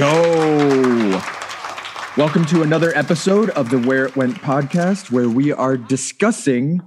Yo! 0.00 1.20
Welcome 2.16 2.46
to 2.46 2.62
another 2.62 2.90
episode 2.96 3.50
of 3.50 3.68
the 3.68 3.78
Where 3.78 4.06
It 4.06 4.16
Went 4.16 4.36
podcast, 4.36 5.10
where 5.10 5.28
we 5.28 5.52
are 5.52 5.76
discussing 5.76 6.80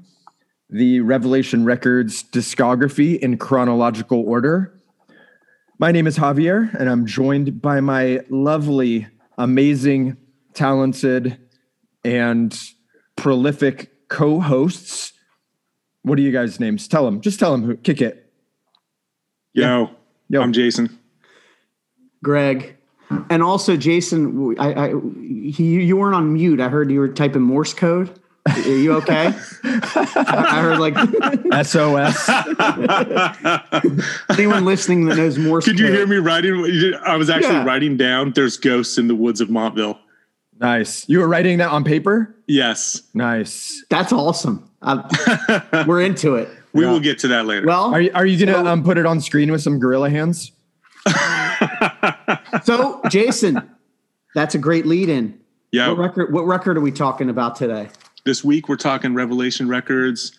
the 0.68 1.00
Revelation 1.02 1.64
Records 1.64 2.24
discography 2.24 3.20
in 3.20 3.38
chronological 3.38 4.28
order. 4.28 4.74
My 5.78 5.92
name 5.92 6.08
is 6.08 6.18
Javier, 6.18 6.74
and 6.74 6.90
I'm 6.90 7.06
joined 7.06 7.62
by 7.62 7.82
my 7.82 8.22
lovely, 8.32 9.06
amazing, 9.38 10.18
talented, 10.56 11.38
and 12.04 12.60
prolific 13.16 14.08
co 14.08 14.40
hosts. 14.40 15.14
What 16.02 16.18
are 16.18 16.24
you 16.24 16.32
guys' 16.32 16.60
names? 16.60 16.88
Tell 16.88 17.06
them. 17.06 17.22
Just 17.22 17.40
tell 17.40 17.52
them 17.52 17.62
who. 17.62 17.78
Kick 17.78 18.02
it. 18.02 18.34
Yo, 19.54 19.92
Yo. 20.30 20.42
I'm 20.42 20.52
Jason. 20.52 20.98
Greg, 22.24 22.76
and 23.30 23.44
also 23.44 23.76
Jason. 23.78 24.56
I, 24.60 24.74
I 24.74 24.94
he 25.52 25.84
you 25.84 25.98
weren't 25.98 26.16
on 26.16 26.34
mute. 26.34 26.60
I 26.60 26.70
heard 26.70 26.92
you 26.92 27.00
were 27.00 27.08
typing 27.10 27.42
Morse 27.42 27.74
code. 27.74 28.20
Are 28.46 28.60
you 28.60 28.94
okay? 28.96 29.34
I 29.64 30.60
heard 30.62 30.80
like 30.80 30.96
SOS. 31.66 32.30
anyone 34.30 34.66
listening 34.66 35.06
that 35.06 35.18
knows 35.18 35.38
Morse. 35.38 35.66
Could 35.66 35.80
you 35.80 35.88
code. 35.88 35.96
hear 35.96 36.08
me 36.08 36.18
writing? 36.18 36.94
I 37.06 37.16
was 37.16 37.30
actually 37.30 37.54
Yeah. 37.56 37.66
writing 37.66 37.98
down. 37.98 38.32
There's 38.36 38.58
ghosts 38.58 38.98
in 38.98 39.08
the 39.08 39.16
woods 39.16 39.42
of 39.42 39.50
Montville. 39.50 40.00
nice. 40.60 41.08
You 41.10 41.20
were 41.20 41.28
writing 41.28 41.58
that 41.60 41.70
on 41.70 41.84
paper? 41.84 42.36
Yes, 42.48 43.02
Nice. 43.14 43.84
That's 43.90 44.12
awesome. 44.12 44.70
I, 44.82 45.84
we're 45.88 46.02
into 46.02 46.36
it. 46.36 46.50
we 46.74 46.84
Yeah. 46.84 46.92
will 46.92 47.00
get 47.00 47.20
to 47.20 47.28
that 47.30 47.46
later. 47.46 47.66
Well, 47.66 47.94
Are 47.94 48.02
you, 48.02 48.12
are 48.14 48.26
you 48.26 48.38
gonna 48.46 48.66
So- 48.66 48.72
um, 48.72 48.84
put 48.84 48.98
it 48.98 49.06
on 49.06 49.22
screen 49.22 49.52
with 49.52 49.62
some 49.62 49.80
gorilla 49.80 50.10
hands? 50.10 50.52
so 52.64 53.02
Jason, 53.10 53.70
that's 54.36 54.56
a 54.56 54.58
great 54.58 54.86
lead 54.86 55.10
in. 55.10 55.40
yeah. 55.72 55.90
What 55.90 55.98
record? 55.98 56.34
What 56.34 56.46
record 56.46 56.78
are 56.78 56.82
we 56.82 56.92
talking 56.92 57.30
about 57.30 57.56
today? 57.56 57.90
This 58.26 58.44
week 58.44 58.70
we're 58.70 58.78
talking 58.78 59.14
Revelation 59.14 59.68
Records, 59.68 60.38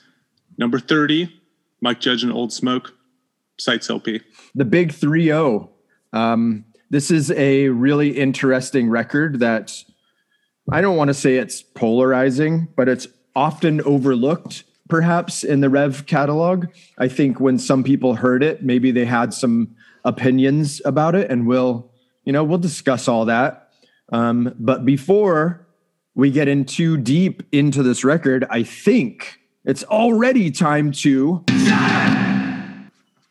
number 0.58 0.78
thirty, 0.78 1.40
Mike 1.80 2.00
Judge 2.00 2.22
and 2.22 2.32
Old 2.32 2.52
Smoke, 2.52 2.94
Sights 3.58 3.90
LP. 3.90 4.20
The 4.54 4.64
Big 4.64 4.92
Three 4.92 5.32
O. 5.32 5.70
Um, 6.12 6.64
this 6.90 7.10
is 7.10 7.30
a 7.32 7.68
really 7.68 8.10
interesting 8.18 8.88
record 8.88 9.40
that 9.40 9.72
I 10.70 10.80
don't 10.80 10.96
want 10.96 11.08
to 11.08 11.14
say 11.14 11.36
it's 11.36 11.60
polarizing, 11.60 12.68
but 12.76 12.88
it's 12.88 13.06
often 13.36 13.80
overlooked, 13.82 14.64
perhaps 14.88 15.44
in 15.44 15.60
the 15.60 15.68
Rev 15.68 16.06
catalog. 16.06 16.66
I 16.98 17.08
think 17.08 17.40
when 17.40 17.58
some 17.58 17.82
people 17.84 18.14
heard 18.14 18.42
it, 18.42 18.62
maybe 18.62 18.92
they 18.92 19.04
had 19.04 19.34
some 19.34 19.74
opinions 20.04 20.82
about 20.84 21.14
it, 21.14 21.30
and 21.30 21.46
we'll, 21.46 21.90
you 22.24 22.32
know, 22.32 22.44
we'll 22.44 22.58
discuss 22.58 23.08
all 23.08 23.24
that. 23.26 23.70
Um, 24.12 24.54
but 24.58 24.84
before 24.84 25.66
we 26.14 26.30
get 26.30 26.48
in 26.48 26.64
too 26.64 26.96
deep 26.96 27.42
into 27.52 27.82
this 27.82 28.04
record, 28.04 28.46
I 28.50 28.62
think 28.62 29.40
it's 29.64 29.84
already 29.84 30.50
time 30.50 30.92
to 30.92 31.44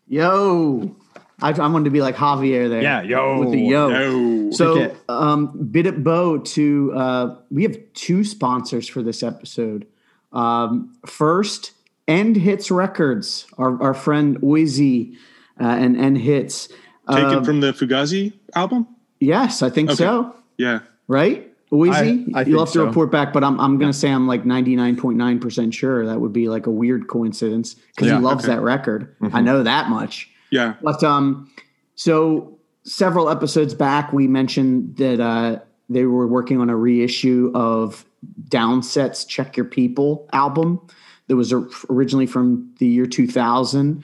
Yo, 0.08 0.96
I, 1.42 1.50
I 1.52 1.68
wanted 1.68 1.86
to 1.86 1.90
be 1.90 2.02
like 2.02 2.16
Javier 2.16 2.70
there. 2.70 2.82
Yeah, 2.82 3.02
yo. 3.02 3.40
with 3.40 3.52
the 3.52 3.62
yo. 3.62 3.90
No, 3.90 4.52
So, 4.52 4.96
um, 5.10 5.70
bid 5.72 5.88
it 5.88 6.04
bow 6.04 6.38
to 6.40 6.94
uh, 6.96 7.36
we 7.50 7.64
have 7.64 7.78
two 7.94 8.24
sponsors 8.24 8.88
for 8.88 9.02
this 9.02 9.24
episode. 9.24 9.88
Um, 10.31 10.96
first, 11.06 11.72
End 12.08 12.36
Hits 12.36 12.70
Records, 12.70 13.46
our, 13.58 13.81
our 13.81 13.94
friend 13.94 14.40
Oizy 14.42 15.16
uh, 15.59 15.64
and 15.66 15.97
End 15.97 16.18
Hits. 16.18 16.68
taken 17.09 17.38
Um, 17.40 17.44
from 17.44 17.59
the 17.59 17.74
Fugazi 17.74 18.34
album. 18.56 18.88
yes, 19.19 19.62
I 19.62 19.69
think 19.69 19.90
Okay. 19.90 19.97
so. 19.97 20.34
Yeah, 20.58 20.80
Right, 21.08 21.52
Oizy. 21.72 21.91
I- 21.91 22.00
I 22.00 22.03
You'll 22.06 22.24
think 22.46 22.59
have 22.59 22.68
to 22.68 22.72
so. 22.74 22.86
report 22.86 23.12
back, 23.12 23.34
but 23.34 23.44
I'm 23.44 23.59
I'm 23.59 23.78
gonna 23.78 23.91
say 23.91 24.09
I'm 24.12 24.25
like 24.28 24.46
99.9 24.46 25.40
percent 25.41 25.74
sure 25.74 26.06
that 26.06 26.22
would 26.22 26.31
be 26.31 26.47
like 26.47 26.66
a 26.68 26.72
weird 26.72 27.08
coincidence 27.08 27.75
because 27.96 28.08
Yeah, 28.08 28.18
he 28.19 28.24
loves 28.24 28.46
okay. 28.46 28.56
that 28.56 28.62
record. 28.62 29.14
I 29.22 29.28
Mhm. 29.41 29.44
know 29.44 29.64
that 29.64 29.90
much. 29.90 30.30
yeah. 30.50 30.75
But 30.81 31.03
um, 31.03 31.50
so 31.96 32.58
several 32.84 33.30
episodes 33.30 33.74
back, 33.74 34.14
we 34.14 34.28
mentioned 34.28 34.96
that 34.97 35.20
uh, 35.20 35.59
they 35.90 36.06
were 36.06 36.28
working 36.28 36.62
on 36.62 36.70
a 36.70 36.75
reissue 36.78 37.52
of 37.53 38.06
Downset's 38.50 39.25
"Check 39.25 39.58
Your 39.58 39.66
People" 39.66 40.28
album 40.31 40.80
that 41.28 41.35
was 41.35 41.53
originally 41.90 42.25
from 42.28 42.70
the 42.80 42.85
year 42.88 43.06
2000, 43.06 44.03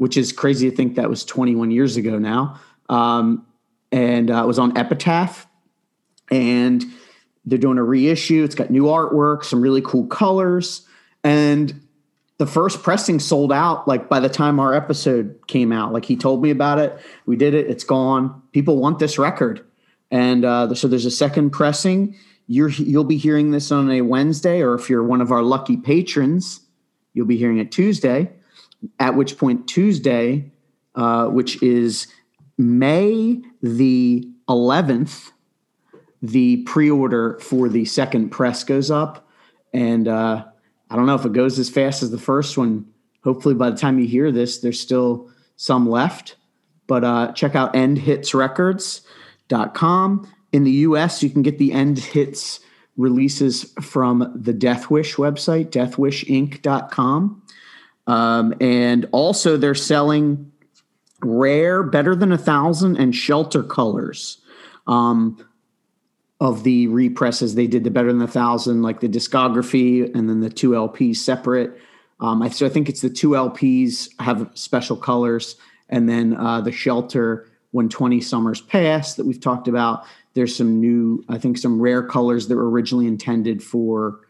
which 0.00 0.16
is 0.16 0.32
crazy 0.32 0.70
to 0.70 0.74
think 0.74 0.94
that 0.94 1.10
was 1.10 1.26
21 1.26 1.70
years 1.70 1.98
ago 1.98 2.18
now. 2.18 2.58
Um, 2.88 3.46
and 3.92 4.30
uh, 4.30 4.44
it 4.44 4.46
was 4.46 4.58
on 4.58 4.74
Epitaph, 4.78 5.46
and 6.30 6.82
they're 7.44 7.58
doing 7.58 7.76
a 7.76 7.82
reissue. 7.82 8.42
It's 8.42 8.54
got 8.54 8.70
new 8.70 8.84
artwork, 8.84 9.44
some 9.44 9.60
really 9.60 9.82
cool 9.82 10.06
colors, 10.06 10.86
and 11.22 11.86
the 12.38 12.46
first 12.46 12.82
pressing 12.82 13.20
sold 13.20 13.52
out 13.52 13.86
like 13.86 14.08
by 14.08 14.20
the 14.20 14.30
time 14.30 14.58
our 14.58 14.72
episode 14.72 15.38
came 15.48 15.70
out. 15.70 15.92
Like 15.92 16.06
he 16.06 16.16
told 16.16 16.42
me 16.42 16.48
about 16.48 16.78
it. 16.78 16.98
We 17.26 17.36
did 17.36 17.52
it. 17.52 17.66
It's 17.66 17.84
gone. 17.84 18.40
People 18.52 18.78
want 18.78 19.00
this 19.00 19.18
record. 19.18 19.62
And 20.10 20.46
uh, 20.46 20.74
so 20.74 20.88
there's 20.88 21.04
a 21.04 21.10
second 21.10 21.50
pressing. 21.50 22.16
You're 22.46 22.70
you'll 22.70 23.04
be 23.04 23.18
hearing 23.18 23.50
this 23.50 23.70
on 23.70 23.90
a 23.90 24.00
wednesday 24.00 24.62
or 24.62 24.74
if 24.74 24.88
you're 24.88 25.04
one 25.04 25.20
of 25.20 25.30
our 25.30 25.42
lucky 25.42 25.76
patrons 25.76 26.60
you'll 27.12 27.26
be 27.26 27.36
hearing 27.36 27.58
it 27.58 27.70
tuesday 27.70 28.32
at 28.98 29.16
which 29.16 29.38
point 29.38 29.66
tuesday 29.66 30.50
uh, 30.94 31.26
which 31.26 31.62
is 31.62 32.06
may 32.58 33.40
the 33.62 34.28
11th 34.48 35.30
the 36.22 36.58
pre-order 36.64 37.38
for 37.40 37.68
the 37.68 37.84
second 37.84 38.30
press 38.30 38.64
goes 38.64 38.90
up 38.90 39.28
and 39.72 40.08
uh, 40.08 40.44
I 40.90 40.96
don't 40.96 41.06
know 41.06 41.14
if 41.14 41.24
it 41.24 41.32
goes 41.32 41.58
as 41.58 41.70
fast 41.70 42.02
as 42.02 42.10
the 42.10 42.18
first 42.18 42.58
one. 42.58 42.84
Hopefully, 43.22 43.54
by 43.54 43.70
the 43.70 43.76
time 43.76 44.00
you 44.00 44.06
hear 44.06 44.32
this, 44.32 44.58
there's 44.58 44.80
still 44.80 45.30
some 45.56 45.88
left. 45.88 46.36
But 46.86 47.04
uh, 47.04 47.32
check 47.32 47.54
out 47.54 47.74
endhitsrecords.com. 47.74 50.28
In 50.52 50.64
the 50.64 50.72
US, 50.72 51.22
you 51.22 51.30
can 51.30 51.42
get 51.42 51.58
the 51.58 51.72
End 51.72 52.00
Hits 52.00 52.58
releases 52.96 53.72
from 53.80 54.32
the 54.34 54.52
Death 54.52 54.90
Wish 54.90 55.14
website, 55.14 55.70
deathwishinc.com. 55.70 57.39
Um, 58.10 58.54
and 58.60 59.06
also, 59.12 59.56
they're 59.56 59.74
selling 59.74 60.50
rare, 61.22 61.82
better 61.82 62.16
than 62.16 62.32
a 62.32 62.38
thousand, 62.38 62.96
and 62.96 63.14
shelter 63.14 63.62
colors. 63.62 64.38
Um, 64.86 65.46
of 66.40 66.64
the 66.64 66.86
represses. 66.88 67.54
They 67.54 67.66
did 67.66 67.84
the 67.84 67.90
Better 67.90 68.12
Than 68.12 68.22
a 68.22 68.26
Thousand, 68.26 68.82
like 68.82 69.00
the 69.00 69.08
discography, 69.08 70.12
and 70.14 70.28
then 70.28 70.40
the 70.40 70.48
two 70.48 70.70
LPs 70.70 71.16
separate. 71.16 71.78
Um, 72.18 72.42
I, 72.42 72.48
so 72.48 72.66
I 72.66 72.70
think 72.70 72.88
it's 72.88 73.02
the 73.02 73.10
two 73.10 73.30
LPs 73.30 74.08
have 74.20 74.50
special 74.54 74.96
colors, 74.96 75.56
and 75.90 76.08
then 76.08 76.34
uh, 76.34 76.62
the 76.62 76.72
Shelter 76.72 77.46
when 77.72 77.88
20 77.88 78.20
Summers 78.20 78.60
Pass 78.62 79.14
that 79.14 79.26
we've 79.26 79.40
talked 79.40 79.68
about. 79.68 80.04
There's 80.34 80.56
some 80.56 80.80
new, 80.80 81.22
I 81.28 81.38
think, 81.38 81.58
some 81.58 81.80
rare 81.80 82.02
colors 82.02 82.48
that 82.48 82.56
were 82.56 82.70
originally 82.70 83.06
intended 83.06 83.62
for 83.62 84.20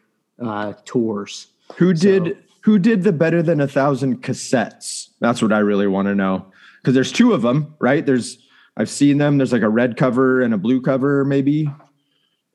uh, 0.43 0.75
tours. 0.85 1.47
Who 1.77 1.95
did 1.95 2.39
who 2.63 2.79
did 2.79 3.03
the 3.03 3.13
better 3.13 3.43
than 3.43 3.61
a 3.61 3.69
thousand 3.69 4.23
cassettes? 4.23 5.09
That's 5.21 5.41
what 5.43 5.53
I 5.53 5.59
really 5.59 5.87
want 5.87 6.07
to 6.09 6.15
know. 6.15 6.53
Because 6.81 6.95
there's 6.95 7.13
two 7.13 7.33
of 7.33 7.43
them, 7.43 7.75
right? 7.79 8.05
There's 8.05 8.39
I've 8.77 8.89
seen 8.91 9.19
them. 9.19 9.37
There's 9.39 9.53
like 9.53 9.63
a 9.63 9.69
red 9.69 9.97
cover 9.97 10.41
and 10.41 10.55
a 10.55 10.59
blue 10.59 10.81
cover, 10.81 11.25
maybe. 11.25 11.69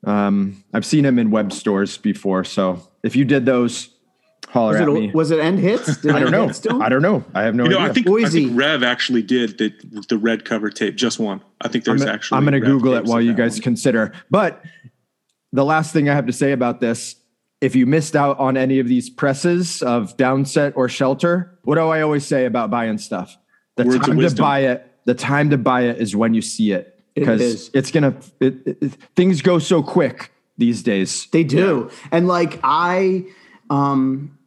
Um, 0.04 0.64
I've 0.72 0.84
seen 0.86 1.04
them 1.04 1.18
in 1.18 1.30
web 1.30 1.52
stores 1.52 1.96
before. 1.98 2.44
So 2.44 2.88
if 3.02 3.16
you 3.16 3.24
did 3.24 3.44
those, 3.46 3.90
holler 4.48 4.72
Was 4.72 4.80
at 4.80 4.88
me. 4.88 5.08
it, 5.08 5.14
was 5.14 5.30
it 5.30 5.40
End 5.40 5.58
Hits? 5.58 5.96
Did 5.98 6.10
I 6.14 6.20
don't 6.20 6.30
know. 6.30 6.46
Hits 6.46 6.60
do 6.60 6.70
'em? 6.70 6.82
I 6.82 6.88
don't 6.88 7.02
know. 7.02 7.24
I 7.34 7.42
have 7.42 7.54
no 7.54 7.64
You 7.64 7.70
know, 7.70 7.78
idea. 7.78 7.90
I 7.90 7.92
think 7.92 8.06
I 8.06 8.10
Boise. 8.10 8.44
think 8.46 8.58
Rev 8.58 8.82
actually 8.82 9.22
did 9.22 9.58
the 9.58 9.72
the 10.08 10.18
red 10.18 10.44
cover 10.44 10.70
tape, 10.70 10.96
just 10.96 11.18
one. 11.18 11.40
I 11.60 11.68
think 11.68 11.88
I'm 11.88 11.98
there's 11.98 12.08
actually. 12.08 12.38
I'm 12.38 12.44
gonna 12.44 12.60
Google 12.60 12.94
it 12.94 13.04
while 13.04 13.20
you 13.20 13.34
guys 13.34 13.54
one. 13.56 13.62
consider. 13.62 14.12
But 14.30 14.62
the 15.52 15.64
last 15.64 15.92
thing 15.92 16.08
I 16.08 16.14
have 16.14 16.26
to 16.26 16.32
say 16.32 16.52
about 16.52 16.80
this, 16.80 17.16
if 17.66 17.74
you 17.74 17.84
missed 17.84 18.14
out 18.14 18.38
on 18.38 18.56
any 18.56 18.78
of 18.78 18.86
these 18.86 19.10
presses 19.10 19.82
of 19.82 20.16
Downset 20.16 20.72
or 20.76 20.88
Shelter, 20.88 21.58
what 21.64 21.74
do 21.74 21.80
I 21.88 22.00
always 22.00 22.24
say 22.24 22.44
about 22.44 22.70
buying 22.70 22.96
stuff? 22.96 23.36
The 23.74 23.84
Words 23.84 24.06
time 24.06 24.20
to 24.20 24.34
buy 24.36 24.60
it, 24.60 24.88
the 25.04 25.14
time 25.14 25.50
to 25.50 25.58
buy 25.58 25.80
it 25.82 26.00
is 26.00 26.14
when 26.14 26.32
you 26.32 26.42
see 26.42 26.70
it. 26.70 27.02
It 27.16 27.20
Because 27.20 27.40
is. 27.40 27.70
it's 27.74 27.90
gonna 27.90 28.14
it, 28.38 28.54
it- 28.66 28.78
it- 28.80 28.92
things 29.16 29.42
go 29.42 29.58
so 29.58 29.82
quick 29.82 30.30
these 30.56 30.84
days. 30.84 31.26
They 31.32 31.42
do. 31.42 31.90
And 32.12 32.28
like 32.28 32.60
I 32.62 33.24
um 33.68 34.38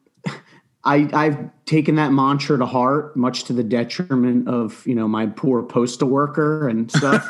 I 0.86 1.10
I've 1.12 1.50
taken 1.66 1.96
that 1.96 2.14
mantra 2.14 2.58
to 2.58 2.66
heart, 2.66 3.18
much 3.18 3.44
to 3.46 3.54
the 3.54 3.66
detriment 3.66 4.48
of, 4.48 4.82
you 4.88 4.96
know, 4.96 5.10
my 5.10 5.26
poor 5.26 5.62
postal 5.62 6.08
worker 6.08 6.70
and 6.70 6.90
stuff. 6.90 7.28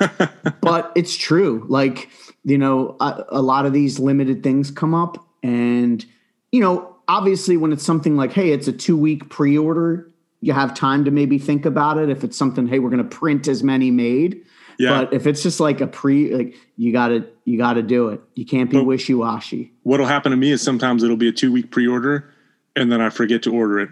but 0.62 0.92
it's 0.96 1.18
true. 1.18 1.66
Like, 1.68 2.10
you 2.44 2.60
know, 2.60 2.96
a, 3.00 3.26
a 3.30 3.42
lot 3.42 3.66
of 3.66 3.74
these 3.74 3.98
limited 3.98 4.44
things 4.44 4.70
come 4.70 4.94
up 4.94 5.26
and 5.44 6.06
you 6.52 6.62
know, 6.62 6.96
obviously 7.08 7.58
when 7.58 7.72
it's 7.72 7.84
something 7.84 8.16
like, 8.16 8.34
hey, 8.34 8.52
it's 8.52 8.68
a 8.68 8.72
2 8.74 8.98
week 8.98 9.30
pre-order, 9.30 10.10
you 10.42 10.54
have 10.54 10.74
time 10.74 11.06
to 11.06 11.12
maybe 11.12 11.38
think 11.38 11.66
about 11.66 11.98
it 11.98 12.10
if 12.10 12.24
it's 12.24 12.38
something 12.38 12.68
hey, 12.68 12.80
we're 12.80 12.90
going 12.90 13.04
to 13.08 13.16
print 13.18 13.48
as 13.48 13.64
many 13.64 13.92
made. 13.92 14.44
Yeah. 14.78 15.04
But 15.04 15.14
if 15.14 15.28
it's 15.28 15.44
just 15.44 15.60
like 15.60 15.82
a 15.82 15.88
pre, 15.88 16.34
like 16.34 16.56
you 16.78 16.94
got 16.94 17.10
to 17.10 17.28
you 17.44 17.58
got 17.58 17.74
to 17.74 17.82
do 17.84 18.10
it. 18.10 18.22
You 18.36 18.46
can't 18.46 18.70
be 18.70 18.78
But- 18.78 18.86
wishy 18.86 19.14
washy. 19.14 19.74
What'll 19.84 20.06
happen 20.06 20.32
to 20.32 20.38
me 20.38 20.52
is 20.52 20.62
sometimes 20.62 21.04
it'll 21.04 21.18
be 21.18 21.28
a 21.28 21.34
two 21.34 21.52
week 21.52 21.70
pre 21.72 21.88
order 21.88 22.34
and 22.76 22.92
then 22.92 23.02
I 23.02 23.10
forget 23.10 23.44
to 23.44 23.54
order 23.54 23.80
it. 23.80 23.90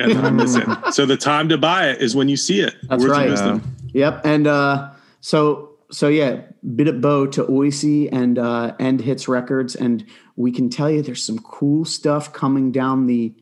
And 0.00 0.10
then 0.12 0.24
I 0.24 0.30
miss 0.30 0.56
it. 0.56 0.66
So 0.92 1.06
the 1.06 1.16
time 1.18 1.50
to 1.50 1.58
buy 1.58 1.88
it 1.90 2.00
is 2.00 2.16
when 2.16 2.28
you 2.28 2.36
see 2.36 2.60
it. 2.60 2.74
That's 2.88 3.02
Words 3.02 3.12
right. 3.12 3.30
wisdom. 3.30 3.76
Yep. 3.92 4.22
And 4.24 4.46
uh, 4.46 4.90
so 5.20 5.72
so 5.92 6.08
yeah, 6.08 6.40
bit 6.74 6.88
of 6.88 7.00
bow 7.00 7.26
to 7.26 7.44
Oicy 7.44 8.08
and 8.10 8.38
uh, 8.38 8.74
End 8.80 9.00
Hits 9.02 9.28
Records, 9.28 9.76
and 9.76 10.04
we 10.36 10.52
can 10.52 10.68
tell 10.70 10.90
you 10.90 11.02
there's 11.02 11.22
some 11.24 11.38
cool 11.38 11.84
stuff 11.84 12.32
coming 12.32 12.72
down 12.72 13.06
the 13.06 13.34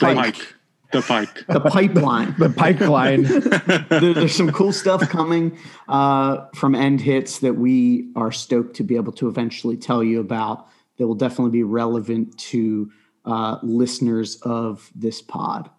The 0.00 0.06
pike, 0.06 0.16
pike. 0.16 0.54
The 0.92 1.02
pike. 1.02 1.46
the 1.48 1.60
pipeline. 1.60 2.34
The 2.38 2.50
pipeline. 2.50 3.22
There- 3.88 4.14
there's 4.14 4.34
some 4.34 4.50
cool 4.52 4.72
stuff 4.72 5.08
coming 5.08 5.58
uh, 5.88 6.46
from 6.54 6.74
End 6.74 7.00
Hits 7.00 7.40
that 7.40 7.54
we 7.54 8.10
are 8.16 8.32
stoked 8.32 8.76
to 8.76 8.82
be 8.84 8.96
able 8.96 9.12
to 9.12 9.28
eventually 9.28 9.76
tell 9.76 10.02
you 10.02 10.20
about. 10.20 10.68
That 10.98 11.06
will 11.06 11.14
definitely 11.14 11.52
be 11.52 11.62
relevant 11.62 12.36
to 12.38 12.90
uh, 13.24 13.58
listeners 13.62 14.36
of 14.42 14.90
this 14.96 15.22
pod. 15.22 15.70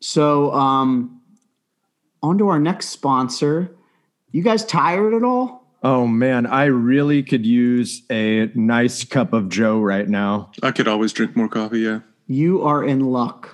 So, 0.00 0.52
um, 0.52 1.20
on 2.22 2.38
to 2.38 2.48
our 2.48 2.58
next 2.58 2.88
sponsor. 2.88 3.76
You 4.30 4.42
guys 4.42 4.64
tired 4.64 5.12
at 5.12 5.22
all? 5.22 5.63
Oh 5.84 6.06
man, 6.06 6.46
I 6.46 6.64
really 6.64 7.22
could 7.22 7.44
use 7.44 8.02
a 8.10 8.50
nice 8.54 9.04
cup 9.04 9.34
of 9.34 9.50
Joe 9.50 9.80
right 9.80 10.08
now. 10.08 10.50
I 10.62 10.72
could 10.72 10.88
always 10.88 11.12
drink 11.12 11.36
more 11.36 11.48
coffee. 11.48 11.80
Yeah. 11.80 12.00
You 12.26 12.62
are 12.62 12.82
in 12.82 13.00
luck. 13.00 13.50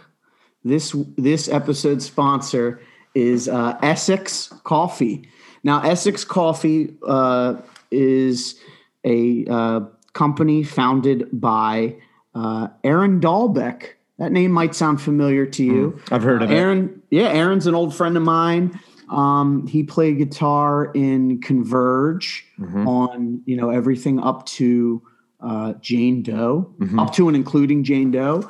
This 0.62 0.94
this 1.18 1.48
episode 1.48 2.00
sponsor 2.02 2.80
is 3.16 3.48
uh, 3.48 3.76
Essex 3.82 4.54
Coffee. 4.62 5.28
Now, 5.64 5.82
Essex 5.82 6.24
Coffee 6.24 6.94
uh, 7.04 7.56
is 7.90 8.60
a 9.04 9.44
uh, 9.50 9.80
company 10.12 10.62
founded 10.62 11.28
by 11.32 11.96
uh, 12.36 12.68
Aaron 12.84 13.20
Dalbec. 13.20 13.88
That 14.18 14.30
name 14.30 14.52
might 14.52 14.74
sound 14.74 15.02
familiar 15.02 15.46
to 15.46 15.64
you. 15.64 16.00
I've 16.12 16.22
heard 16.22 16.42
of 16.42 16.50
it. 16.50 16.54
Aaron, 16.54 17.02
yeah, 17.10 17.28
Aaron's 17.28 17.66
an 17.66 17.74
old 17.74 17.94
friend 17.94 18.16
of 18.16 18.22
mine. 18.22 18.78
Um, 19.10 19.66
he 19.66 19.82
played 19.82 20.18
guitar 20.18 20.90
in 20.94 21.40
Converge 21.40 22.46
Mm-hmm. 22.60 22.86
on 22.86 23.42
you 23.46 23.56
know 23.56 23.70
everything 23.70 24.20
up 24.20 24.44
to 24.46 25.02
uh, 25.40 25.72
Jane 25.80 26.22
Doe, 26.22 26.74
Mm-hmm. 26.78 26.98
up 26.98 27.12
to 27.14 27.26
and 27.28 27.36
including 27.36 27.84
Jane 27.84 28.10
Doe. 28.10 28.42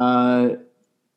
Uh, 0.00 0.56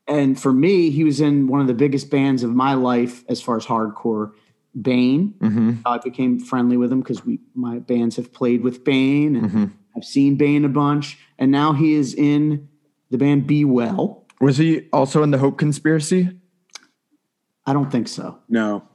and 0.07 0.37
for 0.39 0.51
me, 0.51 0.89
he 0.89 1.03
was 1.05 1.21
in 1.21 1.47
one 1.47 1.61
of 1.61 1.67
the 1.67 1.73
biggest 1.73 2.09
bands 2.11 2.43
of 2.43 2.53
my 2.53 2.73
life 2.73 3.23
as 3.29 3.41
far 3.41 3.55
as 3.57 3.65
hardcore. 3.65 4.31
Bane. 4.79 5.35
Mm-hmm. 5.39 5.71
I 5.85 5.99
became 5.99 6.39
friendly 6.39 6.77
with 6.77 6.91
him 6.91 6.99
because 7.01 7.23
we 7.23 7.39
my 7.53 7.79
bands 7.79 8.15
have 8.17 8.33
played 8.33 8.61
with 8.63 8.83
Bane 8.83 9.35
and 9.35 9.45
Mm-hmm. 9.49 9.65
I've 9.95 10.03
seen 10.03 10.35
Bane 10.37 10.65
a 10.65 10.69
bunch. 10.69 11.17
And 11.37 11.51
now 11.51 11.73
he 11.73 11.93
is 11.93 12.13
in 12.15 12.67
the 13.11 13.17
band 13.19 13.45
Be 13.47 13.63
Well. 13.63 14.25
Was 14.41 14.57
he 14.57 14.87
also 14.91 15.21
in 15.23 15.29
the 15.31 15.37
Hope 15.37 15.57
Conspiracy? 15.59 16.31
I 17.65 17.73
don't 17.73 17.91
think 17.91 18.07
so. 18.07 18.39
No. 18.49 18.87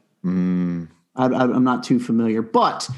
I, 1.16 1.26
I, 1.26 1.42
I'm 1.42 1.64
not 1.64 1.82
too 1.82 1.98
familiar, 1.98 2.42
but 2.42 2.88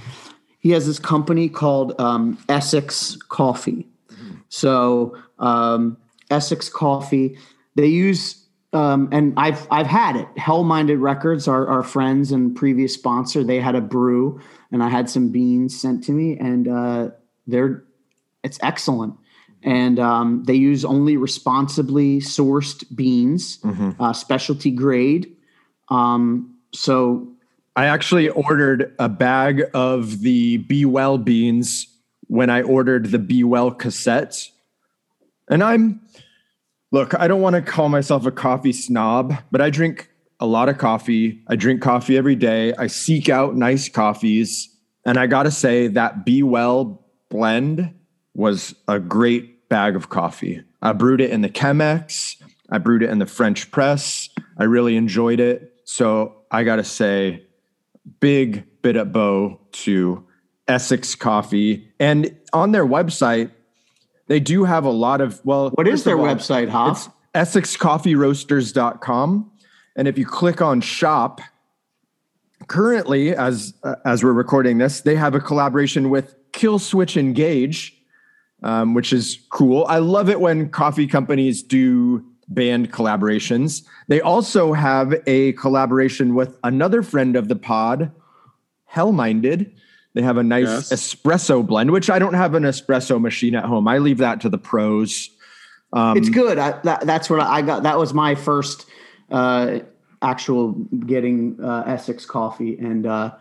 he 0.59 0.71
has 0.71 0.87
this 0.87 0.99
company 0.99 1.49
called 1.49 1.99
um, 2.01 2.39
Essex 2.49 3.17
Coffee. 3.29 3.87
So 4.51 5.17
um, 5.39 5.97
Essex 6.31 6.69
Coffee, 6.69 7.39
they 7.77 7.87
use, 7.87 8.45
um, 8.73 9.09
and 9.11 9.33
I've 9.37 9.67
I've 9.71 9.87
had 9.87 10.17
it. 10.17 10.29
Hell 10.37 10.65
Minded 10.65 10.99
Records, 10.99 11.49
our 11.49 11.67
our 11.67 11.83
friends 11.83 12.31
and 12.33 12.55
previous 12.55 12.93
sponsor, 12.93 13.43
they 13.43 13.61
had 13.61 13.75
a 13.75 13.81
brew, 13.81 14.41
and 14.71 14.83
I 14.83 14.89
had 14.89 15.09
some 15.09 15.31
beans 15.31 15.81
sent 15.81 16.05
to 16.05 16.13
me, 16.13 16.37
and 16.39 16.69
uh, 16.69 17.11
they're 17.47 17.85
it's 18.43 18.59
excellent. 18.63 19.15
And 19.63 19.99
um, 19.99 20.45
they 20.45 20.55
use 20.55 20.85
only 20.85 21.17
responsibly 21.17 22.21
sourced 22.21 22.85
beans, 22.95 23.59
uh, 24.01 24.13
specialty 24.13 24.71
grade. 24.71 25.37
Um, 25.91 26.57
so 26.73 27.29
I 27.77 27.87
actually 27.87 28.29
ordered 28.29 28.95
a 28.99 29.09
bag 29.09 29.65
of 29.75 30.21
the 30.21 30.59
Be 30.59 30.85
Well 30.85 31.19
beans 31.19 31.87
when 32.29 32.51
I 32.51 32.63
ordered 32.63 33.07
the 33.07 33.19
Be 33.19 33.45
Well 33.45 33.71
cassette. 33.71 34.49
And 35.49 35.63
I'm, 35.65 36.01
look, 36.93 37.15
I 37.15 37.27
don't 37.27 37.41
want 37.41 37.57
to 37.57 37.63
call 37.63 37.89
myself 37.89 38.27
a 38.27 38.31
coffee 38.31 38.73
snob, 38.73 39.35
but 39.51 39.61
I 39.61 39.71
drink 39.71 40.09
a 40.39 40.47
lot 40.47 40.69
of 40.69 40.79
coffee. 40.79 41.43
I 41.49 41.57
drink 41.57 41.83
coffee 41.83 42.17
every 42.17 42.37
day. 42.37 42.73
I 42.75 42.87
seek 42.87 43.29
out 43.29 43.57
nice 43.57 43.89
coffees. 43.89 44.69
And 45.05 45.19
I 45.19 45.27
got 45.27 45.45
to 45.45 45.51
say, 45.51 45.89
that 45.89 46.25
Be 46.25 46.43
Well 46.43 47.05
blend 47.31 47.95
was 48.35 48.75
a 48.87 49.01
great 49.01 49.69
bag 49.69 49.97
of 49.97 50.09
coffee. 50.09 50.63
I 50.83 50.93
brewed 50.93 51.21
it 51.21 51.31
in 51.31 51.43
the 51.43 51.49
Chemex, 51.49 52.37
I 52.71 52.79
brewed 52.79 53.03
it 53.03 53.11
in 53.11 53.19
the 53.19 53.27
French 53.27 53.71
press. 53.71 54.29
I 54.59 54.65
really 54.65 54.97
enjoyed 54.97 55.41
it. 55.41 55.70
So 55.91 56.43
I 56.53 56.63
got 56.63 56.77
to 56.77 56.85
say, 56.85 57.47
big 58.21 58.65
bit 58.81 58.95
of 58.95 59.11
bow 59.11 59.59
to 59.73 60.25
Essex 60.69 61.17
Coffee. 61.17 61.93
And 61.99 62.39
on 62.53 62.71
their 62.71 62.87
website, 62.87 63.51
they 64.29 64.39
do 64.39 64.63
have 64.63 64.85
a 64.85 64.91
lot 64.91 65.21
of, 65.21 65.45
well, 65.45 65.71
what 65.71 65.89
is 65.89 66.05
their 66.05 66.17
all, 66.17 66.25
website, 66.25 66.69
Hoff? 66.69 67.09
It's 67.35 67.51
essexcoffeeroasters.com. 67.57 69.51
And 69.97 70.07
if 70.07 70.17
you 70.17 70.27
click 70.27 70.63
on 70.63 70.81
shop, 70.81 71.41
currently, 72.69 73.35
as 73.35 73.75
uh, 73.83 73.97
as 74.05 74.23
we're 74.23 74.33
recording 74.33 74.79
this, 74.79 75.01
they 75.01 75.17
have 75.17 75.35
a 75.35 75.41
collaboration 75.41 76.09
with 76.09 76.37
Killswitch 76.53 77.17
Engage, 77.17 78.01
um, 78.63 78.95
which 78.95 79.13
is 79.13 79.41
cool. 79.51 79.87
I 79.89 79.99
love 79.99 80.29
it 80.31 80.41
when 80.41 80.71
coffee 80.71 81.09
companies 81.09 81.65
do 81.65 82.30
band 82.51 82.93
collaborations. 82.93 83.85
They 84.09 84.21
also 84.21 84.73
have 84.73 85.15
a 85.27 85.53
collaboration 85.53 86.35
with 86.35 86.59
another 86.65 87.03
friend 87.03 87.37
of 87.37 87.49
the 87.49 87.57
pod, 87.57 88.11
Hellminded. 88.93 89.71
They 90.15 90.23
have 90.23 90.37
a 90.37 90.43
nice 90.43 90.67
Yes. 90.67 90.93
espresso 90.93 91.65
blend, 91.65 91.93
which 91.93 92.11
I 92.11 92.19
don't 92.19 92.35
have 92.35 92.55
an 92.55 92.65
espresso 92.65 93.21
machine 93.21 93.55
at 93.55 93.65
home. 93.65 93.87
I 93.87 93.99
leave 93.99 94.19
that 94.19 94.41
to 94.41 94.49
the 94.49 94.59
pros. 94.59 95.31
Um, 95.93 96.17
it's 96.17 96.29
good. 96.29 96.59
I, 96.59 96.73
that, 96.83 97.07
that's 97.07 97.31
what 97.31 97.41
I 97.41 97.63
got. 97.63 97.85
That 97.85 97.99
was 97.99 98.13
my 98.13 98.35
first 98.35 98.87
uh, 99.31 99.79
actual 100.21 100.73
getting 101.07 101.59
uh, 101.63 101.85
Essex 101.87 102.27
coffee, 102.27 102.77
and 102.79 103.07
uh, 103.07 103.35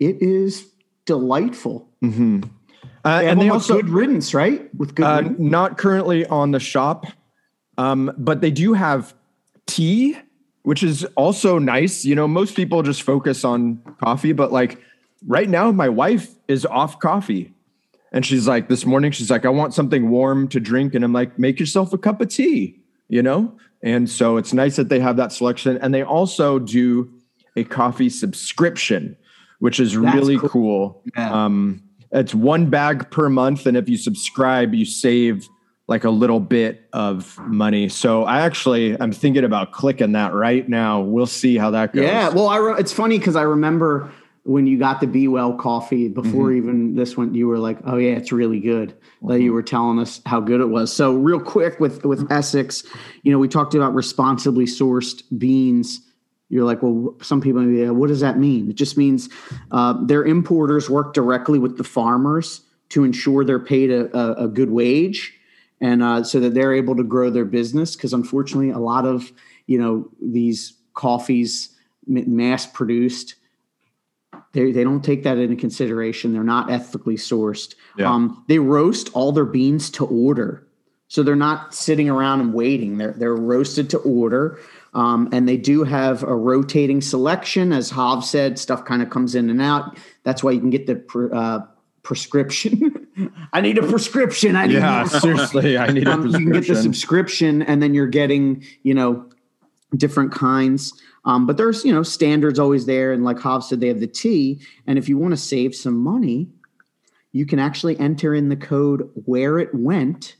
it 0.00 0.22
is 0.22 0.66
delightful. 1.04 1.88
Uh, 2.02 2.08
They 3.04 3.28
and 3.28 3.40
they 3.40 3.48
also 3.50 3.74
good 3.76 3.90
riddance, 3.90 4.32
right? 4.32 4.74
With 4.74 4.94
good 4.94 5.04
uh, 5.04 5.20
not 5.38 5.76
currently 5.76 6.24
on 6.26 6.52
the 6.52 6.60
shop, 6.60 7.06
um, 7.78 8.12
but 8.18 8.40
they 8.40 8.50
do 8.50 8.74
have 8.74 9.14
tea, 9.66 10.16
which 10.62 10.82
is 10.82 11.04
also 11.16 11.58
nice. 11.58 12.04
You 12.04 12.14
know, 12.14 12.28
most 12.28 12.54
people 12.54 12.82
just 12.82 13.02
focus 13.02 13.44
on 13.44 13.80
coffee, 14.00 14.32
but 14.32 14.52
like 14.52 14.80
right 15.26 15.48
now, 15.48 15.72
my 15.72 15.88
wife 15.88 16.30
is 16.48 16.66
off 16.66 16.98
coffee. 16.98 17.52
And 18.12 18.26
she's 18.26 18.46
like, 18.46 18.68
this 18.68 18.84
morning, 18.84 19.10
she's 19.10 19.30
like, 19.30 19.46
I 19.46 19.48
want 19.48 19.72
something 19.72 20.10
warm 20.10 20.46
to 20.48 20.60
drink. 20.60 20.94
And 20.94 21.02
I'm 21.02 21.14
like, 21.14 21.38
make 21.38 21.58
yourself 21.58 21.92
a 21.94 21.98
cup 21.98 22.20
of 22.20 22.28
tea, 22.28 22.78
you 23.08 23.22
know? 23.22 23.56
And 23.82 24.08
so 24.08 24.36
it's 24.36 24.52
nice 24.52 24.76
that 24.76 24.90
they 24.90 25.00
have 25.00 25.16
that 25.16 25.32
selection. 25.32 25.78
And 25.78 25.94
they 25.94 26.02
also 26.02 26.58
do 26.58 27.10
a 27.56 27.64
coffee 27.64 28.10
subscription, 28.10 29.16
which 29.60 29.80
is 29.80 29.96
really 29.96 30.38
cool. 30.38 30.48
cool. 30.48 31.02
Yeah. 31.16 31.44
Um, 31.44 31.82
it's 32.12 32.34
one 32.34 32.68
bag 32.68 33.10
per 33.10 33.30
month. 33.30 33.64
And 33.66 33.76
if 33.76 33.88
you 33.88 33.96
subscribe, 33.96 34.74
you 34.74 34.84
save 34.84 35.48
like 35.92 36.04
a 36.04 36.10
little 36.10 36.40
bit 36.40 36.88
of 36.94 37.38
money. 37.40 37.86
So 37.86 38.24
I 38.24 38.40
actually, 38.40 38.98
I'm 38.98 39.12
thinking 39.12 39.44
about 39.44 39.72
clicking 39.72 40.12
that 40.12 40.32
right 40.32 40.66
now. 40.66 41.02
We'll 41.02 41.26
see 41.26 41.58
how 41.58 41.70
that 41.72 41.92
goes. 41.92 42.04
Yeah, 42.04 42.30
well, 42.30 42.48
I 42.48 42.56
re- 42.56 42.76
it's 42.78 42.94
funny 42.94 43.18
because 43.18 43.36
I 43.36 43.42
remember 43.42 44.10
when 44.44 44.66
you 44.66 44.78
got 44.78 45.02
the 45.02 45.06
Be 45.06 45.28
Well 45.28 45.52
coffee 45.52 46.08
before 46.08 46.48
Mm-hmm. 46.48 46.56
even 46.56 46.94
this 46.94 47.14
one, 47.14 47.34
you 47.34 47.46
were 47.46 47.58
like, 47.58 47.78
"Oh 47.84 47.98
yeah, 47.98 48.12
it's 48.12 48.32
really 48.32 48.58
good." 48.58 48.94
Like 49.20 49.42
you 49.42 49.52
were 49.52 49.62
telling 49.62 49.98
us 49.98 50.22
how 50.24 50.40
good 50.40 50.62
it 50.62 50.70
was. 50.70 50.90
So 50.90 51.14
real 51.14 51.38
quick 51.38 51.78
with 51.78 52.06
with 52.06 52.26
Essex, 52.32 52.84
you 53.22 53.30
know, 53.30 53.38
we 53.38 53.46
talked 53.46 53.74
about 53.74 53.94
responsibly 53.94 54.64
sourced 54.64 55.22
beans. 55.38 56.00
You're 56.48 56.64
like, 56.64 56.82
well, 56.82 57.14
some 57.20 57.40
people, 57.42 57.60
may 57.60 57.72
be, 57.72 57.80
yeah, 57.82 57.90
what 57.90 58.08
does 58.08 58.20
that 58.20 58.38
mean? 58.38 58.70
It 58.70 58.76
just 58.76 58.96
means 58.96 59.28
uh, 59.70 59.94
their 60.06 60.24
importers 60.24 60.88
work 60.88 61.12
directly 61.12 61.58
with 61.58 61.76
the 61.76 61.84
farmers 61.84 62.62
to 62.90 63.04
ensure 63.04 63.44
they're 63.44 63.58
paid 63.74 63.90
a, 63.90 64.14
a, 64.16 64.44
a 64.44 64.48
good 64.48 64.70
wage, 64.70 65.32
and 65.82 66.02
uh, 66.02 66.24
so 66.24 66.40
that 66.40 66.54
they're 66.54 66.72
able 66.72 66.96
to 66.96 67.04
grow 67.04 67.28
their 67.28 67.44
business. 67.44 67.94
Because 67.94 68.14
unfortunately, 68.14 68.70
a 68.70 68.78
lot 68.78 69.04
of 69.04 69.30
you 69.66 69.78
know 69.78 70.08
these 70.22 70.72
coffees 70.94 71.76
mass 72.06 72.66
produced 72.66 73.36
they, 74.52 74.72
they 74.72 74.84
don't 74.84 75.02
take 75.04 75.22
that 75.22 75.38
into 75.38 75.56
consideration 75.56 76.32
they're 76.32 76.42
not 76.44 76.70
ethically 76.70 77.16
sourced 77.16 77.74
Yeah. 77.96 78.10
um, 78.12 78.44
they 78.48 78.58
roast 78.58 79.08
all 79.14 79.32
their 79.32 79.46
beans 79.46 79.88
to 79.90 80.04
order 80.04 80.66
so 81.08 81.22
they're 81.22 81.36
not 81.36 81.74
sitting 81.74 82.10
around 82.10 82.40
and 82.40 82.52
waiting 82.52 82.98
they're, 82.98 83.12
they're 83.12 83.36
roasted 83.36 83.88
to 83.90 83.98
order 83.98 84.58
Um, 84.94 85.30
and 85.32 85.48
they 85.48 85.56
do 85.56 85.84
have 85.84 86.22
a 86.22 86.36
rotating 86.36 87.00
selection, 87.00 87.72
as 87.72 87.88
Hav 87.90 88.22
said. 88.24 88.58
Stuff 88.58 88.84
kind 88.84 89.00
of 89.02 89.08
comes 89.08 89.34
in 89.34 89.48
and 89.48 89.62
out. 89.62 89.96
That's 90.22 90.42
why 90.44 90.50
you 90.52 90.60
can 90.60 90.68
get 90.68 90.86
the 90.86 91.00
uh, 91.32 91.60
prescription. 92.02 93.06
I 93.52 93.60
need 93.60 93.78
a 93.78 93.86
prescription. 93.86 94.56
I 94.56 94.66
need 94.66 94.74
Yeah, 94.74 95.04
seriously, 95.04 95.78
I 95.78 95.90
need 95.90 96.06
a 96.06 96.12
Um, 96.12 96.26
you 96.26 96.32
can 96.32 96.52
get 96.52 96.66
the 96.66 96.76
subscription, 96.76 97.62
and 97.62 97.82
then 97.82 97.94
you're 97.94 98.06
getting 98.06 98.64
you 98.82 98.94
know 98.94 99.28
different 99.96 100.32
kinds. 100.32 100.92
Um, 101.24 101.46
but 101.46 101.56
there's 101.56 101.84
you 101.84 101.92
know 101.92 102.02
standards 102.02 102.58
always 102.58 102.86
there, 102.86 103.12
and 103.12 103.24
like 103.24 103.40
Hav 103.40 103.64
said, 103.64 103.80
they 103.80 103.88
have 103.88 104.00
the 104.00 104.06
tea. 104.06 104.60
And 104.86 104.98
if 104.98 105.08
you 105.08 105.18
want 105.18 105.32
to 105.32 105.36
save 105.36 105.74
some 105.74 105.96
money, 105.96 106.48
you 107.32 107.46
can 107.46 107.58
actually 107.58 107.98
enter 107.98 108.34
in 108.34 108.48
the 108.48 108.56
code 108.56 109.08
where 109.24 109.58
it 109.58 109.72
went, 109.74 110.36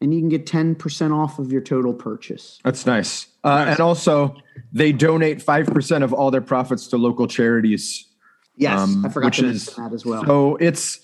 and 0.00 0.14
you 0.14 0.20
can 0.20 0.28
get 0.28 0.46
ten 0.46 0.74
percent 0.74 1.12
off 1.12 1.38
of 1.38 1.50
your 1.50 1.62
total 1.62 1.92
purchase. 1.92 2.60
That's 2.64 2.86
nice. 2.86 3.26
Uh, 3.42 3.66
And 3.68 3.80
also, 3.80 4.36
they 4.72 4.92
donate 4.92 5.42
five 5.42 5.66
percent 5.66 6.04
of 6.04 6.12
all 6.12 6.30
their 6.30 6.40
profits 6.40 6.86
to 6.88 6.96
local 6.96 7.26
charities. 7.26 8.06
Yes, 8.56 8.78
um, 8.80 9.04
I 9.06 9.08
forgot 9.08 9.26
which 9.28 9.38
to 9.38 9.46
is- 9.46 9.66
that 9.76 9.92
as 9.92 10.04
well. 10.04 10.24
So 10.26 10.56
it's 10.56 11.00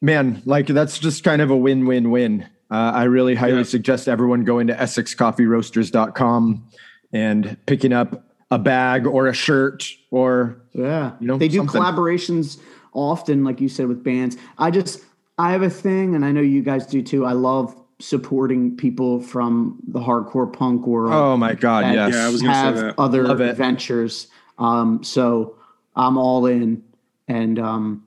man, 0.00 0.42
like 0.44 0.66
that's 0.66 0.98
just 0.98 1.24
kind 1.24 1.40
of 1.42 1.50
a 1.50 1.56
win-win-win. 1.56 2.46
Uh, 2.70 2.74
I 2.94 3.04
really 3.04 3.34
highly 3.34 3.58
Yeah. 3.58 3.62
suggest 3.64 4.08
everyone 4.08 4.44
going 4.44 4.66
to 4.68 4.74
EssexCoffeeRoasters.com 4.74 6.64
and 7.12 7.56
picking 7.66 7.92
up 7.92 8.24
a 8.50 8.58
bag 8.58 9.06
or 9.06 9.26
a 9.26 9.32
shirt 9.34 9.88
or 10.10 10.56
Yeah, 10.72 11.12
you 11.20 11.26
know, 11.26 11.38
they 11.38 11.48
do 11.48 11.58
something. 11.58 11.80
collaborations 11.80 12.58
often, 12.92 13.44
like 13.44 13.60
you 13.60 13.68
said, 13.68 13.88
with 13.88 14.02
bands. 14.04 14.36
I 14.58 14.70
just 14.70 15.00
I 15.38 15.52
have 15.52 15.62
a 15.62 15.68
thing, 15.70 16.14
and 16.14 16.24
I 16.24 16.32
know 16.32 16.40
you 16.40 16.62
guys 16.62 16.86
do 16.86 17.02
too. 17.02 17.26
I 17.26 17.32
love 17.32 17.74
supporting 17.98 18.76
people 18.76 19.20
from 19.20 19.78
the 19.88 20.00
hardcore 20.00 20.50
punk 20.50 20.86
world. 20.86 21.12
oh 21.12 21.36
my 21.36 21.54
god, 21.54 21.92
yes. 21.94 22.14
Yeah, 22.14 22.26
I 22.26 22.28
was 22.30 22.42
gonna 22.42 22.76
say 22.76 22.82
that. 22.82 22.94
other 22.98 23.24
Love 23.24 23.40
it. 23.40 23.56
ventures. 23.56 24.28
Um, 24.58 25.02
so 25.04 25.54
I'm 25.96 26.18
all 26.18 26.46
in, 26.46 26.82
and 27.26 27.58
um, 27.58 28.04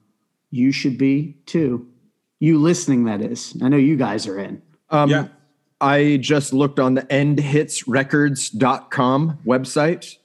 you 0.51 0.71
should 0.71 0.97
be 0.97 1.35
too. 1.45 1.85
You 2.39 2.57
listening, 2.59 3.03
that 3.05 3.21
is. 3.21 3.57
I 3.61 3.67
know 3.67 3.77
you 3.77 3.97
guys 3.97 4.25
are 4.27 4.39
in. 4.39 4.61
Um, 4.89 5.09
Yeah. 5.09 5.27
I 5.81 6.17
just 6.17 6.51
looked 6.51 6.77
on 6.79 6.95
the 6.95 7.03
endhitsrecords.com 7.03 9.39
website. 9.45 10.15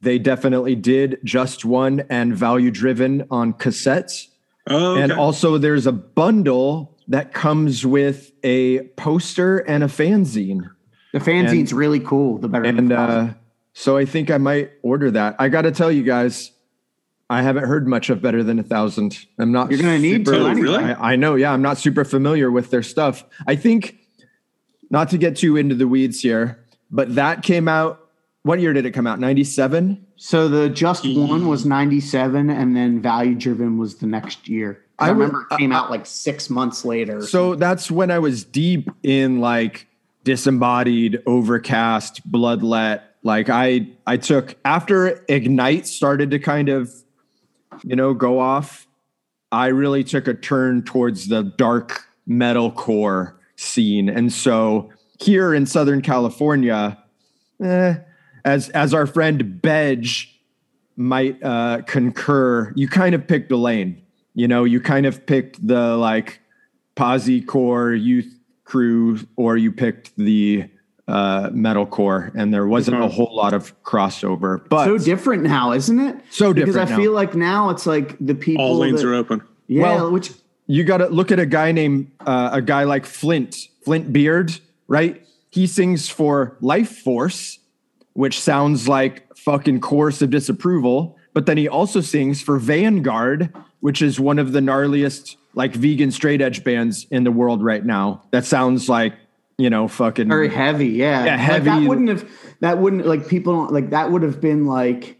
They 0.00 0.18
definitely 0.20 0.76
did 0.76 1.18
just 1.24 1.64
one 1.64 2.04
and 2.08 2.36
value 2.36 2.70
driven 2.70 3.26
on 3.30 3.54
cassettes. 3.54 4.28
Oh, 4.68 4.92
okay. 4.92 5.02
And 5.02 5.10
also, 5.12 5.58
there's 5.58 5.86
a 5.86 5.92
bundle 5.92 6.96
that 7.08 7.32
comes 7.32 7.84
with 7.84 8.30
a 8.44 8.82
poster 8.96 9.58
and 9.58 9.82
a 9.82 9.88
fanzine. 9.88 10.70
The 11.12 11.18
fanzine's 11.18 11.72
really 11.72 12.00
cool. 12.00 12.38
The 12.38 12.48
better, 12.48 12.64
And 12.66 12.92
uh, 12.92 13.28
so 13.72 13.96
I 13.96 14.04
think 14.04 14.30
I 14.30 14.38
might 14.38 14.70
order 14.82 15.10
that. 15.10 15.34
I 15.38 15.48
got 15.48 15.62
to 15.62 15.72
tell 15.72 15.90
you 15.90 16.04
guys, 16.04 16.52
I 17.30 17.42
haven't 17.42 17.64
heard 17.64 17.86
much 17.86 18.08
of 18.10 18.22
Better 18.22 18.42
Than 18.42 18.58
a 18.58 18.62
Thousand. 18.62 19.18
I'm 19.38 19.52
not. 19.52 19.70
You're 19.70 19.80
gonna 19.80 19.98
need 19.98 20.24
to 20.26 20.36
Oh, 20.40 20.46
anyway. 20.46 20.60
really? 20.62 20.84
I, 20.84 21.12
I 21.12 21.16
know. 21.16 21.34
Yeah, 21.34 21.52
I'm 21.52 21.60
not 21.62 21.76
super 21.78 22.04
familiar 22.04 22.50
with 22.50 22.70
their 22.70 22.82
stuff. 22.82 23.24
I 23.46 23.54
think, 23.54 23.98
not 24.90 25.10
to 25.10 25.18
get 25.18 25.36
too 25.36 25.56
into 25.56 25.74
the 25.74 25.86
weeds 25.86 26.20
here, 26.20 26.64
but 26.90 27.14
that 27.16 27.42
came 27.42 27.68
out. 27.68 28.00
What 28.44 28.60
year 28.60 28.72
did 28.72 28.86
it 28.86 28.92
come 28.92 29.06
out? 29.06 29.20
97? 29.20 30.06
So 30.16 30.48
the 30.48 30.70
just 30.70 31.04
one 31.04 31.48
was 31.48 31.66
97 31.66 32.48
and 32.48 32.74
then 32.74 33.02
value 33.02 33.34
driven 33.34 33.76
was 33.76 33.96
the 33.96 34.06
next 34.06 34.48
year. 34.48 34.80
I, 34.98 35.08
I 35.08 35.12
would- 35.12 35.18
remember 35.18 35.46
it 35.50 35.58
came 35.58 35.70
out 35.72 35.90
like 35.90 36.06
six 36.06 36.48
months 36.48 36.84
later. 36.84 37.20
So 37.26 37.56
that's 37.56 37.90
when 37.90 38.10
I 38.10 38.18
was 38.20 38.44
deep 38.44 38.90
in 39.02 39.40
like 39.40 39.86
disembodied, 40.24 41.22
overcast, 41.26 42.30
bloodlet. 42.30 43.02
Like 43.22 43.50
I 43.50 43.88
I 44.06 44.16
took 44.16 44.54
after 44.64 45.24
Ignite 45.28 45.86
started 45.86 46.30
to 46.30 46.38
kind 46.38 46.68
of, 46.70 46.90
you 47.84 47.96
know, 47.96 48.14
go 48.14 48.38
off, 48.38 48.86
I 49.50 49.68
really 49.68 50.04
took 50.04 50.28
a 50.28 50.34
turn 50.34 50.82
towards 50.82 51.28
the 51.28 51.42
dark 51.42 52.04
metal 52.26 52.70
core 52.70 53.38
scene. 53.56 54.08
And 54.08 54.32
so 54.32 54.90
here 55.20 55.54
in 55.54 55.66
Southern 55.66 56.02
California, 56.02 56.98
eh, 57.62 57.96
as 58.44 58.68
as 58.70 58.94
our 58.94 59.06
friend 59.06 59.60
Bedge 59.60 60.38
might 60.96 61.42
uh, 61.42 61.82
concur, 61.86 62.72
you 62.76 62.88
kind 62.88 63.14
of 63.14 63.26
picked 63.26 63.50
a 63.52 63.56
lane. 63.56 64.02
You 64.34 64.48
know, 64.48 64.64
you 64.64 64.80
kind 64.80 65.06
of 65.06 65.26
picked 65.26 65.66
the 65.66 65.96
like 65.96 66.40
posi 66.96 67.44
core 67.44 67.92
youth 67.92 68.32
crew, 68.64 69.18
or 69.36 69.56
you 69.56 69.72
picked 69.72 70.14
the 70.16 70.68
uh, 71.08 71.48
metal 71.52 71.86
core, 71.86 72.30
and 72.34 72.52
there 72.54 72.66
wasn't 72.66 72.96
a 72.96 73.00
Mhm. 73.06 73.10
whole 73.12 73.34
lot 73.34 73.54
of 73.54 73.72
crossover. 73.82 74.60
But 74.68 74.84
so 74.84 74.98
different 74.98 75.42
now, 75.42 75.72
isn't 75.72 75.98
it? 75.98 76.16
So 76.30 76.52
different 76.52 76.74
Because 76.74 76.90
I 76.90 76.94
now. 76.94 77.00
feel 77.02 77.12
like 77.12 77.34
now 77.34 77.70
it's 77.70 77.86
like 77.86 78.16
the 78.20 78.34
people. 78.34 78.62
all 78.64 78.76
lanes 78.78 79.00
that- 79.02 79.08
are 79.08 79.14
open. 79.14 79.40
Yeah, 79.66 79.82
Well- 79.82 80.10
which 80.12 80.30
you 80.66 80.84
got 80.84 80.98
to 80.98 81.06
look 81.08 81.32
at 81.32 81.40
a 81.40 81.46
guy 81.46 81.72
named 81.72 82.08
uh, 82.26 82.50
a 82.52 82.60
guy 82.62 82.84
like 82.84 83.06
Flint, 83.06 83.56
Flint 83.84 84.12
Beard, 84.12 84.58
right? 84.86 85.22
He 85.50 85.66
sings 85.66 86.10
for 86.10 86.56
Life 86.60 86.98
Force, 86.98 87.58
which 88.12 88.38
sounds 88.38 88.86
like 88.86 89.34
fucking 89.34 89.80
chorus 89.80 90.20
of 90.20 90.28
disapproval. 90.30 91.16
But 91.32 91.46
then 91.46 91.56
he 91.56 91.68
also 91.68 92.00
sings 92.02 92.42
for 92.42 92.58
Vanguard, 92.58 93.48
which 93.80 94.02
is 94.02 94.20
one 94.20 94.38
of 94.38 94.52
the 94.52 94.60
gnarliest 94.60 95.36
like 95.54 95.74
vegan 95.74 96.10
straight 96.10 96.42
edge 96.42 96.62
bands 96.64 97.06
in 97.10 97.24
the 97.24 97.30
world 97.32 97.62
right 97.64 97.84
now. 97.84 98.22
That 98.30 98.44
sounds 98.44 98.88
like 98.90 99.14
you 99.58 99.68
know 99.70 99.88
fucking 99.88 100.28
very 100.28 100.48
heavy. 100.48 100.86
Yeah, 100.88 101.24
Yeah, 101.24 101.30
Like, 101.32 101.40
heavy. 101.40 101.64
that 101.70 101.82
wouldn't 101.88 102.08
have. 102.08 102.30
That 102.60 102.78
wouldn't 102.78 103.06
like 103.06 103.28
people 103.28 103.52
don't 103.52 103.72
like 103.72 103.90
that. 103.90 104.10
Would 104.10 104.22
have 104.22 104.40
been 104.40 104.66
like. 104.66 105.16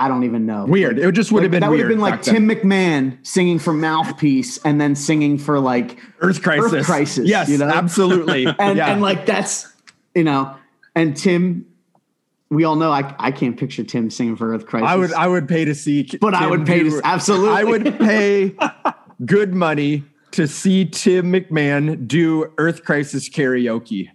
I 0.00 0.06
don't 0.06 0.22
even 0.22 0.46
know. 0.46 0.64
weird. 0.64 0.96
It 0.96 1.10
just 1.10 1.32
would 1.32 1.38
Like, 1.38 1.42
have 1.46 1.50
been 1.50 1.60
that 1.62 1.70
would 1.70 1.80
have 1.80 1.88
been 1.88 1.98
like 1.98 2.14
back 2.14 2.22
then. 2.22 2.34
Tim 2.34 2.48
McMahon 2.48 3.26
singing 3.26 3.58
for 3.58 3.72
Mouthpiece 3.72 4.58
and 4.64 4.80
then 4.80 4.94
singing 4.94 5.38
for 5.38 5.58
like 5.58 5.98
Earth 6.20 6.40
Crisis. 6.40 6.72
Earth 6.72 6.86
Crisis, 6.86 7.28
Yes, 7.28 7.48
you 7.48 7.58
know? 7.58 7.68
absolutely. 7.68 8.46
and 8.60 8.76
yeah. 8.78 8.92
and 8.92 9.02
like 9.02 9.26
that's 9.26 9.66
you 10.14 10.22
know 10.22 10.54
and 10.94 11.16
Tim 11.16 11.66
we 12.48 12.62
all 12.62 12.76
know 12.76 12.92
I, 12.92 13.12
I 13.18 13.32
can't 13.32 13.56
picture 13.58 13.82
Tim 13.82 14.08
singing 14.08 14.36
for 14.36 14.54
Earth 14.54 14.66
Crisis. 14.66 14.88
I 14.88 14.94
would 14.94 15.12
I 15.14 15.26
would 15.26 15.48
pay 15.48 15.64
to 15.64 15.74
see 15.74 16.08
But 16.20 16.32
I 16.34 16.46
would 16.46 16.64
pay 16.64 16.84
to- 16.84 17.00
absolutely. 17.02 17.48
I 17.56 17.64
would 17.64 17.98
pay 17.98 18.54
good 19.26 19.52
money 19.52 20.04
to 20.38 20.46
see 20.46 20.84
Tim 20.84 21.32
McMahon 21.32 22.06
do 22.06 22.52
Earth 22.58 22.84
Crisis 22.84 23.28
karaoke. 23.28 24.08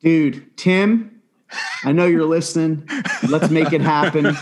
dude, 0.00 0.56
Tim, 0.56 1.20
I 1.84 1.92
know 1.92 2.06
you're 2.06 2.24
listening. 2.24 2.88
Let's 3.28 3.50
make 3.50 3.74
it 3.74 3.82
happen. 3.82 4.34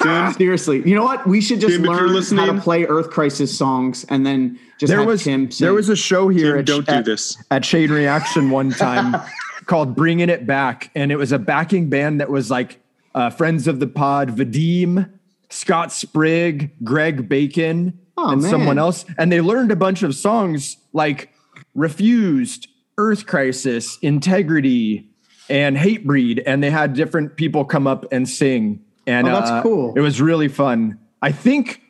Tim, 0.00 0.32
seriously. 0.34 0.88
You 0.88 0.94
know 0.94 1.02
what? 1.02 1.26
We 1.26 1.40
should 1.40 1.60
just 1.60 1.74
Tim, 1.74 1.82
learn 1.82 2.22
how 2.38 2.46
to 2.52 2.60
play 2.60 2.84
Earth 2.84 3.10
Crisis 3.10 3.56
songs 3.58 4.04
and 4.10 4.24
then 4.24 4.60
just 4.78 4.90
There 4.90 5.00
have 5.00 5.08
was 5.08 5.24
Tim 5.24 5.50
sing. 5.50 5.64
there 5.64 5.74
was 5.74 5.88
a 5.88 5.96
show 5.96 6.28
here 6.28 6.52
Tim, 6.52 6.58
at, 6.60 6.66
don't 6.66 6.86
do 6.86 6.92
at, 6.92 7.04
this. 7.04 7.36
at 7.50 7.64
Chain 7.64 7.90
Reaction 7.90 8.50
one 8.50 8.70
time 8.86 9.20
called 9.66 9.96
Bringing 9.96 10.28
It 10.28 10.46
Back, 10.46 10.92
and 10.94 11.10
it 11.10 11.16
was 11.16 11.32
a 11.32 11.38
backing 11.40 11.88
band 11.88 12.20
that 12.20 12.30
was 12.30 12.48
like 12.48 12.78
uh, 13.16 13.30
friends 13.30 13.66
of 13.66 13.80
the 13.80 13.88
pod, 13.88 14.36
Vadim, 14.36 15.10
Scott 15.50 15.90
Sprigg, 15.90 16.70
Greg 16.84 17.28
Bacon, 17.28 17.98
Oh, 18.22 18.30
and 18.32 18.42
man. 18.42 18.50
someone 18.50 18.78
else, 18.78 19.04
and 19.18 19.30
they 19.32 19.40
learned 19.40 19.70
a 19.72 19.76
bunch 19.76 20.02
of 20.02 20.14
songs 20.14 20.76
like 20.92 21.30
"Refused," 21.74 22.68
"Earth 22.98 23.26
Crisis," 23.26 23.98
"Integrity," 24.02 25.08
and 25.48 25.76
Hatebreed. 25.76 26.42
and 26.46 26.62
they 26.62 26.70
had 26.70 26.94
different 26.94 27.36
people 27.36 27.64
come 27.64 27.86
up 27.86 28.06
and 28.12 28.28
sing. 28.28 28.84
And 29.06 29.26
Oh, 29.28 29.32
that's 29.32 29.50
uh, 29.50 29.62
cool. 29.62 29.94
It 29.96 30.00
was 30.00 30.20
really 30.20 30.48
fun. 30.48 30.98
I 31.20 31.32
think 31.32 31.82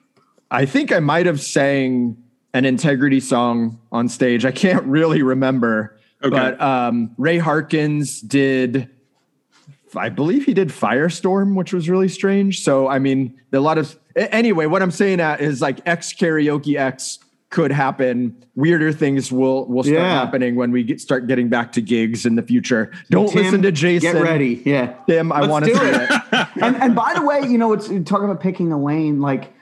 I 0.50 0.64
think 0.66 0.92
I 0.92 1.00
might 1.00 1.26
have 1.26 1.40
sang 1.40 2.16
an 2.54 2.64
integrity 2.64 3.20
song 3.20 3.78
on 3.90 4.08
stage. 4.08 4.44
I 4.44 4.50
can't 4.52 4.84
really 4.84 5.22
remember. 5.22 5.98
Okay. 6.22 6.30
But 6.30 6.60
um, 6.60 7.14
Ray 7.18 7.38
Harkins 7.38 8.20
did, 8.20 8.88
I 9.96 10.08
believe 10.10 10.44
he 10.44 10.54
did 10.54 10.68
Firestorm, 10.68 11.54
which 11.56 11.72
was 11.72 11.88
really 11.88 12.08
strange. 12.08 12.60
So, 12.62 12.88
I 12.88 12.98
mean, 12.98 13.40
a 13.52 13.58
lot 13.58 13.78
of, 13.78 13.92
a- 13.92 13.96
anyway, 14.16 14.66
what 14.66 14.82
I'm 14.82 14.90
saying 14.90 15.20
at 15.20 15.40
is 15.40 15.60
like 15.60 15.80
X 15.86 16.12
karaoke 16.12 16.76
X 16.78 17.18
could 17.50 17.70
happen. 17.70 18.44
Weirder 18.54 18.92
things 18.92 19.30
will 19.30 19.66
will 19.66 19.82
start 19.82 19.98
Yeah. 19.98 20.08
happening 20.20 20.54
when 20.56 20.70
we 20.72 20.82
get, 20.84 21.00
start 21.00 21.26
getting 21.26 21.48
back 21.48 21.72
to 21.72 21.82
gigs 21.82 22.24
in 22.24 22.34
the 22.36 22.42
future. 22.42 22.90
Don't 23.10 23.28
Tim, 23.28 23.42
listen 23.42 23.62
to 23.62 23.72
Jason. 23.72 24.12
Get 24.14 24.22
ready. 24.22 24.62
Yeah. 24.64 24.94
Tim, 25.06 25.30
I 25.32 25.46
want 25.46 25.66
to 25.66 25.72
do 25.72 25.78
it. 25.82 26.10
it. 26.32 26.48
and, 26.62 26.76
and 26.76 26.94
by 26.94 27.12
the 27.14 27.22
way, 27.22 27.40
you 27.42 27.58
know, 27.58 27.72
it's 27.74 27.88
talking 27.88 28.24
about 28.24 28.40
picking 28.40 28.72
a 28.72 28.82
lane. 28.82 29.20
Like, 29.20 29.52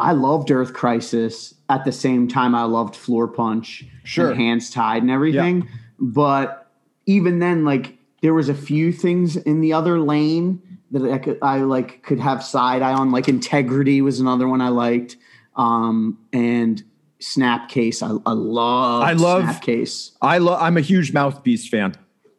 I 0.00 0.12
loved 0.12 0.50
Earth 0.50 0.72
Crisis 0.74 1.54
at 1.68 1.84
the 1.84 1.92
same 1.92 2.28
time 2.28 2.54
I 2.54 2.64
loved 2.64 2.94
Floorpunch, 2.94 3.86
Sure. 4.04 4.30
and 4.30 4.40
Hands 4.40 4.70
Tied, 4.70 5.02
and 5.02 5.10
everything. 5.10 5.68
But 6.00 6.70
even 7.06 7.38
then, 7.40 7.64
like, 7.64 7.98
there 8.20 8.34
was 8.34 8.48
a 8.48 8.54
few 8.54 8.92
things 8.92 9.36
in 9.36 9.60
the 9.60 9.72
other 9.72 10.00
lane 10.00 10.60
that 10.90 11.02
I 11.10 11.18
could, 11.18 11.38
I 11.42 11.58
like, 11.58 12.02
could 12.02 12.20
have 12.20 12.42
side 12.44 12.82
eye 12.82 12.92
on. 12.94 13.10
Like, 13.12 13.28
Integrity 13.28 14.00
was 14.02 14.20
another 14.20 14.48
one 14.48 14.60
I 14.60 14.68
liked, 14.68 15.16
um, 15.56 16.18
and 16.32 16.82
Snapcase. 17.20 18.02
I, 18.02 18.08
I 18.28 18.32
love. 18.32 19.02
I 19.02 19.12
love- 19.12 19.44
Snapcase. 19.44 20.12
I 20.22 20.38
love. 20.38 20.60
I'm 20.62 20.76
a 20.76 20.80
huge 20.80 21.12
mouthpiece 21.12 21.68
fan. 21.68 21.94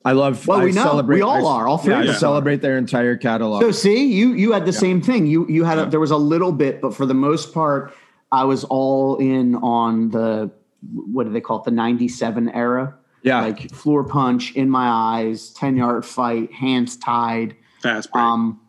I 0.05 0.13
love. 0.13 0.47
Well, 0.47 0.59
I 0.61 0.63
we 0.63 0.71
know. 0.71 0.83
celebrate- 0.83 1.17
We 1.17 1.21
all 1.21 1.45
I- 1.47 1.51
are. 1.59 1.67
All 1.67 1.77
three 1.77 1.93
Yeah, 1.93 2.01
of 2.03 2.09
I 2.09 2.13
celebrate 2.13 2.61
their 2.61 2.77
entire 2.77 3.17
catalog. 3.17 3.61
So 3.61 3.71
see, 3.71 4.05
you 4.13 4.33
you 4.33 4.53
had 4.53 4.65
the 4.65 4.71
same 4.73 5.01
thing. 5.01 5.27
You 5.27 5.45
you 5.49 5.65
had 5.65 5.77
a, 5.77 5.85
there 5.85 5.99
was 5.99 6.11
a 6.11 6.17
little 6.17 6.53
bit, 6.53 6.81
but 6.81 6.95
for 6.95 7.05
the 7.05 7.13
most 7.13 7.53
part, 7.53 7.93
I 8.31 8.45
was 8.45 8.63
all 8.63 9.17
in 9.17 9.55
on 9.55 10.09
the 10.11 10.49
what 11.11 11.25
do 11.25 11.31
they 11.33 11.41
call 11.41 11.59
it? 11.59 11.65
The 11.65 11.71
'97 11.71 12.49
era. 12.49 12.95
yeah, 13.21 13.41
Like 13.41 13.59
floorpunch, 13.67 14.55
in 14.55 14.69
my 14.69 14.87
eyes, 14.87 15.49
ten 15.51 15.75
yard 15.75 16.05
fight, 16.05 16.53
hands 16.53 16.95
tied. 16.95 17.55
Fast 17.81 18.11
break. 18.11 18.23
Um, 18.23 18.61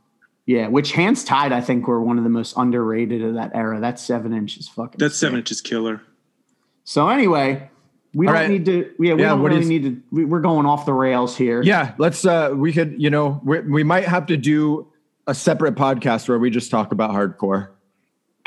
yeah, 0.47 0.67
which 0.69 0.93
hands 0.93 1.23
tied, 1.23 1.53
I 1.53 1.61
think, 1.61 1.87
were 1.87 2.01
one 2.03 2.19
of 2.19 2.25
the 2.25 2.31
most 2.31 2.55
underrated 2.57 3.23
of 3.23 3.35
that 3.35 3.53
era. 3.55 3.79
That 3.81 3.99
seven 4.01 4.33
inches 4.33 4.69
fucking. 4.69 4.99
That's 4.99 5.17
seven 5.17 5.35
sick. 5.37 5.39
inches 5.43 5.61
killer. 5.61 6.03
So 6.85 7.09
anyway, 7.09 7.71
we 8.15 8.27
All 8.27 8.33
don't 8.33 8.43
right. 8.43 8.51
need 8.51 8.65
to. 8.65 8.91
Yeah, 8.99 9.15
we 9.15 9.23
Yeah, 9.23 9.29
don't 9.29 9.43
what 9.43 9.51
really 9.51 9.63
is- 9.63 9.69
need 9.69 9.83
to. 9.85 10.03
We, 10.11 10.25
we're 10.25 10.41
going 10.41 10.67
off 10.67 10.87
the 10.87 10.93
rails 10.95 11.37
here. 11.37 11.63
yeah. 11.63 11.95
Let's. 11.99 12.25
uh 12.25 12.51
We 12.55 12.73
could. 12.73 13.01
You 13.01 13.11
know, 13.11 13.41
we 13.45 13.61
we 13.61 13.85
might 13.85 14.05
have 14.05 14.27
to 14.27 14.37
do 14.37 14.89
a 15.27 15.35
separate 15.35 15.77
podcast 15.77 16.29
where 16.29 16.39
we 16.39 16.51
just 16.51 16.71
talk 16.71 16.91
about 16.91 17.11
hardcore, 17.13 17.69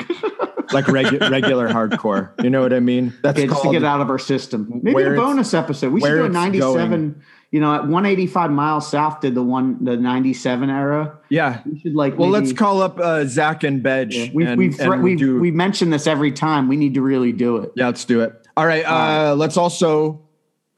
like 0.72 0.84
regu- 0.86 1.30
regular 1.30 1.68
hardcore. 1.68 2.32
You 2.42 2.50
know 2.50 2.60
what 2.60 2.72
I 2.72 2.80
mean? 2.80 3.14
That's 3.22 3.38
Okay, 3.38 3.48
just 3.48 3.62
to 3.62 3.70
get 3.70 3.84
out 3.84 4.00
of 4.00 4.10
our 4.10 4.18
system. 4.18 4.80
Maybe 4.82 5.02
a 5.02 5.10
bonus 5.14 5.54
episode. 5.54 5.92
We 5.92 6.00
should 6.00 6.08
do 6.08 6.22
a 6.22 6.26
it's 6.26 6.34
97. 6.34 7.22
You 7.54 7.60
know, 7.60 7.72
at 7.72 7.82
185 7.82 8.50
miles 8.50 8.90
south 8.90 9.20
did 9.20 9.36
the 9.36 9.42
one 9.44 9.84
the 9.84 9.96
97 9.96 10.70
era. 10.70 11.16
yeah. 11.28 11.62
We 11.64 11.78
should 11.78 11.94
like. 11.94 12.18
Well, 12.18 12.28
maybe- 12.28 12.46
let's 12.46 12.58
call 12.58 12.82
up 12.82 12.98
uh, 12.98 13.26
Zach 13.26 13.62
and 13.62 13.80
Bedge. 13.80 14.12
Yeah, 14.12 14.30
we've 14.34 14.48
and, 14.48 14.58
we've 14.58 14.80
and 14.80 15.02
we've, 15.04 15.18
do- 15.20 15.38
we've 15.38 15.54
mentioned 15.54 15.92
this 15.92 16.08
every 16.08 16.32
time. 16.32 16.66
We 16.66 16.76
need 16.76 16.94
to 16.94 17.00
really 17.00 17.30
do 17.30 17.58
it. 17.58 17.70
Yeah, 17.76 17.86
let's 17.86 18.04
do 18.04 18.22
it. 18.22 18.44
All 18.56 18.66
right. 18.66 18.84
Uh, 18.84 19.36
let's 19.36 19.56
also 19.56 20.20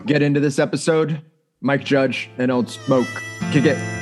get 0.05 0.21
into 0.21 0.39
this 0.39 0.59
episode. 0.59 1.23
Mike 1.63 1.83
Judge 1.83 2.29
and 2.37 2.51
Old 2.53 2.69
Smoke. 2.69 3.09
Kick 3.53 3.65
it. 3.65 3.96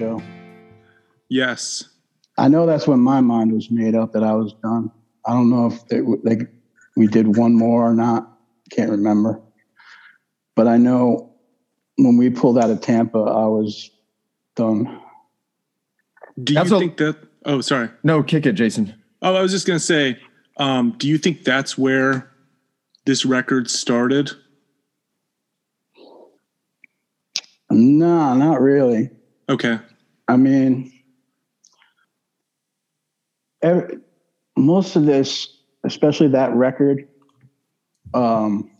Show. 0.00 0.22
Yes. 1.28 1.84
I 2.38 2.48
know 2.48 2.64
that's 2.64 2.86
when 2.88 3.00
my 3.00 3.20
mind 3.20 3.52
was 3.52 3.70
made 3.70 3.94
up 3.94 4.12
that 4.14 4.24
I 4.24 4.32
was 4.32 4.54
done. 4.62 4.90
I 5.26 5.32
don't 5.34 5.50
know 5.50 5.66
if 5.66 5.86
they, 5.88 6.00
they 6.24 6.46
we 6.96 7.06
did 7.06 7.36
one 7.36 7.54
more 7.54 7.84
or 7.86 7.92
not. 7.94 8.38
Can't 8.70 8.90
remember. 8.90 9.40
But 10.56 10.66
I 10.68 10.78
know 10.78 11.34
when 11.98 12.16
we 12.16 12.30
pulled 12.30 12.58
out 12.58 12.70
of 12.70 12.80
Tampa, 12.80 13.18
I 13.18 13.46
was 13.46 13.90
done. 14.56 15.00
Do 16.42 16.54
That's 16.54 16.70
you 16.70 16.76
a- 16.76 16.80
think 16.80 16.96
that? 16.96 17.16
Oh, 17.44 17.60
sorry. 17.60 17.90
No, 18.02 18.22
kick 18.22 18.46
it, 18.46 18.52
Jason. 18.52 18.94
Oh, 19.22 19.34
I 19.34 19.42
was 19.42 19.52
just 19.52 19.66
gonna 19.66 19.78
say. 19.78 20.18
Um, 20.56 20.94
do 20.98 21.08
you 21.08 21.16
think 21.18 21.44
that's 21.44 21.76
where 21.78 22.30
this 23.06 23.24
record 23.24 23.70
started? 23.70 24.30
No, 27.70 28.34
not 28.34 28.60
really. 28.60 29.10
Okay. 29.48 29.78
I 30.30 30.36
mean, 30.36 30.92
every, 33.62 33.98
most 34.56 34.94
of 34.94 35.04
this, 35.04 35.48
especially 35.82 36.28
that 36.28 36.54
record, 36.54 37.08
um, 38.14 38.70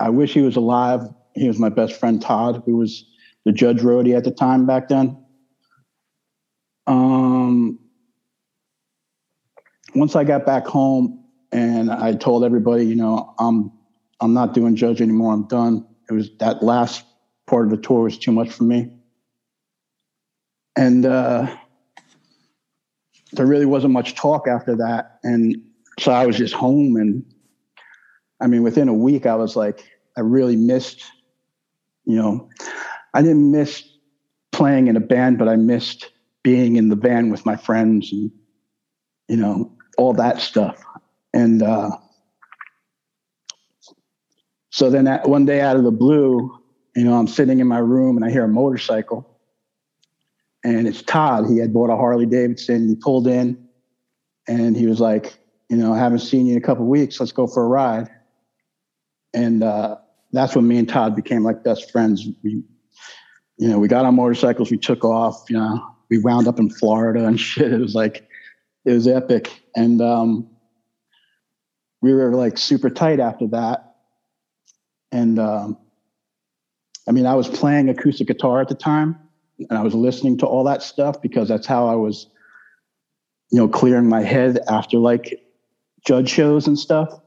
I 0.00 0.10
wish 0.10 0.34
he 0.34 0.40
was 0.40 0.56
alive. 0.56 1.02
He 1.36 1.46
was 1.46 1.60
my 1.60 1.68
best 1.68 1.92
friend, 1.92 2.20
Todd, 2.20 2.64
who 2.66 2.78
was 2.78 3.04
the 3.44 3.52
judge 3.52 3.78
roadie 3.78 4.16
at 4.16 4.24
the 4.24 4.32
time 4.32 4.66
back 4.66 4.88
then. 4.88 5.24
Um, 6.88 7.78
once 9.94 10.16
I 10.16 10.24
got 10.24 10.44
back 10.46 10.66
home 10.66 11.26
and 11.52 11.92
I 11.92 12.14
told 12.14 12.42
everybody, 12.42 12.86
you 12.86 12.96
know, 12.96 13.36
I'm 13.38 13.70
I'm 14.20 14.34
not 14.34 14.52
doing 14.54 14.74
judge 14.74 15.00
anymore. 15.00 15.32
I'm 15.32 15.46
done. 15.46 15.86
It 16.10 16.14
was 16.14 16.28
that 16.40 16.60
last 16.60 17.04
part 17.46 17.66
of 17.66 17.70
the 17.70 17.76
tour 17.76 18.02
was 18.02 18.18
too 18.18 18.32
much 18.32 18.50
for 18.50 18.64
me 18.64 18.90
and 20.76 21.06
uh, 21.06 21.54
there 23.32 23.46
really 23.46 23.66
wasn't 23.66 23.92
much 23.92 24.14
talk 24.14 24.48
after 24.48 24.76
that. 24.76 25.18
And 25.22 25.56
so 26.00 26.12
i 26.12 26.24
was 26.26 26.36
just 26.36 26.54
home 26.54 26.96
and 26.96 27.24
i 28.40 28.46
mean 28.46 28.62
within 28.62 28.88
a 28.88 28.94
week 28.94 29.26
i 29.26 29.34
was 29.34 29.54
like 29.54 29.84
i 30.16 30.20
really 30.20 30.56
missed 30.56 31.04
you 32.06 32.16
know 32.16 32.48
i 33.12 33.20
didn't 33.20 33.50
miss 33.50 33.84
playing 34.50 34.88
in 34.88 34.96
a 34.96 35.00
band 35.00 35.38
but 35.38 35.48
i 35.48 35.56
missed 35.56 36.10
being 36.42 36.76
in 36.76 36.88
the 36.88 36.96
band 36.96 37.30
with 37.30 37.44
my 37.44 37.56
friends 37.56 38.10
and 38.12 38.30
you 39.28 39.36
know 39.36 39.70
all 39.98 40.14
that 40.14 40.40
stuff. 40.40 40.82
And 41.34 41.62
uh, 41.62 41.90
so 44.70 44.88
then 44.88 45.04
that 45.04 45.28
one 45.28 45.44
day 45.44 45.60
out 45.60 45.76
of 45.76 45.84
the 45.84 45.90
blue 45.90 46.58
you 46.96 47.04
know 47.04 47.14
i'm 47.14 47.28
sitting 47.28 47.60
in 47.60 47.66
my 47.68 47.78
room 47.78 48.16
and 48.16 48.24
i 48.24 48.30
hear 48.30 48.44
a 48.44 48.48
motorcycle 48.48 49.29
and 50.64 50.86
it's 50.86 51.02
Todd. 51.02 51.46
He 51.48 51.58
had 51.58 51.72
bought 51.72 51.90
a 51.90 51.96
Harley 51.96 52.26
Davidson. 52.26 52.88
He 52.88 52.94
pulled 52.94 53.26
in, 53.26 53.68
and 54.46 54.76
he 54.76 54.86
was 54.86 55.00
like, 55.00 55.38
"You 55.68 55.76
know, 55.76 55.92
I 55.92 55.98
haven't 55.98 56.20
seen 56.20 56.46
you 56.46 56.52
in 56.52 56.58
a 56.58 56.64
couple 56.64 56.86
weeks. 56.86 57.18
Let's 57.18 57.32
go 57.32 57.46
for 57.46 57.64
a 57.64 57.68
ride." 57.68 58.10
And 59.32 59.62
uh, 59.62 59.96
that's 60.32 60.54
when 60.54 60.66
me 60.66 60.78
and 60.78 60.88
Todd 60.88 61.16
became 61.16 61.44
like 61.44 61.64
best 61.64 61.90
friends. 61.90 62.26
We, 62.42 62.62
you 63.58 63.68
know, 63.68 63.78
we 63.78 63.88
got 63.88 64.04
on 64.04 64.16
motorcycles. 64.16 64.70
We 64.70 64.78
took 64.78 65.04
off. 65.04 65.44
You 65.48 65.56
know, 65.56 65.86
we 66.10 66.18
wound 66.18 66.46
up 66.46 66.58
in 66.58 66.70
Florida 66.70 67.26
and 67.26 67.40
shit. 67.40 67.72
It 67.72 67.80
was 67.80 67.94
like, 67.94 68.28
it 68.84 68.92
was 68.92 69.08
epic, 69.08 69.62
and 69.74 70.02
um, 70.02 70.48
we 72.02 72.12
were 72.12 72.34
like 72.34 72.58
super 72.58 72.90
tight 72.90 73.20
after 73.20 73.46
that. 73.48 73.86
And 75.12 75.38
um, 75.38 75.78
I 77.08 77.12
mean, 77.12 77.26
I 77.26 77.34
was 77.34 77.48
playing 77.48 77.88
acoustic 77.88 78.28
guitar 78.28 78.60
at 78.60 78.68
the 78.68 78.74
time 78.74 79.18
and 79.68 79.78
I 79.78 79.82
was 79.82 79.94
listening 79.94 80.38
to 80.38 80.46
all 80.46 80.64
that 80.64 80.82
stuff 80.82 81.20
because 81.20 81.48
that's 81.48 81.66
how 81.66 81.86
I 81.86 81.94
was, 81.94 82.26
you 83.50 83.58
know, 83.58 83.68
clearing 83.68 84.08
my 84.08 84.22
head 84.22 84.58
after 84.68 84.98
like 84.98 85.42
judge 86.06 86.30
shows 86.30 86.66
and 86.66 86.78
stuff. 86.78 87.20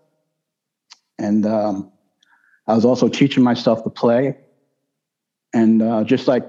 And 1.20 1.46
um, 1.46 1.92
I 2.68 2.76
was 2.76 2.86
also 2.86 3.08
teaching 3.08 3.44
myself 3.44 3.84
to 3.84 3.90
play. 3.90 4.38
And 5.54 5.82
uh, 5.82 6.04
just 6.04 6.28
like, 6.28 6.44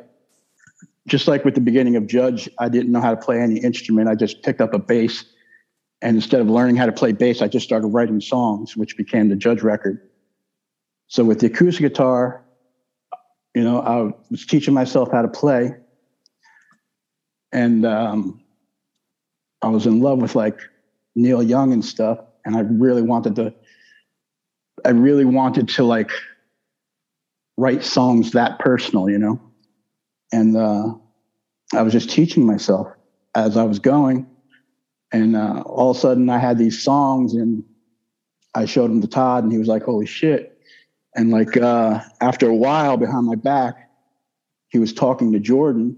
just 1.06 1.28
like 1.28 1.44
with 1.44 1.54
the 1.54 1.60
beginning 1.60 1.96
of 1.96 2.06
Judge, 2.06 2.48
I 2.58 2.70
didn't 2.70 2.90
know 2.90 3.00
how 3.00 3.14
to 3.14 3.20
play 3.20 3.40
any 3.40 3.58
instrument. 3.58 4.08
I 4.08 4.14
just 4.14 4.42
picked 4.42 4.62
up 4.62 4.72
a 4.72 4.78
bass, 4.78 5.24
and 6.00 6.16
instead 6.16 6.40
of 6.40 6.48
learning 6.48 6.76
how 6.76 6.86
to 6.86 6.92
play 6.92 7.12
bass, 7.12 7.42
I 7.42 7.48
just 7.48 7.66
started 7.66 7.88
writing 7.88 8.22
songs, 8.22 8.74
which 8.74 8.96
became 8.96 9.28
the 9.28 9.36
Judge 9.36 9.62
record. 9.62 10.00
So 11.08 11.22
with 11.22 11.40
the 11.40 11.46
acoustic 11.48 11.82
guitar, 11.82 12.43
you 13.54 13.62
know, 13.62 13.80
I 13.80 14.12
was 14.30 14.44
teaching 14.44 14.74
myself 14.74 15.10
how 15.12 15.22
to 15.22 15.28
play. 15.28 15.74
And 17.52 17.86
um, 17.86 18.42
I 19.62 19.68
was 19.68 19.86
in 19.86 20.00
love 20.00 20.20
with 20.20 20.34
like 20.34 20.58
Neil 21.14 21.42
Young 21.42 21.72
and 21.72 21.84
stuff. 21.84 22.18
And 22.44 22.56
I 22.56 22.60
really 22.60 23.02
wanted 23.02 23.36
to, 23.36 23.54
I 24.84 24.90
really 24.90 25.24
wanted 25.24 25.68
to 25.68 25.84
like 25.84 26.10
write 27.56 27.84
songs 27.84 28.32
that 28.32 28.58
personal, 28.58 29.08
you 29.08 29.18
know? 29.18 29.40
And 30.32 30.56
uh, 30.56 30.94
I 31.72 31.82
was 31.82 31.92
just 31.92 32.10
teaching 32.10 32.44
myself 32.44 32.88
as 33.36 33.56
I 33.56 33.62
was 33.62 33.78
going. 33.78 34.26
And 35.12 35.36
uh, 35.36 35.62
all 35.64 35.92
of 35.92 35.96
a 35.96 36.00
sudden 36.00 36.28
I 36.28 36.38
had 36.38 36.58
these 36.58 36.82
songs 36.82 37.34
and 37.34 37.62
I 38.56 38.64
showed 38.64 38.90
them 38.90 39.00
to 39.00 39.06
Todd 39.06 39.44
and 39.44 39.52
he 39.52 39.58
was 39.58 39.68
like, 39.68 39.84
holy 39.84 40.06
shit. 40.06 40.53
And 41.14 41.30
like 41.30 41.56
uh, 41.56 42.00
after 42.20 42.48
a 42.48 42.54
while 42.54 42.96
behind 42.96 43.26
my 43.26 43.36
back, 43.36 43.90
he 44.68 44.78
was 44.78 44.92
talking 44.92 45.32
to 45.32 45.38
Jordan 45.38 45.96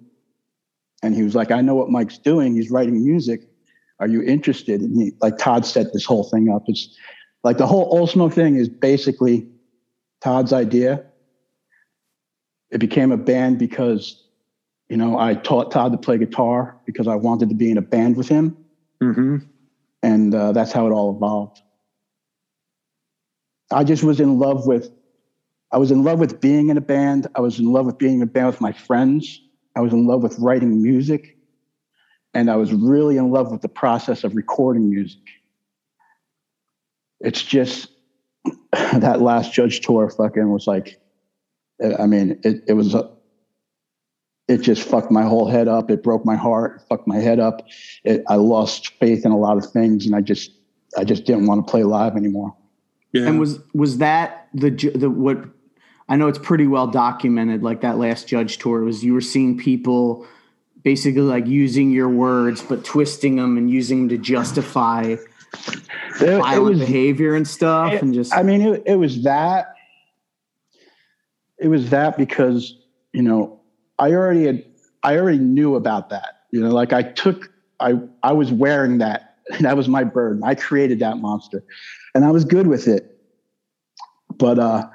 and 1.02 1.14
he 1.14 1.22
was 1.22 1.34
like, 1.34 1.50
I 1.50 1.60
know 1.60 1.74
what 1.74 1.90
Mike's 1.90 2.18
doing. 2.18 2.54
He's 2.54 2.70
writing 2.70 3.02
music. 3.02 3.48
Are 3.98 4.08
you 4.08 4.22
interested? 4.22 4.80
And 4.82 4.96
he, 4.96 5.12
like 5.22 5.38
Todd 5.38 5.64
set 5.64 5.92
this 5.92 6.04
whole 6.04 6.24
thing 6.24 6.50
up. 6.50 6.64
It's 6.66 6.94
like 7.44 7.56
the 7.56 7.66
whole 7.66 7.88
Old 7.96 8.10
Smoke 8.10 8.32
thing 8.32 8.56
is 8.56 8.68
basically 8.68 9.48
Todd's 10.20 10.52
idea. 10.52 11.04
It 12.70 12.78
became 12.78 13.12
a 13.12 13.16
band 13.16 13.58
because, 13.58 14.22
you 14.88 14.96
know, 14.96 15.18
I 15.18 15.34
taught 15.34 15.70
Todd 15.70 15.92
to 15.92 15.98
play 15.98 16.18
guitar 16.18 16.76
because 16.84 17.06
I 17.06 17.14
wanted 17.14 17.48
to 17.48 17.54
be 17.54 17.70
in 17.70 17.78
a 17.78 17.82
band 17.82 18.16
with 18.16 18.28
him. 18.28 18.56
Mm-hmm. 19.02 19.36
And 20.02 20.34
uh, 20.34 20.52
that's 20.52 20.72
how 20.72 20.86
it 20.86 20.90
all 20.90 21.16
evolved. 21.16 21.60
I 23.72 23.84
just 23.84 24.02
was 24.04 24.20
in 24.20 24.38
love 24.38 24.66
with 24.66 24.90
I 25.72 25.78
was 25.78 25.90
in 25.90 26.04
love 26.04 26.18
with 26.18 26.40
being 26.40 26.68
in 26.68 26.76
a 26.76 26.82
band. 26.82 27.26
I 27.34 27.40
was 27.40 27.58
in 27.58 27.72
love 27.72 27.86
with 27.86 27.98
being 27.98 28.16
in 28.16 28.22
a 28.22 28.26
band 28.26 28.46
with 28.46 28.60
my 28.60 28.72
friends. 28.72 29.40
I 29.74 29.80
was 29.80 29.92
in 29.92 30.06
love 30.06 30.22
with 30.22 30.38
writing 30.38 30.82
music. 30.82 31.36
And 32.34 32.50
I 32.50 32.56
was 32.56 32.72
really 32.72 33.16
in 33.16 33.30
love 33.30 33.50
with 33.50 33.62
the 33.62 33.68
process 33.68 34.22
of 34.24 34.34
recording 34.34 34.90
music. 34.90 35.22
It's 37.20 37.42
just 37.42 37.88
that 38.72 39.20
last 39.20 39.52
Judge 39.52 39.80
tour 39.80 40.08
fucking 40.10 40.50
was 40.50 40.66
like, 40.66 41.00
I 41.98 42.06
mean, 42.06 42.40
it, 42.44 42.62
it 42.68 42.72
was, 42.74 42.94
a, 42.94 43.10
it 44.48 44.58
just 44.58 44.86
fucked 44.86 45.10
my 45.10 45.24
whole 45.24 45.48
head 45.48 45.66
up. 45.66 45.90
It 45.90 46.02
broke 46.02 46.24
my 46.24 46.36
heart, 46.36 46.82
fucked 46.88 47.08
my 47.08 47.16
head 47.16 47.40
up. 47.40 47.66
It, 48.04 48.22
I 48.28 48.36
lost 48.36 48.88
faith 48.98 49.24
in 49.24 49.32
a 49.32 49.38
lot 49.38 49.56
of 49.56 49.70
things 49.70 50.06
and 50.06 50.14
I 50.14 50.20
just, 50.20 50.52
I 50.96 51.04
just 51.04 51.24
didn't 51.24 51.46
want 51.46 51.66
to 51.66 51.70
play 51.70 51.84
live 51.84 52.16
anymore. 52.16 52.54
Yeah. 53.12 53.26
And 53.26 53.40
was, 53.40 53.58
was 53.74 53.98
that 53.98 54.48
the, 54.54 54.70
the, 54.70 55.10
what, 55.10 55.55
I 56.08 56.16
know 56.16 56.28
it's 56.28 56.38
pretty 56.38 56.66
well 56.66 56.86
documented, 56.86 57.62
like 57.62 57.80
that 57.80 57.98
last 57.98 58.28
Judge 58.28 58.58
tour 58.58 58.82
was 58.82 59.02
you 59.02 59.12
were 59.12 59.20
seeing 59.20 59.58
people 59.58 60.26
basically 60.84 61.22
like 61.22 61.46
using 61.46 61.90
your 61.90 62.08
words, 62.08 62.62
but 62.62 62.84
twisting 62.84 63.36
them 63.36 63.56
and 63.56 63.68
using 63.68 64.06
them 64.06 64.08
to 64.10 64.18
justify 64.18 65.02
it, 65.02 65.20
violent 66.20 66.54
it 66.54 66.60
was, 66.60 66.78
behavior 66.78 67.34
and 67.34 67.46
stuff. 67.46 67.92
It, 67.92 68.02
and 68.02 68.14
just, 68.14 68.32
I 68.32 68.44
mean, 68.44 68.60
it, 68.60 68.84
it 68.86 68.94
was 68.94 69.24
that, 69.24 69.74
it 71.58 71.66
was 71.66 71.90
that 71.90 72.16
because, 72.16 72.78
you 73.12 73.22
know, 73.22 73.60
I 73.98 74.12
already 74.12 74.46
had, 74.46 74.64
I 75.02 75.16
already 75.16 75.38
knew 75.38 75.74
about 75.74 76.10
that, 76.10 76.42
you 76.52 76.60
know, 76.60 76.70
like 76.70 76.92
I 76.92 77.02
took, 77.02 77.52
I, 77.80 77.94
I 78.22 78.32
was 78.32 78.52
wearing 78.52 78.98
that. 78.98 79.22
That 79.60 79.76
was 79.76 79.86
my 79.86 80.02
burden. 80.02 80.42
I 80.44 80.56
created 80.56 80.98
that 81.00 81.18
monster 81.18 81.62
and 82.16 82.24
I 82.24 82.32
was 82.32 82.44
good 82.44 82.66
with 82.66 82.88
it. 82.88 83.16
But, 84.36 84.58
uh, 84.58 84.88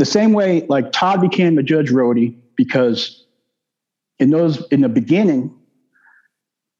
the 0.00 0.06
same 0.06 0.32
way 0.32 0.66
like 0.66 0.92
Todd 0.92 1.20
became 1.20 1.58
a 1.58 1.62
judge 1.62 1.90
roadie 1.90 2.34
because 2.56 3.26
in 4.18 4.30
those 4.30 4.66
in 4.68 4.80
the 4.80 4.88
beginning, 4.88 5.54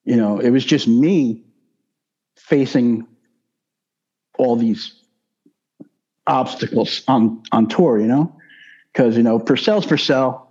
you 0.04 0.16
know, 0.16 0.38
it 0.38 0.48
was 0.48 0.64
just 0.64 0.88
me 0.88 1.44
facing 2.38 3.06
all 4.38 4.56
these 4.56 4.94
obstacles 6.26 7.02
on 7.08 7.42
on 7.52 7.68
tour, 7.68 8.00
you 8.00 8.06
know, 8.06 8.34
because 8.90 9.18
you 9.18 9.22
know 9.22 9.38
Porcell's 9.38 9.84
Porcell, 9.84 10.46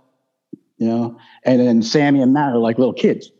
you 0.78 0.86
know, 0.86 1.18
and 1.42 1.58
then 1.58 1.82
Sammy 1.82 2.22
and 2.22 2.32
Matt 2.32 2.52
are 2.52 2.58
like 2.58 2.78
little 2.78 2.94
kids. 2.94 3.32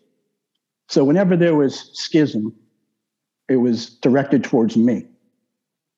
So 0.89 1.05
whenever 1.05 1.37
there 1.37 1.55
was 1.55 1.93
schism, 1.97 2.53
it 3.49 3.59
was 3.59 3.91
directed 3.91 4.43
towards 4.43 4.77
me, 4.77 5.07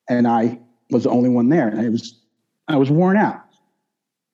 and 0.07 0.29
I 0.29 0.59
was 0.91 1.05
the 1.05 1.11
only 1.11 1.31
one 1.31 1.49
there, 1.49 1.69
and 1.69 1.83
it 1.83 1.89
was 1.89 2.22
I 2.69 2.77
was 2.77 2.91
worn 2.91 3.17
out. 3.17 3.41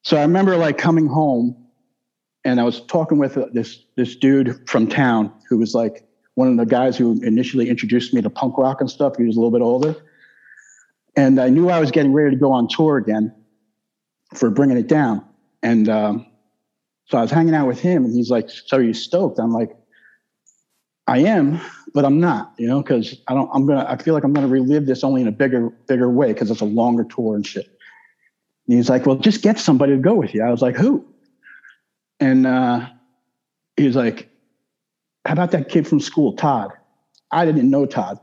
So 0.03 0.17
I 0.17 0.23
remember 0.23 0.57
like 0.57 0.79
coming 0.79 1.07
home 1.07 1.57
and 2.45 2.61
I 2.61 2.65
was 2.65 2.81
talking 2.81 3.19
with 3.19 3.39
this 3.53 3.85
this 3.97 4.17
dude 4.17 4.69
from 4.69 4.87
town 4.87 5.33
who 5.49 5.59
was 5.59 5.75
like 5.75 6.07
one 6.35 6.49
of 6.49 6.57
the 6.57 6.67
guys 6.67 6.97
who 6.97 7.21
initially 7.23 7.69
introduced 7.69 8.15
me 8.15 8.23
to 8.23 8.31
punk 8.31 8.57
rock 8.59 8.81
and 8.81 8.91
stuff. 8.91 9.17
He 9.17 9.25
was 9.25 9.37
a 9.37 9.41
little 9.41 9.51
bit 9.51 9.63
older. 9.63 9.97
And 11.17 11.41
I 11.41 11.49
knew 11.49 11.69
I 11.69 11.81
was 11.81 11.91
getting 11.91 12.13
ready 12.13 12.31
to 12.31 12.37
go 12.37 12.53
on 12.53 12.69
tour 12.69 12.97
again 12.97 13.35
for 14.35 14.51
bringing 14.51 14.77
it 14.77 14.87
down. 14.87 15.25
And 15.63 15.89
um, 15.89 16.27
so 17.07 17.19
I 17.19 17.23
was 17.23 17.31
hanging 17.31 17.55
out 17.55 17.67
with 17.67 17.81
him 17.81 18.05
and 18.05 18.15
he's 18.15 18.31
like, 18.31 18.49
so 18.51 18.77
are 18.77 18.83
you 18.83 18.95
stoked? 18.95 19.41
I'm 19.41 19.53
like, 19.53 19.77
I 21.09 21.21
am, 21.21 21.61
but 21.95 22.05
I'm 22.05 22.21
not, 22.21 22.53
you 22.59 22.69
know, 22.69 22.83
because 22.83 23.17
I 23.27 23.35
don't, 23.35 23.51
I'm 23.53 23.67
to, 23.69 23.91
I 23.91 23.97
feel 23.97 24.13
like 24.13 24.25
I'm 24.25 24.35
to 24.35 24.47
relive 24.47 24.87
this 24.87 25.03
only 25.03 25.23
in 25.23 25.29
a 25.29 25.33
bigger, 25.33 25.71
bigger 25.89 26.11
way 26.11 26.35
because 26.35 26.51
it's 26.51 26.61
a 26.61 26.67
longer 26.67 27.05
tour 27.05 27.35
and 27.35 27.47
shit. 27.47 27.78
And 28.69 28.77
he's 28.77 28.91
like, 28.91 29.07
well, 29.07 29.17
just 29.17 29.43
get 29.43 29.59
somebody 29.59 29.93
to 29.93 29.99
go 29.99 30.15
with 30.15 30.35
you. 30.35 30.43
I 30.45 30.51
was 30.51 30.61
like, 30.61 30.77
who? 30.77 31.05
And 32.21 32.47
uh, 32.47 32.87
he 33.77 33.87
was 33.87 33.97
like, 33.97 34.29
how 35.25 35.33
about 35.33 35.53
that 35.53 35.69
kid 35.69 35.87
from 35.89 36.01
school, 36.01 36.35
Todd? 36.35 36.73
I 37.31 37.45
didn't 37.45 37.69
know 37.71 37.87
Todd. 37.87 38.19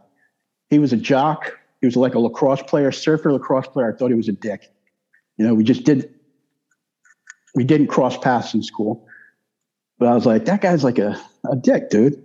He 0.70 0.80
was 0.80 0.94
a 0.94 0.98
jock. 0.98 1.52
He 1.82 1.88
was 1.88 1.96
like 1.96 2.16
a 2.16 2.20
lacrosse 2.20 2.62
player, 2.64 2.92
surfer 2.92 3.32
lacrosse 3.32 3.68
player. 3.68 3.92
I 3.94 3.98
thought 3.98 4.10
he 4.10 4.16
was 4.16 4.28
a 4.28 4.34
dick. 4.34 4.72
You 5.38 5.48
know, 5.48 5.54
we 5.54 5.64
just 5.64 5.84
did, 5.84 6.14
we 7.56 7.64
didn't 7.64 7.88
cross 7.88 8.18
paths 8.18 8.54
in 8.54 8.64
school. 8.64 9.08
But 9.98 10.10
I 10.10 10.14
was 10.14 10.26
like, 10.26 10.46
that 10.46 10.62
guy's 10.62 10.84
like 10.84 11.00
a, 11.00 11.20
a 11.50 11.56
dick, 11.56 11.90
dude. 11.90 12.24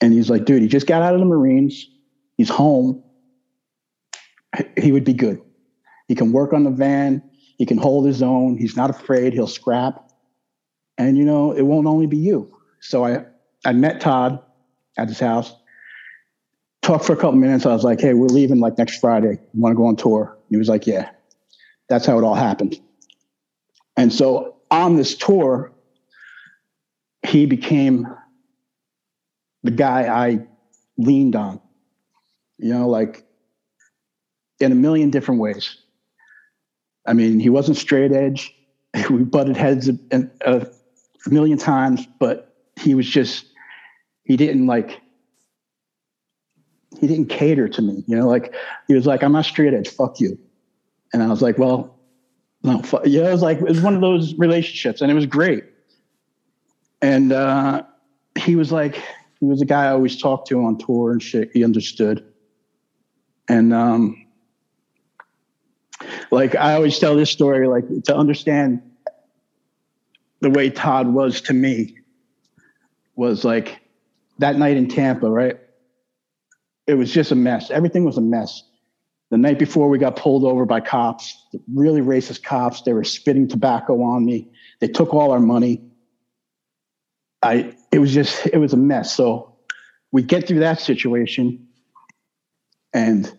And 0.00 0.12
he's 0.12 0.30
like, 0.30 0.44
dude, 0.44 0.62
he 0.62 0.68
just 0.68 0.86
got 0.86 1.02
out 1.02 1.14
of 1.14 1.20
the 1.20 1.26
Marines. 1.26 1.86
He's 2.36 2.48
home. 2.48 3.02
He 4.76 4.92
would 4.92 5.04
be 5.04 5.14
good. 5.14 5.40
He 6.08 6.14
can 6.14 6.32
work 6.32 6.52
on 6.52 6.64
the 6.64 6.70
van. 6.70 7.22
He 7.60 7.66
can 7.66 7.76
hold 7.76 8.06
his 8.06 8.22
own. 8.22 8.56
He's 8.56 8.74
not 8.74 8.88
afraid. 8.88 9.34
He'll 9.34 9.46
scrap. 9.46 10.10
And, 10.96 11.18
you 11.18 11.26
know, 11.26 11.52
it 11.52 11.60
won't 11.60 11.86
only 11.86 12.06
be 12.06 12.16
you. 12.16 12.56
So 12.80 13.04
I, 13.04 13.26
I 13.66 13.74
met 13.74 14.00
Todd 14.00 14.42
at 14.96 15.08
his 15.08 15.20
house, 15.20 15.52
talked 16.80 17.04
for 17.04 17.12
a 17.12 17.16
couple 17.16 17.32
minutes. 17.32 17.66
I 17.66 17.74
was 17.74 17.84
like, 17.84 18.00
hey, 18.00 18.14
we're 18.14 18.28
leaving 18.28 18.60
like 18.60 18.78
next 18.78 18.98
Friday. 18.98 19.38
You 19.52 19.60
want 19.60 19.74
to 19.74 19.76
go 19.76 19.84
on 19.84 19.96
tour? 19.96 20.38
He 20.48 20.56
was 20.56 20.70
like, 20.70 20.86
yeah. 20.86 21.10
That's 21.90 22.06
how 22.06 22.16
it 22.16 22.24
all 22.24 22.34
happened. 22.34 22.80
And 23.94 24.10
so 24.10 24.56
on 24.70 24.96
this 24.96 25.14
tour, 25.14 25.70
he 27.26 27.44
became 27.44 28.08
the 29.64 29.70
guy 29.70 30.06
I 30.06 30.46
leaned 30.96 31.36
on, 31.36 31.60
you 32.56 32.72
know, 32.72 32.88
like 32.88 33.22
in 34.60 34.72
a 34.72 34.74
million 34.74 35.10
different 35.10 35.42
ways. 35.42 35.76
I 37.06 37.12
mean, 37.12 37.40
he 37.40 37.50
wasn't 37.50 37.76
straight 37.76 38.12
edge. 38.12 38.54
We 39.10 39.22
butted 39.22 39.56
heads 39.56 39.88
a, 39.88 40.28
a, 40.44 40.66
million 41.26 41.58
times, 41.58 42.06
but 42.18 42.56
he 42.76 42.94
was 42.94 43.06
just, 43.06 43.44
he 44.24 44.36
didn't 44.36 44.66
like, 44.66 45.00
he 46.98 47.06
didn't 47.06 47.26
cater 47.26 47.68
to 47.68 47.82
me. 47.82 48.02
You 48.08 48.16
know, 48.16 48.28
like 48.28 48.52
he 48.88 48.94
was 48.94 49.06
like, 49.06 49.22
I'm 49.22 49.32
not 49.32 49.44
straight 49.44 49.74
edge. 49.74 49.88
Fuck 49.88 50.18
you. 50.18 50.38
And 51.12 51.22
I 51.22 51.28
was 51.28 51.40
like, 51.40 51.56
well, 51.56 52.00
no, 52.62 52.82
fuck. 52.82 53.02
yeah, 53.04 53.28
it 53.28 53.32
was 53.32 53.42
like, 53.42 53.58
it 53.58 53.68
was 53.68 53.80
one 53.80 53.94
of 53.94 54.00
those 54.00 54.34
relationships 54.34 55.00
and 55.00 55.10
it 55.10 55.14
was 55.14 55.26
great. 55.26 55.64
And 57.00 57.32
uh, 57.32 57.84
he 58.38 58.56
was 58.56 58.72
like, 58.72 58.96
he 59.38 59.46
was 59.46 59.62
a 59.62 59.64
guy 59.66 59.86
I 59.86 59.90
always 59.90 60.20
talked 60.20 60.48
to 60.48 60.64
on 60.64 60.78
tour 60.78 61.12
and 61.12 61.22
shit. 61.22 61.50
He 61.52 61.64
understood. 61.64 62.24
And 63.48 63.72
um, 63.72 64.19
like 66.30 66.54
I 66.54 66.74
always 66.74 66.98
tell 66.98 67.16
this 67.16 67.30
story, 67.30 67.66
like 67.68 67.84
to 68.04 68.16
understand 68.16 68.82
the 70.40 70.50
way 70.50 70.70
Todd 70.70 71.08
was 71.08 71.40
to 71.42 71.52
me 71.52 71.96
was 73.14 73.44
like 73.44 73.80
that 74.38 74.56
night 74.56 74.76
in 74.76 74.88
Tampa, 74.88 75.28
right? 75.30 75.58
It 76.86 76.94
was 76.94 77.12
just 77.12 77.30
a 77.30 77.34
mess. 77.34 77.70
Everything 77.70 78.04
was 78.04 78.16
a 78.16 78.22
mess. 78.22 78.62
The 79.30 79.38
night 79.38 79.58
before 79.58 79.88
we 79.88 79.98
got 79.98 80.16
pulled 80.16 80.44
over 80.44 80.64
by 80.64 80.80
cops, 80.80 81.46
really 81.72 82.00
racist 82.00 82.42
cops. 82.42 82.82
They 82.82 82.92
were 82.92 83.04
spitting 83.04 83.46
tobacco 83.46 84.02
on 84.02 84.24
me. 84.24 84.50
They 84.80 84.88
took 84.88 85.14
all 85.14 85.30
our 85.30 85.40
money. 85.40 85.84
I 87.42 87.74
it 87.92 87.98
was 87.98 88.12
just 88.12 88.46
it 88.52 88.58
was 88.58 88.72
a 88.72 88.76
mess. 88.76 89.14
So 89.14 89.56
we 90.10 90.22
get 90.22 90.48
through 90.48 90.60
that 90.60 90.80
situation 90.80 91.68
and 92.92 93.32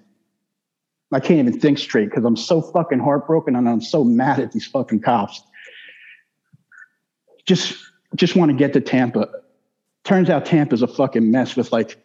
I 1.14 1.20
can't 1.20 1.40
even 1.40 1.60
think 1.60 1.78
straight 1.78 2.10
because 2.10 2.24
I'm 2.24 2.38
so 2.38 2.62
fucking 2.62 3.00
heartbroken 3.00 3.56
and 3.56 3.68
I'm 3.68 3.82
so 3.82 4.04
mad 4.04 4.40
at 4.40 4.52
these 4.52 4.66
fucking 4.66 5.02
cops. 5.02 5.42
Just 7.46 7.78
just 8.16 8.36
want 8.36 8.52
to 8.52 8.58
get 8.58 8.74
to 8.74 8.82
Tampa. 8.82 9.30
Turns 10.04 10.30
out 10.30 10.46
Tampa's 10.46 10.82
a 10.82 10.88
fucking 10.88 11.32
mess 11.32 11.56
with 11.56 11.72
like 11.72 11.98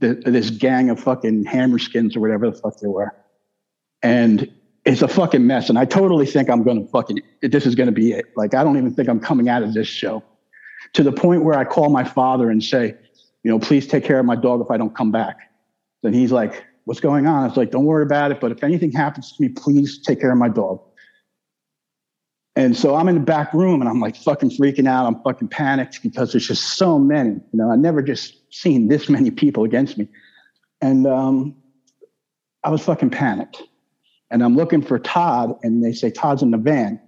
the, 0.00 0.14
this 0.14 0.50
gang 0.50 0.90
of 0.90 1.00
fucking 1.00 1.44
hammerskins 1.44 2.16
or 2.16 2.20
whatever 2.20 2.50
the 2.50 2.56
fuck 2.56 2.78
they 2.80 2.88
were. 2.88 3.14
And 4.02 4.50
it's 4.84 5.02
a 5.02 5.08
fucking 5.08 5.46
mess. 5.46 5.68
And 5.68 5.78
I 5.78 5.84
totally 5.84 6.26
think 6.26 6.50
I'm 6.50 6.62
going 6.62 6.84
to 6.84 6.90
fucking, 6.90 7.20
this 7.42 7.64
is 7.64 7.74
going 7.74 7.86
to 7.86 7.92
be 7.92 8.12
it. 8.12 8.26
Like, 8.36 8.54
I 8.54 8.62
don't 8.62 8.76
even 8.76 8.94
think 8.94 9.08
I'm 9.08 9.20
coming 9.20 9.48
out 9.48 9.62
of 9.62 9.72
this 9.72 9.88
show 9.88 10.22
to 10.92 11.02
the 11.02 11.12
point 11.12 11.44
where 11.44 11.58
I 11.58 11.64
call 11.64 11.88
my 11.88 12.04
father 12.04 12.50
and 12.50 12.62
say, 12.62 12.94
you 13.42 13.50
know, 13.50 13.58
please 13.58 13.86
take 13.86 14.04
care 14.04 14.18
of 14.18 14.26
my 14.26 14.36
dog 14.36 14.60
if 14.60 14.70
I 14.70 14.76
don't 14.76 14.94
come 14.94 15.10
back. 15.10 15.50
Then 16.02 16.12
he's 16.12 16.32
like, 16.32 16.64
what's 16.84 17.00
going 17.00 17.26
on? 17.26 17.44
I 17.44 17.46
was 17.48 17.56
like, 17.56 17.70
don't 17.70 17.84
worry 17.84 18.02
about 18.02 18.30
it. 18.30 18.40
But 18.40 18.52
if 18.52 18.62
anything 18.62 18.92
happens 18.92 19.32
to 19.32 19.42
me, 19.42 19.48
please 19.48 19.98
take 20.00 20.20
care 20.20 20.32
of 20.32 20.38
my 20.38 20.48
dog. 20.48 20.80
And 22.56 22.76
so 22.76 22.94
I'm 22.94 23.08
in 23.08 23.16
the 23.16 23.20
back 23.20 23.52
room 23.52 23.80
and 23.80 23.88
I'm 23.88 24.00
like 24.00 24.16
fucking 24.16 24.50
freaking 24.50 24.86
out. 24.86 25.06
I'm 25.06 25.20
fucking 25.22 25.48
panicked 25.48 26.02
because 26.02 26.32
there's 26.32 26.46
just 26.46 26.76
so 26.76 26.98
many. 26.98 27.30
You 27.30 27.42
know, 27.52 27.70
I 27.70 27.76
never 27.76 28.00
just 28.00 28.36
seen 28.54 28.88
this 28.88 29.08
many 29.08 29.30
people 29.30 29.64
against 29.64 29.98
me. 29.98 30.08
And 30.80 31.06
um, 31.06 31.56
I 32.62 32.70
was 32.70 32.82
fucking 32.84 33.10
panicked. 33.10 33.62
And 34.30 34.42
I'm 34.42 34.56
looking 34.56 34.82
for 34.82 34.98
Todd, 34.98 35.54
and 35.62 35.84
they 35.84 35.92
say 35.92 36.10
Todd's 36.10 36.42
in 36.42 36.50
the 36.50 36.58
van. 36.58 37.00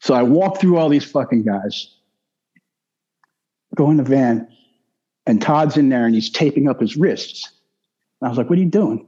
So 0.00 0.14
I 0.14 0.22
walk 0.22 0.60
through 0.60 0.76
all 0.76 0.88
these 0.88 1.04
fucking 1.04 1.42
guys, 1.44 1.96
go 3.74 3.90
in 3.90 3.96
the 3.96 4.04
van, 4.04 4.48
and 5.26 5.42
Todd's 5.42 5.76
in 5.76 5.88
there 5.88 6.06
and 6.06 6.14
he's 6.14 6.30
taping 6.30 6.68
up 6.68 6.80
his 6.80 6.96
wrists. 6.96 7.50
I 8.22 8.28
was 8.28 8.38
like, 8.38 8.48
what 8.48 8.58
are 8.58 8.62
you 8.62 8.68
doing? 8.68 9.06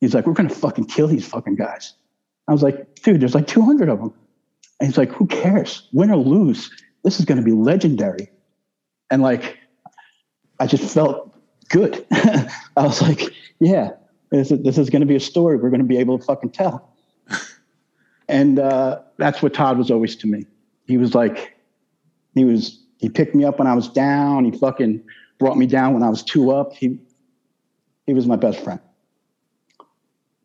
He's 0.00 0.14
like, 0.14 0.26
we're 0.26 0.32
going 0.32 0.48
to 0.48 0.54
fucking 0.54 0.86
kill 0.86 1.06
these 1.06 1.26
fucking 1.26 1.56
guys. 1.56 1.94
I 2.48 2.52
was 2.52 2.62
like, 2.62 2.94
dude, 3.02 3.20
there's 3.20 3.34
like 3.34 3.46
200 3.46 3.88
of 3.88 3.98
them. 3.98 4.14
And 4.80 4.88
he's 4.88 4.98
like, 4.98 5.12
who 5.12 5.26
cares? 5.26 5.88
Win 5.92 6.10
or 6.10 6.16
lose, 6.16 6.70
this 7.04 7.18
is 7.18 7.26
going 7.26 7.38
to 7.38 7.44
be 7.44 7.52
legendary. 7.52 8.30
And 9.10 9.22
like, 9.22 9.58
I 10.58 10.66
just 10.66 10.92
felt 10.92 11.34
good. 11.68 12.04
I 12.12 12.48
was 12.76 13.00
like, 13.02 13.22
yeah, 13.60 13.90
this 14.30 14.50
is, 14.50 14.62
this 14.62 14.78
is 14.78 14.90
going 14.90 15.00
to 15.00 15.06
be 15.06 15.16
a 15.16 15.20
story 15.20 15.56
we're 15.56 15.70
going 15.70 15.80
to 15.80 15.86
be 15.86 15.98
able 15.98 16.18
to 16.18 16.24
fucking 16.24 16.50
tell. 16.50 16.96
and 18.28 18.58
uh, 18.58 19.00
that's 19.18 19.42
what 19.42 19.54
Todd 19.54 19.78
was 19.78 19.90
always 19.90 20.16
to 20.16 20.26
me. 20.26 20.46
He 20.86 20.96
was 20.96 21.14
like, 21.14 21.56
he 22.34 22.44
was, 22.44 22.82
he 22.98 23.08
picked 23.08 23.34
me 23.34 23.44
up 23.44 23.58
when 23.58 23.68
I 23.68 23.74
was 23.74 23.88
down. 23.88 24.44
He 24.44 24.58
fucking 24.58 25.02
brought 25.38 25.56
me 25.56 25.66
down 25.66 25.94
when 25.94 26.02
I 26.02 26.08
was 26.08 26.22
two 26.22 26.50
up. 26.50 26.74
He, 26.74 26.98
he 28.06 28.14
was 28.14 28.26
my 28.26 28.36
best 28.36 28.62
friend. 28.62 28.80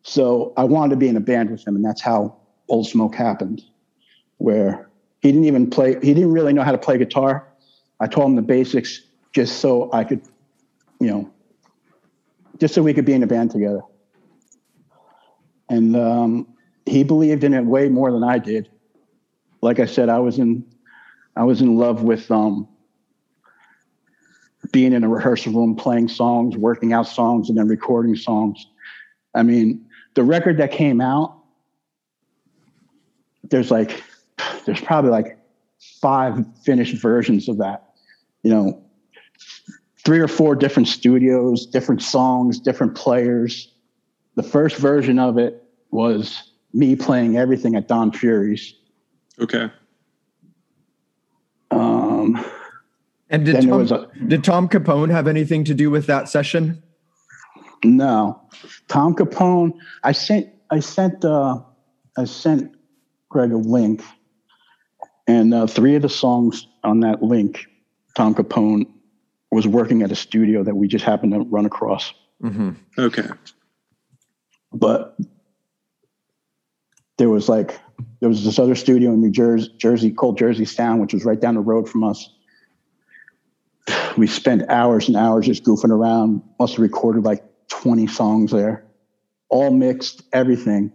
So 0.02 0.52
I 0.56 0.64
wanted 0.64 0.90
to 0.90 0.96
be 0.96 1.08
in 1.08 1.16
a 1.16 1.20
band 1.20 1.50
with 1.50 1.66
him, 1.66 1.76
and 1.76 1.84
that's 1.84 2.00
how 2.00 2.36
Old 2.68 2.86
Smoke 2.86 3.14
happened, 3.14 3.62
where 4.38 4.88
he 5.20 5.32
didn't 5.32 5.46
even 5.46 5.68
play, 5.68 5.94
he 5.94 6.14
didn't 6.14 6.32
really 6.32 6.52
know 6.52 6.62
how 6.62 6.72
to 6.72 6.78
play 6.78 6.96
guitar. 6.98 7.46
I 7.98 8.06
taught 8.06 8.26
him 8.26 8.36
the 8.36 8.42
basics 8.42 9.02
just 9.32 9.58
so 9.58 9.90
I 9.92 10.04
could, 10.04 10.22
you 11.00 11.08
know, 11.08 11.30
just 12.58 12.74
so 12.74 12.82
we 12.82 12.94
could 12.94 13.04
be 13.04 13.14
in 13.14 13.22
a 13.22 13.26
band 13.26 13.50
together. 13.50 13.82
And 15.68 15.96
um, 15.96 16.54
he 16.86 17.02
believed 17.02 17.42
in 17.42 17.52
it 17.52 17.64
way 17.64 17.88
more 17.88 18.12
than 18.12 18.22
I 18.22 18.38
did. 18.38 18.68
Like 19.60 19.80
I 19.80 19.86
said, 19.86 20.08
I 20.08 20.20
was 20.20 20.38
in, 20.38 20.64
I 21.34 21.44
was 21.44 21.60
in 21.60 21.76
love 21.76 22.02
with 22.02 22.30
um, 22.30 22.68
being 24.72 24.92
in 24.92 25.04
a 25.04 25.08
rehearsal 25.08 25.52
room, 25.52 25.76
playing 25.76 26.08
songs, 26.08 26.56
working 26.56 26.92
out 26.92 27.06
songs, 27.06 27.48
and 27.48 27.58
then 27.58 27.68
recording 27.68 28.16
songs. 28.16 28.66
I 29.34 29.42
mean, 29.42 29.84
the 30.14 30.24
record 30.24 30.58
that 30.58 30.70
came 30.70 31.00
out, 31.00 31.36
there's 33.44 33.70
like, 33.70 34.02
there's 34.64 34.80
probably 34.80 35.10
like 35.10 35.38
five 36.00 36.44
finished 36.64 37.00
versions 37.00 37.48
of 37.48 37.58
that. 37.58 37.94
You 38.42 38.50
know, 38.50 38.82
three 40.04 40.20
or 40.20 40.28
four 40.28 40.54
different 40.54 40.88
studios, 40.88 41.66
different 41.66 42.02
songs, 42.02 42.58
different 42.58 42.94
players. 42.94 43.72
The 44.36 44.42
first 44.42 44.76
version 44.76 45.18
of 45.18 45.38
it 45.38 45.62
was 45.90 46.52
me 46.72 46.94
playing 46.96 47.36
everything 47.36 47.74
at 47.74 47.88
Don 47.88 48.12
Fury's. 48.12 48.74
Okay. 49.40 49.70
Um, 51.70 52.42
And 53.28 53.44
did 53.44 53.62
Tom, 53.62 53.70
was 53.70 53.92
a- 53.92 54.08
did 54.26 54.44
Tom 54.44 54.68
Capone 54.68 55.10
have 55.10 55.26
anything 55.26 55.64
to 55.64 55.74
do 55.74 55.90
with 55.90 56.06
that 56.06 56.28
session? 56.28 56.82
No, 57.84 58.40
Tom 58.88 59.14
Capone. 59.14 59.72
I 60.02 60.12
sent 60.12 60.48
I 60.70 60.80
sent 60.80 61.24
uh, 61.24 61.60
I 62.16 62.24
sent 62.24 62.74
Greg 63.28 63.52
a 63.52 63.56
link, 63.56 64.02
and 65.26 65.52
uh, 65.52 65.66
three 65.66 65.94
of 65.96 66.02
the 66.02 66.08
songs 66.08 66.66
on 66.84 67.00
that 67.00 67.22
link, 67.22 67.66
Tom 68.16 68.34
Capone 68.34 68.86
was 69.50 69.66
working 69.66 70.02
at 70.02 70.12
a 70.12 70.16
studio 70.16 70.62
that 70.62 70.74
we 70.74 70.88
just 70.88 71.04
happened 71.04 71.32
to 71.32 71.40
run 71.40 71.66
across. 71.66 72.12
Mm-hmm. 72.42 72.70
Okay. 72.98 73.28
But 74.72 75.16
there 77.18 77.28
was 77.28 77.48
like 77.48 77.78
there 78.20 78.28
was 78.28 78.44
this 78.44 78.58
other 78.58 78.74
studio 78.74 79.12
in 79.12 79.20
New 79.20 79.30
Jersey, 79.30 79.72
Jersey 79.78 80.10
called 80.10 80.38
Jersey 80.38 80.64
Sound, 80.64 81.00
which 81.00 81.14
was 81.14 81.24
right 81.24 81.40
down 81.40 81.54
the 81.54 81.60
road 81.60 81.88
from 81.88 82.04
us. 82.04 82.30
We 84.16 84.26
spent 84.26 84.70
hours 84.70 85.08
and 85.08 85.16
hours 85.16 85.44
just 85.44 85.64
goofing 85.64 85.90
around. 85.90 86.42
Must 86.58 86.74
have 86.74 86.82
recorded 86.82 87.24
like 87.24 87.44
20 87.68 88.06
songs 88.06 88.50
there, 88.50 88.86
all 89.50 89.70
mixed, 89.70 90.22
everything. 90.32 90.90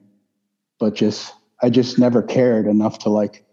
But 0.79 0.95
just, 0.95 1.31
I 1.61 1.69
just 1.69 1.99
never 1.99 2.23
cared 2.23 2.65
enough 2.65 2.99
to 2.99 3.09
like 3.09 3.45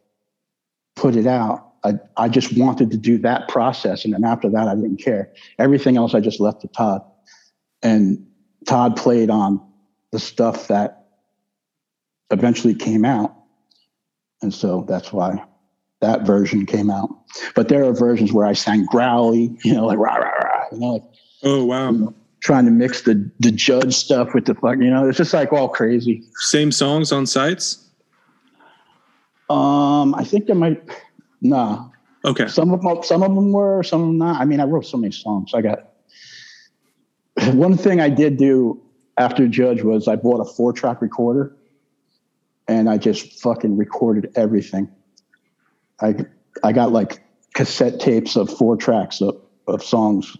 put 0.96 1.16
it 1.16 1.26
out. 1.26 1.72
I, 1.84 1.94
I 2.16 2.28
just 2.28 2.56
wanted 2.56 2.90
to 2.90 2.96
do 2.96 3.18
that 3.18 3.48
process. 3.48 4.04
And 4.04 4.14
then 4.14 4.24
after 4.24 4.48
that, 4.50 4.68
I 4.68 4.74
didn't 4.74 4.96
care. 4.96 5.32
Everything 5.58 5.96
else, 5.96 6.14
I 6.14 6.20
just 6.20 6.40
left 6.40 6.62
to 6.62 6.68
Todd. 6.68 7.02
And 7.82 8.26
Todd 8.66 8.96
played 8.96 9.30
on 9.30 9.60
the 10.10 10.18
stuff 10.18 10.68
that 10.68 11.06
eventually 12.30 12.74
came 12.74 13.04
out. 13.04 13.34
And 14.42 14.52
so 14.52 14.84
that's 14.88 15.12
why 15.12 15.44
that 16.00 16.22
version 16.22 16.66
came 16.66 16.90
out. 16.90 17.10
But 17.54 17.68
there 17.68 17.84
are 17.84 17.92
versions 17.92 18.32
where 18.32 18.46
I 18.46 18.52
sang 18.52 18.86
growly, 18.86 19.56
you 19.64 19.74
know, 19.74 19.86
like 19.86 19.98
rah, 19.98 20.14
rah, 20.16 20.30
rah, 20.30 20.64
you 20.72 20.78
know, 20.78 20.92
like 20.94 21.02
Oh 21.44 21.64
wow. 21.64 22.12
trying 22.40 22.64
to 22.64 22.70
mix 22.70 23.02
the 23.02 23.30
the 23.38 23.50
judge 23.50 23.94
stuff 23.94 24.34
with 24.34 24.46
the 24.46 24.54
fuck, 24.54 24.78
you 24.78 24.90
know, 24.90 25.08
it's 25.08 25.18
just 25.18 25.34
like 25.34 25.52
all 25.52 25.68
crazy. 25.68 26.24
Same 26.40 26.72
songs 26.72 27.12
on 27.12 27.26
sights. 27.26 27.84
Um, 29.50 30.14
I 30.14 30.24
think 30.24 30.46
there 30.46 30.56
might 30.56 30.82
nah. 31.40 31.88
Okay. 32.24 32.48
Some 32.48 32.72
of 32.72 32.82
them 32.82 33.02
some 33.02 33.22
of 33.22 33.34
them 33.34 33.52
were, 33.52 33.82
some 33.82 34.00
of 34.02 34.06
them 34.08 34.18
not. 34.18 34.40
I 34.40 34.44
mean, 34.44 34.60
I 34.60 34.64
wrote 34.64 34.86
so 34.86 34.96
many 34.96 35.12
songs. 35.12 35.52
I 35.54 35.62
got 35.62 35.90
one 37.54 37.76
thing 37.76 38.00
I 38.00 38.08
did 38.08 38.36
do 38.36 38.82
after 39.16 39.46
Judge 39.48 39.82
was 39.82 40.08
I 40.08 40.16
bought 40.16 40.40
a 40.40 40.44
four 40.44 40.72
track 40.72 41.00
recorder 41.02 41.54
and 42.68 42.88
I 42.88 42.98
just 42.98 43.40
fucking 43.40 43.76
recorded 43.76 44.32
everything. 44.36 44.88
I 46.00 46.14
I 46.62 46.72
got 46.72 46.92
like 46.92 47.22
cassette 47.54 48.00
tapes 48.00 48.36
of 48.36 48.50
four 48.50 48.76
tracks 48.76 49.20
of, 49.20 49.40
of 49.66 49.82
songs. 49.82 50.36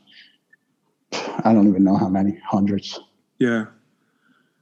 I 1.12 1.52
don't 1.52 1.68
even 1.68 1.84
know 1.84 1.96
how 1.96 2.08
many, 2.08 2.38
hundreds. 2.46 2.98
Yeah. 3.38 3.66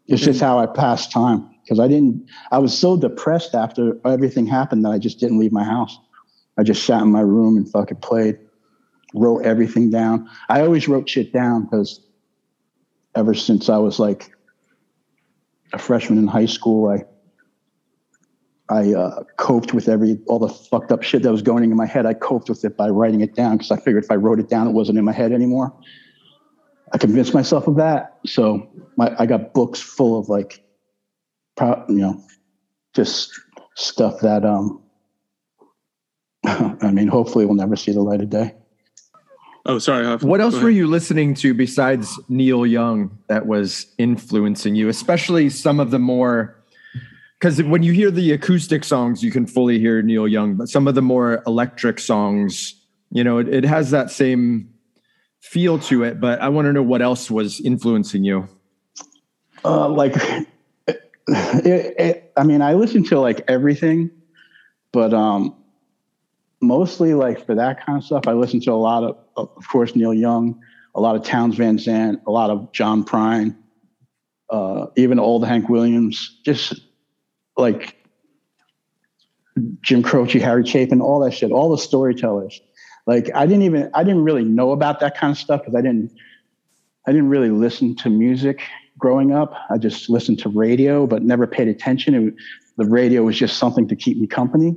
It's 0.07 0.23
just 0.23 0.41
how 0.41 0.59
I 0.59 0.67
passed 0.67 1.11
time 1.11 1.51
because 1.63 1.81
I 1.81 1.89
didn't. 1.89 2.29
I 2.53 2.59
was 2.59 2.77
so 2.77 2.97
depressed 2.97 3.55
after 3.55 3.99
everything 4.05 4.47
happened 4.47 4.85
that 4.85 4.91
I 4.91 4.99
just 4.99 5.19
didn't 5.19 5.39
leave 5.39 5.53
my 5.53 5.65
house. 5.65 5.99
I 6.57 6.63
just 6.63 6.85
sat 6.85 7.03
in 7.03 7.11
my 7.11 7.21
room 7.21 7.57
and 7.57 7.69
fucking 7.69 7.99
played, 7.99 8.39
wrote 9.15 9.45
everything 9.45 9.91
down. 9.91 10.29
I 10.49 10.61
always 10.61 10.87
wrote 10.87 11.09
shit 11.09 11.33
down 11.33 11.65
because 11.65 12.01
ever 13.17 13.35
since 13.35 13.69
I 13.69 13.79
was 13.79 13.99
like 13.99 14.31
a 15.73 15.79
freshman 15.79 16.19
in 16.19 16.29
high 16.29 16.47
school, 16.47 16.89
I 16.89 17.05
I 18.69 18.95
uh, 18.95 19.23
coped 19.37 19.73
with 19.75 19.89
every 19.89 20.19
all 20.27 20.39
the 20.39 20.49
fucked 20.49 20.91
up 20.91 21.03
shit 21.03 21.23
that 21.23 21.31
was 21.31 21.43
going 21.43 21.63
in 21.63 21.77
my 21.77 21.87
head. 21.87 22.05
I 22.05 22.15
coped 22.15 22.49
with 22.49 22.65
it 22.65 22.77
by 22.77 22.89
writing 22.89 23.21
it 23.21 23.35
down 23.35 23.59
because 23.59 23.71
I 23.71 23.77
figured 23.77 24.05
if 24.05 24.11
I 24.11 24.17
wrote 24.17 24.41
it 24.41 24.49
down, 24.49 24.67
it 24.67 24.73
wasn't 24.73 24.99
in 24.99 25.05
my 25.05 25.13
head 25.13 25.33
anymore. 25.33 25.73
I 26.93 26.99
convinced 26.99 27.35
myself 27.35 27.67
of 27.67 27.77
that. 27.77 28.19
So 28.27 28.69
my, 28.97 29.15
I 29.19 29.27
got 29.27 29.55
books 29.55 29.81
full 29.81 30.19
of 30.19 30.29
like, 30.29 30.65
pro, 31.57 31.85
you 31.89 31.97
know, 31.97 32.25
just 32.95 33.31
stuff 33.75 34.21
that 34.21 34.45
um, 34.45 34.83
I 36.47 36.91
mean, 36.93 37.09
hopefully 37.09 37.45
we'll 37.45 37.57
never 37.57 37.77
see 37.77 37.93
the 37.93 38.03
light 38.03 38.21
of 38.21 38.31
day. 38.31 38.55
Oh, 39.65 39.81
sorry. 39.81 40.05
Huff. 40.05 40.23
What 40.23 40.41
else 40.41 40.55
were 40.61 40.71
you 40.71 40.87
listening 40.87 41.35
to 41.35 41.53
besides 41.53 42.21
Neil 42.29 42.65
Young 42.65 43.19
that 43.29 43.47
was 43.47 43.93
influencing 43.99 44.77
you, 44.77 44.89
especially 44.89 45.51
some 45.51 45.81
of 45.81 45.91
the 45.91 45.99
more? 45.99 46.56
Because 47.39 47.63
when 47.63 47.83
you 47.83 47.93
hear 47.93 48.11
the 48.11 48.33
acoustic 48.33 48.83
songs, 48.83 49.23
you 49.23 49.31
can 49.31 49.47
fully 49.47 49.79
hear 49.79 50.01
Neil 50.01 50.27
Young, 50.27 50.55
but 50.55 50.69
some 50.69 50.89
of 50.89 50.95
the 50.95 51.03
more 51.03 51.43
electric 51.47 51.99
songs, 51.99 52.75
you 53.11 53.23
know, 53.23 53.39
it, 53.39 53.49
it 53.49 53.65
has 53.65 53.91
that 53.91 54.11
same 54.11 54.73
feel 55.41 55.79
to 55.81 56.03
it. 56.03 56.19
But 56.19 56.41
I 56.41 56.49
want 56.49 56.67
to 56.67 56.73
know 56.73 56.83
what 56.83 57.03
else 57.03 57.31
was 57.31 57.61
influencing 57.61 58.25
you. 58.25 58.49
Uh, 59.65 59.89
like, 59.89 60.15
it, 60.87 61.95
it, 61.99 62.33
I 62.37 62.45
mean, 62.45 62.63
I 62.63 62.73
listen 62.73 63.05
to 63.05 63.21
like 63.21 63.43
everything, 63.49 64.11
but 64.93 65.13
um, 65.13 65.55
mostly 66.63 67.15
like 67.15 67.45
for 67.45 67.55
that 67.55 67.85
kind 67.85 67.99
of 67.99 68.05
stuff, 68.05 68.27
I 68.27 68.33
listen 68.33 68.61
to 68.63 68.73
a 68.73 68.75
lot 68.75 69.05
of, 69.05 69.19
of 69.37 69.69
course, 69.69 69.95
Neil 69.95 70.15
Young, 70.15 70.59
a 70.95 71.01
lot 71.01 71.17
of 71.17 71.23
Townes 71.23 71.57
Van 71.57 71.79
Zandt, 71.79 72.23
a 72.27 72.31
lot 72.31 72.49
of 72.49 72.73
John 72.73 73.05
Prine, 73.05 73.55
uh, 74.49 74.87
even 74.97 75.19
old 75.19 75.47
Hank 75.47 75.69
Williams, 75.69 76.41
just 76.45 76.81
like 77.57 77.97
Jim 79.81 80.03
Croce, 80.03 80.39
Harry 80.39 80.67
Chapin, 80.67 81.01
all 81.01 81.21
that 81.21 81.33
shit, 81.33 81.51
all 81.51 81.71
the 81.71 81.79
storytellers. 81.79 82.61
Like 83.07 83.31
I 83.35 83.47
didn't 83.47 83.63
even, 83.63 83.91
I 83.95 84.05
didn't 84.05 84.25
really 84.25 84.45
know 84.45 84.73
about 84.73 85.01
that 85.01 85.17
kind 85.17 85.31
of 85.31 85.39
stuff 85.39 85.63
because 85.63 85.75
I 85.75 85.81
didn't, 85.81 86.13
I 87.07 87.13
didn't 87.13 87.29
really 87.29 87.51
listen 87.51 87.95
to 87.97 88.11
music 88.11 88.63
growing 88.99 89.33
up. 89.33 89.55
I 89.71 89.79
just 89.79 90.11
listened 90.11 90.41
to 90.41 90.49
radio, 90.49 91.07
but 91.07 91.23
never 91.23 91.47
paid 91.47 91.69
attention. 91.69 92.15
It, 92.15 92.35
the 92.77 92.85
radio 92.85 93.23
was 93.23 93.39
just 93.39 93.59
something 93.59 93.89
to 93.89 93.97
keep 93.97 94.19
me 94.19 94.27
company. 94.27 94.77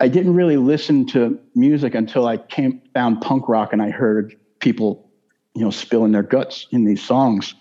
I 0.00 0.08
didn't 0.08 0.34
really 0.34 0.56
listen 0.56 1.06
to 1.08 1.38
music 1.54 1.94
until 1.94 2.26
I 2.26 2.36
came 2.36 2.82
found 2.92 3.20
punk 3.20 3.48
rock 3.48 3.72
and 3.72 3.80
I 3.80 3.90
heard 3.90 4.34
people, 4.58 5.10
you 5.54 5.62
know, 5.62 5.70
spilling 5.70 6.12
their 6.12 6.22
guts 6.22 6.66
in 6.72 6.84
these 6.84 7.02
songs. 7.02 7.54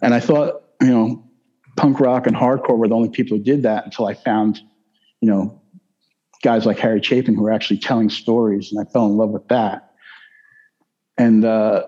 And 0.00 0.14
I 0.14 0.20
thought, 0.20 0.62
you 0.80 0.88
know, 0.88 1.25
punk 1.76 2.00
rock 2.00 2.26
and 2.26 2.36
hardcore 2.36 2.76
were 2.78 2.88
the 2.88 2.94
only 2.94 3.08
people 3.08 3.36
who 3.36 3.42
did 3.42 3.62
that 3.62 3.84
until 3.84 4.06
I 4.06 4.14
found, 4.14 4.60
you 5.20 5.28
know, 5.28 5.60
guys 6.42 6.66
like 6.66 6.78
Harry 6.78 7.02
Chapin 7.02 7.34
who 7.34 7.42
were 7.42 7.52
actually 7.52 7.78
telling 7.78 8.10
stories, 8.10 8.72
and 8.72 8.80
I 8.80 8.90
fell 8.90 9.06
in 9.06 9.16
love 9.16 9.30
with 9.30 9.48
that. 9.48 9.90
And 11.18 11.44
uh, 11.44 11.86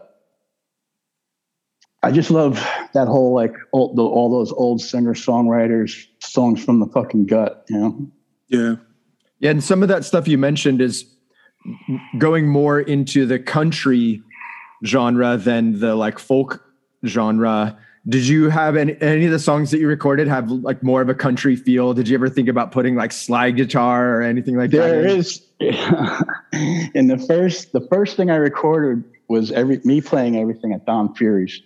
I 2.03 2.09
I 2.09 2.11
just 2.11 2.31
love 2.31 2.55
that 2.95 3.07
whole 3.07 3.35
like 3.35 3.53
old, 3.75 3.97
the, 3.97 4.03
all 4.03 4.31
those 4.31 4.51
old 4.53 4.81
singer 4.81 5.13
songwriters 5.13 6.07
songs 6.21 6.65
from 6.65 6.81
the 6.81 6.87
fucking 6.87 7.27
gut, 7.27 7.67
you 7.69 7.79
know. 7.79 8.11
Yeah. 8.49 8.77
Yeah, 9.41 9.51
and 9.51 9.63
some 9.63 9.83
of 9.83 9.89
that 9.91 10.07
stuff 10.07 10.27
you 10.27 10.39
mentioned 10.39 10.81
is 10.81 11.05
going 12.17 12.49
more 12.49 12.81
into 12.81 13.27
the 13.27 13.39
country 13.39 14.23
genre 14.87 15.37
than 15.37 15.81
the 15.81 15.95
like 15.95 16.19
folk 16.19 16.65
genre. 17.07 17.79
Did 18.09 18.27
you 18.27 18.49
have 18.49 18.77
any, 18.77 18.97
any 19.03 19.27
of 19.27 19.33
the 19.33 19.39
songs 19.39 19.71
that 19.71 19.81
you 19.81 19.89
recorded 19.89 20.29
have 20.29 20.51
like 20.51 20.83
more 20.83 21.03
of 21.03 21.09
a 21.11 21.15
country 21.15 21.57
feel? 21.57 21.93
Did 21.93 22.09
you 22.09 22.15
ever 22.15 22.29
think 22.29 22.49
about 22.49 22.73
putting 22.73 22.95
like 22.95 23.13
slide 23.13 23.57
guitar 23.57 24.15
or 24.15 24.23
anything 24.23 24.57
like 24.57 24.71
There 24.71 25.03
that? 25.03 25.09
There 25.09 25.17
is. 25.19 25.43
in 26.95 27.09
the 27.09 27.19
first 27.19 27.73
the 27.73 27.87
first 27.91 28.17
thing 28.17 28.31
I 28.31 28.37
recorded 28.37 29.05
was 29.29 29.53
every 29.53 29.81
me 29.85 30.01
playing 30.01 30.37
everything 30.37 30.73
at 30.73 30.87
Don 30.87 31.15
Fury's. 31.15 31.61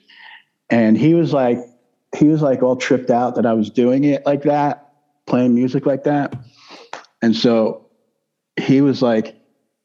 And 0.70 0.98
he 0.98 1.14
was 1.14 1.32
like 1.32 1.58
he 2.16 2.26
was 2.26 2.42
like 2.42 2.62
all 2.62 2.76
tripped 2.76 3.10
out 3.10 3.36
that 3.36 3.46
I 3.46 3.52
was 3.52 3.70
doing 3.70 4.04
it 4.04 4.26
like 4.26 4.42
that, 4.42 4.92
playing 5.26 5.54
music 5.54 5.86
like 5.86 6.04
that. 6.04 6.34
And 7.20 7.36
so 7.36 7.86
he 8.60 8.80
was 8.80 9.00
like, 9.00 9.36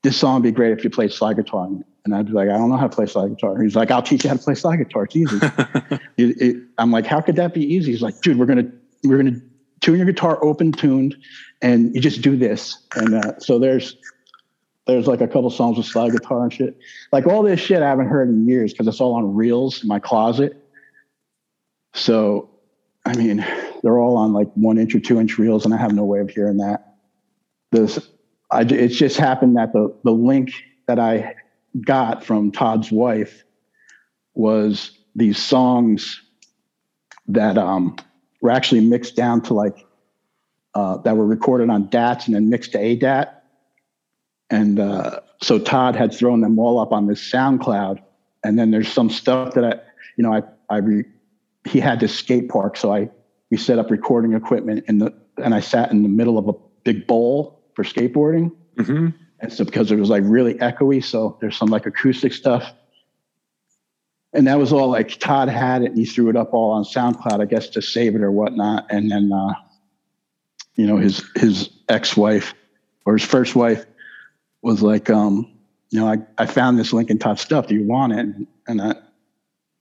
This 0.01 0.17
song 0.17 0.35
would 0.35 0.43
be 0.43 0.51
great 0.51 0.71
if 0.71 0.83
you 0.83 0.89
played 0.89 1.11
slide 1.11 1.35
guitar. 1.35 1.83
On 2.11 2.13
it." 2.13 2.15
And 2.21 2.27
I'd 2.27 2.27
be 2.27 2.33
like, 2.33 2.49
I 2.49 2.57
don't 2.57 2.69
know 2.69 2.77
how 2.77 2.87
to 2.87 2.95
play 2.95 3.05
slide 3.05 3.29
guitar. 3.35 3.61
He's 3.61 3.75
like, 3.75 3.91
I'll 3.91 4.01
teach 4.01 4.23
you 4.23 4.29
how 4.29 4.35
to 4.37 4.43
play 4.43 4.55
slide 4.55 4.77
guitar. 4.77 5.03
It's 5.03 5.15
easy. 5.15 5.39
It- 6.17 6.41
it- 6.41 6.63
I'm 6.79 6.91
like, 6.91 7.05
how 7.05 7.21
could 7.21 7.35
that 7.37 7.53
be 7.53 7.61
easy? 7.61 7.91
He's 7.91 8.01
like, 8.01 8.19
dude, 8.21 8.37
we're 8.39 8.45
gonna 8.45 8.71
we're 9.03 9.17
gonna 9.17 9.39
tune 9.81 9.97
your 9.97 10.05
guitar 10.05 10.43
open 10.43 10.71
tuned, 10.71 11.15
and 11.61 11.93
you 11.95 12.01
just 12.01 12.21
do 12.21 12.35
this. 12.35 12.77
And 12.95 13.15
uh, 13.15 13.39
so 13.39 13.59
there's 13.59 13.97
there's 14.87 15.05
like 15.07 15.21
a 15.21 15.27
couple 15.27 15.49
songs 15.49 15.77
with 15.77 15.85
slide 15.85 16.11
guitar 16.11 16.43
and 16.43 16.53
shit. 16.53 16.77
Like 17.11 17.27
all 17.27 17.43
this 17.43 17.59
shit 17.59 17.81
I 17.81 17.87
haven't 17.89 18.07
heard 18.07 18.29
in 18.29 18.47
years 18.47 18.71
because 18.73 18.87
it's 18.87 19.01
all 19.01 19.13
on 19.15 19.35
reels 19.35 19.81
in 19.81 19.87
my 19.87 19.99
closet. 19.99 20.63
So, 21.93 22.49
I 23.05 23.15
mean, 23.15 23.45
they're 23.83 23.99
all 23.99 24.17
on 24.17 24.33
like 24.33 24.51
one 24.53 24.77
inch 24.77 24.93
or 24.95 24.99
two 24.99 25.19
inch 25.19 25.37
reels, 25.37 25.65
and 25.65 25.73
I 25.73 25.77
have 25.77 25.93
no 25.93 26.03
way 26.05 26.19
of 26.19 26.29
hearing 26.29 26.57
that. 26.57 26.95
This, 27.71 27.99
I 28.51 28.61
it's 28.61 28.95
just 28.95 29.17
happened 29.17 29.57
that 29.57 29.73
the 29.73 29.93
the 30.03 30.11
link 30.11 30.51
that 30.87 30.99
I 30.99 31.35
got 31.81 32.23
from 32.23 32.51
Todd's 32.51 32.91
wife 32.91 33.43
was 34.33 34.91
these 35.15 35.37
songs 35.37 36.21
that 37.27 37.57
um, 37.57 37.95
were 38.41 38.51
actually 38.51 38.81
mixed 38.81 39.15
down 39.15 39.41
to 39.41 39.53
like 39.53 39.85
uh, 40.75 40.97
that 40.97 41.17
were 41.17 41.25
recorded 41.25 41.69
on 41.69 41.89
DATs 41.89 42.27
and 42.27 42.35
then 42.35 42.49
mixed 42.49 42.73
to 42.73 42.77
ADAT. 42.77 43.33
And 44.49 44.79
uh, 44.79 45.21
so 45.41 45.57
Todd 45.59 45.95
had 45.95 46.13
thrown 46.13 46.41
them 46.41 46.59
all 46.59 46.79
up 46.79 46.91
on 46.91 47.07
this 47.07 47.19
SoundCloud. 47.31 48.01
And 48.43 48.57
then 48.57 48.71
there's 48.71 48.87
some 48.87 49.09
stuff 49.09 49.55
that 49.55 49.65
I, 49.65 49.79
you 50.17 50.23
know, 50.23 50.33
I, 50.33 50.43
I 50.69 50.77
re, 50.77 51.03
he 51.65 51.79
had 51.79 51.99
this 51.99 52.15
skate 52.15 52.49
park, 52.49 52.77
so 52.77 52.93
I 52.93 53.09
we 53.49 53.57
set 53.57 53.79
up 53.79 53.89
recording 53.89 54.33
equipment 54.33 54.85
in 54.87 54.99
the 54.99 55.13
and 55.43 55.53
I 55.53 55.59
sat 55.59 55.91
in 55.91 56.03
the 56.03 56.09
middle 56.09 56.37
of 56.37 56.47
a 56.47 56.53
big 56.83 57.07
bowl 57.07 57.61
for 57.75 57.83
skateboarding. 57.83 58.51
hmm 58.77 59.09
And 59.39 59.53
so 59.53 59.63
because 59.63 59.91
it 59.91 59.97
was 59.97 60.09
like 60.09 60.23
really 60.25 60.55
echoey, 60.55 61.03
so 61.03 61.37
there's 61.41 61.57
some 61.57 61.69
like 61.69 61.85
acoustic 61.85 62.33
stuff. 62.33 62.73
And 64.33 64.47
that 64.47 64.57
was 64.59 64.73
all 64.73 64.89
like 64.89 65.19
Todd 65.19 65.49
had 65.49 65.83
it 65.83 65.91
and 65.91 65.97
he 65.97 66.05
threw 66.05 66.29
it 66.29 66.35
up 66.35 66.53
all 66.53 66.71
on 66.71 66.83
SoundCloud, 66.83 67.41
I 67.41 67.45
guess, 67.45 67.69
to 67.69 67.81
save 67.81 68.15
it 68.15 68.21
or 68.21 68.31
whatnot. 68.31 68.87
And 68.89 69.11
then 69.11 69.31
uh, 69.31 69.53
you 70.75 70.85
know, 70.85 70.97
his 70.97 71.23
his 71.35 71.69
ex-wife 71.89 72.53
or 73.05 73.13
his 73.17 73.25
first 73.25 73.55
wife 73.55 73.85
was 74.61 74.81
like, 74.81 75.09
um, 75.09 75.51
you 75.89 75.99
know, 75.99 76.07
I, 76.07 76.17
I 76.37 76.45
found 76.45 76.77
this 76.77 76.93
Lincoln 76.93 77.17
Todd 77.17 77.39
stuff. 77.39 77.67
Do 77.67 77.75
you 77.75 77.83
want 77.83 78.13
it? 78.13 78.19
And, 78.19 78.47
and 78.67 78.81
I 78.81 78.95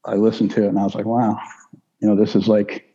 I 0.05 0.15
listened 0.15 0.53
to 0.53 0.65
it 0.65 0.69
and 0.69 0.79
I 0.79 0.85
was 0.85 0.95
like, 0.95 1.07
wow, 1.07 1.39
you 2.01 2.09
know, 2.09 2.17
this 2.17 2.37
is 2.37 2.47
like 2.47 2.87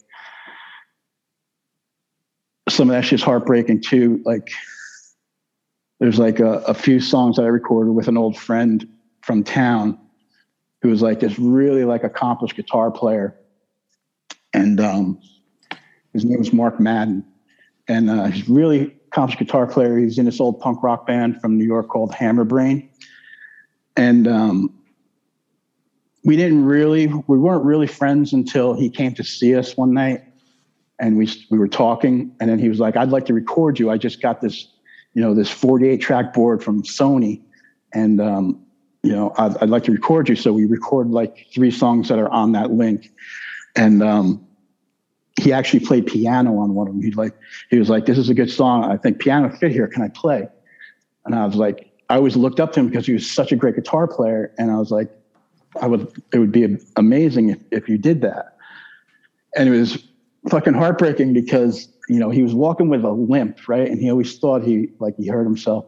some 2.69 2.89
of 2.89 2.95
that 2.95 3.03
shit's 3.03 3.23
heartbreaking 3.23 3.81
too. 3.81 4.21
Like 4.25 4.49
there's 6.01 6.17
like 6.17 6.39
a, 6.39 6.53
a 6.61 6.73
few 6.73 6.99
songs 6.99 7.35
that 7.35 7.43
I 7.43 7.49
recorded 7.49 7.91
with 7.91 8.07
an 8.07 8.17
old 8.17 8.35
friend 8.35 8.87
from 9.21 9.43
town 9.43 9.99
who 10.81 10.89
was 10.89 11.03
like 11.03 11.19
this 11.19 11.37
really 11.37 11.85
like 11.85 12.03
accomplished 12.03 12.55
guitar 12.55 12.89
player. 12.89 13.37
And 14.51 14.79
um, 14.79 15.21
his 16.11 16.25
name 16.25 16.39
was 16.39 16.51
Mark 16.51 16.79
Madden. 16.79 17.23
And 17.87 18.09
uh, 18.09 18.25
he's 18.25 18.49
really 18.49 18.95
accomplished 19.11 19.37
guitar 19.37 19.67
player. 19.67 19.95
He's 19.99 20.17
in 20.17 20.25
this 20.25 20.41
old 20.41 20.59
punk 20.59 20.81
rock 20.81 21.05
band 21.05 21.39
from 21.39 21.55
New 21.55 21.65
York 21.65 21.87
called 21.87 22.11
Hammerbrain. 22.13 22.89
And 23.95 24.27
um, 24.27 24.73
we 26.25 26.35
didn't 26.35 26.65
really, 26.65 27.05
we 27.05 27.37
weren't 27.37 27.63
really 27.63 27.87
friends 27.87 28.33
until 28.33 28.73
he 28.73 28.89
came 28.89 29.13
to 29.13 29.23
see 29.23 29.55
us 29.55 29.77
one 29.77 29.93
night 29.93 30.23
and 30.97 31.15
we, 31.15 31.31
we 31.51 31.59
were 31.59 31.67
talking. 31.67 32.35
And 32.39 32.49
then 32.49 32.57
he 32.57 32.69
was 32.69 32.79
like, 32.79 32.97
I'd 32.97 33.09
like 33.09 33.27
to 33.27 33.35
record 33.35 33.77
you. 33.77 33.91
I 33.91 33.99
just 33.99 34.19
got 34.19 34.41
this 34.41 34.67
you 35.13 35.21
know, 35.21 35.33
this 35.33 35.49
48 35.49 35.97
track 35.97 36.33
board 36.33 36.63
from 36.63 36.83
Sony. 36.83 37.41
And, 37.93 38.21
um, 38.21 38.65
you 39.03 39.11
know, 39.11 39.33
I'd, 39.37 39.57
I'd 39.57 39.69
like 39.69 39.83
to 39.85 39.91
record 39.91 40.29
you. 40.29 40.35
So 40.35 40.53
we 40.53 40.65
record 40.65 41.09
like 41.09 41.47
three 41.53 41.71
songs 41.71 42.07
that 42.09 42.19
are 42.19 42.29
on 42.29 42.53
that 42.53 42.71
link. 42.71 43.11
And, 43.75 44.01
um, 44.01 44.47
he 45.39 45.53
actually 45.53 45.79
played 45.79 46.05
piano 46.05 46.57
on 46.57 46.75
one 46.75 46.87
of 46.87 46.93
them. 46.93 47.01
He 47.01 47.11
like, 47.11 47.33
he 47.69 47.79
was 47.79 47.89
like, 47.89 48.05
this 48.05 48.17
is 48.17 48.29
a 48.29 48.33
good 48.33 48.51
song. 48.51 48.83
I 48.83 48.97
think 48.97 49.19
piano 49.19 49.49
fit 49.49 49.71
here. 49.71 49.87
Can 49.87 50.03
I 50.03 50.09
play? 50.09 50.47
And 51.25 51.33
I 51.33 51.45
was 51.45 51.55
like, 51.55 51.89
I 52.09 52.15
always 52.15 52.35
looked 52.35 52.59
up 52.59 52.73
to 52.73 52.79
him 52.79 52.87
because 52.87 53.05
he 53.05 53.13
was 53.13 53.29
such 53.29 53.51
a 53.51 53.55
great 53.55 53.75
guitar 53.75 54.07
player. 54.07 54.53
And 54.57 54.69
I 54.69 54.77
was 54.77 54.91
like, 54.91 55.09
I 55.81 55.87
would, 55.87 56.11
it 56.33 56.39
would 56.39 56.51
be 56.51 56.77
amazing 56.97 57.49
if, 57.49 57.59
if 57.71 57.89
you 57.89 57.97
did 57.97 58.21
that. 58.21 58.57
And 59.55 59.69
it 59.69 59.71
was 59.71 60.03
fucking 60.49 60.73
heartbreaking 60.73 61.33
because 61.33 61.87
you 62.09 62.19
know 62.19 62.29
he 62.29 62.41
was 62.41 62.53
walking 62.53 62.89
with 62.89 63.03
a 63.03 63.11
limp 63.11 63.67
right? 63.67 63.87
And 63.87 63.99
he 63.99 64.09
always 64.09 64.37
thought 64.39 64.63
he 64.63 64.89
like 64.99 65.15
he 65.17 65.27
hurt 65.27 65.43
himself 65.43 65.85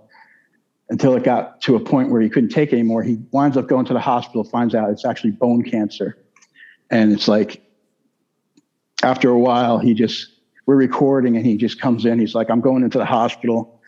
until 0.90 1.16
it 1.16 1.24
got 1.24 1.62
to 1.62 1.76
a 1.76 1.80
point 1.80 2.12
where 2.12 2.22
he 2.22 2.30
couldn't 2.30 2.50
take 2.50 2.72
anymore. 2.72 3.02
He 3.04 3.18
winds 3.32 3.58
up 3.58 3.68
going 3.68 3.86
to 3.86 3.94
the 3.94 4.00
hospital 4.00 4.44
finds 4.44 4.76
out 4.76 4.90
it's 4.90 5.06
actually 5.06 5.32
bone 5.32 5.64
cancer. 5.64 6.18
And 6.92 7.12
it's 7.12 7.28
like 7.28 7.62
after 9.02 9.30
a 9.30 9.40
while 9.40 9.80
he 9.80 9.94
just 9.94 10.30
we're 10.66 10.76
recording 10.76 11.36
and 11.36 11.46
he 11.46 11.58
just 11.58 11.82
comes 11.82 12.06
in. 12.06 12.20
He's 12.20 12.36
like 12.36 12.50
i'm 12.50 12.62
going 12.62 12.84
into 12.84 13.00
the 13.00 13.06
hospital 13.06 13.82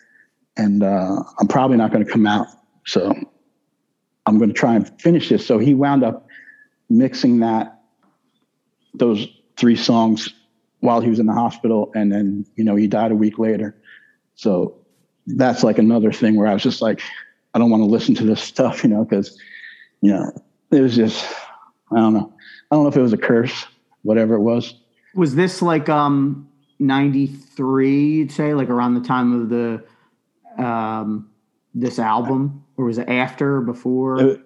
and 0.58 0.84
uh, 0.84 1.23
i'm 1.39 1.47
probably 1.47 1.78
not 1.78 1.91
going 1.91 2.04
to 2.04 2.12
come 2.12 2.25
out. 2.25 2.47
So 2.88 3.13
i'm 4.25 4.38
going 4.39 4.49
to 4.49 4.56
try 4.56 4.75
and 4.75 4.99
finish 4.99 5.30
this. 5.30 5.45
So 5.45 5.60
he 5.60 5.75
wound 5.75 6.04
up 6.04 6.28
mixing 6.89 7.39
that 7.41 7.82
those 8.93 9.28
three 9.58 9.75
songs 9.75 10.34
while 10.80 11.02
he 11.02 11.10
was 11.10 11.20
in 11.20 11.26
the 11.26 11.34
hospital 11.34 11.92
and 11.96 12.12
then 12.12 12.46
you 12.56 12.64
know 12.64 12.76
he 12.76 12.88
died 12.88 13.12
a 13.12 13.16
week 13.16 13.40
later. 13.40 13.76
So 14.36 14.78
that's 15.28 15.64
like 15.64 15.80
another 15.80 16.12
thing 16.12 16.36
where 16.36 16.48
i 16.48 16.54
was 16.54 16.62
just 16.62 16.84
like 16.84 17.02
i 17.56 17.60
don't 17.60 17.72
want 17.72 17.82
to 17.82 17.88
listen 17.88 18.14
to 18.14 18.24
this 18.24 18.40
stuff 18.54 18.84
you 18.84 18.90
know 18.92 19.04
because 19.04 19.36
you 20.02 20.14
know 20.14 20.32
it 20.72 20.82
was 20.82 20.96
just 20.96 21.26
i 21.92 21.96
don't 21.96 22.14
know. 22.14 22.32
I 22.72 22.76
don't 22.76 22.84
know 22.84 22.90
if 22.90 22.96
it 22.96 23.02
was 23.02 23.14
a 23.14 23.18
curse 23.18 23.66
whatever 24.06 24.36
it 24.36 24.42
was. 24.42 24.74
Was 25.16 25.36
this 25.36 25.62
like 25.62 25.90
um 25.90 26.48
93, 26.80 28.00
you'd 28.12 28.32
say, 28.32 28.54
like 28.54 28.70
around 28.70 28.94
the 28.94 29.02
time 29.02 29.42
of 29.42 29.50
the 29.50 29.84
um 30.64 31.30
this 31.74 32.00
album? 32.00 32.64
Or 32.78 32.86
was 32.86 32.98
it 32.98 33.10
after 33.10 33.58
or 33.58 33.62
before? 33.62 34.22
it, 34.22 34.42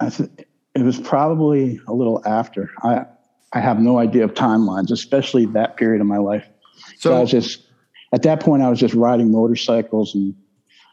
I 0.00 0.10
th- 0.10 0.30
it 0.74 0.82
was 0.82 0.98
probably 0.98 1.80
a 1.86 1.92
little 1.92 2.22
after. 2.26 2.70
I 2.82 3.06
i 3.52 3.60
have 3.60 3.78
no 3.78 3.98
idea 3.98 4.24
of 4.24 4.34
timelines 4.34 4.90
especially 4.90 5.46
that 5.46 5.76
period 5.76 6.00
of 6.00 6.06
my 6.06 6.18
life 6.18 6.46
so, 6.98 7.14
I 7.14 7.20
was 7.20 7.30
just 7.30 7.66
at 8.12 8.22
that 8.22 8.40
point 8.40 8.62
I 8.62 8.70
was 8.70 8.78
just 8.78 8.94
riding 8.94 9.30
motorcycles 9.30 10.14
and 10.14 10.34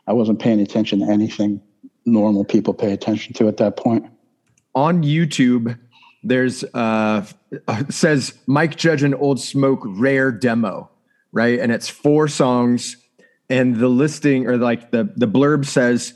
I 0.08 0.14
wasn't 0.14 0.39
paying 0.39 0.60
attention 0.60 0.99
to 0.99 1.10
anything 1.10 1.62
normal 2.06 2.43
people 2.43 2.74
pay 2.74 2.91
attention 2.91 3.34
to 3.36 3.47
at 3.47 3.58
that 3.58 3.78
point. 3.78 4.06
on 4.76 5.04
YouTube, 5.04 5.78
there's 6.24 6.64
uh 6.74 7.26
says 7.89 8.34
Mike 8.47 8.76
Judge 8.76 9.04
and 9.04 9.16
Old 9.16 9.39
Smoke 9.39 9.82
rare 9.86 10.32
demo, 10.32 10.89
right? 11.32 11.60
And 11.60 11.72
it's 11.72 11.89
four 11.89 12.28
songs, 12.28 12.97
and 13.49 13.76
the 13.78 13.89
listing 13.89 14.47
or 14.47 14.58
like 14.58 14.91
the 14.91 15.12
the 15.16 15.28
blurb 15.28 15.66
says 15.66 16.14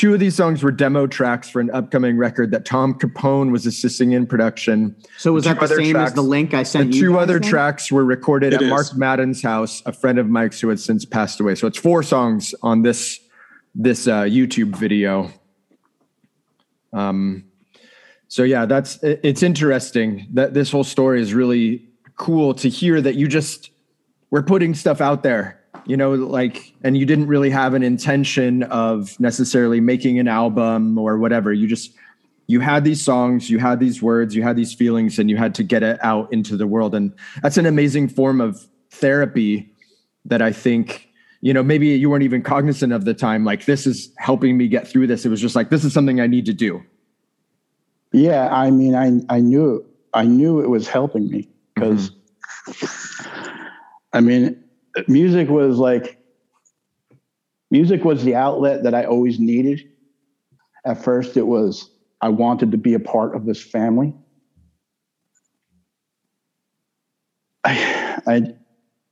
two 0.00 0.14
of 0.14 0.18
these 0.20 0.34
songs 0.34 0.62
were 0.62 0.70
demo 0.72 1.06
tracks 1.06 1.50
for 1.50 1.60
an 1.60 1.70
upcoming 1.72 2.16
record 2.16 2.50
that 2.52 2.64
Tom 2.64 2.94
Capone 2.94 3.52
was 3.52 3.66
assisting 3.66 4.12
in 4.12 4.26
production. 4.26 4.96
so 5.18 5.30
was 5.34 5.44
two 5.44 5.50
that 5.50 5.58
the 5.58 5.64
other 5.66 5.76
same 5.76 5.94
as 5.96 6.14
the 6.14 6.22
link 6.22 6.54
I 6.54 6.60
The 6.60 6.64
sent 6.64 6.94
you? 6.94 7.00
two 7.02 7.18
other 7.18 7.38
then? 7.38 7.50
tracks 7.50 7.92
were 7.92 8.04
recorded 8.04 8.54
It 8.54 8.56
at 8.56 8.62
is. 8.62 8.70
Mark 8.70 8.96
Madden's 8.96 9.42
house, 9.42 9.82
a 9.84 9.92
friend 9.92 10.18
of 10.18 10.26
Mike's 10.26 10.58
who 10.58 10.70
had 10.70 10.80
since 10.80 11.04
passed 11.04 11.38
away. 11.38 11.54
So 11.54 11.66
it's 11.66 11.76
four 11.78 12.02
songs 12.02 12.54
on 12.62 12.80
this 12.80 13.20
this 13.74 14.08
uh, 14.08 14.22
YouTube 14.22 14.74
video. 14.74 15.30
Um, 16.94 17.44
so 18.28 18.42
yeah, 18.42 18.64
that's 18.64 18.96
it- 19.02 19.20
it's 19.22 19.42
interesting 19.42 20.26
that 20.32 20.54
this 20.54 20.70
whole 20.70 20.82
story 20.82 21.20
is 21.20 21.34
really 21.34 21.86
cool 22.16 22.54
to 22.54 22.70
hear 22.70 23.02
that 23.02 23.16
you 23.16 23.28
just 23.28 23.70
we're 24.30 24.42
putting 24.42 24.72
stuff 24.74 25.02
out 25.02 25.22
there, 25.22 25.59
you 25.86 25.96
know, 25.96 26.12
like, 26.12 26.74
and 26.82 26.96
you 26.96 27.06
didn't 27.06 27.26
really 27.26 27.50
have 27.50 27.74
an 27.74 27.82
intention 27.82 28.62
of 28.64 29.18
necessarily 29.20 29.80
making 29.80 30.18
an 30.18 30.28
album 30.28 30.98
or 30.98 31.18
whatever. 31.18 31.52
You 31.52 31.66
just 31.66 31.92
you 32.46 32.58
had 32.58 32.84
these 32.84 33.00
songs, 33.00 33.48
you 33.48 33.60
had 33.60 33.78
these 33.78 34.02
words, 34.02 34.34
you 34.34 34.42
had 34.42 34.56
these 34.56 34.74
feelings, 34.74 35.20
and 35.20 35.30
you 35.30 35.36
had 35.36 35.54
to 35.54 35.62
get 35.62 35.84
it 35.84 35.98
out 36.02 36.32
into 36.32 36.56
the 36.56 36.66
world. 36.66 36.96
And 36.96 37.12
that's 37.42 37.56
an 37.56 37.66
amazing 37.66 38.08
form 38.08 38.40
of 38.40 38.66
therapy 38.90 39.72
that 40.24 40.42
I 40.42 40.52
think, 40.52 41.08
you 41.42 41.54
know, 41.54 41.62
maybe 41.62 41.86
you 41.88 42.10
weren't 42.10 42.24
even 42.24 42.42
cognizant 42.42 42.92
of 42.92 43.04
the 43.04 43.14
time. 43.14 43.44
Like, 43.44 43.66
this 43.66 43.86
is 43.86 44.12
helping 44.18 44.56
me 44.56 44.66
get 44.66 44.88
through 44.88 45.06
this. 45.06 45.24
It 45.24 45.28
was 45.28 45.40
just 45.40 45.54
like, 45.54 45.70
this 45.70 45.84
is 45.84 45.92
something 45.92 46.20
I 46.20 46.26
need 46.26 46.44
to 46.46 46.52
do. 46.52 46.82
Yeah. 48.12 48.48
I 48.52 48.72
mean, 48.72 48.96
I, 48.96 49.20
I 49.32 49.38
knew, 49.38 49.86
I 50.12 50.24
knew 50.24 50.60
it 50.60 50.68
was 50.68 50.88
helping 50.88 51.30
me 51.30 51.48
because, 51.74 52.10
mm-hmm. 52.66 53.66
I 54.12 54.20
mean, 54.20 54.59
music 55.08 55.48
was 55.48 55.78
like, 55.78 56.18
music 57.70 58.04
was 58.04 58.24
the 58.24 58.34
outlet 58.34 58.82
that 58.84 58.94
I 58.94 59.04
always 59.04 59.38
needed. 59.38 59.82
At 60.84 61.02
first, 61.02 61.36
it 61.36 61.46
was 61.46 61.90
I 62.20 62.28
wanted 62.28 62.70
to 62.72 62.78
be 62.78 62.94
a 62.94 63.00
part 63.00 63.34
of 63.34 63.46
this 63.46 63.62
family. 63.62 64.14
I, 67.64 68.20
I, 68.26 68.54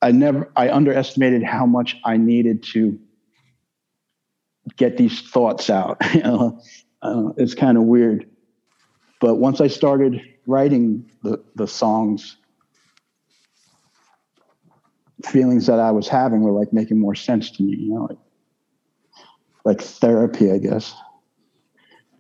I 0.03 0.11
never, 0.13 0.51
I 0.57 0.71
underestimated 0.71 1.43
how 1.43 1.67
much 1.67 1.97
I 2.05 2.17
needed 2.17 2.63
to 2.75 2.99
get 4.77 4.97
these 4.97 5.23
thoughts 5.23 5.71
out. 5.71 5.99
uh, 6.25 6.51
it's 7.37 7.55
kind 7.55 7.79
of 7.79 7.85
weird, 7.85 8.29
but 9.21 9.37
once 9.37 9.61
I 9.61 9.69
started 9.69 10.21
writing 10.47 11.11
the 11.23 11.43
the 11.57 11.67
songs, 11.67 12.37
feelings 15.25 15.67
that 15.67 15.81
I 15.81 15.91
was 15.91 16.09
having 16.09 16.41
were 16.41 16.53
like 16.53 16.73
making 16.73 16.99
more 16.99 17.15
sense 17.15 17.51
to 17.53 17.63
me. 17.63 17.77
You 17.77 17.95
know, 17.95 18.03
like, 18.05 18.19
like 19.65 19.81
therapy, 19.81 20.53
I 20.53 20.59
guess. 20.59 20.95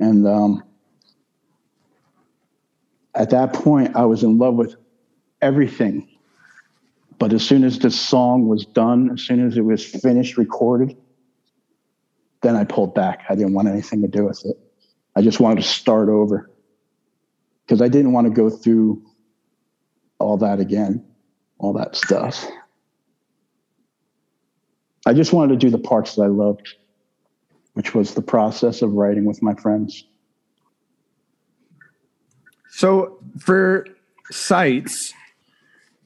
And 0.00 0.26
um, 0.26 0.62
at 3.14 3.30
that 3.30 3.52
point, 3.52 3.96
I 3.96 4.04
was 4.04 4.22
in 4.22 4.38
love 4.38 4.54
with 4.54 4.74
everything. 5.42 6.08
But 7.18 7.32
as 7.32 7.44
soon 7.44 7.64
as 7.64 7.78
the 7.80 7.90
song 7.90 8.46
was 8.46 8.64
done, 8.64 9.10
as 9.12 9.22
soon 9.22 9.44
as 9.44 9.56
it 9.56 9.64
was 9.64 9.84
finished, 9.84 10.36
recorded, 10.38 10.96
then 12.42 12.54
I 12.54 12.64
pulled 12.64 12.94
back. 12.94 13.24
I 13.28 13.34
didn't 13.34 13.54
want 13.54 13.66
anything 13.66 14.02
to 14.02 14.08
do 14.08 14.24
with 14.24 14.40
it. 14.44 14.56
I 15.16 15.22
just 15.22 15.40
wanted 15.40 15.62
to 15.62 15.68
start 15.68 16.08
over 16.08 16.48
because 17.66 17.82
I 17.82 17.88
didn't 17.88 18.12
want 18.12 18.28
to 18.28 18.32
go 18.32 18.48
through 18.48 19.02
all 20.20 20.36
that 20.38 20.60
again, 20.60 21.04
all 21.58 21.72
that 21.72 21.96
stuff. 21.96 22.46
I 25.08 25.14
just 25.14 25.32
wanted 25.32 25.58
to 25.58 25.66
do 25.66 25.70
the 25.70 25.78
parts 25.78 26.16
that 26.16 26.22
I 26.24 26.26
loved, 26.26 26.74
which 27.72 27.94
was 27.94 28.12
the 28.12 28.20
process 28.20 28.82
of 28.82 28.92
writing 28.92 29.24
with 29.24 29.40
my 29.40 29.54
friends. 29.54 30.04
So 32.68 33.18
for 33.38 33.86
Sights, 34.30 35.14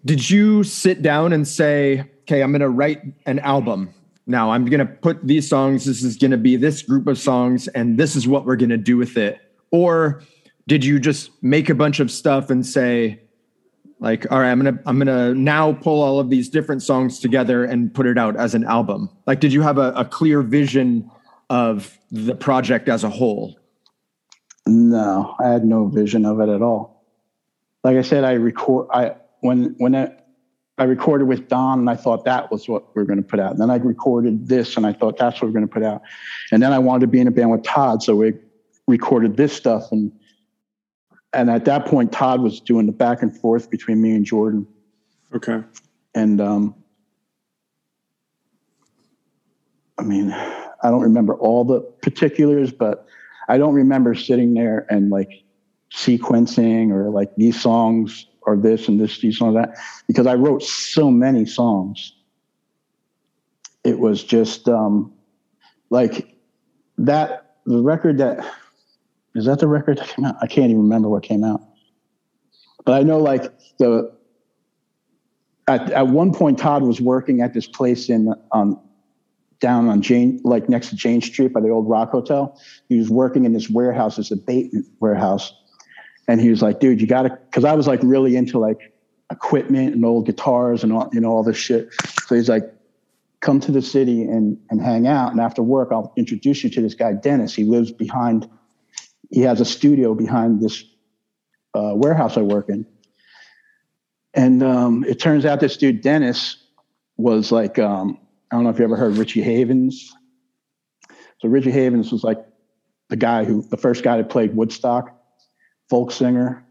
did 0.05 0.30
you 0.30 0.62
sit 0.62 1.03
down 1.03 1.32
and 1.32 1.48
say, 1.48 2.09
okay, 2.20 2.44
I'm 2.44 2.53
going 2.53 2.61
to 2.61 2.68
write 2.68 3.03
an 3.26 3.40
album? 3.40 3.92
Now 4.28 4.53
I'm 4.53 4.66
going 4.66 4.78
to 4.78 4.86
put 4.86 5.26
these 5.26 5.48
songs, 5.48 5.84
this 5.84 6.05
is 6.05 6.16
going 6.16 6.30
to 6.30 6.36
be 6.36 6.55
this 6.55 6.82
group 6.82 7.09
of 7.09 7.18
songs, 7.18 7.66
and 7.66 7.98
this 7.98 8.14
is 8.14 8.28
what 8.28 8.46
we're 8.46 8.55
going 8.55 8.70
to 8.70 8.76
do 8.76 8.96
with 8.96 9.16
it? 9.16 9.40
Or 9.72 10.22
did 10.68 10.84
you 10.84 11.00
just 11.00 11.32
make 11.42 11.68
a 11.68 11.74
bunch 11.74 11.98
of 11.98 12.09
stuff 12.09 12.50
and 12.50 12.64
say, 12.64 13.20
like, 14.03 14.30
all 14.32 14.40
right, 14.40 14.50
I'm 14.50 14.59
gonna 14.59 14.78
I'm 14.84 14.98
gonna 14.98 15.32
now 15.32 15.72
pull 15.72 16.03
all 16.03 16.18
of 16.18 16.28
these 16.28 16.48
different 16.48 16.82
songs 16.82 17.20
together 17.20 17.64
and 17.64 17.94
put 17.94 18.05
it 18.05 18.18
out 18.18 18.36
as 18.36 18.53
an 18.57 18.64
album? 18.64 19.09
Like, 19.26 19.38
did 19.38 19.53
you 19.53 19.62
have 19.62 19.78
a, 19.78 19.92
a 19.92 20.05
clear 20.05 20.42
vision 20.42 21.09
of 21.48 21.96
the 22.11 22.34
project 22.34 22.88
as 22.88 23.05
a 23.05 23.09
whole? 23.09 23.57
No, 24.66 25.36
I 25.38 25.50
had 25.50 25.64
no 25.64 25.86
vision 25.86 26.26
of 26.26 26.40
it 26.40 26.48
at 26.48 26.62
all. 26.62 27.05
Like 27.84 27.96
I 27.96 28.03
said, 28.03 28.24
I 28.24 28.32
record. 28.32 28.88
I 28.92 29.14
when 29.38 29.76
when 29.78 29.94
I, 29.94 30.11
I 30.78 30.84
recorded 30.84 31.28
with 31.28 31.46
Don, 31.46 31.78
and 31.78 31.88
I 31.88 31.94
thought 31.94 32.24
that 32.24 32.50
was 32.50 32.68
what 32.68 32.96
we 32.96 33.03
are 33.03 33.05
going 33.05 33.22
to 33.22 33.28
put 33.28 33.38
out. 33.38 33.53
And 33.53 33.61
then 33.61 33.70
I 33.70 33.76
recorded 33.76 34.48
this, 34.48 34.76
and 34.76 34.84
I 34.84 34.94
thought 34.94 35.16
that's 35.16 35.40
what 35.40 35.46
we 35.46 35.50
are 35.50 35.61
going 35.61 35.68
to 35.68 35.72
put 35.72 35.84
out. 35.84 36.03
And 36.50 36.61
then 36.61 36.72
I 36.72 36.80
wanted 36.80 37.03
to 37.03 37.07
be 37.07 37.20
in 37.20 37.28
a 37.28 37.30
band 37.30 37.53
with 37.53 37.62
Todd, 37.62 38.03
so 38.03 38.16
we 38.16 38.32
recorded 38.88 39.36
this 39.36 39.53
stuff. 39.53 39.92
And 39.92 40.11
and 41.32 41.50
at 41.50 41.64
that 41.64 41.86
point, 41.86 42.12
Todd 42.12 42.40
was 42.40 42.60
doing 42.60 42.86
the 42.86 42.92
back 42.92 43.22
and 43.22 43.36
forth 43.36 43.70
between 43.70 44.00
me 44.02 44.12
and 44.12 44.24
Jordan. 44.24 44.66
Okay. 45.34 45.62
And 46.14 46.40
um, 46.40 46.74
I 49.98 50.02
mean, 50.02 50.32
I 50.32 50.90
don't 50.90 51.02
remember 51.02 51.34
all 51.34 51.64
the 51.64 51.80
particulars, 51.80 52.72
but 52.72 53.06
I 53.48 53.56
don't 53.56 53.74
remember 53.74 54.14
sitting 54.14 54.54
there 54.54 54.86
and 54.90 55.10
like 55.10 55.42
sequencing 55.92 56.90
or 56.90 57.10
like 57.10 57.34
these 57.36 57.60
songs 57.60 58.26
or 58.42 58.56
this 58.56 58.88
and 58.88 59.00
this, 59.00 59.20
these 59.20 59.38
songs, 59.38 59.54
that, 59.54 59.76
because 60.06 60.26
I 60.26 60.34
wrote 60.34 60.62
so 60.62 61.10
many 61.10 61.46
songs. 61.46 62.14
It 63.84 63.98
was 63.98 64.22
just 64.22 64.68
um, 64.68 65.12
like 65.90 66.36
that, 66.98 67.56
the 67.64 67.80
record 67.80 68.18
that, 68.18 68.44
is 69.34 69.46
that 69.46 69.58
the 69.58 69.68
record 69.68 69.98
that 69.98 70.08
came 70.08 70.24
out? 70.24 70.36
I 70.40 70.46
can't 70.46 70.70
even 70.70 70.82
remember 70.82 71.08
what 71.08 71.22
came 71.22 71.44
out. 71.44 71.62
But 72.84 73.00
I 73.00 73.02
know 73.02 73.18
like 73.18 73.44
the, 73.78 74.12
at, 75.68 75.90
at 75.92 76.08
one 76.08 76.32
point, 76.32 76.58
Todd 76.58 76.82
was 76.82 77.00
working 77.00 77.40
at 77.40 77.54
this 77.54 77.66
place 77.66 78.08
in 78.08 78.34
um, 78.50 78.80
down 79.60 79.88
on 79.88 80.02
Jane, 80.02 80.40
like 80.42 80.68
next 80.68 80.90
to 80.90 80.96
Jane 80.96 81.20
Street 81.20 81.52
by 81.52 81.60
the 81.60 81.70
old 81.70 81.88
Rock 81.88 82.10
Hotel. 82.10 82.60
He 82.88 82.98
was 82.98 83.08
working 83.08 83.44
in 83.44 83.52
this 83.52 83.70
warehouse, 83.70 84.16
this 84.16 84.30
abatement 84.30 84.86
warehouse. 85.00 85.54
And 86.28 86.40
he 86.40 86.50
was 86.50 86.62
like, 86.62 86.80
dude, 86.80 87.00
you 87.00 87.06
gotta, 87.06 87.38
cause 87.52 87.64
I 87.64 87.74
was 87.74 87.86
like 87.86 88.00
really 88.02 88.36
into 88.36 88.58
like 88.58 88.92
equipment 89.30 89.94
and 89.94 90.04
old 90.04 90.26
guitars 90.26 90.82
and 90.82 90.92
all, 90.92 91.08
you 91.12 91.20
know, 91.20 91.30
all 91.30 91.42
this 91.42 91.56
shit. 91.56 91.88
So 92.26 92.34
he's 92.34 92.48
like, 92.48 92.64
come 93.40 93.60
to 93.60 93.72
the 93.72 93.82
city 93.82 94.22
and, 94.22 94.58
and 94.70 94.80
hang 94.80 95.06
out. 95.06 95.32
And 95.32 95.40
after 95.40 95.62
work, 95.62 95.88
I'll 95.90 96.12
introduce 96.16 96.62
you 96.62 96.70
to 96.70 96.80
this 96.80 96.94
guy, 96.94 97.12
Dennis. 97.12 97.54
He 97.54 97.64
lives 97.64 97.90
behind, 97.92 98.48
he 99.32 99.40
has 99.40 99.60
a 99.60 99.64
studio 99.64 100.14
behind 100.14 100.60
this 100.60 100.84
uh, 101.74 101.92
warehouse 101.94 102.36
I 102.36 102.42
work 102.42 102.68
in. 102.68 102.86
And 104.34 104.62
um, 104.62 105.04
it 105.04 105.18
turns 105.18 105.44
out 105.44 105.58
this 105.58 105.76
dude, 105.76 106.02
Dennis, 106.02 106.58
was 107.16 107.50
like, 107.50 107.78
um, 107.78 108.18
I 108.50 108.56
don't 108.56 108.64
know 108.64 108.70
if 108.70 108.78
you 108.78 108.84
ever 108.84 108.96
heard 108.96 109.16
Richie 109.16 109.42
Havens. 109.42 110.14
So 111.40 111.48
Richie 111.48 111.70
Havens 111.70 112.12
was 112.12 112.22
like 112.22 112.38
the 113.08 113.16
guy 113.16 113.44
who, 113.44 113.62
the 113.62 113.76
first 113.76 114.04
guy 114.04 114.18
that 114.18 114.28
played 114.28 114.54
Woodstock, 114.54 115.18
folk 115.88 116.12
singer. 116.12 116.64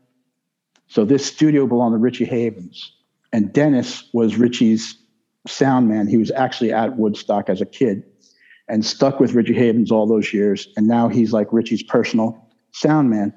So 0.87 1.03
this 1.03 1.25
studio 1.25 1.65
belonged 1.65 1.93
to 1.93 1.97
Richie 1.97 2.25
Havens. 2.25 2.93
And 3.33 3.51
Dennis 3.51 4.07
was 4.13 4.37
Richie's 4.37 4.97
sound 5.47 5.87
man. 5.87 6.07
He 6.07 6.17
was 6.17 6.29
actually 6.31 6.73
at 6.73 6.97
Woodstock 6.97 7.49
as 7.49 7.59
a 7.59 7.65
kid 7.65 8.03
and 8.67 8.85
stuck 8.85 9.19
with 9.19 9.33
Richie 9.33 9.53
Havens 9.53 9.91
all 9.91 10.05
those 10.05 10.31
years. 10.31 10.67
And 10.77 10.87
now 10.87 11.07
he's 11.07 11.33
like 11.33 11.47
Richie's 11.51 11.81
personal 11.81 12.50
sound 12.71 13.09
man. 13.09 13.33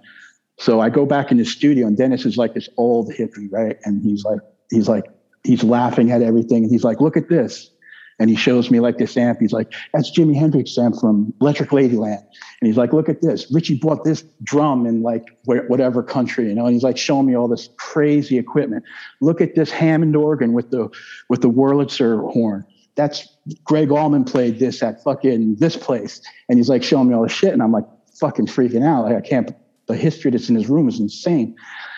So 0.59 0.81
I 0.81 0.89
go 0.89 1.05
back 1.05 1.31
in 1.31 1.39
the 1.39 1.45
studio 1.45 1.87
and 1.87 1.97
Dennis 1.97 2.25
is 2.25 2.37
like 2.37 2.55
this 2.55 2.69
old 2.77 3.13
hippie, 3.13 3.49
right? 3.51 3.77
And 3.85 4.03
he's 4.03 4.25
like, 4.25 4.41
he's 4.71 4.89
like, 4.89 5.05
he's 5.43 5.65
laughing 5.65 6.11
at 6.11 6.23
everything. 6.23 6.65
And 6.65 6.73
he's 6.73 6.85
like, 6.85 7.01
look 7.01 7.17
at 7.17 7.29
this 7.29 7.71
and 8.19 8.31
he 8.31 8.37
shows 8.37 8.71
me 8.71 8.81
like 8.81 8.99
this 8.99 9.17
amp. 9.17 9.41
He's 9.41 9.53
like, 9.53 9.73
that's 9.93 10.17
Jimi 10.17 10.37
Hendrix 10.37 10.77
amp 10.79 10.97
from 11.01 11.35
Electric 11.41 11.71
Ladyland. 11.71 12.21
And 12.61 12.67
he's 12.67 12.77
like, 12.77 12.93
look 12.93 13.09
at 13.09 13.23
this. 13.23 13.51
Richie 13.53 13.77
bought 13.77 14.05
this 14.05 14.25
drum 14.43 14.87
in 14.87 15.03
like 15.03 15.25
whatever 15.45 16.03
country, 16.03 16.49
you 16.49 16.55
know. 16.55 16.67
And 16.67 16.75
he's 16.75 16.85
like 16.85 16.97
showing 16.97 17.27
me 17.27 17.37
all 17.37 17.49
this 17.49 17.69
crazy 17.77 18.39
equipment. 18.39 18.85
Look 19.21 19.41
at 19.41 19.55
this 19.55 19.71
Hammond 19.71 20.17
organ 20.17 20.53
with 20.53 20.71
the 20.71 20.89
with 21.29 21.43
the 21.43 21.51
Wurlitzer 21.51 22.33
horn. 22.33 22.65
That's 22.97 23.27
Gregg 23.65 23.91
Allman 23.91 24.25
played 24.25 24.61
this 24.61 24.83
at 24.83 25.03
fucking 25.03 25.57
this 25.57 25.77
place. 25.77 26.23
And 26.49 26.59
he's 26.59 26.69
like 26.69 26.85
showing 26.85 27.09
me 27.09 27.15
all 27.15 27.25
this 27.25 27.33
shit, 27.33 27.53
and 27.53 27.63
I'm 27.63 27.73
like 27.73 27.87
fucking 28.19 28.47
freaking 28.47 28.85
out. 28.85 29.05
Like 29.05 29.17
I 29.17 29.21
can't. 29.21 29.53
The 29.87 29.97
history 29.97 30.31
that's 30.31 30.49
in 30.49 30.55
his 30.55 30.69
room 30.69 30.89
is 30.89 30.99
insane. 30.99 31.57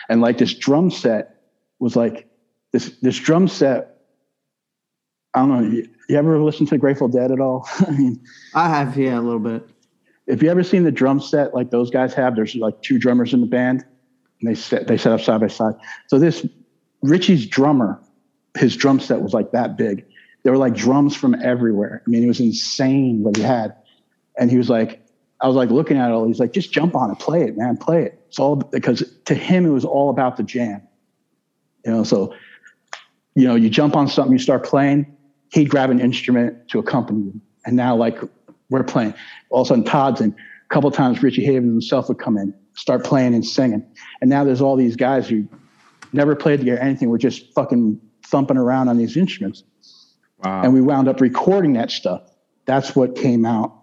And 0.09 0.19
like 0.19 0.37
this 0.37 0.53
drum 0.53 0.91
set 0.91 1.41
was 1.79 1.95
like 1.95 2.27
this 2.73 2.97
this 3.01 3.17
drum 3.17 3.47
set 3.47 3.97
I 5.33 5.39
don't 5.39 5.49
know. 5.49 5.69
You, 5.69 5.87
you 6.09 6.17
ever 6.17 6.41
listen 6.41 6.65
to 6.67 6.77
Grateful 6.79 7.07
Dead 7.07 7.31
at 7.31 7.39
all? 7.39 7.67
I 7.87 7.91
mean, 7.91 8.19
I 8.55 8.69
have, 8.69 8.97
yeah, 8.97 9.19
a 9.19 9.21
little 9.21 9.39
bit. 9.39 9.69
If 10.25 10.41
you 10.41 10.49
ever 10.49 10.63
seen 10.63 10.83
the 10.83 10.91
drum 10.91 11.19
set 11.19 11.53
like 11.53 11.69
those 11.69 11.91
guys 11.91 12.13
have, 12.15 12.35
there's 12.35 12.55
like 12.55 12.81
two 12.81 12.97
drummers 12.97 13.33
in 13.33 13.41
the 13.41 13.47
band, 13.47 13.85
and 14.41 14.49
they 14.49 14.55
set 14.55 14.87
they 14.87 14.97
set 14.97 15.13
up 15.13 15.21
side 15.21 15.39
by 15.39 15.47
side. 15.47 15.75
So 16.07 16.19
this 16.19 16.45
Richie's 17.01 17.45
drummer, 17.45 18.01
his 18.57 18.75
drum 18.75 18.99
set 18.99 19.21
was 19.21 19.33
like 19.33 19.51
that 19.51 19.77
big. 19.77 20.05
There 20.43 20.51
were 20.51 20.57
like 20.57 20.73
drums 20.73 21.15
from 21.15 21.35
everywhere. 21.35 22.01
I 22.05 22.09
mean, 22.09 22.23
it 22.23 22.27
was 22.27 22.39
insane 22.39 23.23
what 23.23 23.37
he 23.37 23.43
had. 23.43 23.75
And 24.37 24.51
he 24.51 24.57
was 24.57 24.69
like, 24.69 25.01
I 25.39 25.47
was 25.47 25.55
like 25.55 25.69
looking 25.69 25.97
at 25.97 26.09
it 26.09 26.13
all. 26.13 26.25
He's 26.25 26.39
like, 26.39 26.51
just 26.51 26.71
jump 26.71 26.95
on 26.95 27.11
it, 27.11 27.19
play 27.19 27.43
it, 27.43 27.57
man, 27.57 27.77
play 27.77 28.03
it. 28.03 28.19
It's 28.27 28.39
all 28.39 28.55
because 28.55 29.03
to 29.25 29.35
him 29.35 29.65
it 29.65 29.69
was 29.69 29.85
all 29.85 30.09
about 30.09 30.37
the 30.37 30.43
jam. 30.43 30.81
You 31.85 31.91
know, 31.91 32.03
so 32.03 32.33
you 33.35 33.47
know, 33.47 33.53
you 33.53 33.69
jump 33.69 33.95
on 33.95 34.07
something, 34.07 34.33
you 34.33 34.39
start 34.39 34.65
playing, 34.65 35.15
he'd 35.51 35.69
grab 35.69 35.91
an 35.91 35.99
instrument 35.99 36.67
to 36.69 36.79
accompany 36.79 37.25
you. 37.25 37.41
And 37.67 37.75
now, 37.75 37.95
like, 37.95 38.17
we're 38.71 38.83
playing. 38.83 39.13
All 39.51 39.61
of 39.61 39.67
a 39.67 39.69
sudden, 39.69 39.83
Todd's 39.83 40.21
in. 40.21 40.31
A 40.31 40.73
couple 40.73 40.89
times, 40.89 41.21
Richie 41.21 41.45
Havens 41.45 41.71
himself 41.71 42.09
would 42.09 42.17
come 42.17 42.35
in. 42.35 42.51
start 42.77 43.03
playing 43.03 43.33
and 43.33 43.45
singing. 43.45 43.85
And 44.21 44.29
now 44.29 44.43
there's 44.43 44.61
all 44.61 44.75
these 44.75 44.95
guys 44.95 45.27
who 45.27 45.47
never 46.13 46.35
played 46.35 46.59
together 46.59 46.79
anything. 46.79 47.09
We're 47.09 47.17
just 47.17 47.53
fucking 47.53 47.99
thumping 48.25 48.57
around 48.57 48.87
on 48.87 48.97
these 48.97 49.17
instruments. 49.17 49.63
Wow. 50.43 50.61
And 50.63 50.73
we 50.73 50.81
wound 50.81 51.07
up 51.07 51.19
recording 51.19 51.73
that 51.73 51.91
stuff. 51.91 52.21
That's 52.65 52.95
what 52.95 53.15
came 53.15 53.45
out. 53.45 53.73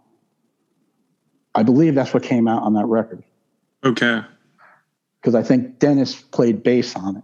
I 1.54 1.62
believe 1.62 1.94
that's 1.94 2.12
what 2.12 2.22
came 2.22 2.48
out 2.48 2.62
on 2.62 2.74
that 2.74 2.86
record 2.86 3.22
Okay. 3.84 4.20
because 5.20 5.34
I 5.34 5.42
think 5.42 5.78
Dennis 5.78 6.20
played 6.20 6.62
bass 6.62 6.96
on 6.96 7.16
it. 7.18 7.22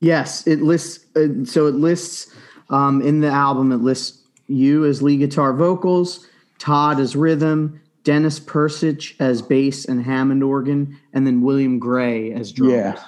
Yes, 0.00 0.46
it 0.46 0.62
lists. 0.62 1.04
Uh, 1.14 1.44
so 1.44 1.66
it 1.66 1.74
lists 1.76 2.34
um, 2.70 3.00
in 3.02 3.20
the 3.20 3.28
album. 3.28 3.70
It 3.70 3.76
lists 3.82 4.20
you 4.48 4.84
as 4.84 5.00
lead 5.00 5.18
guitar 5.18 5.52
vocals, 5.52 6.26
Todd 6.58 6.98
as 6.98 7.14
rhythm, 7.14 7.80
Dennis 8.02 8.40
Persich 8.40 9.14
as 9.20 9.42
bass 9.42 9.84
and 9.84 10.02
Hammond 10.02 10.42
organ, 10.42 10.98
and 11.12 11.24
then 11.26 11.40
William 11.42 11.78
Gray 11.78 12.32
as 12.32 12.50
drums. 12.50 12.72
Yeah. 12.72 13.00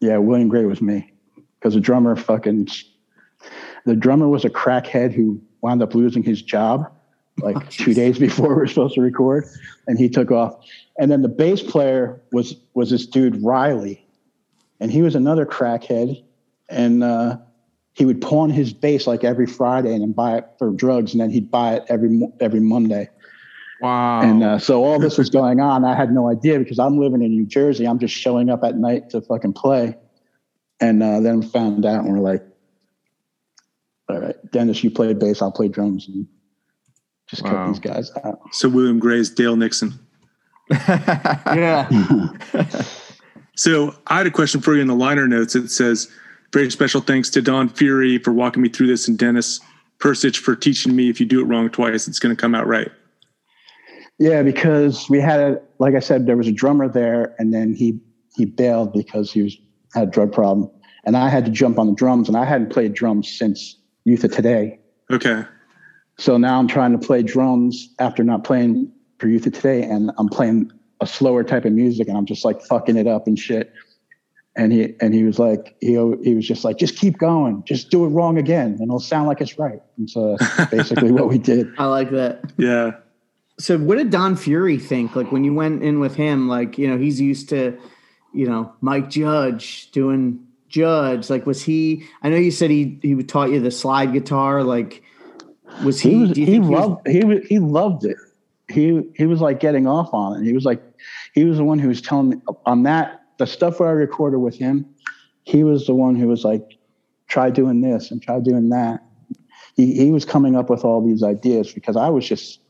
Yeah, 0.00 0.18
William 0.18 0.48
Gray 0.48 0.64
was 0.64 0.80
me 0.80 1.12
because 1.58 1.74
the 1.74 1.80
drummer 1.80 2.14
fucking 2.14 2.68
the 3.84 3.96
drummer 3.96 4.28
was 4.28 4.44
a 4.44 4.50
crackhead 4.50 5.12
who 5.12 5.40
wound 5.60 5.82
up 5.82 5.92
losing 5.94 6.22
his 6.22 6.40
job 6.40 6.88
like 7.38 7.56
Oh, 7.60 7.60
two 7.70 7.92
jeez. 7.92 7.94
days 7.94 8.18
before 8.18 8.54
we're 8.56 8.66
supposed 8.66 8.94
to 8.94 9.00
record, 9.00 9.44
and 9.86 9.98
he 9.98 10.08
took 10.08 10.30
off. 10.30 10.64
And 10.98 11.10
then 11.10 11.22
the 11.22 11.28
bass 11.28 11.62
player 11.62 12.20
was 12.32 12.56
was 12.74 12.90
this 12.90 13.06
dude 13.06 13.42
Riley, 13.42 14.06
and 14.80 14.90
he 14.90 15.02
was 15.02 15.14
another 15.14 15.46
crackhead, 15.46 16.22
and 16.68 17.02
uh, 17.04 17.38
he 17.94 18.04
would 18.04 18.20
pawn 18.20 18.50
his 18.50 18.72
bass 18.72 19.06
like 19.06 19.24
every 19.24 19.46
Friday 19.46 19.92
and 19.92 20.02
then 20.02 20.12
buy 20.12 20.38
it 20.38 20.46
for 20.58 20.70
drugs, 20.70 21.12
and 21.12 21.20
then 21.20 21.30
he'd 21.30 21.50
buy 21.50 21.74
it 21.74 21.84
every 21.88 22.08
mo- 22.10 22.32
every 22.40 22.60
Monday. 22.60 23.08
wow. 23.80 24.20
And 24.22 24.42
uh, 24.42 24.58
so 24.58 24.84
all 24.84 24.98
this 24.98 25.16
was 25.18 25.30
going 25.30 25.60
on. 25.60 25.84
I 25.84 25.94
had 25.96 26.12
no 26.12 26.28
idea 26.30 26.58
because 26.58 26.78
I'm 26.78 26.98
living 26.98 27.22
in 27.22 27.30
New 27.30 27.46
Jersey. 27.46 27.86
I'm 27.86 27.98
just 27.98 28.14
showing 28.14 28.50
up 28.50 28.64
at 28.64 28.76
night 28.76 29.10
to 29.10 29.20
fucking 29.20 29.52
play. 29.54 29.96
And 30.80 31.02
uh, 31.02 31.18
then 31.20 31.42
found 31.42 31.84
out 31.84 32.04
and 32.04 32.12
we're 32.12 32.20
like, 32.20 32.44
all 34.08 34.20
right, 34.20 34.36
Dennis, 34.52 34.82
you 34.84 34.90
play 34.92 35.12
bass, 35.12 35.42
I'll 35.42 35.50
play 35.52 35.66
drums. 35.68 36.06
And 36.08 36.26
just 37.28 37.42
Wow. 37.42 37.50
cut 37.50 37.66
these 37.68 37.80
guys 37.80 38.10
out. 38.24 38.40
So 38.52 38.68
William 38.68 38.98
Gray's 38.98 39.30
Dale 39.30 39.56
Nixon. 39.56 39.98
Yeah. 40.88 41.88
So 43.58 43.92
I 44.06 44.18
had 44.18 44.26
a 44.28 44.30
question 44.30 44.60
for 44.60 44.76
you 44.76 44.80
in 44.80 44.86
the 44.86 44.94
liner 44.94 45.26
notes. 45.26 45.56
It 45.56 45.68
says, 45.68 46.08
very 46.52 46.70
special 46.70 47.00
thanks 47.00 47.28
to 47.30 47.42
Don 47.42 47.68
Fury 47.68 48.18
for 48.18 48.32
walking 48.32 48.62
me 48.62 48.68
through 48.68 48.86
this 48.86 49.08
and 49.08 49.18
Dennis 49.18 49.58
Persich 49.98 50.36
for 50.36 50.54
teaching 50.54 50.94
me 50.94 51.10
if 51.10 51.18
you 51.18 51.26
do 51.26 51.40
it 51.40 51.44
wrong 51.44 51.68
twice, 51.68 52.06
it's 52.06 52.20
going 52.20 52.34
to 52.34 52.40
come 52.40 52.54
out 52.54 52.68
right. 52.68 52.88
Yeah, 54.20 54.44
because 54.44 55.10
we 55.10 55.18
had, 55.20 55.40
a, 55.40 55.60
like 55.80 55.96
I 55.96 55.98
said, 55.98 56.26
there 56.26 56.36
was 56.36 56.46
a 56.46 56.52
drummer 56.52 56.88
there 56.88 57.34
and 57.40 57.52
then 57.52 57.74
he, 57.74 57.98
he 58.36 58.44
bailed 58.44 58.92
because 58.92 59.32
he 59.32 59.42
was, 59.42 59.56
had 59.92 60.06
a 60.06 60.10
drug 60.12 60.32
problem. 60.32 60.70
And 61.04 61.16
I 61.16 61.28
had 61.28 61.44
to 61.44 61.50
jump 61.50 61.80
on 61.80 61.88
the 61.88 61.94
drums 61.94 62.28
and 62.28 62.36
I 62.36 62.44
hadn't 62.44 62.70
played 62.70 62.94
drums 62.94 63.28
since 63.28 63.76
Youth 64.04 64.22
of 64.22 64.30
Today. 64.32 64.78
Okay. 65.10 65.42
So 66.18 66.36
now 66.36 66.58
I'm 66.58 66.66
trying 66.66 66.92
to 66.92 66.98
play 66.98 67.22
drums 67.22 67.88
after 68.00 68.24
not 68.24 68.44
playing 68.44 68.92
for 69.18 69.28
Youth 69.28 69.46
of 69.46 69.52
Today, 69.54 69.82
and 69.84 70.10
I'm 70.18 70.28
playing 70.28 70.70
a 71.00 71.06
slower 71.06 71.44
type 71.44 71.64
of 71.64 71.72
music, 71.72 72.08
and 72.08 72.16
I'm 72.16 72.26
just 72.26 72.44
like 72.44 72.60
fucking 72.62 72.96
it 72.96 73.06
up 73.06 73.26
and 73.26 73.38
shit. 73.38 73.72
And 74.56 74.72
he 74.72 74.94
and 75.00 75.14
he 75.14 75.22
was 75.22 75.38
like 75.38 75.76
he 75.80 75.92
he 76.24 76.34
was 76.34 76.46
just 76.46 76.64
like 76.64 76.76
just 76.76 76.96
keep 76.96 77.18
going, 77.18 77.62
just 77.64 77.90
do 77.90 78.04
it 78.04 78.08
wrong 78.08 78.36
again, 78.36 78.72
and 78.72 78.82
it'll 78.82 78.98
sound 78.98 79.28
like 79.28 79.40
it's 79.40 79.58
right. 79.58 79.80
And 79.96 80.10
so 80.10 80.36
that's 80.40 80.70
basically 80.70 81.12
what 81.12 81.28
we 81.28 81.38
did. 81.38 81.68
I 81.78 81.86
like 81.86 82.10
that. 82.10 82.52
Yeah. 82.56 82.92
So 83.60 83.78
what 83.78 83.98
did 83.98 84.10
Don 84.10 84.34
Fury 84.34 84.78
think? 84.78 85.14
Like 85.14 85.30
when 85.30 85.44
you 85.44 85.54
went 85.54 85.82
in 85.82 86.00
with 86.00 86.16
him, 86.16 86.48
like, 86.48 86.78
you 86.78 86.88
know, 86.88 86.96
he's 86.96 87.20
used 87.20 87.48
to, 87.50 87.78
you 88.32 88.46
know, 88.46 88.72
Mike 88.80 89.10
Judge 89.10 89.90
doing 89.92 90.44
Judge. 90.68 91.30
Like 91.30 91.46
was 91.46 91.62
he 91.62 92.04
I 92.22 92.28
know 92.28 92.36
you 92.36 92.50
said 92.50 92.70
he 92.70 92.98
he 93.02 93.14
taught 93.22 93.50
you 93.50 93.60
the 93.60 93.70
slide 93.70 94.12
guitar, 94.12 94.64
like 94.64 95.04
was 95.84 96.00
he, 96.00 96.10
He 96.10 96.16
was 96.16 96.28
he 96.30 96.34
think 96.34 96.48
he 96.48 96.60
was- 96.60 96.70
loved 96.70 97.08
he 97.08 97.24
was, 97.24 97.38
he 97.46 97.58
loved 97.58 98.04
it. 98.04 98.16
He 98.70 99.02
he 99.16 99.26
was 99.26 99.40
like 99.40 99.60
getting 99.60 99.86
off 99.86 100.12
on 100.12 100.40
it. 100.40 100.44
He 100.44 100.52
was 100.52 100.64
like 100.64 100.82
he 101.34 101.44
was 101.44 101.56
the 101.56 101.64
one 101.64 101.78
who 101.78 101.88
was 101.88 102.02
telling 102.02 102.28
me 102.30 102.36
on 102.66 102.82
that 102.82 103.22
the 103.38 103.46
stuff 103.46 103.80
where 103.80 103.88
I 103.88 103.92
recorded 103.92 104.38
with 104.38 104.56
him. 104.56 104.84
He 105.44 105.64
was 105.64 105.86
the 105.86 105.94
one 105.94 106.14
who 106.16 106.28
was 106.28 106.44
like, 106.44 106.76
try 107.28 107.48
doing 107.50 107.80
this 107.80 108.10
and 108.10 108.20
try 108.20 108.40
doing 108.40 108.68
that. 108.70 109.02
He 109.76 109.94
he 109.94 110.10
was 110.10 110.24
coming 110.24 110.54
up 110.56 110.68
with 110.68 110.84
all 110.84 111.06
these 111.06 111.22
ideas 111.22 111.72
because 111.72 111.96
I 111.96 112.08
was 112.10 112.26
just 112.28 112.60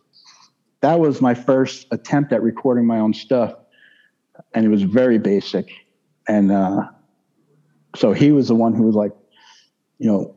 that 0.82 1.00
was 1.00 1.20
my 1.20 1.34
first 1.34 1.86
attempt 1.90 2.32
at 2.32 2.42
recording 2.42 2.86
my 2.86 3.00
own 3.00 3.12
stuff, 3.12 3.54
and 4.54 4.64
it 4.64 4.68
was 4.68 4.82
very 4.84 5.18
basic, 5.18 5.68
and 6.28 6.52
uh, 6.52 6.82
so 7.96 8.12
he 8.12 8.30
was 8.30 8.46
the 8.46 8.54
one 8.54 8.74
who 8.74 8.84
was 8.84 8.94
like, 8.94 9.12
you 9.98 10.06
know, 10.06 10.36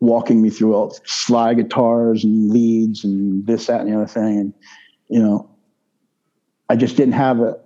walking 0.00 0.40
me 0.42 0.50
through 0.50 0.74
all 0.74 0.96
slide 1.04 1.56
guitars 1.56 2.24
and 2.24 2.50
leads 2.50 3.04
and 3.04 3.46
this, 3.46 3.66
that, 3.66 3.80
and 3.80 3.90
the 3.90 3.96
other 3.96 4.06
thing. 4.06 4.38
And, 4.38 4.54
you 5.08 5.20
know, 5.20 5.50
I 6.68 6.76
just 6.76 6.96
didn't 6.96 7.14
have 7.14 7.40
a, 7.40 7.58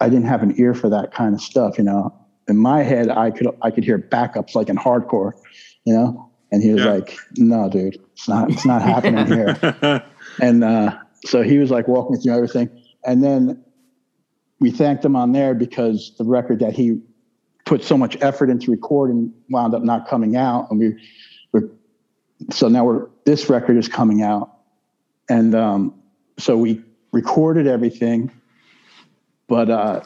I 0.00 0.08
didn't 0.08 0.26
have 0.26 0.42
an 0.42 0.54
ear 0.58 0.74
for 0.74 0.88
that 0.90 1.12
kind 1.12 1.34
of 1.34 1.40
stuff, 1.40 1.78
you 1.78 1.84
know. 1.84 2.14
In 2.48 2.56
my 2.56 2.82
head, 2.82 3.10
I 3.10 3.30
could, 3.30 3.46
I 3.62 3.70
could 3.70 3.84
hear 3.84 3.98
backups 3.98 4.54
like 4.54 4.68
in 4.68 4.76
hardcore, 4.76 5.32
you 5.84 5.92
know. 5.94 6.30
And 6.50 6.62
he 6.62 6.72
was 6.72 6.82
Yeah. 6.82 6.92
like, 6.94 7.16
"No, 7.36 7.68
dude, 7.70 7.96
it's 8.14 8.28
not, 8.28 8.50
it's 8.50 8.66
not 8.66 8.82
happening 8.82 9.26
here." 9.26 10.02
And 10.40 10.64
uh, 10.64 10.96
so 11.26 11.42
he 11.42 11.58
was 11.58 11.70
like 11.70 11.86
walking 11.86 12.16
me 12.16 12.22
through 12.22 12.34
everything. 12.34 12.70
And 13.04 13.22
then 13.22 13.62
we 14.58 14.70
thanked 14.70 15.04
him 15.04 15.16
on 15.16 15.32
there 15.32 15.54
because 15.54 16.12
the 16.18 16.24
record 16.24 16.60
that 16.60 16.72
he 16.72 17.00
put 17.66 17.82
so 17.84 17.96
much 17.98 18.16
effort 18.22 18.48
into 18.48 18.70
recording 18.70 19.32
wound 19.50 19.74
up 19.74 19.82
not 19.82 20.08
coming 20.08 20.36
out. 20.36 20.70
And 20.70 20.78
we 20.80 20.96
so 22.50 22.68
now 22.68 22.84
we're 22.84 23.06
this 23.24 23.48
record 23.50 23.76
is 23.76 23.88
coming 23.88 24.22
out. 24.22 24.56
And 25.28 25.54
um, 25.54 25.94
so 26.38 26.56
we 26.56 26.82
recorded 27.12 27.66
everything, 27.66 28.30
but 29.46 29.70
uh, 29.70 30.02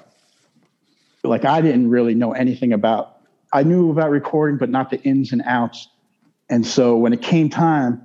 like 1.23 1.45
I 1.45 1.61
didn't 1.61 1.91
really 1.91 2.15
know 2.15 2.33
anything 2.33 2.73
about 2.73 3.15
I 3.53 3.63
knew 3.63 3.91
about 3.91 4.11
recording, 4.11 4.59
but 4.59 4.69
not 4.69 4.91
the 4.91 5.01
ins 5.03 5.33
and 5.33 5.43
outs. 5.47 5.89
And 6.51 6.67
so 6.67 6.97
when 6.97 7.13
it 7.13 7.23
came 7.23 7.49
time, 7.49 8.03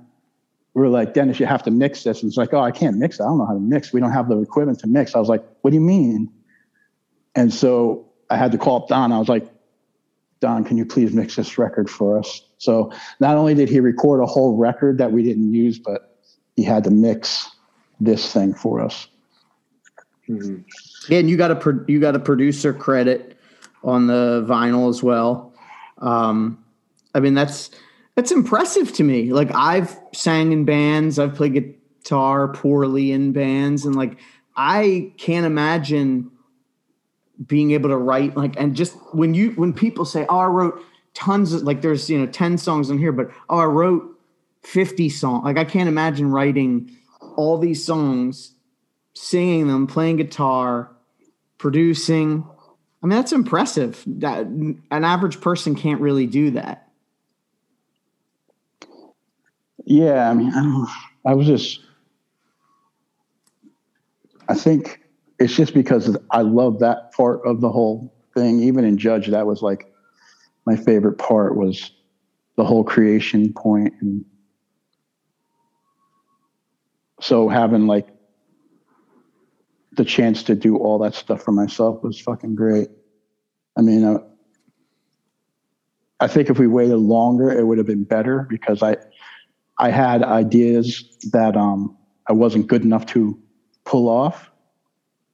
we 0.74 0.82
were 0.82 0.88
like, 0.88 1.12
Dennis, 1.12 1.40
you 1.40 1.46
have 1.46 1.64
to 1.64 1.72
mix 1.72 2.04
this. 2.04 2.22
And 2.22 2.30
it's 2.30 2.36
like, 2.36 2.54
oh, 2.54 2.60
I 2.60 2.70
can't 2.70 2.96
mix 2.96 3.18
it. 3.18 3.24
I 3.24 3.26
don't 3.26 3.38
know 3.38 3.46
how 3.46 3.54
to 3.54 3.60
mix. 3.60 3.92
We 3.92 4.00
don't 4.00 4.12
have 4.12 4.28
the 4.28 4.38
equipment 4.38 4.78
to 4.80 4.86
mix. 4.86 5.16
I 5.16 5.18
was 5.18 5.28
like, 5.28 5.44
what 5.62 5.72
do 5.72 5.74
you 5.74 5.80
mean? 5.80 6.32
And 7.34 7.52
so 7.52 8.08
I 8.30 8.36
had 8.36 8.52
to 8.52 8.58
call 8.58 8.82
up 8.82 8.88
Don. 8.88 9.10
I 9.10 9.18
was 9.18 9.28
like, 9.28 9.48
Don, 10.38 10.64
can 10.64 10.78
you 10.78 10.86
please 10.86 11.12
mix 11.12 11.34
this 11.34 11.58
record 11.58 11.90
for 11.90 12.18
us? 12.18 12.42
So 12.60 12.92
not 13.20 13.36
only 13.38 13.54
did 13.54 13.70
he 13.70 13.80
record 13.80 14.20
a 14.20 14.26
whole 14.26 14.56
record 14.56 14.98
that 14.98 15.10
we 15.12 15.22
didn't 15.22 15.52
use, 15.52 15.78
but 15.78 16.18
he 16.56 16.62
had 16.62 16.84
to 16.84 16.90
mix 16.90 17.48
this 18.00 18.32
thing 18.32 18.52
for 18.52 18.80
us. 18.80 19.08
Mhm. 20.28 20.64
Yeah, 21.08 21.18
and 21.18 21.30
you 21.30 21.38
got 21.38 21.50
a 21.50 21.56
pro- 21.56 21.84
you 21.88 21.98
got 22.00 22.14
a 22.14 22.18
producer 22.18 22.72
credit 22.74 23.36
on 23.82 24.06
the 24.06 24.44
vinyl 24.46 24.90
as 24.90 25.02
well. 25.02 25.54
Um, 25.98 26.58
I 27.14 27.20
mean, 27.20 27.32
that's 27.34 27.70
that's 28.14 28.30
impressive 28.30 28.92
to 28.92 29.04
me. 29.04 29.32
Like 29.32 29.50
I've 29.54 29.98
sang 30.14 30.52
in 30.52 30.66
bands, 30.66 31.18
I've 31.18 31.34
played 31.34 31.54
guitar 31.54 32.48
poorly 32.48 33.10
in 33.10 33.32
bands, 33.32 33.86
and 33.86 33.96
like 33.96 34.18
I 34.54 35.12
can't 35.16 35.46
imagine 35.46 36.30
being 37.46 37.70
able 37.70 37.88
to 37.88 37.96
write 37.96 38.36
like 38.36 38.54
and 38.60 38.76
just 38.76 38.94
when 39.14 39.32
you 39.32 39.52
when 39.52 39.72
people 39.72 40.04
say, 40.04 40.26
"Oh, 40.28 40.38
I 40.38 40.46
wrote 40.46 40.80
tons 41.14 41.52
of 41.52 41.62
like," 41.62 41.82
there's 41.82 42.08
you 42.08 42.18
know 42.18 42.26
ten 42.26 42.58
songs 42.58 42.90
on 42.90 42.98
here, 42.98 43.12
but 43.12 43.30
oh, 43.48 43.58
I 43.58 43.66
wrote 43.66 44.18
fifty 44.62 45.08
songs. 45.08 45.44
Like 45.44 45.58
I 45.58 45.64
can't 45.64 45.88
imagine 45.88 46.30
writing 46.30 46.90
all 47.36 47.58
these 47.58 47.84
songs 47.84 48.54
singing 49.14 49.66
them, 49.68 49.86
playing 49.86 50.16
guitar, 50.16 50.90
producing. 51.58 52.44
I 53.02 53.06
mean, 53.06 53.16
that's 53.16 53.32
impressive. 53.32 54.02
That 54.06 54.46
an 54.46 54.82
average 54.90 55.40
person 55.40 55.74
can't 55.74 56.00
really 56.00 56.26
do 56.26 56.52
that. 56.52 56.88
Yeah, 59.84 60.30
I 60.30 60.34
mean, 60.34 60.50
I, 60.50 60.62
don't, 60.62 60.88
I 61.26 61.34
was 61.34 61.46
just, 61.46 61.80
I 64.48 64.54
think 64.54 65.00
it's 65.38 65.56
just 65.56 65.74
because 65.74 66.16
I 66.30 66.42
love 66.42 66.78
that 66.80 67.12
part 67.12 67.40
of 67.46 67.60
the 67.60 67.70
whole 67.70 68.12
thing. 68.34 68.62
Even 68.62 68.84
in 68.84 68.98
Judge, 68.98 69.28
that 69.28 69.46
was 69.46 69.62
like 69.62 69.89
my 70.70 70.76
favorite 70.76 71.18
part 71.18 71.56
was 71.56 71.90
the 72.56 72.64
whole 72.64 72.84
creation 72.84 73.52
point, 73.52 73.92
and 74.00 74.24
so 77.20 77.48
having 77.48 77.88
like 77.88 78.06
the 79.96 80.04
chance 80.04 80.44
to 80.44 80.54
do 80.54 80.76
all 80.76 80.98
that 81.00 81.14
stuff 81.14 81.42
for 81.42 81.50
myself 81.50 82.00
was 82.04 82.20
fucking 82.20 82.54
great. 82.54 82.88
I 83.76 83.80
mean, 83.80 84.04
uh, 84.04 84.18
I 86.20 86.28
think 86.28 86.50
if 86.50 86.60
we 86.60 86.68
waited 86.68 86.98
longer, 86.98 87.50
it 87.50 87.66
would 87.66 87.78
have 87.78 87.86
been 87.88 88.04
better 88.04 88.46
because 88.48 88.82
I. 88.82 88.96
I 89.78 89.88
had 89.90 90.22
ideas 90.22 91.04
that 91.32 91.56
um, 91.56 91.96
I 92.28 92.34
wasn't 92.34 92.66
good 92.66 92.82
enough 92.84 93.06
to 93.06 93.40
pull 93.86 94.10
off 94.10 94.50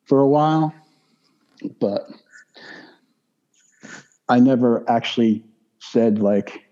for 0.04 0.20
a 0.20 0.28
while. 0.28 0.72
but 1.80 2.02
I 4.28 4.40
never 4.40 4.88
actually 4.88 5.44
said 5.78 6.18
like, 6.18 6.62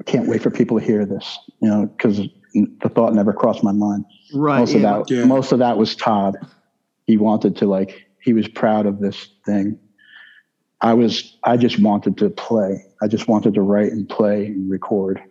I 0.00 0.02
can't 0.04 0.28
wait 0.28 0.42
for 0.42 0.50
people 0.50 0.78
to 0.78 0.84
hear 0.84 1.06
this, 1.06 1.38
you 1.60 1.68
know, 1.68 1.86
because 1.86 2.18
the 2.52 2.88
thought 2.88 3.14
never 3.14 3.32
crossed 3.32 3.62
my 3.62 3.72
mind. 3.72 4.04
Right. 4.34 4.58
Most 4.58 4.74
of 4.74 4.82
that, 4.82 5.10
Yeah. 5.10 5.24
most 5.24 5.52
of 5.52 5.58
that 5.60 5.78
was 5.78 5.96
Todd. 5.96 6.36
He 7.06 7.16
wanted 7.16 7.56
to 7.56 7.66
like, 7.66 8.06
he 8.20 8.32
was 8.32 8.48
proud 8.48 8.86
of 8.86 9.00
this 9.00 9.28
thing. 9.46 9.78
I 10.80 10.92
was, 10.92 11.38
I 11.44 11.56
just 11.56 11.80
wanted 11.80 12.18
to 12.18 12.28
play. 12.30 12.84
I 13.02 13.08
just 13.08 13.28
wanted 13.28 13.54
to 13.54 13.62
write 13.62 13.92
and 13.92 14.08
play 14.08 14.46
and 14.46 14.70
record. 14.70 15.22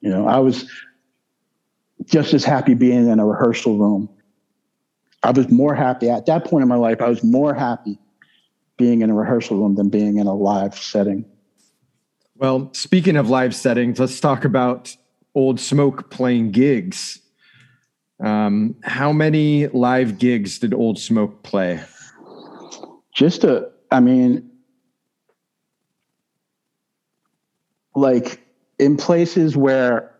You 0.00 0.10
know, 0.10 0.26
I 0.26 0.38
was 0.38 0.70
just 2.04 2.32
as 2.32 2.44
happy 2.44 2.74
being 2.74 3.08
in 3.08 3.18
a 3.18 3.26
rehearsal 3.26 3.76
room. 3.76 4.08
I 5.22 5.30
was 5.30 5.50
more 5.50 5.74
happy 5.74 6.08
at 6.10 6.26
that 6.26 6.44
point 6.44 6.62
in 6.62 6.68
my 6.68 6.76
life. 6.76 7.00
I 7.00 7.08
was 7.08 7.22
more 7.22 7.54
happy 7.54 7.98
being 8.76 9.02
in 9.02 9.10
a 9.10 9.14
rehearsal 9.14 9.58
room 9.58 9.74
than 9.76 9.88
being 9.88 10.18
in 10.18 10.26
a 10.26 10.34
live 10.34 10.76
setting. 10.76 11.24
Well, 12.36 12.70
speaking 12.72 13.16
of 13.16 13.30
live 13.30 13.54
settings, 13.54 14.00
let's 14.00 14.18
talk 14.18 14.44
about 14.44 14.96
Old 15.34 15.60
Smoke 15.60 16.10
playing 16.10 16.50
gigs. 16.50 17.20
Um, 18.24 18.76
how 18.82 19.12
many 19.12 19.68
live 19.68 20.18
gigs 20.18 20.58
did 20.58 20.74
Old 20.74 20.98
Smoke 20.98 21.42
play? 21.42 21.80
just 23.14 23.44
a 23.44 23.70
i 23.90 24.00
mean 24.00 24.50
like 27.94 28.44
in 28.78 28.96
places 28.96 29.56
where 29.56 30.12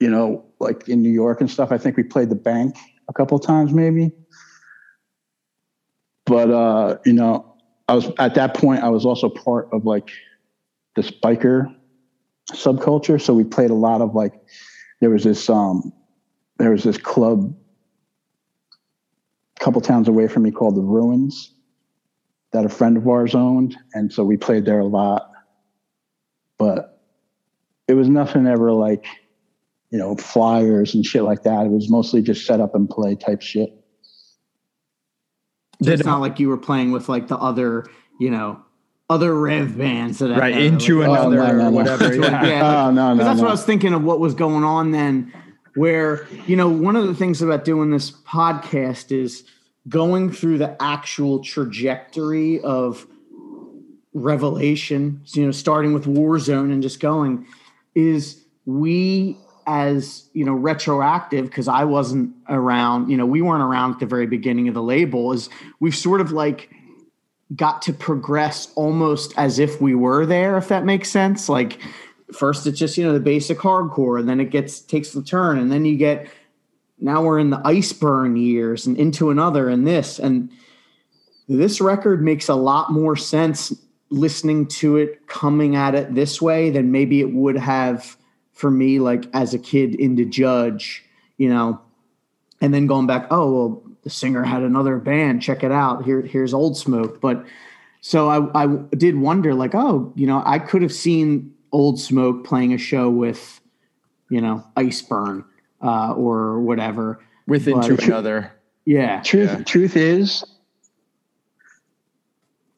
you 0.00 0.08
know 0.08 0.44
like 0.58 0.88
in 0.88 1.02
new 1.02 1.10
york 1.10 1.40
and 1.40 1.50
stuff 1.50 1.70
i 1.70 1.78
think 1.78 1.96
we 1.96 2.02
played 2.02 2.30
the 2.30 2.34
bank 2.34 2.74
a 3.08 3.12
couple 3.12 3.38
times 3.38 3.72
maybe 3.72 4.10
but 6.26 6.50
uh 6.50 6.96
you 7.04 7.12
know 7.12 7.54
i 7.88 7.94
was 7.94 8.10
at 8.18 8.34
that 8.34 8.54
point 8.54 8.82
i 8.82 8.88
was 8.88 9.04
also 9.04 9.28
part 9.28 9.68
of 9.72 9.84
like 9.84 10.10
this 10.96 11.10
biker 11.10 11.74
subculture 12.52 13.20
so 13.20 13.34
we 13.34 13.44
played 13.44 13.70
a 13.70 13.74
lot 13.74 14.00
of 14.00 14.14
like 14.14 14.34
there 15.00 15.10
was 15.10 15.24
this 15.24 15.48
um 15.48 15.92
there 16.58 16.70
was 16.70 16.84
this 16.84 16.98
club 16.98 17.54
a 19.56 19.64
couple 19.64 19.80
towns 19.80 20.08
away 20.08 20.28
from 20.28 20.42
me 20.42 20.50
called 20.50 20.76
the 20.76 20.82
Ruins 20.82 21.54
that 22.54 22.64
a 22.64 22.68
friend 22.68 22.96
of 22.96 23.06
ours 23.06 23.34
owned. 23.34 23.76
And 23.94 24.12
so 24.12 24.24
we 24.24 24.36
played 24.36 24.64
there 24.64 24.78
a 24.78 24.86
lot. 24.86 25.28
But 26.56 27.00
it 27.88 27.94
was 27.94 28.08
nothing 28.08 28.46
ever 28.46 28.72
like, 28.72 29.04
you 29.90 29.98
know, 29.98 30.14
flyers 30.14 30.94
and 30.94 31.04
shit 31.04 31.24
like 31.24 31.42
that. 31.42 31.66
It 31.66 31.70
was 31.70 31.90
mostly 31.90 32.22
just 32.22 32.46
set 32.46 32.60
up 32.60 32.76
and 32.76 32.88
play 32.88 33.16
type 33.16 33.42
shit. 33.42 33.70
So 35.84 35.92
it's 35.92 36.04
not 36.04 36.20
like 36.20 36.40
you 36.40 36.48
were 36.48 36.56
playing 36.56 36.92
with 36.92 37.08
like 37.08 37.28
the 37.28 37.36
other, 37.36 37.86
you 38.18 38.30
know, 38.30 38.60
other 39.10 39.34
rev 39.38 39.76
bands 39.76 40.18
that 40.18 40.36
right 40.36 40.56
into 40.56 41.00
like- 41.00 41.08
another 41.08 41.36
no, 41.36 41.46
no, 41.46 41.50
or 41.50 41.56
no. 41.56 41.70
whatever. 41.70 42.14
Yeah. 42.20 42.46
Yeah. 42.46 42.86
Oh, 42.86 42.90
no, 42.90 43.14
no. 43.14 43.24
That's 43.24 43.36
no. 43.36 43.44
what 43.44 43.48
I 43.48 43.52
was 43.52 43.64
thinking 43.64 43.92
of 43.92 44.02
what 44.02 44.20
was 44.20 44.34
going 44.34 44.64
on 44.64 44.90
then. 44.90 45.32
Where, 45.76 46.28
you 46.46 46.54
know, 46.56 46.68
one 46.68 46.94
of 46.94 47.06
the 47.06 47.14
things 47.14 47.42
about 47.42 47.64
doing 47.64 47.90
this 47.90 48.10
podcast 48.10 49.10
is 49.10 49.42
going 49.88 50.30
through 50.30 50.58
the 50.58 50.80
actual 50.80 51.40
trajectory 51.40 52.60
of 52.60 53.06
revelation, 54.12 55.20
so, 55.24 55.40
you 55.40 55.46
know, 55.46 55.52
starting 55.52 55.92
with 55.92 56.04
Warzone 56.04 56.72
and 56.72 56.80
just 56.82 57.00
going, 57.00 57.46
is 57.94 58.44
we 58.64 59.36
as, 59.66 60.28
you 60.32 60.44
know, 60.44 60.52
retroactive, 60.52 61.46
because 61.46 61.68
I 61.68 61.84
wasn't 61.84 62.34
around, 62.48 63.10
you 63.10 63.16
know, 63.16 63.26
we 63.26 63.42
weren't 63.42 63.62
around 63.62 63.94
at 63.94 64.00
the 64.00 64.06
very 64.06 64.26
beginning 64.26 64.68
of 64.68 64.74
the 64.74 64.82
label, 64.82 65.32
is 65.32 65.48
we've 65.80 65.96
sort 65.96 66.20
of 66.20 66.32
like 66.32 66.70
got 67.54 67.82
to 67.82 67.92
progress 67.92 68.72
almost 68.74 69.34
as 69.36 69.58
if 69.58 69.80
we 69.80 69.94
were 69.94 70.26
there, 70.26 70.56
if 70.56 70.68
that 70.68 70.84
makes 70.84 71.10
sense. 71.10 71.48
Like, 71.48 71.78
first 72.32 72.66
it's 72.66 72.78
just 72.78 72.96
you 72.96 73.04
know 73.04 73.12
the 73.12 73.20
basic 73.20 73.58
hardcore 73.58 74.18
and 74.18 74.28
then 74.28 74.40
it 74.40 74.50
gets 74.50 74.80
takes 74.80 75.12
the 75.12 75.22
turn 75.22 75.58
and 75.58 75.70
then 75.70 75.84
you 75.84 75.96
get 75.96 76.28
now 76.98 77.22
we're 77.22 77.38
in 77.38 77.50
the 77.50 77.58
iceburn 77.58 78.40
years 78.40 78.86
and 78.86 78.96
into 78.96 79.30
another 79.30 79.68
and 79.68 79.86
this 79.86 80.18
and 80.18 80.50
this 81.48 81.80
record 81.80 82.22
makes 82.22 82.48
a 82.48 82.54
lot 82.54 82.90
more 82.90 83.16
sense 83.16 83.72
listening 84.10 84.66
to 84.66 84.96
it 84.96 85.26
coming 85.26 85.76
at 85.76 85.94
it 85.94 86.14
this 86.14 86.40
way 86.40 86.70
than 86.70 86.92
maybe 86.92 87.20
it 87.20 87.32
would 87.32 87.56
have 87.56 88.16
for 88.54 88.70
me 88.70 88.98
like 88.98 89.26
as 89.34 89.52
a 89.54 89.58
kid 89.58 89.94
into 89.94 90.24
judge 90.24 91.04
you 91.36 91.48
know 91.48 91.80
and 92.60 92.72
then 92.72 92.86
going 92.86 93.06
back 93.06 93.26
oh 93.30 93.52
well 93.52 93.82
the 94.02 94.10
singer 94.10 94.42
had 94.42 94.62
another 94.62 94.96
band 94.98 95.42
check 95.42 95.62
it 95.62 95.72
out 95.72 96.04
here 96.04 96.22
here's 96.22 96.54
old 96.54 96.76
smoke 96.76 97.20
but 97.20 97.44
so 98.00 98.28
I, 98.28 98.64
I 98.64 98.66
did 98.96 99.16
wonder 99.18 99.54
like 99.54 99.74
oh 99.74 100.12
you 100.14 100.26
know 100.26 100.42
i 100.46 100.58
could 100.58 100.82
have 100.82 100.92
seen 100.92 101.52
old 101.72 102.00
smoke 102.00 102.44
playing 102.44 102.72
a 102.72 102.78
show 102.78 103.10
with 103.10 103.60
you 104.30 104.40
know 104.40 104.64
iceburn 104.76 105.44
uh, 105.82 106.12
or 106.14 106.60
whatever 106.60 107.20
With 107.46 107.66
into 107.68 107.96
But- 107.96 108.04
another. 108.06 108.52
yeah 108.86 109.20
Truth, 109.22 109.50
Yeah. 109.50 109.62
truth 109.64 109.96
is, 109.96 110.44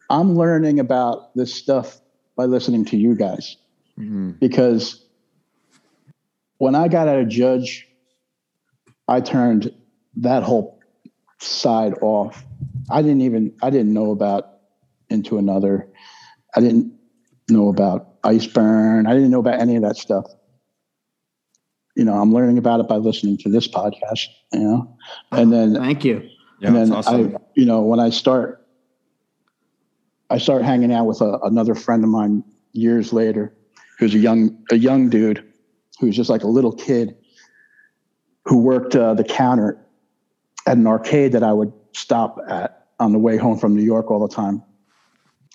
I'm 0.09 0.37
learning 0.37 0.81
about 0.81 1.35
this 1.35 1.53
stuff 1.55 2.01
by 2.37 2.45
listening 2.45 2.85
to 2.87 2.97
you 2.97 3.14
guys. 3.14 3.57
Mhm. 3.99 4.39
because 4.39 5.06
when 6.59 6.75
I 6.75 6.89
got 6.89 7.09
out 7.09 7.19
of 7.19 7.29
judge, 7.29 7.87
I 9.09 9.21
turned 9.21 9.73
that 10.17 10.43
whole 10.43 10.81
side 11.39 11.95
off. 12.01 12.45
I 12.91 13.03
didn't 13.03 13.23
even 13.23 13.55
I 13.63 13.71
didn't 13.71 13.93
know 13.93 14.11
about 14.11 14.49
into 15.11 15.39
another. 15.39 15.89
I 16.55 16.61
didn't 16.61 16.93
know 17.49 17.69
about 17.69 18.21
iceburn. 18.23 19.07
I 19.07 19.13
didn't 19.13 19.31
know 19.31 19.41
about 19.41 19.61
any 19.61 19.77
of 19.77 19.83
that 19.83 19.97
stuff. 19.97 20.27
You 21.95 22.05
know, 22.05 22.15
I'm 22.15 22.33
learning 22.33 22.59
about 22.59 22.81
it 22.81 22.89
by 22.89 22.97
listening 22.97 23.39
to 23.39 23.49
this 23.49 23.69
podcast. 23.69 24.27
You 24.53 24.61
know, 24.61 24.97
and 25.33 25.53
then 25.53 25.75
thank 25.75 26.05
you 26.05 26.29
Yeah, 26.61 26.69
and 26.69 26.77
that's 26.77 26.89
then 26.89 26.99
awesome. 26.99 27.37
I, 27.37 27.41
you 27.55 27.67
know, 27.67 27.83
when 27.83 28.01
I 28.01 28.11
start, 28.11 28.67
I 30.31 30.39
start 30.39 30.63
hanging 30.63 30.93
out 30.93 31.07
with 31.07 31.21
a, 31.21 31.39
another 31.43 31.75
friend 31.75 32.03
of 32.05 32.11
mine 32.11 32.43
years 32.73 33.13
later, 33.13 33.55
who's 33.99 34.15
a 34.15 34.19
young, 34.19 34.63
a 34.71 34.77
young 34.77 35.09
dude, 35.09 35.46
who's 35.99 36.17
just 36.17 36.31
like 36.31 36.43
a 36.43 36.49
little 36.49 36.73
kid, 36.73 37.17
who 38.45 38.59
worked 38.59 38.95
uh, 38.95 39.15
the 39.15 39.25
counter 39.25 39.79
at 40.67 40.77
an 40.77 40.87
arcade 40.87 41.33
that 41.33 41.43
I 41.43 41.53
would 41.53 41.73
stop 41.93 42.39
at 42.49 42.87
on 42.99 43.13
the 43.13 43.19
way 43.19 43.37
home 43.37 43.59
from 43.59 43.75
New 43.75 43.83
York 43.83 44.11
all 44.11 44.27
the 44.27 44.35
time. 44.35 44.63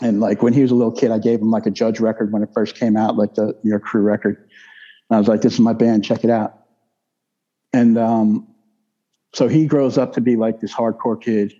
And 0.02 0.20
like 0.20 0.42
when 0.42 0.54
he 0.54 0.62
was 0.62 0.72
a 0.72 0.76
little 0.76 0.92
kid, 0.92 1.12
I 1.12 1.20
gave 1.20 1.40
him 1.40 1.52
like 1.52 1.66
a 1.66 1.72
Judge 1.72 2.00
record 2.00 2.32
when 2.32 2.42
it 2.42 2.50
first 2.54 2.76
came 2.76 2.98
out, 2.98 3.18
like 3.18 3.36
the 3.36 3.56
New 3.64 3.70
York 3.70 3.84
Crew 3.84 4.02
record. 4.02 4.38
And 5.10 5.16
I 5.16 5.20
was 5.20 5.28
like, 5.28 5.42
"This 5.42 5.54
is 5.54 5.60
my 5.60 5.74
band, 5.74 6.04
check 6.04 6.24
it 6.24 6.30
out." 6.30 6.58
And 7.74 7.98
um, 7.98 8.48
so 9.34 9.48
he 9.48 9.66
grows 9.66 9.98
up 9.98 10.14
to 10.14 10.22
be 10.22 10.36
like 10.36 10.60
this 10.60 10.74
hardcore 10.74 11.22
kid 11.22 11.54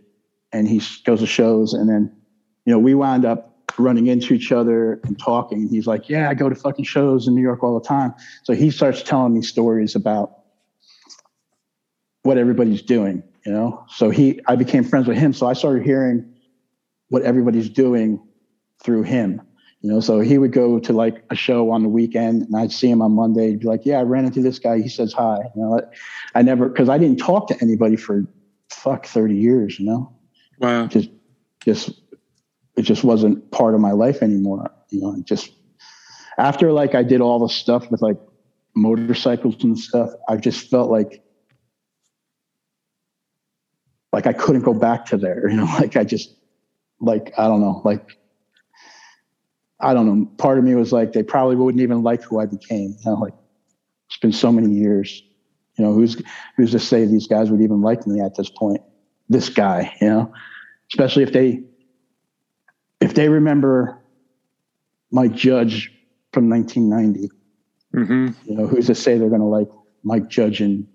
and 0.52 0.68
he 0.68 0.82
goes 1.06 1.20
to 1.20 1.26
shows 1.26 1.74
and 1.74 1.90
then 1.90 2.12
you 2.66 2.74
know 2.74 2.80
we 2.80 2.94
wound 2.94 3.26
up 3.26 3.51
running 3.80 4.08
into 4.08 4.34
each 4.34 4.52
other 4.52 5.00
and 5.04 5.20
talking. 5.20 5.68
He's 5.70 5.88
like 5.88 6.10
yeah 6.10 6.30
i 6.30 6.34
go 6.34 6.50
to 6.50 6.56
fucking 6.56 6.86
shows 6.86 7.28
in 7.28 7.36
new 7.36 7.42
york 7.42 7.64
all 7.64 7.80
the 7.80 7.88
time. 7.88 8.14
So 8.44 8.54
he 8.54 8.72
starts 8.72 9.04
telling 9.04 9.34
me 9.34 9.42
stories 9.42 9.96
about 9.96 10.38
what 12.24 12.38
everybody's 12.38 12.82
doing 12.82 13.24
you 13.46 13.52
know? 13.52 13.84
So 13.90 14.10
he 14.10 14.40
i 14.48 14.56
became 14.56 14.84
friends 14.84 15.08
with 15.08 15.18
him. 15.18 15.34
So 15.34 15.48
i 15.48 15.54
started 15.54 15.84
hearing 15.84 16.34
what 17.10 17.24
everybody's 17.24 17.70
doing 17.70 18.22
through 18.84 19.04
him 19.04 19.42
you 19.82 19.92
know? 19.92 20.00
So 20.00 20.20
he 20.20 20.38
would 20.38 20.52
go 20.52 20.78
to 20.80 20.94
like 20.94 21.24
a 21.32 21.36
show 21.36 21.72
on 21.72 21.82
the 21.82 21.90
weekend 21.90 22.44
and 22.44 22.56
i'd 22.56 22.72
see 22.72 22.90
him 22.90 23.02
on 23.02 23.14
monday. 23.14 23.50
He'd 23.50 23.62
be 23.62 23.68
like 23.68 23.86
yeah 23.86 24.00
i 24.00 24.04
ran 24.04 24.26
into 24.26 24.42
this 24.42 24.60
guy. 24.60 24.80
He 24.80 24.90
says 24.90 25.14
hi. 25.14 25.38
You 25.56 25.62
know 25.62 25.82
I 26.36 26.42
never 26.42 26.70
because 26.70 26.90
I 26.90 26.98
didn't 26.98 27.18
talk 27.18 27.48
to 27.48 27.58
anybody 27.62 27.96
for 27.96 28.26
fuck 28.70 29.06
30 29.06 29.36
years, 29.36 29.80
you 29.80 29.86
know. 29.86 30.14
Wow. 30.60 30.88
Just 30.88 31.10
just 31.64 31.92
it 32.76 32.84
just 32.84 33.04
wasn't 33.04 33.52
part 33.52 33.74
of 33.74 33.82
my 33.82 33.92
life 33.92 34.22
anymore. 34.22 34.72
You 34.90 35.02
know, 35.02 35.16
just 35.24 35.52
after 36.38 36.72
like 36.72 36.96
I 36.96 37.04
did 37.04 37.22
all 37.22 37.40
the 37.40 37.50
stuff 37.50 37.90
with 37.92 38.02
like 38.02 38.18
motorcycles 38.76 39.64
and 39.64 39.78
stuff, 39.78 40.10
I 40.30 40.38
just 40.38 40.70
felt 40.70 40.90
like 40.90 41.24
like 44.14 44.28
I 44.28 44.34
couldn't 44.34 44.64
go 44.64 44.74
back 44.74 45.06
to 45.08 45.18
there, 45.18 45.50
you 45.50 45.58
know, 45.58 45.66
like 45.66 45.96
I 45.96 46.04
just 46.04 46.36
like 47.00 47.34
I 47.38 47.48
don't 47.48 47.62
know, 47.62 47.82
like 47.84 48.18
I 49.80 49.94
don't 49.94 50.06
know. 50.06 50.26
Part 50.38 50.58
of 50.58 50.64
me 50.64 50.76
was 50.76 50.94
like 50.94 51.14
they 51.14 51.24
probably 51.24 51.56
wouldn't 51.56 51.82
even 51.82 52.04
like 52.04 52.24
who 52.24 52.40
I 52.40 52.46
became. 52.46 52.96
You 53.00 53.12
know, 53.12 53.14
like 53.16 53.34
it's 54.08 54.18
been 54.18 54.32
so 54.32 54.52
many 54.52 54.74
years. 54.74 55.24
You 55.78 55.86
know, 55.86 55.94
who's 55.94 56.22
who's 56.56 56.72
to 56.72 56.80
say 56.80 57.06
these 57.06 57.28
guys 57.28 57.50
would 57.50 57.62
even 57.62 57.82
like 57.82 58.06
me 58.06 58.22
at 58.22 58.36
this 58.36 58.50
point? 58.50 58.82
This 59.30 59.50
guy, 59.50 59.96
you 60.02 60.10
know, 60.10 60.34
especially 60.92 61.24
if 61.24 61.32
they 61.32 61.64
if 63.02 63.14
they 63.14 63.30
remember 63.30 64.00
Mike 65.12 65.34
Judge 65.36 65.92
from 66.34 66.50
1990. 66.50 67.30
hmm 67.94 68.28
You 68.50 68.58
know, 68.58 68.68
who's 68.68 68.88
to 68.88 68.96
say 68.96 69.18
they're 69.18 69.30
going 69.30 69.42
to 69.42 69.48
like 69.48 69.68
Mike 70.04 70.30
Judge 70.30 70.62
in 70.62 70.88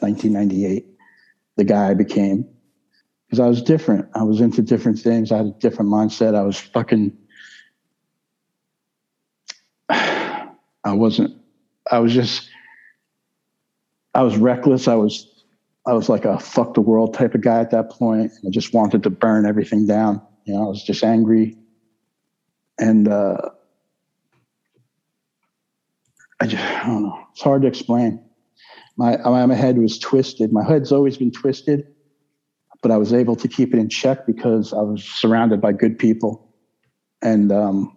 1998, 0.00 0.86
the 1.56 1.64
guy 1.64 1.90
I 1.90 1.94
became? 1.94 2.46
because 3.32 3.40
I 3.40 3.48
was 3.48 3.62
different. 3.62 4.10
I 4.14 4.24
was 4.24 4.42
into 4.42 4.60
different 4.60 4.98
things. 4.98 5.32
I 5.32 5.38
had 5.38 5.46
a 5.46 5.52
different 5.52 5.90
mindset. 5.90 6.34
I 6.34 6.42
was 6.42 6.58
fucking. 6.58 7.16
I 9.88 10.52
wasn't. 10.84 11.34
I 11.90 12.00
was 12.00 12.12
just. 12.12 12.46
I 14.14 14.20
was 14.22 14.36
reckless. 14.36 14.86
I 14.86 14.96
was. 14.96 15.44
I 15.86 15.94
was 15.94 16.10
like 16.10 16.26
a 16.26 16.38
fuck 16.38 16.74
the 16.74 16.82
world 16.82 17.14
type 17.14 17.34
of 17.34 17.40
guy 17.40 17.58
at 17.60 17.70
that 17.70 17.88
point. 17.88 18.32
I 18.46 18.50
just 18.50 18.74
wanted 18.74 19.02
to 19.04 19.10
burn 19.10 19.46
everything 19.46 19.86
down. 19.86 20.20
You 20.44 20.54
know, 20.54 20.64
I 20.64 20.68
was 20.68 20.82
just 20.84 21.04
angry, 21.04 21.56
and 22.78 23.08
uh, 23.08 23.38
I 26.40 26.46
just 26.46 26.64
I 26.64 26.86
don't 26.86 27.04
know. 27.04 27.18
It's 27.32 27.42
hard 27.42 27.62
to 27.62 27.68
explain. 27.68 28.20
My 28.96 29.16
my 29.46 29.54
head 29.54 29.78
was 29.78 29.98
twisted. 29.98 30.52
My 30.52 30.64
head's 30.64 30.92
always 30.92 31.16
been 31.18 31.32
twisted 31.32 31.82
but 32.82 32.90
I 32.90 32.98
was 32.98 33.12
able 33.12 33.36
to 33.36 33.48
keep 33.48 33.74
it 33.74 33.78
in 33.78 33.88
check 33.88 34.26
because 34.26 34.72
I 34.72 34.82
was 34.82 35.04
surrounded 35.04 35.60
by 35.60 35.72
good 35.72 35.98
people, 35.98 36.42
and 37.22 37.52
um, 37.52 37.92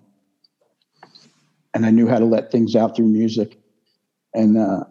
and 1.74 1.86
I 1.86 1.92
knew 1.92 2.08
how 2.08 2.20
to 2.20 2.26
let 2.26 2.52
things 2.52 2.76
out 2.76 2.96
through 2.96 3.08
music. 3.08 3.58
And 4.34 4.58
uh, 4.58 4.86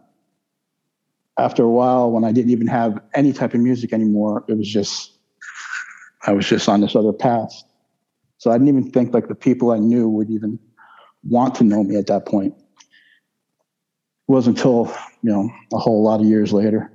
after 1.38 1.64
a 1.64 1.70
while, 1.70 2.12
when 2.12 2.24
I 2.24 2.32
didn't 2.32 2.52
even 2.52 2.68
have 2.68 2.98
any 3.14 3.32
type 3.32 3.54
of 3.54 3.60
music 3.60 3.94
anymore, 3.94 4.44
it 4.48 4.58
was 4.58 4.68
just 4.70 5.13
I 6.26 6.32
was 6.32 6.46
just 6.46 6.68
on 6.68 6.80
this 6.80 6.96
other 6.96 7.12
path. 7.12 7.52
So 8.38 8.50
I 8.50 8.54
didn't 8.54 8.68
even 8.68 8.90
think 8.90 9.14
like 9.14 9.28
the 9.28 9.34
people 9.34 9.70
I 9.70 9.78
knew 9.78 10.08
would 10.08 10.30
even 10.30 10.58
want 11.22 11.54
to 11.56 11.64
know 11.64 11.82
me 11.82 11.96
at 11.96 12.06
that 12.08 12.26
point. 12.26 12.54
It 12.56 14.32
wasn't 14.32 14.56
until 14.58 14.94
you 15.22 15.30
know 15.30 15.50
a 15.72 15.78
whole 15.78 16.02
lot 16.02 16.20
of 16.20 16.26
years 16.26 16.52
later 16.52 16.90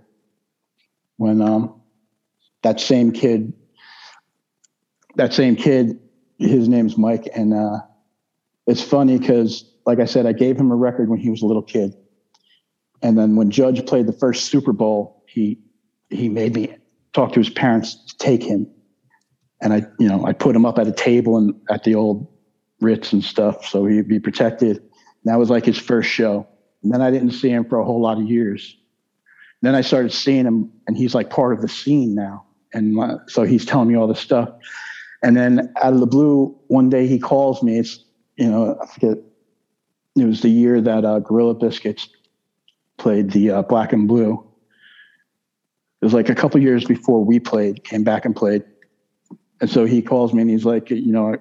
when 1.17 1.41
um, 1.41 1.81
that 2.63 2.79
same 2.79 3.11
kid, 3.11 3.53
that 5.15 5.33
same 5.33 5.57
kid, 5.57 5.99
his 6.37 6.69
name's 6.69 6.97
Mike, 6.97 7.27
and 7.35 7.53
uh, 7.53 7.79
it's 8.67 8.81
funny 8.81 9.19
because, 9.19 9.69
like 9.85 9.99
I 9.99 10.05
said, 10.05 10.25
I 10.25 10.31
gave 10.31 10.57
him 10.57 10.71
a 10.71 10.75
record 10.75 11.09
when 11.09 11.19
he 11.19 11.29
was 11.29 11.41
a 11.41 11.45
little 11.45 11.61
kid, 11.61 11.93
and 13.01 13.17
then 13.17 13.35
when 13.35 13.51
Judge 13.51 13.85
played 13.85 14.07
the 14.07 14.13
first 14.13 14.45
Super 14.45 14.71
Bowl, 14.71 15.23
he 15.27 15.59
he 16.09 16.29
made 16.29 16.55
me 16.55 16.75
talk 17.13 17.33
to 17.33 17.39
his 17.39 17.49
parents 17.49 17.95
to 18.05 18.17
take 18.17 18.41
him, 18.41 18.65
and 19.61 19.73
I, 19.73 19.85
you 19.99 20.07
know, 20.07 20.25
I 20.25 20.33
put 20.33 20.55
him 20.55 20.65
up 20.65 20.79
at 20.79 20.87
a 20.87 20.91
table 20.91 21.37
and 21.37 21.53
at 21.69 21.83
the 21.83 21.95
old 21.95 22.27
Ritz 22.81 23.11
and 23.11 23.23
stuff, 23.23 23.65
so 23.65 23.85
he'd 23.85 24.07
be 24.07 24.19
protected. 24.19 24.77
And 24.77 25.25
that 25.25 25.37
was 25.37 25.49
like 25.49 25.65
his 25.65 25.77
first 25.77 26.09
show, 26.09 26.47
and 26.83 26.93
then 26.93 27.01
I 27.01 27.11
didn't 27.11 27.31
see 27.31 27.49
him 27.49 27.65
for 27.65 27.79
a 27.79 27.85
whole 27.85 28.01
lot 28.01 28.17
of 28.17 28.23
years. 28.23 28.77
Then 29.61 29.75
I 29.75 29.81
started 29.81 30.13
seeing 30.13 30.45
him, 30.45 30.71
and 30.87 30.95
he's 30.95 31.13
like 31.13 31.29
part 31.29 31.53
of 31.53 31.61
the 31.61 31.67
scene 31.67 32.15
now 32.15 32.45
and 32.73 32.93
my, 32.93 33.15
so 33.27 33.43
he's 33.43 33.65
telling 33.65 33.87
me 33.87 33.95
all 33.95 34.07
this 34.07 34.19
stuff. 34.19 34.49
And 35.21 35.35
then 35.35 35.73
out 35.81 35.93
of 35.93 35.99
the 35.99 36.07
blue, 36.07 36.57
one 36.67 36.89
day 36.89 37.07
he 37.07 37.19
calls 37.19 37.61
me. 37.61 37.79
It's 37.79 38.03
you 38.37 38.49
know 38.49 38.77
I 38.81 38.85
forget. 38.87 39.17
It 40.15 40.25
was 40.25 40.41
the 40.41 40.49
year 40.49 40.81
that 40.81 41.05
uh, 41.05 41.19
Gorilla 41.19 41.53
Biscuits 41.53 42.09
played 42.97 43.31
the 43.31 43.51
uh, 43.51 43.61
Black 43.61 43.93
and 43.93 44.07
Blue. 44.07 44.45
It 46.01 46.05
was 46.05 46.13
like 46.13 46.29
a 46.29 46.35
couple 46.35 46.61
years 46.61 46.83
before 46.83 47.23
we 47.23 47.39
played, 47.39 47.83
came 47.83 48.03
back 48.03 48.25
and 48.25 48.35
played. 48.35 48.63
And 49.61 49.69
so 49.69 49.85
he 49.85 50.01
calls 50.01 50.33
me 50.33 50.41
and 50.41 50.49
he's 50.49 50.65
like, 50.65 50.89
you 50.89 51.11
know, 51.11 51.37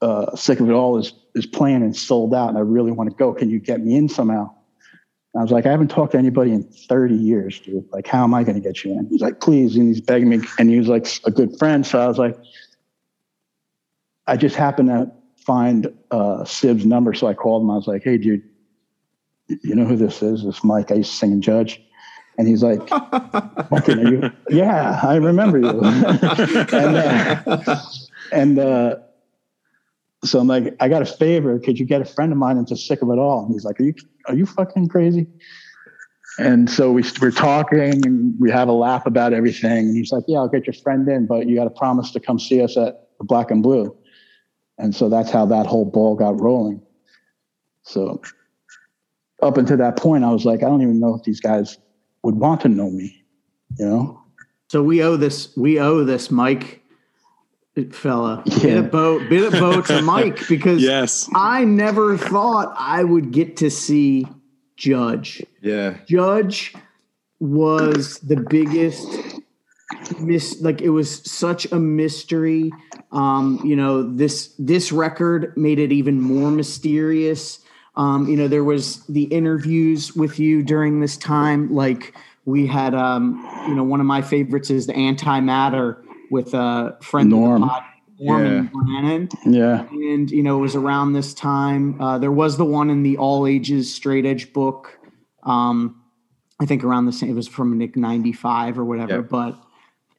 uh, 0.00 0.34
Sick 0.36 0.60
of 0.60 0.68
It 0.68 0.72
All 0.72 0.98
is 0.98 1.12
is 1.34 1.46
playing 1.46 1.82
and 1.82 1.94
sold 1.94 2.34
out, 2.34 2.48
and 2.48 2.58
I 2.58 2.62
really 2.62 2.92
want 2.92 3.10
to 3.10 3.16
go. 3.16 3.32
Can 3.34 3.50
you 3.50 3.58
get 3.58 3.80
me 3.80 3.96
in 3.96 4.08
somehow? 4.08 4.50
I 5.36 5.42
was 5.42 5.50
like, 5.50 5.66
I 5.66 5.70
haven't 5.70 5.88
talked 5.88 6.12
to 6.12 6.18
anybody 6.18 6.52
in 6.52 6.62
30 6.62 7.14
years, 7.14 7.60
dude. 7.60 7.86
Like, 7.92 8.06
how 8.06 8.24
am 8.24 8.32
I 8.32 8.42
going 8.42 8.54
to 8.54 8.60
get 8.60 8.84
you 8.84 8.92
in? 8.92 9.06
He's 9.10 9.20
like, 9.20 9.40
please. 9.40 9.76
And 9.76 9.88
he's 9.88 10.00
begging 10.00 10.30
me. 10.30 10.40
And 10.58 10.70
he 10.70 10.78
was 10.78 10.88
like 10.88 11.06
a 11.24 11.30
good 11.30 11.58
friend. 11.58 11.86
So 11.86 12.00
I 12.00 12.06
was 12.06 12.16
like, 12.16 12.38
I 14.26 14.38
just 14.38 14.56
happened 14.56 14.88
to 14.88 15.12
find 15.36 15.92
uh, 16.10 16.44
Sib's 16.44 16.86
number. 16.86 17.12
So 17.12 17.26
I 17.26 17.34
called 17.34 17.62
him. 17.62 17.70
I 17.70 17.74
was 17.74 17.86
like, 17.86 18.02
hey, 18.02 18.16
dude, 18.16 18.42
you 19.48 19.74
know 19.74 19.84
who 19.84 19.96
this 19.96 20.22
is? 20.22 20.42
This 20.42 20.64
Mike. 20.64 20.90
I 20.90 20.94
used 20.94 21.10
to 21.10 21.16
sing 21.16 21.32
in 21.32 21.42
Judge. 21.42 21.82
And 22.38 22.46
he's 22.46 22.62
like, 22.62 22.80
you? 23.88 24.30
yeah, 24.50 25.00
I 25.02 25.16
remember 25.16 25.58
you. 25.58 25.80
and 26.72 26.96
uh, 26.96 27.80
and 28.32 28.58
uh, 28.58 28.96
so 30.24 30.40
I'm 30.40 30.46
like, 30.46 30.74
I 30.80 30.88
got 30.88 31.02
a 31.02 31.06
favor. 31.06 31.58
Could 31.58 31.78
you 31.78 31.86
get 31.86 32.00
a 32.00 32.04
friend 32.04 32.32
of 32.32 32.38
mine 32.38 32.58
into 32.58 32.76
sick 32.76 33.02
of 33.02 33.10
it 33.10 33.18
all? 33.18 33.44
And 33.44 33.52
he's 33.52 33.64
like, 33.64 33.80
Are 33.80 33.84
you 33.84 33.94
are 34.28 34.34
you 34.34 34.46
fucking 34.46 34.88
crazy? 34.88 35.26
And 36.38 36.68
so 36.68 36.92
we 36.92 37.02
we're 37.20 37.30
talking 37.30 38.06
and 38.06 38.34
we 38.38 38.50
have 38.50 38.68
a 38.68 38.72
laugh 38.72 39.06
about 39.06 39.32
everything. 39.32 39.88
And 39.88 39.96
he's 39.96 40.12
like, 40.12 40.24
Yeah, 40.26 40.38
I'll 40.38 40.48
get 40.48 40.66
your 40.66 40.74
friend 40.74 41.08
in, 41.08 41.26
but 41.26 41.46
you 41.46 41.56
got 41.56 41.64
to 41.64 41.70
promise 41.70 42.10
to 42.12 42.20
come 42.20 42.38
see 42.38 42.62
us 42.62 42.76
at 42.76 43.08
the 43.18 43.24
Black 43.24 43.50
and 43.50 43.62
Blue. 43.62 43.96
And 44.78 44.94
so 44.94 45.08
that's 45.08 45.30
how 45.30 45.46
that 45.46 45.66
whole 45.66 45.86
ball 45.86 46.16
got 46.16 46.38
rolling. 46.38 46.82
So 47.82 48.20
up 49.42 49.56
until 49.56 49.78
that 49.78 49.96
point, 49.96 50.24
I 50.24 50.30
was 50.30 50.44
like, 50.44 50.62
I 50.62 50.66
don't 50.66 50.82
even 50.82 51.00
know 51.00 51.14
if 51.14 51.22
these 51.22 51.40
guys 51.40 51.78
would 52.26 52.34
want 52.34 52.60
to 52.62 52.68
know 52.68 52.90
me, 52.90 53.22
you 53.78 53.86
know. 53.86 54.20
So 54.68 54.82
we 54.82 55.00
owe 55.00 55.16
this. 55.16 55.56
We 55.56 55.78
owe 55.78 56.02
this, 56.02 56.28
Mike 56.30 56.82
fella. 57.92 58.42
Yeah. 58.46 58.60
Bit 58.60 58.76
of 58.78 58.90
boat, 58.90 59.28
bit 59.28 59.44
of 59.44 59.60
boat 59.60 59.86
to 59.86 60.02
Mike 60.02 60.48
because 60.48 60.82
yes, 60.82 61.30
I 61.34 61.64
never 61.64 62.18
thought 62.18 62.74
I 62.76 63.04
would 63.04 63.30
get 63.30 63.58
to 63.58 63.70
see 63.70 64.26
Judge. 64.76 65.40
Yeah, 65.62 65.98
Judge 66.06 66.74
was 67.38 68.18
the 68.20 68.36
biggest 68.36 69.06
miss. 70.18 70.60
Like 70.60 70.80
it 70.80 70.90
was 70.90 71.30
such 71.30 71.70
a 71.70 71.78
mystery. 71.78 72.72
Um, 73.12 73.60
you 73.64 73.76
know 73.76 74.02
this 74.02 74.52
this 74.58 74.90
record 74.90 75.56
made 75.56 75.78
it 75.78 75.92
even 75.92 76.20
more 76.20 76.50
mysterious. 76.50 77.60
Um, 77.96 78.28
you 78.28 78.36
know 78.36 78.48
there 78.48 78.64
was 78.64 79.04
the 79.06 79.24
interviews 79.24 80.14
with 80.14 80.38
you 80.38 80.62
during 80.62 81.00
this 81.00 81.16
time, 81.16 81.74
like. 81.74 82.14
We 82.48 82.68
had, 82.68 82.94
um, 82.94 83.44
you 83.66 83.74
know, 83.74 83.82
one 83.82 83.98
of 83.98 84.06
my 84.06 84.22
favorites 84.22 84.70
is 84.70 84.86
the 84.86 84.92
antimatter 84.92 86.00
with 86.30 86.54
a 86.54 86.96
friend 87.02 87.28
Norm. 87.28 87.64
of 87.64 87.68
the 87.68 87.72
pod, 87.72 87.82
Norman 88.20 88.70
yeah. 88.72 89.26
Yeah. 89.44 89.88
And, 89.90 90.30
you 90.30 90.42
know, 90.42 90.58
it 90.58 90.60
was 90.60 90.74
around 90.74 91.12
this 91.12 91.34
time. 91.34 92.00
Uh, 92.00 92.18
there 92.18 92.32
was 92.32 92.56
the 92.56 92.64
one 92.64 92.90
in 92.90 93.02
the 93.02 93.16
all 93.18 93.46
ages 93.46 93.92
straight 93.92 94.24
edge 94.24 94.52
book. 94.52 94.98
Um, 95.42 96.02
I 96.58 96.66
think 96.66 96.84
around 96.84 97.06
the 97.06 97.12
same, 97.12 97.30
it 97.30 97.34
was 97.34 97.48
from 97.48 97.76
Nick 97.76 97.96
95 97.96 98.78
or 98.78 98.84
whatever, 98.84 99.16
yep. 99.16 99.28
but 99.28 99.58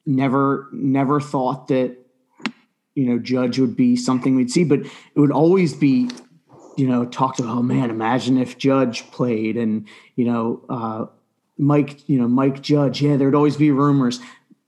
never, 0.06 0.68
never 0.72 1.20
thought 1.20 1.68
that, 1.68 1.96
you 2.94 3.06
know, 3.06 3.18
Judge 3.18 3.58
would 3.58 3.76
be 3.76 3.96
something 3.96 4.36
we'd 4.36 4.50
see, 4.50 4.64
but 4.64 4.80
it 4.80 4.90
would 5.16 5.32
always 5.32 5.74
be, 5.74 6.10
you 6.78 6.86
know, 6.86 7.04
talked 7.04 7.40
about, 7.40 7.58
oh 7.58 7.62
man, 7.62 7.90
imagine 7.90 8.38
if 8.38 8.56
Judge 8.56 9.10
played 9.10 9.56
and, 9.56 9.86
you 10.16 10.24
know, 10.24 10.64
uh, 10.70 11.06
Mike, 11.58 12.08
you 12.08 12.18
know, 12.18 12.28
Mike 12.28 12.62
Judge. 12.62 13.02
Yeah, 13.02 13.16
there'd 13.16 13.34
always 13.34 13.56
be 13.56 13.72
rumors 13.72 14.20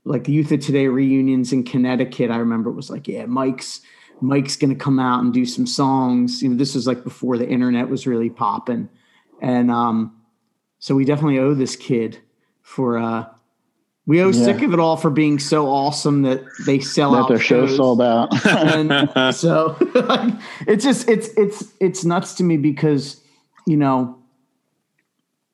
like 0.04 0.24
the 0.24 0.32
Youth 0.32 0.50
of 0.52 0.60
Today 0.60 0.88
reunions 0.88 1.52
in 1.52 1.64
Connecticut, 1.64 2.30
I 2.30 2.36
remember 2.36 2.70
it 2.70 2.74
was 2.74 2.90
like, 2.90 3.08
yeah, 3.08 3.26
Mike's 3.26 3.80
Mike's 4.22 4.56
gonna 4.56 4.74
come 4.74 4.98
out 4.98 5.22
and 5.22 5.32
do 5.32 5.46
some 5.46 5.66
songs. 5.66 6.42
You 6.42 6.50
know, 6.50 6.56
this 6.56 6.74
was 6.74 6.86
like 6.86 7.04
before 7.04 7.38
the 7.38 7.48
internet 7.48 7.88
was 7.88 8.06
really 8.06 8.30
popping. 8.30 8.88
And 9.40 9.70
um, 9.70 10.20
so 10.78 10.94
we 10.94 11.04
definitely 11.04 11.38
owe 11.38 11.54
this 11.54 11.76
kid 11.76 12.18
for 12.62 12.98
uh 12.98 13.26
we 14.06 14.22
owe 14.22 14.28
yeah. 14.28 14.44
sick 14.44 14.62
of 14.62 14.72
it 14.72 14.80
all 14.80 14.96
for 14.96 15.10
being 15.10 15.38
so 15.38 15.68
awesome 15.68 16.22
that 16.22 16.42
they 16.66 16.80
sell 16.80 17.12
that 17.12 17.18
out 17.18 17.28
their 17.28 17.38
shows. 17.38 17.70
show 17.70 17.76
sold 17.76 18.02
out. 18.02 18.46
and 18.46 19.34
so 19.34 19.76
it's 20.66 20.84
just 20.84 21.08
it's 21.08 21.28
it's 21.36 21.72
it's 21.80 22.04
nuts 22.04 22.34
to 22.34 22.42
me 22.42 22.56
because 22.56 23.20
you 23.66 23.76
know 23.76 24.18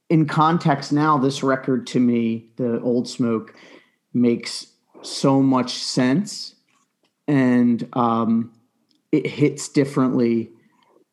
in 0.09 0.27
context 0.27 0.93
now 0.93 1.19
this 1.19 1.43
record 1.43 1.87
to 1.89 2.01
me 2.01 2.47
the 2.57 2.81
old 2.81 3.09
smoke 3.09 3.55
makes 4.15 4.69
so 5.03 5.43
much 5.43 5.75
sense 5.75 6.55
and 7.29 7.89
um, 7.93 8.53
it 9.13 9.27
hits 9.27 9.69
differently 9.69 10.51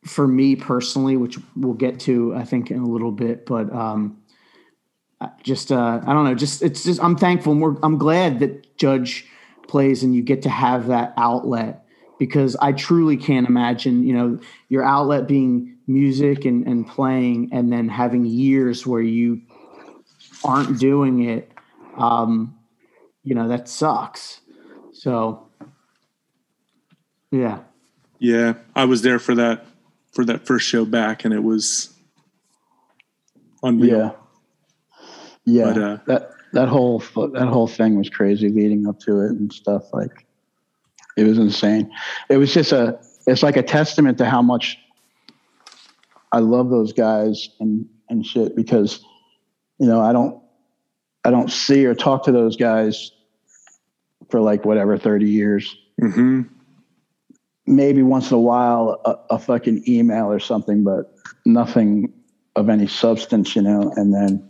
for 0.04 0.28
me 0.28 0.54
personally, 0.54 1.16
which 1.16 1.38
we'll 1.56 1.74
get 1.74 2.00
to, 2.00 2.34
I 2.34 2.44
think, 2.44 2.70
in 2.70 2.78
a 2.78 2.86
little 2.86 3.12
bit. 3.12 3.46
But 3.46 3.72
um, 3.72 4.22
just, 5.42 5.72
uh, 5.72 6.00
I 6.06 6.12
don't 6.12 6.24
know, 6.24 6.34
just 6.34 6.62
it's 6.62 6.84
just 6.84 7.02
I'm 7.02 7.16
thankful 7.16 7.52
and 7.52 7.60
we're, 7.60 7.76
I'm 7.82 7.98
glad 7.98 8.38
that 8.40 8.76
Judge 8.76 9.26
plays 9.68 10.02
and 10.02 10.14
you 10.14 10.22
get 10.22 10.42
to 10.42 10.50
have 10.50 10.86
that 10.88 11.14
outlet 11.16 11.84
because 12.18 12.56
I 12.56 12.72
truly 12.72 13.16
can't 13.16 13.46
imagine, 13.46 14.04
you 14.04 14.14
know, 14.14 14.38
your 14.68 14.84
outlet 14.84 15.26
being 15.26 15.76
music 15.86 16.44
and, 16.44 16.66
and 16.66 16.86
playing 16.86 17.50
and 17.52 17.72
then 17.72 17.88
having 17.88 18.24
years 18.24 18.86
where 18.86 19.02
you 19.02 19.42
aren't 20.44 20.78
doing 20.78 21.24
it. 21.24 21.50
Um, 21.96 22.56
you 23.22 23.34
know 23.34 23.48
that 23.48 23.68
sucks. 23.68 24.40
So 24.92 25.48
yeah. 27.30 27.60
Yeah 28.18 28.54
i 28.76 28.84
was 28.84 29.02
there 29.02 29.18
for 29.18 29.34
that 29.34 29.66
for 30.12 30.24
that 30.24 30.46
first 30.46 30.68
show 30.68 30.84
back 30.84 31.24
and 31.24 31.34
it 31.34 31.42
was 31.42 31.92
unreal. 33.62 33.98
Yeah 33.98 34.10
yeah 35.44 35.64
but, 35.64 35.82
uh, 35.82 35.98
that 36.06 36.30
that 36.52 36.68
whole 36.68 36.98
that 36.98 37.48
whole 37.48 37.66
thing 37.66 37.96
was 37.96 38.08
crazy 38.08 38.48
leading 38.48 38.86
up 38.86 38.98
to 39.00 39.20
it 39.20 39.32
and 39.32 39.52
stuff 39.52 39.92
like 39.92 40.24
it 41.16 41.24
was 41.24 41.38
insane. 41.38 41.90
It 42.28 42.38
was 42.38 42.52
just 42.52 42.72
a 42.72 42.98
it's 43.26 43.42
like 43.42 43.56
a 43.56 43.62
testament 43.62 44.18
to 44.18 44.26
how 44.26 44.42
much 44.42 44.78
i 46.32 46.38
love 46.38 46.70
those 46.70 46.92
guys 46.92 47.48
and 47.60 47.86
and 48.08 48.26
shit 48.26 48.54
because 48.54 49.04
you 49.78 49.86
know 49.86 50.00
i 50.00 50.12
don't 50.12 50.42
i 51.24 51.30
don't 51.30 51.50
see 51.50 51.86
or 51.86 51.94
talk 51.94 52.24
to 52.24 52.32
those 52.32 52.56
guys 52.56 53.12
for 54.30 54.40
like 54.40 54.64
whatever 54.64 54.96
30 54.98 55.26
years. 55.26 55.76
Hmm 56.00 56.42
maybe 57.66 58.02
once 58.02 58.30
in 58.30 58.36
a 58.36 58.40
while 58.40 59.00
a, 59.06 59.34
a 59.34 59.38
fucking 59.38 59.82
email 59.88 60.30
or 60.30 60.38
something 60.38 60.84
but 60.84 61.14
nothing 61.46 62.12
of 62.56 62.68
any 62.68 62.86
substance 62.86 63.56
you 63.56 63.62
know 63.62 63.90
and 63.96 64.12
then 64.12 64.46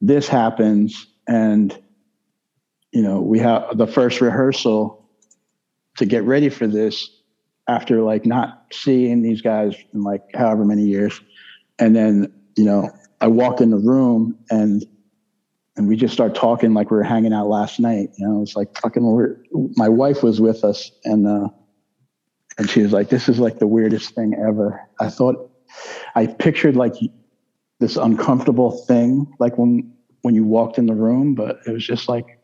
this 0.00 0.28
happens 0.28 1.06
and 1.26 1.78
you 2.92 3.02
know 3.02 3.20
we 3.20 3.38
have 3.38 3.76
the 3.76 3.86
first 3.86 4.20
rehearsal 4.20 5.08
to 5.96 6.06
get 6.06 6.24
ready 6.24 6.48
for 6.48 6.66
this 6.66 7.08
after 7.68 8.02
like 8.02 8.26
not 8.26 8.66
seeing 8.72 9.22
these 9.22 9.40
guys 9.40 9.74
in 9.92 10.02
like 10.02 10.22
however 10.34 10.64
many 10.64 10.82
years. 10.82 11.20
And 11.78 11.94
then 11.96 12.32
you 12.56 12.64
know 12.64 12.90
i 13.20 13.26
walk 13.26 13.60
in 13.60 13.70
the 13.70 13.78
room 13.78 14.38
and 14.50 14.84
and 15.76 15.88
we 15.88 15.96
just 15.96 16.14
start 16.14 16.36
talking 16.36 16.72
like 16.72 16.92
we 16.92 16.96
were 16.96 17.02
hanging 17.02 17.32
out 17.32 17.48
last 17.48 17.80
night. 17.80 18.10
You 18.16 18.28
know 18.28 18.42
it's 18.42 18.56
like 18.56 18.78
fucking 18.78 19.36
my 19.76 19.88
wife 19.88 20.22
was 20.22 20.40
with 20.40 20.64
us 20.64 20.90
and 21.04 21.26
uh 21.26 21.48
and 22.58 22.70
she 22.70 22.82
was 22.82 22.92
like 22.92 23.08
this 23.08 23.28
is 23.28 23.40
like 23.40 23.58
the 23.58 23.66
weirdest 23.66 24.14
thing 24.14 24.34
ever. 24.34 24.80
I 25.00 25.08
thought 25.08 25.50
i 26.14 26.26
pictured 26.26 26.76
like 26.76 26.94
this 27.84 27.96
uncomfortable 27.96 28.70
thing 28.70 29.26
like 29.38 29.58
when 29.58 29.92
when 30.22 30.34
you 30.34 30.42
walked 30.42 30.78
in 30.78 30.86
the 30.86 30.94
room 30.94 31.34
but 31.34 31.58
it 31.66 31.70
was 31.70 31.86
just 31.86 32.08
like 32.08 32.38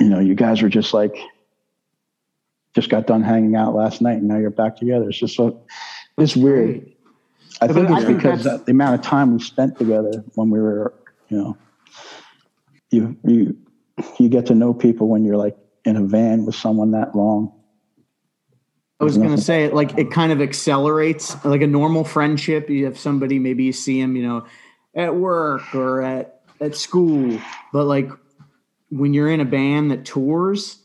you 0.00 0.08
know 0.08 0.18
you 0.18 0.34
guys 0.34 0.60
were 0.60 0.68
just 0.68 0.92
like 0.92 1.16
just 2.74 2.88
got 2.88 3.06
done 3.06 3.22
hanging 3.22 3.54
out 3.54 3.74
last 3.74 4.02
night 4.02 4.18
and 4.18 4.28
now 4.28 4.36
you're 4.36 4.50
back 4.50 4.76
together. 4.76 5.08
It's 5.08 5.18
just 5.18 5.36
so 5.36 5.64
it's 6.18 6.36
weird. 6.36 6.90
I 7.60 7.68
think 7.68 7.88
I 7.88 7.96
it's 7.96 8.04
think 8.04 8.18
because 8.18 8.42
the 8.42 8.64
amount 8.68 8.96
of 8.96 9.02
time 9.02 9.32
we 9.32 9.38
spent 9.38 9.78
together 9.78 10.24
when 10.34 10.50
we 10.50 10.60
were 10.60 10.92
you 11.28 11.38
know 11.38 11.56
you 12.90 13.16
you 13.24 13.56
you 14.18 14.28
get 14.28 14.46
to 14.46 14.54
know 14.54 14.74
people 14.74 15.08
when 15.08 15.24
you're 15.24 15.36
like 15.36 15.56
in 15.84 15.96
a 15.96 16.02
van 16.02 16.44
with 16.44 16.56
someone 16.56 16.90
that 16.90 17.14
long 17.14 17.52
I 19.04 19.06
was 19.06 19.18
going 19.18 19.28
to 19.28 19.34
mm-hmm. 19.34 19.42
say 19.42 19.68
like 19.70 19.98
it 19.98 20.10
kind 20.10 20.32
of 20.32 20.40
accelerates 20.40 21.36
like 21.44 21.60
a 21.60 21.66
normal 21.66 22.04
friendship. 22.04 22.70
You 22.70 22.86
have 22.86 22.98
somebody 22.98 23.38
maybe 23.38 23.64
you 23.64 23.72
see 23.72 24.00
him, 24.00 24.16
you 24.16 24.26
know, 24.26 24.46
at 24.94 25.14
work 25.14 25.74
or 25.74 26.00
at 26.00 26.40
at 26.58 26.74
school, 26.74 27.38
but 27.70 27.84
like 27.84 28.08
when 28.90 29.12
you're 29.12 29.28
in 29.28 29.40
a 29.40 29.44
band 29.44 29.90
that 29.90 30.06
tours, 30.06 30.78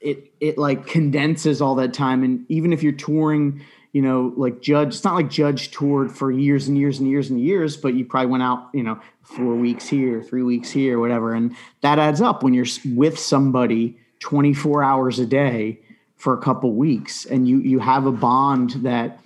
it 0.00 0.32
it 0.40 0.58
like 0.58 0.88
condenses 0.88 1.62
all 1.62 1.76
that 1.76 1.94
time. 1.94 2.24
And 2.24 2.44
even 2.48 2.72
if 2.72 2.82
you're 2.82 2.92
touring, 2.92 3.62
you 3.92 4.02
know, 4.02 4.32
like 4.36 4.60
Judge, 4.60 4.88
it's 4.88 5.04
not 5.04 5.14
like 5.14 5.30
Judge 5.30 5.70
toured 5.70 6.10
for 6.10 6.32
years 6.32 6.66
and 6.66 6.76
years 6.76 6.98
and 6.98 7.08
years 7.08 7.30
and 7.30 7.40
years, 7.40 7.76
but 7.76 7.94
you 7.94 8.04
probably 8.04 8.26
went 8.26 8.42
out, 8.42 8.70
you 8.74 8.82
know, 8.82 9.00
four 9.22 9.54
weeks 9.54 9.86
here, 9.86 10.20
three 10.20 10.42
weeks 10.42 10.68
here, 10.68 10.98
whatever, 10.98 11.32
and 11.32 11.54
that 11.82 12.00
adds 12.00 12.20
up 12.20 12.42
when 12.42 12.54
you're 12.54 12.66
with 12.86 13.20
somebody 13.20 13.96
24 14.18 14.82
hours 14.82 15.20
a 15.20 15.26
day 15.26 15.78
for 16.22 16.32
a 16.34 16.38
couple 16.38 16.72
weeks 16.72 17.24
and 17.24 17.48
you 17.48 17.58
you 17.58 17.80
have 17.80 18.06
a 18.06 18.12
bond 18.12 18.70
that 18.82 19.18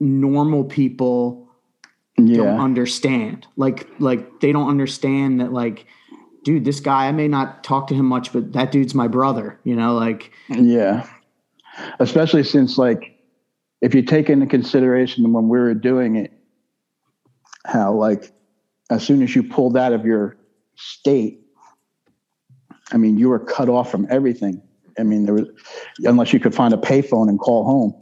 normal 0.00 0.64
people 0.64 1.46
don't 2.16 2.60
understand 2.60 3.46
like 3.56 3.88
like 4.00 4.40
they 4.40 4.50
don't 4.50 4.68
understand 4.68 5.40
that 5.40 5.52
like 5.52 5.86
dude 6.42 6.64
this 6.64 6.80
guy 6.80 7.06
i 7.06 7.12
may 7.12 7.28
not 7.28 7.62
talk 7.62 7.86
to 7.86 7.94
him 7.94 8.04
much 8.04 8.32
but 8.32 8.52
that 8.52 8.72
dude's 8.72 8.94
my 8.96 9.06
brother 9.06 9.60
you 9.62 9.76
know 9.76 9.94
like 9.94 10.32
Yeah. 10.48 11.06
Especially 12.00 12.42
since 12.42 12.76
like 12.76 13.16
if 13.80 13.94
you 13.94 14.02
take 14.02 14.28
into 14.28 14.46
consideration 14.46 15.32
when 15.32 15.48
we 15.48 15.58
were 15.58 15.74
doing 15.74 16.16
it, 16.16 16.32
how 17.64 17.92
like 17.92 18.32
as 18.90 19.04
soon 19.04 19.22
as 19.22 19.34
you 19.34 19.42
pulled 19.42 19.76
out 19.76 19.92
of 19.92 20.04
your 20.04 20.36
state, 20.74 21.40
I 22.92 22.96
mean 22.96 23.18
you 23.18 23.28
were 23.28 23.38
cut 23.38 23.68
off 23.68 23.90
from 23.90 24.06
everything. 24.10 24.62
I 24.98 25.02
mean 25.02 25.24
there 25.24 25.34
was 25.34 25.48
unless 26.04 26.32
you 26.32 26.40
could 26.40 26.54
find 26.54 26.74
a 26.74 26.78
payphone 26.78 27.28
and 27.28 27.38
call 27.38 27.64
home. 27.64 27.94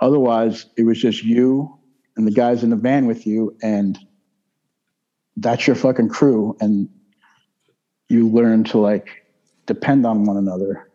Otherwise 0.00 0.66
it 0.76 0.84
was 0.84 1.00
just 1.00 1.22
you 1.22 1.76
and 2.16 2.26
the 2.26 2.32
guys 2.32 2.62
in 2.62 2.70
the 2.70 2.76
van 2.76 3.06
with 3.06 3.26
you 3.26 3.56
and 3.62 3.98
that's 5.36 5.66
your 5.66 5.76
fucking 5.76 6.08
crew 6.08 6.56
and 6.60 6.88
you 8.08 8.28
learn 8.28 8.64
to 8.64 8.78
like 8.78 9.26
depend 9.66 10.06
on 10.06 10.24
one 10.24 10.36
another 10.36 10.90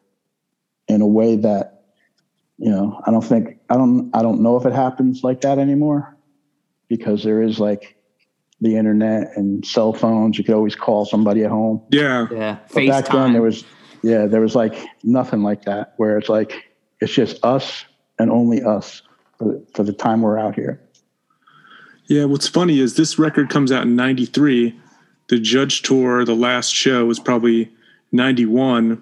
in 0.88 1.02
a 1.02 1.08
way 1.08 1.36
that 1.36 1.84
you 2.58 2.70
know 2.70 3.00
i 3.06 3.12
don't 3.12 3.24
think 3.24 3.60
i 3.70 3.76
don't 3.76 4.10
i 4.16 4.22
don't 4.22 4.42
know 4.42 4.58
if 4.58 4.66
it 4.66 4.74
happens 4.74 5.24
like 5.24 5.42
that 5.42 5.60
anymore 5.60 6.18
because 6.88 7.24
there 7.24 7.42
is 7.42 7.60
like 7.60 7.96
the 8.62 8.76
internet 8.76 9.36
and 9.36 9.66
cell 9.66 9.94
phones 9.94 10.38
you 10.38 10.44
could 10.44 10.56
always 10.56 10.76
call 10.76 11.06
somebody 11.06 11.44
at 11.44 11.52
home 11.52 11.82
Yeah. 11.90 12.28
yeah 12.32 12.58
but 12.74 12.88
back 12.88 13.08
then 13.10 13.34
there 13.34 13.42
was 13.42 13.64
yeah 14.04 14.26
there 14.26 14.42
was 14.42 14.56
like 14.56 14.76
nothing 15.04 15.44
like 15.44 15.64
that 15.66 15.94
where 15.98 16.18
it's 16.18 16.30
like 16.30 16.72
it's 17.00 17.14
just 17.14 17.44
us 17.44 17.86
and 18.20 18.30
only 18.32 18.62
us 18.64 19.02
for, 19.38 19.60
for 19.74 19.84
the 19.84 19.94
time 19.94 20.22
we're 20.22 20.38
out 20.38 20.56
here 20.56 20.80
Yeah. 22.08 22.26
What's 22.26 22.48
funny 22.48 22.80
is 22.80 22.96
this 22.96 23.18
record 23.18 23.50
comes 23.50 23.72
out 23.72 23.84
in 23.84 23.96
93. 23.96 24.78
The 25.30 25.40
Judge 25.40 25.82
Tour, 25.82 26.26
the 26.26 26.36
last 26.36 26.74
show, 26.74 27.06
was 27.06 27.20
probably 27.22 27.72
91. 28.12 29.02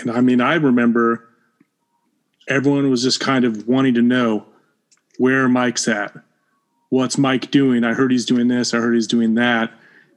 And 0.00 0.10
I 0.10 0.20
mean, 0.20 0.40
I 0.40 0.54
remember 0.54 1.28
everyone 2.48 2.90
was 2.90 3.04
just 3.04 3.20
kind 3.20 3.44
of 3.44 3.68
wanting 3.68 3.94
to 3.94 4.02
know 4.02 4.44
where 5.18 5.48
Mike's 5.48 5.86
at. 5.86 6.12
What's 6.88 7.16
Mike 7.16 7.52
doing? 7.52 7.84
I 7.84 7.94
heard 7.94 8.10
he's 8.10 8.26
doing 8.26 8.48
this. 8.48 8.74
I 8.74 8.78
heard 8.78 8.94
he's 8.94 9.06
doing 9.06 9.36
that. 9.36 9.70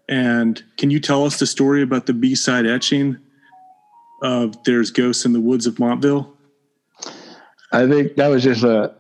And 0.10 0.64
can 0.78 0.90
you 0.90 1.00
tell 1.00 1.26
us 1.26 1.38
the 1.38 1.46
story 1.46 1.84
about 1.84 2.08
the 2.08 2.14
B 2.14 2.34
side 2.34 2.66
etching 2.66 3.20
of 4.24 4.64
There's 4.64 4.90
Ghosts 4.90 5.26
in 5.26 5.34
the 5.34 5.42
Woods 5.42 5.68
of 5.68 5.78
Montville? 5.78 6.36
I 7.72 7.88
think 7.88 8.16
that 8.16 8.30
was 8.30 8.44
just 8.44 8.64
a. 8.64 8.96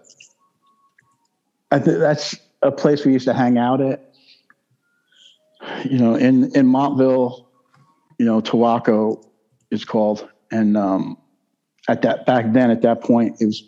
I 1.71 1.79
think 1.79 1.97
that's 1.99 2.35
a 2.61 2.71
place 2.71 3.05
we 3.05 3.13
used 3.13 3.25
to 3.25 3.33
hang 3.33 3.57
out 3.57 3.81
at. 3.81 4.13
You 5.85 5.97
know, 5.97 6.15
in 6.15 6.55
in 6.55 6.67
Montville, 6.67 7.47
you 8.19 8.25
know, 8.25 8.41
Towaco 8.41 9.25
is 9.71 9.85
called, 9.85 10.27
and 10.51 10.75
um, 10.75 11.17
at 11.87 12.01
that 12.01 12.25
back 12.25 12.51
then, 12.51 12.69
at 12.69 12.81
that 12.81 13.01
point, 13.01 13.37
it 13.39 13.45
was 13.45 13.63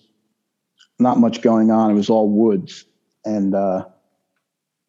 not 1.00 1.20
much 1.20 1.42
going 1.42 1.72
on. 1.72 1.92
It 1.92 1.94
was 1.94 2.10
all 2.10 2.30
woods, 2.30 2.86
and 3.24 3.56
uh, 3.56 3.86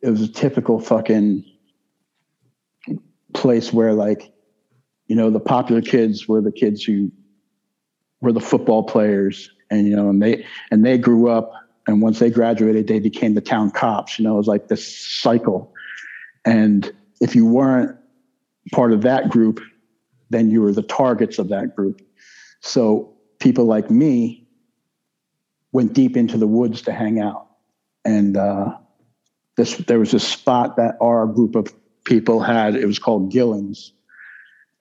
it 0.02 0.10
was 0.10 0.22
a 0.22 0.28
typical 0.28 0.80
fucking 0.80 1.44
place 3.34 3.72
where, 3.72 3.92
like, 3.92 4.32
you 5.07 5.16
know, 5.16 5.30
the 5.30 5.40
popular 5.40 5.80
kids 5.80 6.26
were 6.26 6.40
the 6.40 6.52
kids 6.52 6.82
who 6.82 7.12
were 8.20 8.32
the 8.32 8.40
football 8.40 8.82
players 8.82 9.50
and 9.70 9.86
you 9.86 9.96
know 9.96 10.09
and 10.09 10.22
they 10.22 10.44
and 10.70 10.84
they 10.84 10.96
grew 10.96 11.28
up 11.28 11.52
and 11.86 12.00
once 12.00 12.18
they 12.18 12.30
graduated 12.30 12.86
they 12.86 12.98
became 12.98 13.34
the 13.34 13.40
town 13.40 13.70
cops 13.70 14.18
you 14.18 14.24
know 14.24 14.34
it 14.34 14.38
was 14.38 14.46
like 14.46 14.68
this 14.68 14.86
cycle. 14.96 15.72
And 16.44 16.90
if 17.20 17.34
you 17.34 17.46
weren't 17.46 17.96
part 18.72 18.92
of 18.92 19.02
that 19.02 19.28
group 19.28 19.61
then 20.30 20.50
you 20.50 20.61
were 20.61 20.72
the 20.72 20.82
targets 20.82 21.38
of 21.38 21.48
that 21.48 21.76
group. 21.76 22.02
So 22.61 23.14
people 23.38 23.64
like 23.66 23.90
me 23.90 24.48
went 25.72 25.92
deep 25.92 26.16
into 26.16 26.36
the 26.36 26.46
woods 26.46 26.82
to 26.82 26.92
hang 26.92 27.20
out. 27.20 27.46
And 28.04 28.36
uh, 28.36 28.76
this 29.57 29.76
there 29.76 29.98
was 29.98 30.14
a 30.14 30.20
spot 30.20 30.76
that 30.76 30.96
our 31.00 31.26
group 31.26 31.54
of 31.54 31.72
people 32.04 32.40
had. 32.40 32.74
It 32.74 32.86
was 32.86 32.98
called 32.98 33.30
gillings 33.30 33.92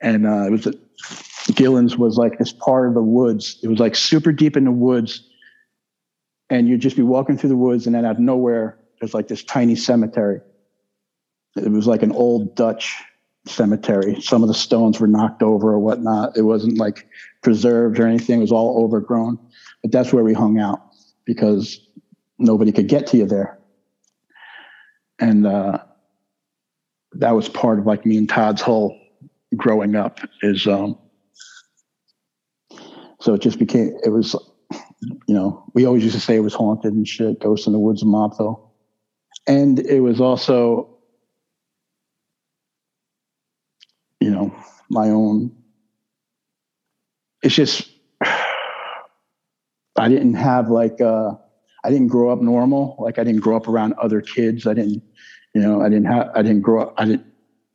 and 0.00 0.26
uh, 0.26 0.46
it 0.46 0.50
was 0.50 0.66
Gillens 1.52 1.96
was 1.96 2.16
like 2.16 2.38
this 2.38 2.52
part 2.52 2.88
of 2.88 2.94
the 2.94 3.02
woods. 3.02 3.58
It 3.62 3.68
was 3.68 3.78
like 3.78 3.94
super 3.94 4.32
deep 4.32 4.56
in 4.56 4.64
the 4.64 4.72
woods. 4.72 5.22
And 6.48 6.68
you'd 6.68 6.80
just 6.80 6.96
be 6.96 7.02
walking 7.02 7.36
through 7.36 7.48
the 7.48 7.56
woods, 7.56 7.86
and 7.86 7.94
then 7.94 8.04
out 8.04 8.12
of 8.12 8.18
nowhere, 8.20 8.78
there's 9.00 9.14
like 9.14 9.26
this 9.26 9.42
tiny 9.42 9.74
cemetery. 9.74 10.40
It 11.56 11.70
was 11.70 11.88
like 11.88 12.02
an 12.02 12.12
old 12.12 12.54
Dutch 12.54 13.02
cemetery. 13.46 14.20
Some 14.20 14.42
of 14.42 14.48
the 14.48 14.54
stones 14.54 15.00
were 15.00 15.08
knocked 15.08 15.42
over 15.42 15.72
or 15.72 15.78
whatnot. 15.78 16.36
It 16.36 16.42
wasn't 16.42 16.78
like 16.78 17.08
preserved 17.42 17.98
or 17.98 18.06
anything, 18.06 18.38
it 18.38 18.42
was 18.42 18.52
all 18.52 18.84
overgrown. 18.84 19.38
But 19.82 19.92
that's 19.92 20.12
where 20.12 20.24
we 20.24 20.34
hung 20.34 20.58
out 20.58 20.82
because 21.24 21.80
nobody 22.38 22.72
could 22.72 22.88
get 22.88 23.06
to 23.08 23.16
you 23.16 23.26
there. 23.26 23.58
And 25.18 25.46
uh, 25.46 25.78
that 27.14 27.32
was 27.32 27.48
part 27.48 27.78
of 27.78 27.86
like 27.86 28.04
me 28.04 28.18
and 28.18 28.28
Todd's 28.28 28.60
whole 28.60 28.96
growing 29.54 29.94
up 29.94 30.20
is 30.42 30.66
um, 30.66 30.98
so 33.20 33.34
it 33.34 33.42
just 33.42 33.58
became, 33.58 33.96
it 34.04 34.10
was, 34.10 34.34
you 35.26 35.34
know, 35.34 35.64
we 35.74 35.84
always 35.84 36.02
used 36.02 36.14
to 36.14 36.20
say 36.20 36.36
it 36.36 36.40
was 36.40 36.54
haunted 36.54 36.92
and 36.92 37.06
shit, 37.06 37.40
Ghosts 37.40 37.66
in 37.66 37.72
the 37.72 37.78
Woods 37.78 38.02
of 38.02 38.08
Montville. 38.08 38.72
And 39.46 39.78
it 39.78 40.00
was 40.00 40.20
also 40.20 40.96
you 44.20 44.32
know, 44.32 44.52
my 44.90 45.08
own. 45.08 45.52
It's 47.42 47.54
just, 47.54 47.88
I 48.22 50.08
didn't 50.08 50.34
have 50.34 50.68
like, 50.68 51.00
uh, 51.00 51.32
I 51.84 51.90
didn't 51.90 52.08
grow 52.08 52.30
up 52.30 52.40
normal. 52.40 52.96
Like 52.98 53.20
I 53.20 53.24
didn't 53.24 53.40
grow 53.40 53.56
up 53.56 53.68
around 53.68 53.94
other 53.94 54.20
kids. 54.20 54.66
I 54.66 54.74
didn't, 54.74 55.02
you 55.54 55.60
know, 55.60 55.80
I 55.80 55.88
didn't 55.88 56.06
have, 56.06 56.30
I 56.34 56.42
didn't 56.42 56.62
grow 56.62 56.82
up, 56.82 56.94
I 56.98 57.04
didn't, 57.04 57.26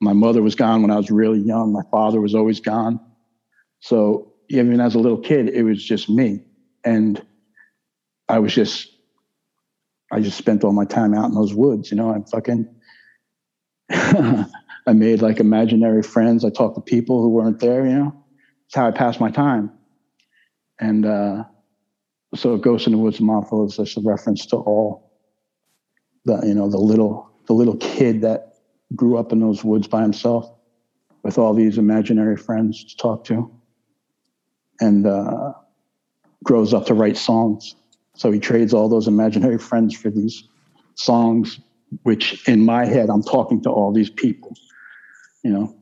my 0.02 0.14
mother 0.14 0.42
was 0.42 0.56
gone 0.56 0.82
when 0.82 0.92
I 0.92 0.98
was 0.98 1.12
really 1.12 1.40
young. 1.40 1.72
My 1.72 1.84
father 1.92 2.20
was 2.20 2.34
always 2.34 2.60
gone. 2.60 3.00
So 3.80 4.34
even 4.50 4.82
as 4.82 4.96
a 4.96 5.00
little 5.00 5.20
kid, 5.20 5.50
it 5.50 5.64
was 5.64 5.84
just 5.84 6.10
me. 6.10 6.44
And 6.84 7.24
I 8.28 8.40
was 8.40 8.54
just, 8.54 8.90
I 10.12 10.20
just 10.20 10.40
spent 10.40 10.64
all 10.64 10.74
my 10.74 10.86
time 10.86 11.14
out 11.14 11.26
in 11.26 11.36
those 11.36 11.54
woods. 11.54 11.92
You 11.92 11.98
know, 11.98 12.10
I'm 12.10 12.26
fucking, 12.26 12.68
I 13.92 14.94
made 14.94 15.22
like 15.22 15.40
imaginary 15.40 16.02
friends. 16.02 16.44
I 16.44 16.50
talked 16.50 16.76
to 16.76 16.82
people 16.82 17.22
who 17.22 17.30
weren't 17.30 17.60
there, 17.60 17.86
you 17.86 17.94
know. 17.94 18.26
It's 18.66 18.76
how 18.76 18.88
I 18.88 18.92
passed 18.92 19.20
my 19.20 19.30
time. 19.30 19.72
And 20.80 21.06
uh, 21.06 21.44
so 22.34 22.58
Ghost 22.58 22.88
in 22.88 22.94
the 22.94 22.98
Woods 22.98 23.22
Mafia 23.22 23.64
is 23.66 23.78
just 23.78 23.98
a 23.98 24.02
reference 24.02 24.48
to 24.48 24.56
all 24.56 25.12
the, 26.26 26.42
you 26.44 26.56
know, 26.56 26.70
the 26.70 26.80
little 26.80 27.30
the 27.48 27.54
little 27.54 27.78
kid 27.78 28.22
that 28.22 28.51
grew 28.96 29.18
up 29.18 29.32
in 29.32 29.40
those 29.40 29.64
woods 29.64 29.88
by 29.88 30.02
himself 30.02 30.52
with 31.24 31.38
all 31.38 31.54
these 31.54 31.78
imaginary 31.78 32.38
friends 32.38 32.84
to 32.84 32.98
talk 32.98 33.24
to. 33.26 33.52
And 34.80 35.06
uh, 35.06 35.54
grows 36.44 36.74
up 36.74 36.88
to 36.88 36.94
write 36.96 37.18
songs. 37.18 37.76
So 38.16 38.32
he 38.32 38.40
trades 38.40 38.74
all 38.74 38.90
those 38.90 39.08
imaginary 39.08 39.60
friends 39.60 39.96
for 39.96 40.10
these 40.10 40.44
songs, 40.96 41.60
which 42.04 42.48
in 42.48 42.66
my 42.66 42.86
head, 42.86 43.10
I'm 43.10 43.22
talking 43.22 43.62
to 43.64 43.70
all 43.70 43.94
these 43.94 44.10
people 44.10 44.56
you 45.44 45.52
know. 45.52 45.76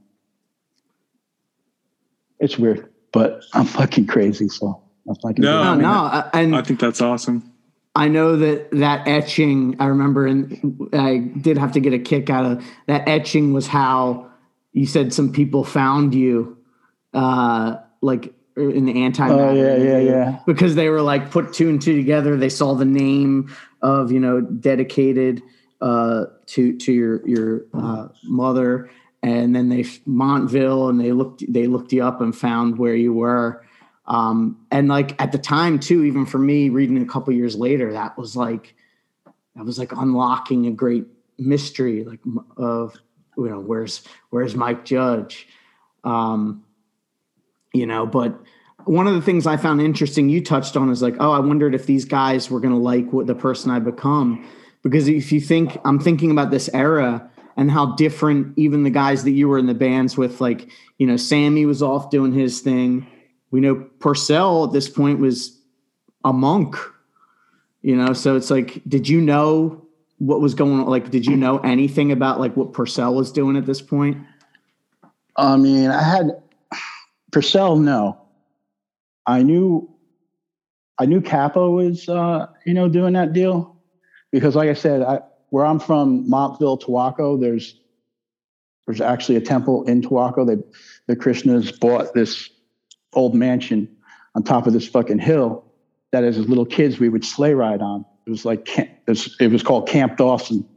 It's 2.39 2.57
weird, 2.57 2.89
but 3.11 3.43
I'm 3.53 3.65
fucking 3.65 4.07
crazy. 4.07 4.47
So 4.47 4.81
I'm 5.07 5.15
fucking 5.15 5.43
No, 5.43 5.75
No, 5.75 5.89
I 5.89 6.21
no, 6.23 6.29
and 6.33 6.55
I 6.55 6.61
think 6.61 6.79
that's 6.79 7.01
awesome. 7.01 7.48
I 7.99 8.07
know 8.07 8.37
that 8.37 8.71
that 8.71 9.09
etching. 9.09 9.75
I 9.77 9.87
remember, 9.87 10.25
and 10.25 10.89
I 10.93 11.17
did 11.17 11.57
have 11.57 11.73
to 11.73 11.81
get 11.81 11.91
a 11.91 11.99
kick 11.99 12.29
out 12.29 12.45
of 12.45 12.65
that 12.87 13.09
etching. 13.09 13.51
Was 13.51 13.67
how 13.67 14.31
you 14.71 14.85
said 14.85 15.13
some 15.13 15.33
people 15.33 15.65
found 15.65 16.15
you, 16.15 16.57
uh, 17.13 17.75
like 18.01 18.33
in 18.55 18.85
the 18.85 19.03
anti. 19.03 19.29
Oh, 19.29 19.53
yeah, 19.53 19.75
yeah, 19.75 19.97
yeah. 19.97 20.39
Because 20.45 20.75
they 20.75 20.87
were 20.87 21.01
like 21.01 21.29
put 21.29 21.51
two 21.51 21.67
and 21.67 21.81
two 21.81 21.97
together. 21.97 22.37
They 22.37 22.47
saw 22.47 22.73
the 22.73 22.85
name 22.85 23.53
of 23.81 24.13
you 24.13 24.21
know 24.21 24.39
dedicated 24.39 25.43
uh, 25.81 26.27
to 26.45 26.77
to 26.77 26.93
your 26.93 27.27
your 27.27 27.65
uh, 27.73 28.07
mother, 28.23 28.89
and 29.21 29.53
then 29.53 29.67
they 29.67 29.83
Montville, 30.05 30.87
and 30.87 31.01
they 31.01 31.11
looked 31.11 31.43
they 31.51 31.67
looked 31.67 31.91
you 31.91 32.05
up 32.05 32.21
and 32.21 32.33
found 32.33 32.77
where 32.77 32.95
you 32.95 33.11
were. 33.11 33.65
Um, 34.09 34.65
and 34.71 34.87
like 34.87 35.21
at 35.21 35.31
the 35.31 35.37
time 35.37 35.79
too, 35.79 36.03
even 36.03 36.25
for 36.25 36.39
me 36.39 36.69
reading 36.69 37.01
a 37.01 37.05
couple 37.05 37.31
years 37.31 37.55
later, 37.55 37.93
that 37.93 38.17
was 38.17 38.35
like 38.35 38.75
that 39.55 39.63
was 39.63 39.77
like 39.77 39.91
unlocking 39.91 40.65
a 40.65 40.71
great 40.71 41.05
mystery, 41.37 42.03
like 42.03 42.19
of 42.57 42.95
you 43.37 43.49
know 43.49 43.59
where's 43.59 44.01
where's 44.31 44.55
Mike 44.55 44.83
Judge, 44.83 45.47
um, 46.03 46.63
you 47.71 47.85
know. 47.85 48.07
But 48.07 48.39
one 48.85 49.05
of 49.05 49.13
the 49.13 49.21
things 49.21 49.45
I 49.45 49.57
found 49.57 49.79
interesting 49.79 50.27
you 50.27 50.43
touched 50.43 50.75
on 50.75 50.89
is 50.89 51.03
like, 51.03 51.15
oh, 51.19 51.31
I 51.31 51.39
wondered 51.39 51.75
if 51.75 51.85
these 51.85 52.05
guys 52.05 52.49
were 52.49 52.59
going 52.59 52.73
to 52.73 52.79
like 52.79 53.13
what 53.13 53.27
the 53.27 53.35
person 53.35 53.69
I 53.69 53.77
become, 53.77 54.47
because 54.81 55.07
if 55.07 55.31
you 55.31 55.39
think 55.39 55.77
I'm 55.85 55.99
thinking 55.99 56.31
about 56.31 56.49
this 56.49 56.67
era 56.73 57.29
and 57.55 57.69
how 57.69 57.93
different 57.95 58.57
even 58.57 58.83
the 58.83 58.89
guys 58.89 59.23
that 59.25 59.31
you 59.31 59.49
were 59.49 59.59
in 59.59 59.67
the 59.67 59.75
bands 59.75 60.17
with, 60.17 60.41
like 60.41 60.67
you 60.97 61.05
know, 61.05 61.17
Sammy 61.17 61.67
was 61.67 61.83
off 61.83 62.09
doing 62.09 62.33
his 62.33 62.61
thing. 62.61 63.05
We 63.51 63.59
know 63.61 63.87
Porcell 63.99 64.67
at 64.67 64.73
this 64.73 64.89
point 64.89 65.19
was 65.19 65.59
a 66.23 66.33
monk, 66.33 66.75
you 67.81 67.95
know. 67.95 68.13
So 68.13 68.35
it's 68.35 68.51
like, 68.51 68.81
did 68.87 69.07
you 69.07 69.21
know 69.21 69.85
what 70.19 70.41
was 70.41 70.53
going 70.53 70.79
on? 70.79 70.85
Like, 70.85 71.09
did 71.09 71.25
you 71.25 71.35
know 71.35 71.57
anything 71.59 72.11
about 72.11 72.39
like 72.39 72.55
what 72.55 72.73
Porcell 72.73 73.15
was 73.15 73.31
doing 73.31 73.57
at 73.57 73.65
this 73.65 73.81
point? 73.81 74.17
I 75.35 75.55
mean, 75.55 75.89
I 75.89 76.03
had 76.03 76.41
Porcell. 77.31 77.81
No, 77.81 78.21
I 79.25 79.43
knew, 79.43 79.89
I 80.99 81.05
knew 81.05 81.21
Cappo 81.21 81.71
was, 81.71 82.09
uh, 82.09 82.47
you 82.65 82.73
know, 82.73 82.89
doing 82.89 83.13
that 83.13 83.31
deal 83.33 83.77
because, 84.31 84.55
like 84.55 84.69
I 84.69 84.73
said, 84.73 85.01
I, 85.01 85.21
where 85.49 85.65
I'm 85.65 85.79
from, 85.79 86.29
Montville, 86.29 86.77
Towaco, 86.77 87.39
there's, 87.39 87.79
there's 88.85 89.01
actually 89.01 89.35
a 89.35 89.41
temple 89.41 89.83
in 89.85 90.01
Towaco. 90.01 90.45
They, 90.45 90.57
the 91.07 91.15
Krishnas 91.15 91.79
bought 91.79 92.13
this 92.13 92.49
old 93.13 93.35
mansion 93.35 93.87
on 94.35 94.43
top 94.43 94.67
of 94.67 94.73
this 94.73 94.87
fucking 94.87 95.19
hill 95.19 95.63
that, 96.11 96.23
as 96.23 96.37
little 96.37 96.65
kids, 96.65 96.99
we 96.99 97.09
would 97.09 97.25
sleigh 97.25 97.53
ride 97.53 97.81
on. 97.81 98.05
It 98.25 98.29
was 98.29 98.45
like 98.45 98.67
it 98.77 99.51
was, 99.51 99.63
called 99.63 99.87
Camp 99.87 100.17
Dawson, 100.17 100.67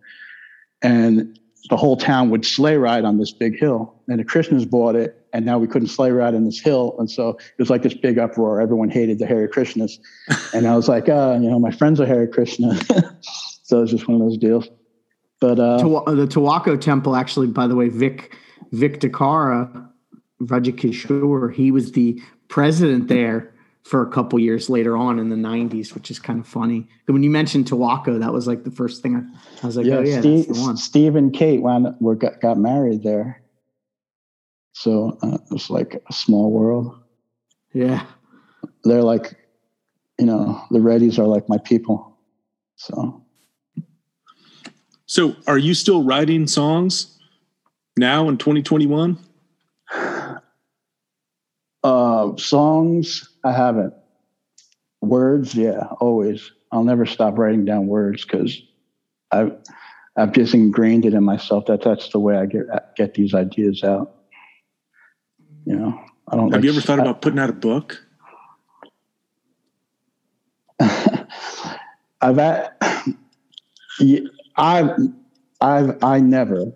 and 0.83 1.39
the 1.68 1.76
whole 1.76 1.97
town 1.97 2.30
would 2.30 2.45
sleigh 2.45 2.76
ride 2.76 3.05
on 3.05 3.18
this 3.18 3.30
big 3.30 3.59
hill. 3.59 3.95
And 4.09 4.18
the 4.18 4.24
Krishnas 4.24 4.68
bought 4.68 4.95
it, 4.97 5.26
and 5.33 5.45
now 5.45 5.59
we 5.59 5.66
couldn't 5.66 5.89
sleigh 5.89 6.11
ride 6.11 6.35
on 6.35 6.45
this 6.45 6.61
hill. 6.61 6.97
And 6.99 7.11
so 7.11 7.30
it 7.30 7.59
was 7.59 7.70
like 7.70 7.83
this 7.83 7.95
big 7.95 8.18
uproar. 8.18 8.61
Everyone 8.61 8.91
hated 8.91 9.18
the 9.18 9.26
Hare 9.26 9.49
Krishnas. 9.49 9.99
and 10.55 10.66
I 10.66 10.76
was 10.76 10.89
like, 10.89 11.09
uh, 11.09 11.39
you 11.41 11.51
know, 11.51 11.59
my 11.59 11.70
friends 11.70 12.01
are 12.01 12.07
Hare 12.07 12.26
Krishna. 12.26 12.74
so 13.62 13.78
it 13.78 13.80
was 13.83 13.91
just 13.91 14.09
one 14.09 14.20
of 14.20 14.26
those 14.26 14.39
deals. 14.39 14.68
But 15.41 15.59
uh, 15.59 15.78
the 15.78 16.26
Towaco 16.26 16.80
Temple, 16.80 17.16
actually, 17.16 17.49
by 17.49 17.66
the 17.66 17.74
way, 17.74 17.89
Vic 17.89 18.35
Vic 18.70 19.01
DiCara, 19.01 19.91
Rajikishore, 20.47 21.53
he 21.53 21.70
was 21.70 21.93
the 21.93 22.20
president 22.49 23.09
there 23.09 23.55
for 23.84 24.03
a 24.03 24.11
couple 24.11 24.38
years 24.38 24.70
later 24.70 24.97
on 24.97 25.18
in 25.18 25.28
the 25.28 25.36
90s, 25.36 25.95
which 25.95 26.11
is 26.11 26.18
kind 26.18 26.38
of 26.38 26.47
funny. 26.47 26.88
When 27.07 27.22
you 27.22 27.30
mentioned 27.30 27.66
Towaco, 27.66 28.18
that 28.20 28.32
was 28.32 28.47
like 28.47 28.64
the 28.64 28.70
first 28.70 29.03
thing 29.03 29.16
I, 29.16 29.62
I 29.62 29.66
was 29.66 29.76
like, 29.76 29.86
yeah, 29.86 29.97
oh, 29.97 30.03
yeah, 30.03 30.20
Steve, 30.20 30.47
that's 30.47 30.59
the 30.59 30.64
one. 30.64 30.76
Steve 30.76 31.16
and 31.16 31.32
Kate 31.32 31.61
wound 31.62 31.86
up, 31.88 32.01
were, 32.01 32.14
got, 32.14 32.40
got 32.40 32.59
married 32.59 33.03
there. 33.03 33.43
So 34.72 35.18
uh, 35.22 35.34
it 35.34 35.51
was 35.51 35.68
like 35.68 36.03
a 36.09 36.12
small 36.12 36.51
world. 36.51 36.97
Yeah. 37.72 38.07
They're 38.84 39.03
like, 39.03 39.36
you 40.18 40.26
know, 40.26 40.64
the 40.70 40.78
Reddies 40.78 41.18
are 41.18 41.26
like 41.26 41.49
my 41.49 41.59
people. 41.59 42.16
So 42.76 43.22
So, 45.07 45.36
are 45.47 45.59
you 45.59 45.74
still 45.74 46.05
writing 46.05 46.47
songs 46.47 47.18
now 47.99 48.28
in 48.28 48.38
2021? 48.38 49.18
Uh, 51.83 52.37
songs, 52.37 53.28
I 53.45 53.53
haven't. 53.53 53.95
Words, 55.01 55.55
yeah, 55.55 55.87
always. 56.01 56.53
I'll 56.70 56.85
never 56.85 57.07
stop 57.07 57.37
writing 57.37 57.64
down 57.64 57.87
words 57.87 58.24
because 58.24 58.61
I've 59.30 59.57
I've 60.16 60.33
just 60.33 60.55
ingrained 60.55 61.05
it 61.05 61.14
in 61.14 61.24
myself 61.24 61.66
that 61.66 61.83
that's 61.83 62.11
the 62.11 62.18
way 62.18 62.37
I 62.37 62.47
get 62.47 62.66
get 62.97 63.14
these 63.14 63.35
ideas 63.35 63.83
out. 63.83 64.14
You 65.64 65.76
know, 65.76 66.01
I 66.28 66.37
don't. 66.37 66.53
Have 66.53 66.61
like, 66.61 66.64
you 66.64 66.70
ever 66.70 66.80
thought 66.80 67.01
about 67.01 67.20
putting 67.20 67.39
out 67.39 67.51
a 67.51 67.55
book? 67.55 68.05
I've 72.20 72.39
yeah, 73.99 74.20
I've 74.57 74.91
I've 75.61 76.03
I 76.03 76.20
never 76.20 76.72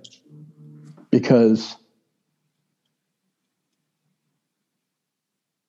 because 1.11 1.77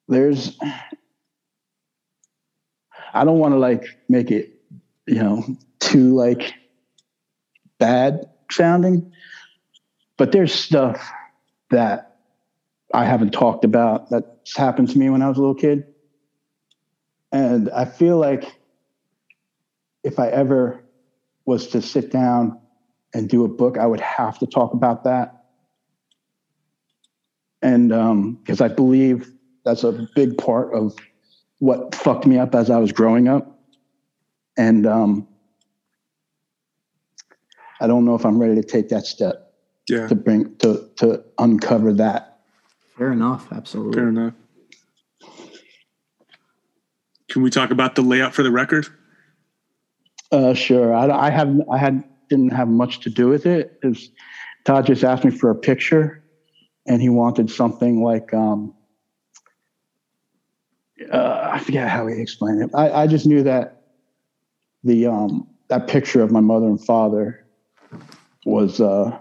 there's 0.08 0.58
I 3.14 3.24
don't 3.24 3.40
want 3.40 3.54
to 3.54 3.60
like 3.60 3.86
make 4.10 4.32
it 4.32 4.52
you 5.06 5.16
know 5.16 5.44
too 5.80 6.16
like 6.16 6.54
bad 7.80 8.26
sounding 8.52 9.12
but 10.18 10.32
there's 10.32 10.54
stuff 10.54 11.12
that 11.70 12.16
I 12.94 13.06
haven't 13.06 13.32
talked 13.32 13.66
about 13.66 14.10
that's 14.10 14.56
happened 14.56 14.90
to 14.90 14.98
me 14.98 15.10
when 15.10 15.22
I 15.22 15.28
was 15.30 15.38
a 15.38 15.42
little 15.42 15.56
kid 15.56 15.84
and 17.32 17.70
I 17.70 17.86
feel 17.86 18.18
like 18.18 18.60
if 20.04 20.20
I 20.20 20.30
ever 20.30 20.84
was 21.46 21.68
to 21.68 21.82
sit 21.82 22.12
down 22.12 22.60
and 23.14 23.30
do 23.30 23.44
a 23.44 23.48
book, 23.48 23.78
I 23.78 23.86
would 23.86 24.00
have 24.00 24.40
to 24.40 24.46
talk 24.46 24.74
about 24.74 25.04
that. 25.04 25.34
And 27.62 27.92
um, 27.92 28.34
because 28.36 28.62
I 28.62 28.68
believe 28.68 29.32
that's 29.68 29.84
a 29.84 30.08
big 30.16 30.38
part 30.38 30.74
of 30.74 30.96
what 31.60 31.94
fucked 31.94 32.26
me 32.26 32.38
up 32.38 32.56
as 32.56 32.70
I 32.70 32.78
was 32.78 32.94
growing 32.94 33.28
up. 33.28 33.60
And 34.58 34.88
um, 34.88 35.28
I 37.82 37.88
don't 37.88 38.06
know 38.06 38.16
if 38.16 38.26
I'm 38.26 38.40
ready 38.40 38.56
to 38.56 38.64
take 38.64 38.88
that 38.90 39.06
step 39.06 39.54
Yeah, 39.90 40.08
to 40.08 40.16
bring 40.16 40.56
to 40.58 40.90
to 40.98 41.22
uncover 41.38 41.92
that. 41.94 42.40
Fair 42.98 43.12
enough. 43.12 43.52
Absolutely. 43.52 43.94
fair 43.94 44.08
enough. 44.10 44.34
Can 47.30 47.42
we 47.42 47.50
talk 47.50 47.70
about 47.72 47.96
the 47.96 48.02
layout 48.02 48.34
for 48.34 48.44
the 48.44 48.52
record? 48.52 48.88
Uh, 50.32 50.54
sure. 50.54 50.96
I, 50.96 51.28
I 51.28 51.30
have 51.30 51.54
I 51.70 51.78
had 51.78 52.04
didn't 52.30 52.52
have 52.54 52.70
much 52.70 53.02
to 53.02 53.10
do 53.10 53.28
with 53.28 53.46
it. 53.46 53.78
It's, 53.84 54.10
Todd 54.64 54.86
just 54.86 55.04
asked 55.04 55.26
me 55.26 55.32
for 55.32 55.50
a 55.50 55.56
picture, 55.56 56.24
and 56.86 57.02
he 57.02 57.10
wanted 57.10 57.52
something 57.52 58.02
like 58.02 58.34
um, 58.34 58.74
uh, 61.12 61.50
I 61.54 61.60
forget 61.60 61.90
how 61.90 62.08
he 62.08 62.20
explained 62.20 62.64
it. 62.64 62.70
I, 62.74 62.90
I 63.04 63.08
just 63.08 63.26
knew 63.26 63.44
that 63.44 63.84
the 64.84 65.08
um, 65.08 65.48
that 65.70 65.88
picture 65.88 66.22
of 66.22 66.32
my 66.32 66.40
mother 66.40 66.68
and 66.68 66.84
father 66.84 67.46
was 68.46 68.80
uh, 68.82 69.18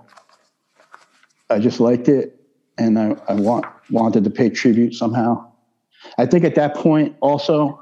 I 1.50 1.58
just 1.58 1.80
liked 1.80 2.08
it, 2.08 2.40
and 2.78 2.98
I, 2.98 3.16
I 3.28 3.34
want 3.34 3.66
wanted 3.90 4.24
to 4.24 4.30
pay 4.30 4.50
tribute 4.50 4.94
somehow. 4.94 5.52
I 6.18 6.26
think 6.26 6.44
at 6.44 6.54
that 6.54 6.74
point 6.74 7.16
also 7.20 7.80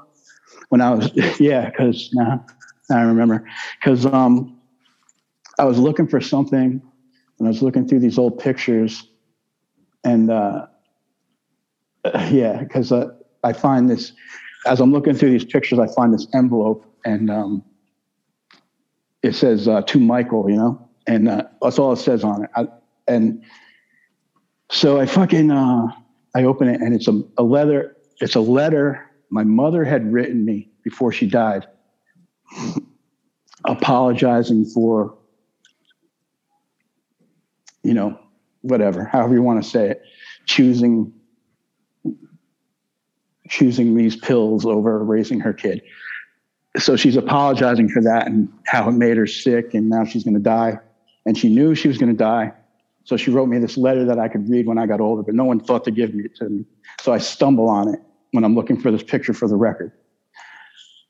when 0.69 0.81
I 0.81 0.93
was 0.93 1.11
yeah 1.39 1.69
because 1.69 2.09
now 2.13 2.45
I 2.91 3.01
remember 3.01 3.47
because 3.79 4.05
um, 4.05 4.59
I 5.59 5.65
was 5.65 5.77
looking 5.77 6.07
for 6.07 6.21
something 6.21 6.81
and 7.39 7.47
I 7.47 7.49
was 7.49 7.61
looking 7.61 7.87
through 7.87 7.99
these 7.99 8.17
old 8.17 8.39
pictures 8.39 9.07
and 10.03 10.29
uh, 10.29 10.67
yeah 12.29 12.63
because 12.63 12.91
uh, 12.91 13.11
I 13.45 13.53
find 13.53 13.89
this 13.89 14.11
as 14.65 14.81
I'm 14.81 14.91
looking 14.91 15.13
through 15.13 15.29
these 15.29 15.45
pictures 15.45 15.77
I 15.77 15.87
find 15.87 16.11
this 16.13 16.27
envelope 16.33 16.83
and 17.05 17.29
um, 17.29 17.63
it 19.21 19.35
says 19.35 19.67
uh, 19.67 19.83
to 19.83 19.99
Michael 19.99 20.49
you 20.49 20.57
know? 20.57 20.89
And 21.07 21.29
uh, 21.29 21.43
that's 21.61 21.77
all 21.77 21.93
it 21.93 21.97
says 21.97 22.23
on 22.23 22.45
it. 22.45 22.49
I, 22.55 22.67
and 23.07 23.43
so 24.71 24.99
I 24.99 25.05
fucking 25.05 25.51
uh, 25.51 25.87
I 26.33 26.43
open 26.43 26.67
it 26.67 26.81
and 26.81 26.95
it's 26.95 27.07
a, 27.07 27.21
a 27.37 27.43
leather 27.43 27.95
it's 28.19 28.35
a 28.35 28.39
letter 28.39 29.11
my 29.29 29.43
mother 29.43 29.83
had 29.83 30.11
written 30.11 30.43
me 30.43 30.69
before 30.83 31.11
she 31.11 31.27
died 31.27 31.67
apologizing 33.65 34.65
for 34.65 35.15
you 37.83 37.93
know 37.93 38.17
whatever 38.61 39.03
however 39.05 39.35
you 39.35 39.43
want 39.43 39.63
to 39.63 39.69
say 39.69 39.91
it 39.91 40.01
choosing 40.45 41.13
choosing 43.49 43.95
these 43.95 44.15
pills 44.15 44.65
over 44.65 45.03
raising 45.03 45.39
her 45.39 45.53
kid. 45.53 45.81
So 46.77 46.95
she's 46.95 47.15
apologizing 47.15 47.89
for 47.89 48.01
that 48.01 48.27
and 48.27 48.51
how 48.65 48.89
it 48.89 48.93
made 48.93 49.17
her 49.17 49.27
sick 49.27 49.73
and 49.73 49.89
now 49.89 50.03
she's 50.05 50.23
going 50.23 50.33
to 50.33 50.39
die. 50.39 50.79
And 51.25 51.37
she 51.37 51.49
knew 51.49 51.73
she 51.75 51.87
was 51.87 51.97
going 51.97 52.11
to 52.11 52.17
die. 52.17 52.51
So 53.05 53.17
she 53.17 53.31
wrote 53.31 53.47
me 53.47 53.59
this 53.59 53.77
letter 53.77 54.03
that 54.05 54.19
i 54.19 54.27
could 54.27 54.49
read 54.49 54.65
when 54.65 54.77
i 54.77 54.87
got 54.87 54.99
older 54.99 55.21
but 55.21 55.35
no 55.35 55.45
one 55.45 55.59
thought 55.59 55.83
to 55.85 55.91
give 55.91 56.13
me 56.13 56.25
it 56.25 56.35
to 56.37 56.49
me. 56.49 56.65
So 57.01 57.13
i 57.13 57.17
stumble 57.17 57.69
on 57.69 57.93
it 57.93 57.99
when 58.31 58.43
i'm 58.43 58.55
looking 58.55 58.79
for 58.79 58.91
this 58.91 59.03
picture 59.03 59.33
for 59.33 59.47
the 59.47 59.55
record. 59.55 59.91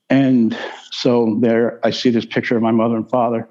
And 0.08 0.56
so 0.90 1.36
there 1.40 1.80
I 1.84 1.90
see 1.90 2.10
this 2.10 2.26
picture 2.26 2.56
of 2.56 2.62
my 2.62 2.70
mother 2.70 2.96
and 2.96 3.08
father. 3.08 3.48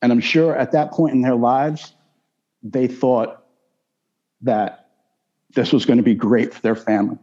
And 0.00 0.12
I'm 0.12 0.20
sure 0.20 0.56
at 0.56 0.72
that 0.72 0.92
point 0.92 1.14
in 1.14 1.22
their 1.22 1.36
lives, 1.36 1.94
they 2.62 2.86
thought 2.86 3.44
that 4.42 4.88
this 5.54 5.72
was 5.72 5.86
going 5.86 5.98
to 5.98 6.02
be 6.02 6.14
great 6.14 6.52
for 6.52 6.60
their 6.62 6.76
family. 6.76 7.18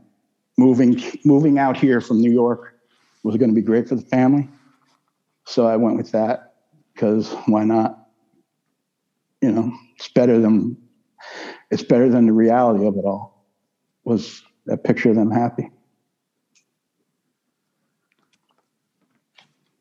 Moving, 0.61 1.01
moving 1.25 1.57
out 1.57 1.75
here 1.75 1.99
from 2.01 2.21
New 2.21 2.31
York 2.31 2.75
was 3.23 3.35
going 3.37 3.49
to 3.49 3.55
be 3.55 3.63
great 3.63 3.89
for 3.89 3.95
the 3.95 4.03
family. 4.03 4.47
So 5.47 5.65
I 5.65 5.75
went 5.75 5.97
with 5.97 6.11
that 6.11 6.53
because 6.93 7.33
why 7.47 7.63
not? 7.63 7.97
You 9.41 9.51
know, 9.51 9.73
it's 9.95 10.09
better 10.09 10.39
than 10.39 10.77
it's 11.71 11.81
better 11.81 12.09
than 12.09 12.27
the 12.27 12.33
reality 12.33 12.85
of 12.85 12.95
it 12.95 13.05
all. 13.05 13.47
Was 14.03 14.43
a 14.69 14.77
picture 14.77 15.09
of 15.09 15.15
them 15.15 15.31
happy. 15.31 15.71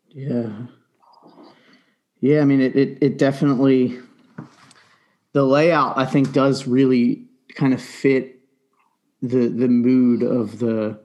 Yeah. 0.09 0.51
Yeah, 2.21 2.41
I 2.41 2.45
mean 2.47 2.63
it, 2.63 2.75
it 2.75 2.99
it 3.03 3.19
definitely 3.19 3.99
the 5.35 5.45
layout 5.45 5.99
I 5.99 6.07
think 6.07 6.33
does 6.33 6.67
really 6.67 7.27
kind 7.55 7.75
of 7.75 7.83
fit 7.83 8.40
the 9.23 9.49
the 9.49 9.69
mood 9.69 10.23
of 10.23 10.59
the 10.59 10.99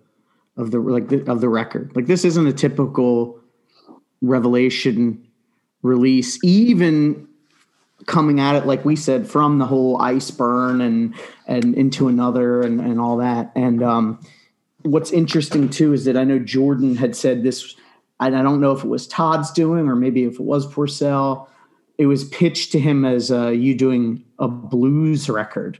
of 0.57 0.71
the 0.71 0.79
like 0.79 1.09
the, 1.09 1.29
of 1.29 1.41
the 1.41 1.49
record. 1.49 1.91
Like 1.95 2.07
this 2.07 2.25
isn't 2.25 2.47
a 2.47 2.53
typical 2.53 3.39
revelation 4.21 5.27
release 5.81 6.43
even 6.43 7.27
coming 8.07 8.39
at 8.39 8.55
it 8.55 8.65
like 8.65 8.85
we 8.85 8.95
said 8.95 9.27
from 9.27 9.59
the 9.59 9.65
whole 9.65 9.97
iceburn 9.99 10.81
and 10.81 11.15
and 11.47 11.75
into 11.75 12.07
another 12.07 12.61
and 12.61 12.79
and 12.79 12.99
all 12.99 13.17
that. 13.17 13.51
And 13.55 13.83
um 13.83 14.19
what's 14.83 15.11
interesting 15.11 15.69
too 15.69 15.93
is 15.93 16.05
that 16.05 16.15
I 16.15 16.23
know 16.23 16.39
Jordan 16.39 16.95
had 16.95 17.15
said 17.15 17.43
this 17.43 17.75
I 18.19 18.29
don't 18.29 18.61
know 18.61 18.71
if 18.71 18.83
it 18.83 18.87
was 18.87 19.07
Todd's 19.07 19.51
doing 19.51 19.87
or 19.87 19.95
maybe 19.95 20.23
if 20.23 20.35
it 20.35 20.41
was 20.41 20.65
Porcell. 20.65 21.47
It 21.97 22.05
was 22.07 22.25
pitched 22.25 22.71
to 22.73 22.79
him 22.79 23.05
as 23.05 23.31
uh, 23.31 23.49
you 23.49 23.75
doing 23.75 24.23
a 24.39 24.47
blues 24.47 25.29
record, 25.29 25.79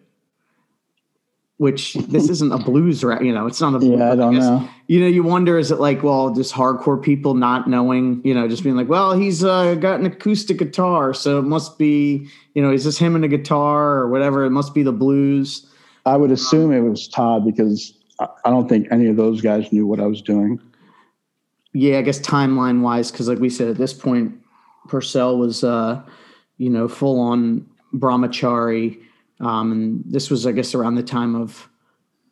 which 1.58 1.94
this 1.94 2.30
isn't 2.30 2.52
a 2.52 2.58
blues 2.58 3.04
record. 3.04 3.26
You 3.26 3.34
know, 3.34 3.48
it's 3.48 3.62
not 3.62 3.82
a. 3.82 3.86
Yeah, 3.86 4.12
I 4.12 4.16
don't 4.16 4.36
I 4.36 4.38
guess, 4.38 4.46
know. 4.46 4.70
You 4.88 5.00
know, 5.00 5.08
you 5.08 5.24
wonder 5.24 5.58
is 5.58 5.72
it 5.72 5.80
like 5.80 6.04
well, 6.04 6.34
just 6.34 6.54
hardcore 6.54 7.02
people 7.02 7.34
not 7.34 7.70
knowing, 7.70 8.22
you 8.24 8.34
know, 8.34 8.48
just 8.48 8.64
being 8.64 8.76
like, 8.76 8.90
well, 8.90 9.14
he's 9.14 9.44
uh, 9.44 9.76
got 9.76 10.00
an 10.00 10.06
acoustic 10.06 10.58
guitar, 10.58 11.14
so 11.14 11.40
it 11.40 11.44
must 11.44 11.78
be, 11.78 12.28
you 12.54 12.62
know, 12.62 12.72
is 12.72 12.84
this 12.84 12.98
him 12.98 13.16
and 13.16 13.26
a 13.26 13.30
guitar 13.30 13.98
or 13.98 14.10
whatever? 14.10 14.46
It 14.46 14.52
must 14.52 14.74
be 14.74 14.84
the 14.84 14.92
blues. 14.92 15.66
I 16.06 16.18
would 16.18 16.32
assume 16.32 16.72
it 16.72 16.82
was 16.82 17.08
Todd 17.08 17.46
because 17.46 17.94
I 18.20 18.50
don't 18.50 18.70
think 18.70 18.88
any 18.92 19.08
of 19.08 19.16
those 19.16 19.42
guys 19.42 19.72
knew 19.74 19.88
what 19.88 20.00
I 20.00 20.06
was 20.06 20.22
doing 20.22 20.60
yeah, 21.76 21.98
I 21.98 22.04
guess 22.04 22.20
timeline 22.20 22.82
wise, 22.82 23.12
because 23.12 23.28
like 23.28 23.40
we 23.40 23.50
said, 23.50 23.68
at 23.68 23.78
this 23.78 23.94
point, 23.94 24.34
Porcell 24.88 25.38
was, 25.38 25.62
uh, 25.62 26.02
you 26.58 26.70
know, 26.70 26.88
full 26.88 27.20
on 27.20 27.70
brahmachari. 27.94 28.98
Um, 29.40 29.72
and 29.72 30.04
this 30.06 30.30
was, 30.30 30.46
I 30.46 30.52
guess, 30.52 30.74
around 30.74 30.96
the 30.96 31.04
time 31.04 31.36
of 31.36 31.70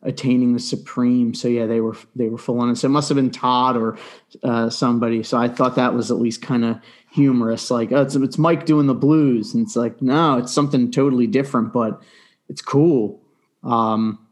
attaining 0.02 0.52
the 0.52 0.60
supreme. 0.60 1.34
So 1.34 1.48
yeah, 1.48 1.66
they 1.66 1.80
were 1.80 1.96
they 2.14 2.28
were 2.28 2.38
full 2.38 2.60
on. 2.60 2.70
it. 2.70 2.76
So 2.76 2.86
it 2.86 2.90
must 2.90 3.08
have 3.08 3.16
been 3.16 3.30
Todd 3.30 3.76
or 3.76 3.98
uh, 4.42 4.70
somebody. 4.70 5.22
So 5.22 5.38
I 5.38 5.48
thought 5.48 5.76
that 5.76 5.94
was 5.94 6.10
at 6.10 6.18
least 6.18 6.42
kind 6.42 6.64
of 6.64 6.78
humorous. 7.10 7.70
Like, 7.70 7.92
oh, 7.92 8.02
it's, 8.02 8.14
it's 8.14 8.38
Mike 8.38 8.66
doing 8.66 8.86
the 8.86 8.94
blues, 8.94 9.54
and 9.54 9.64
it's 9.64 9.76
like, 9.76 10.00
no, 10.02 10.38
it's 10.38 10.52
something 10.52 10.90
totally 10.90 11.26
different, 11.26 11.72
but 11.72 12.02
it's 12.48 12.60
cool. 12.60 13.22
Um, 13.62 14.26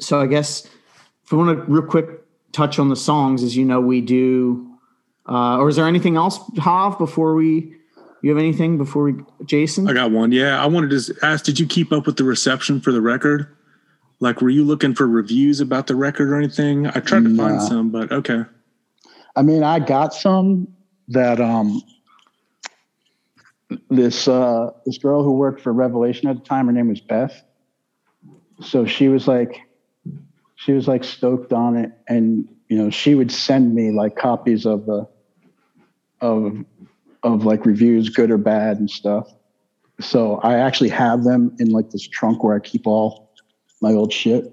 so 0.00 0.20
I 0.20 0.26
guess 0.26 0.64
if 1.24 1.32
we 1.32 1.38
want 1.38 1.58
to 1.58 1.64
real 1.70 1.82
quick 1.82 2.20
touch 2.52 2.78
on 2.78 2.88
the 2.88 2.96
songs 2.96 3.42
as 3.42 3.56
you 3.56 3.64
know 3.64 3.80
we 3.80 4.00
do. 4.00 4.66
Uh, 5.28 5.58
or 5.58 5.68
is 5.68 5.76
there 5.76 5.86
anything 5.86 6.16
else, 6.16 6.40
Hav, 6.58 6.98
before 6.98 7.34
we? 7.34 7.76
You 8.22 8.30
have 8.30 8.38
anything 8.38 8.76
before 8.76 9.04
we, 9.04 9.14
Jason? 9.44 9.88
I 9.88 9.94
got 9.94 10.10
one. 10.10 10.30
Yeah, 10.32 10.62
I 10.62 10.66
wanted 10.66 10.90
to 10.90 11.14
ask: 11.22 11.44
Did 11.44 11.58
you 11.58 11.66
keep 11.66 11.92
up 11.92 12.06
with 12.06 12.16
the 12.16 12.24
reception 12.24 12.80
for 12.80 12.92
the 12.92 13.00
record? 13.00 13.56
Like, 14.20 14.42
were 14.42 14.50
you 14.50 14.64
looking 14.64 14.94
for 14.94 15.06
reviews 15.08 15.60
about 15.60 15.86
the 15.86 15.96
record 15.96 16.28
or 16.28 16.36
anything? 16.36 16.86
I 16.86 17.00
tried 17.00 17.24
to 17.24 17.30
nah. 17.30 17.48
find 17.48 17.62
some, 17.62 17.90
but 17.90 18.12
okay. 18.12 18.44
I 19.34 19.42
mean, 19.42 19.62
I 19.62 19.78
got 19.78 20.12
some 20.12 20.68
that 21.08 21.40
um 21.40 21.82
this 23.88 24.28
uh 24.28 24.70
this 24.84 24.98
girl 24.98 25.22
who 25.22 25.32
worked 25.32 25.60
for 25.60 25.72
Revelation 25.72 26.28
at 26.28 26.36
the 26.36 26.44
time, 26.44 26.66
her 26.66 26.72
name 26.72 26.88
was 26.88 27.00
Beth. 27.00 27.42
So 28.62 28.84
she 28.84 29.08
was 29.08 29.26
like, 29.26 29.62
she 30.56 30.72
was 30.72 30.86
like 30.86 31.04
stoked 31.04 31.52
on 31.54 31.76
it 31.76 31.92
and 32.06 32.46
you 32.68 32.76
know 32.76 32.90
she 32.90 33.14
would 33.14 33.32
send 33.32 33.74
me 33.74 33.90
like 33.90 34.16
copies 34.16 34.66
of 34.66 34.84
the 34.84 35.08
of 36.20 36.64
of 37.22 37.44
like 37.44 37.66
reviews 37.66 38.08
good 38.08 38.30
or 38.30 38.38
bad 38.38 38.78
and 38.78 38.90
stuff. 38.90 39.32
So 40.00 40.36
i 40.36 40.58
actually 40.58 40.88
have 40.90 41.24
them 41.24 41.54
in 41.58 41.70
like 41.70 41.90
this 41.90 42.06
trunk 42.06 42.42
where 42.42 42.56
i 42.56 42.58
keep 42.58 42.86
all 42.86 43.32
my 43.82 43.92
old 43.92 44.12
shit. 44.12 44.44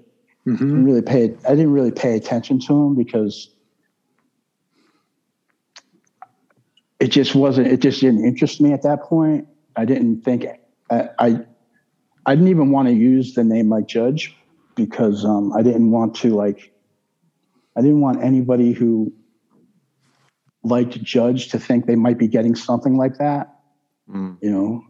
Mm-hmm. 0.46 0.54
I 0.54 0.56
didn't 0.58 0.84
really 0.84 1.02
pay 1.02 1.24
i 1.46 1.50
didn't 1.50 1.72
really 1.72 1.90
pay 1.90 2.16
attention 2.16 2.60
to 2.60 2.68
them 2.68 2.94
because 2.94 3.50
it 7.00 7.08
just 7.08 7.34
wasn't 7.34 7.68
it 7.68 7.80
just 7.80 8.00
didn't 8.00 8.24
interest 8.24 8.60
me 8.60 8.72
at 8.72 8.82
that 8.82 9.02
point. 9.02 9.48
I 9.76 9.84
didn't 9.84 10.22
think 10.22 10.44
i 10.90 11.08
i, 11.18 11.40
I 12.26 12.34
didn't 12.34 12.48
even 12.48 12.70
want 12.70 12.88
to 12.88 12.94
use 12.94 13.34
the 13.34 13.44
name 13.44 13.70
like 13.70 13.86
judge 13.86 14.36
because 14.74 15.24
um, 15.24 15.52
I 15.52 15.62
didn't 15.62 15.90
want 15.90 16.14
to 16.16 16.34
like 16.34 16.72
I 17.76 17.80
didn't 17.80 18.00
want 18.00 18.22
anybody 18.22 18.72
who 18.72 19.12
liked 20.62 21.02
Judge 21.02 21.48
to 21.50 21.58
think 21.58 21.86
they 21.86 21.96
might 21.96 22.18
be 22.18 22.28
getting 22.28 22.54
something 22.54 22.96
like 22.96 23.18
that. 23.18 23.54
Mm. 24.08 24.38
You 24.40 24.50
know, 24.50 24.84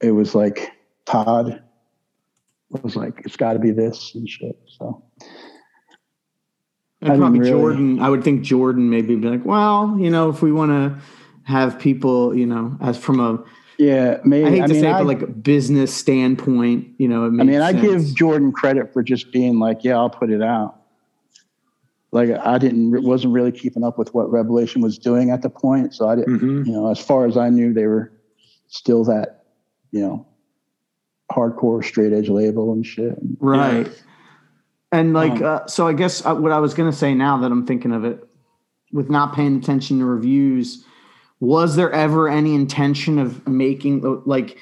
it 0.00 0.12
was 0.12 0.34
like 0.34 0.72
Todd 1.04 1.62
was 2.82 2.96
like, 2.96 3.22
it's 3.24 3.36
got 3.36 3.52
to 3.52 3.58
be 3.58 3.70
this 3.70 4.14
and 4.14 4.28
shit. 4.28 4.58
So. 4.78 5.04
And 7.00 7.18
probably 7.18 7.40
really, 7.40 7.50
Jordan. 7.50 8.00
I 8.00 8.08
would 8.08 8.22
think 8.22 8.42
Jordan 8.42 8.88
maybe 8.88 9.16
be 9.16 9.28
like, 9.28 9.44
well, 9.44 9.96
you 9.98 10.08
know, 10.08 10.30
if 10.30 10.40
we 10.40 10.52
want 10.52 10.70
to 10.70 11.00
have 11.44 11.78
people, 11.78 12.34
you 12.34 12.46
know, 12.46 12.76
as 12.80 12.96
from 12.96 13.20
a 13.20 13.44
yeah, 13.78 14.18
maybe. 14.24 14.46
I 14.46 14.50
hate 14.50 14.62
I 14.62 14.66
to 14.68 14.72
mean, 14.74 14.82
say 14.82 14.90
it, 14.90 14.92
but 14.92 15.06
like 15.06 15.42
business 15.42 15.92
standpoint, 15.92 16.88
you 16.98 17.08
know. 17.08 17.26
I 17.26 17.30
mean, 17.30 17.52
sense. 17.52 17.62
I 17.64 17.72
give 17.72 18.14
Jordan 18.14 18.52
credit 18.52 18.92
for 18.92 19.02
just 19.02 19.32
being 19.32 19.58
like, 19.58 19.82
yeah, 19.82 19.96
I'll 19.96 20.10
put 20.10 20.30
it 20.30 20.42
out. 20.42 20.81
Like 22.12 22.30
I 22.30 22.58
didn't, 22.58 23.02
wasn't 23.02 23.32
really 23.32 23.52
keeping 23.52 23.82
up 23.82 23.98
with 23.98 24.12
what 24.12 24.30
Revelation 24.30 24.82
was 24.82 24.98
doing 24.98 25.30
at 25.30 25.42
the 25.42 25.50
point, 25.50 25.94
so 25.94 26.08
I 26.08 26.16
didn't, 26.16 26.38
mm-hmm. 26.38 26.64
you 26.64 26.72
know, 26.72 26.90
as 26.90 26.98
far 26.98 27.26
as 27.26 27.36
I 27.36 27.48
knew, 27.48 27.72
they 27.72 27.86
were 27.86 28.12
still 28.68 29.02
that, 29.04 29.44
you 29.90 30.00
know, 30.00 30.26
hardcore 31.32 31.82
straight 31.82 32.12
edge 32.12 32.28
label 32.28 32.72
and 32.72 32.84
shit. 32.84 33.18
Right. 33.40 33.86
Yeah. 33.86 33.92
And 34.92 35.14
like, 35.14 35.32
Um, 35.32 35.44
uh, 35.44 35.66
so 35.66 35.88
I 35.88 35.94
guess 35.94 36.24
uh, 36.26 36.34
what 36.34 36.52
I 36.52 36.58
was 36.58 36.74
going 36.74 36.90
to 36.90 36.96
say 36.96 37.14
now 37.14 37.38
that 37.38 37.50
I'm 37.50 37.66
thinking 37.66 37.92
of 37.92 38.04
it, 38.04 38.22
with 38.92 39.08
not 39.08 39.34
paying 39.34 39.56
attention 39.56 40.00
to 40.00 40.04
reviews, 40.04 40.84
was 41.40 41.76
there 41.76 41.90
ever 41.92 42.28
any 42.28 42.54
intention 42.54 43.18
of 43.18 43.48
making 43.48 44.04
uh, 44.04 44.20
like, 44.26 44.58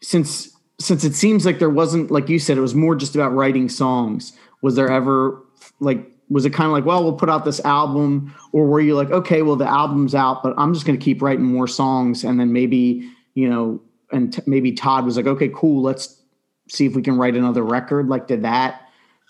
since 0.00 0.56
since 0.80 1.04
it 1.04 1.14
seems 1.14 1.44
like 1.44 1.58
there 1.58 1.68
wasn't 1.68 2.10
like 2.10 2.28
you 2.28 2.38
said 2.38 2.56
it 2.56 2.60
was 2.62 2.74
more 2.74 2.94
just 2.94 3.14
about 3.14 3.34
writing 3.34 3.68
songs. 3.68 4.32
Was 4.62 4.74
there 4.74 4.90
ever 4.90 5.42
like 5.80 6.10
was 6.30 6.44
it 6.44 6.50
kind 6.50 6.66
of 6.66 6.72
like 6.72 6.84
well 6.84 7.02
we'll 7.02 7.12
put 7.14 7.30
out 7.30 7.44
this 7.44 7.60
album 7.64 8.34
or 8.52 8.66
were 8.66 8.80
you 8.80 8.94
like 8.94 9.10
okay 9.10 9.42
well 9.42 9.56
the 9.56 9.66
album's 9.68 10.14
out 10.14 10.42
but 10.42 10.54
I'm 10.58 10.74
just 10.74 10.86
going 10.86 10.98
to 10.98 11.02
keep 11.04 11.22
writing 11.22 11.44
more 11.44 11.66
songs 11.68 12.24
and 12.24 12.38
then 12.38 12.52
maybe 12.52 13.08
you 13.34 13.48
know 13.48 13.80
and 14.12 14.32
t- 14.32 14.42
maybe 14.46 14.72
Todd 14.72 15.04
was 15.04 15.16
like 15.16 15.26
okay 15.26 15.50
cool 15.54 15.82
let's 15.82 16.20
see 16.68 16.86
if 16.86 16.94
we 16.94 17.02
can 17.02 17.16
write 17.16 17.34
another 17.36 17.62
record 17.62 18.08
like 18.08 18.26
did 18.26 18.42
that 18.42 18.82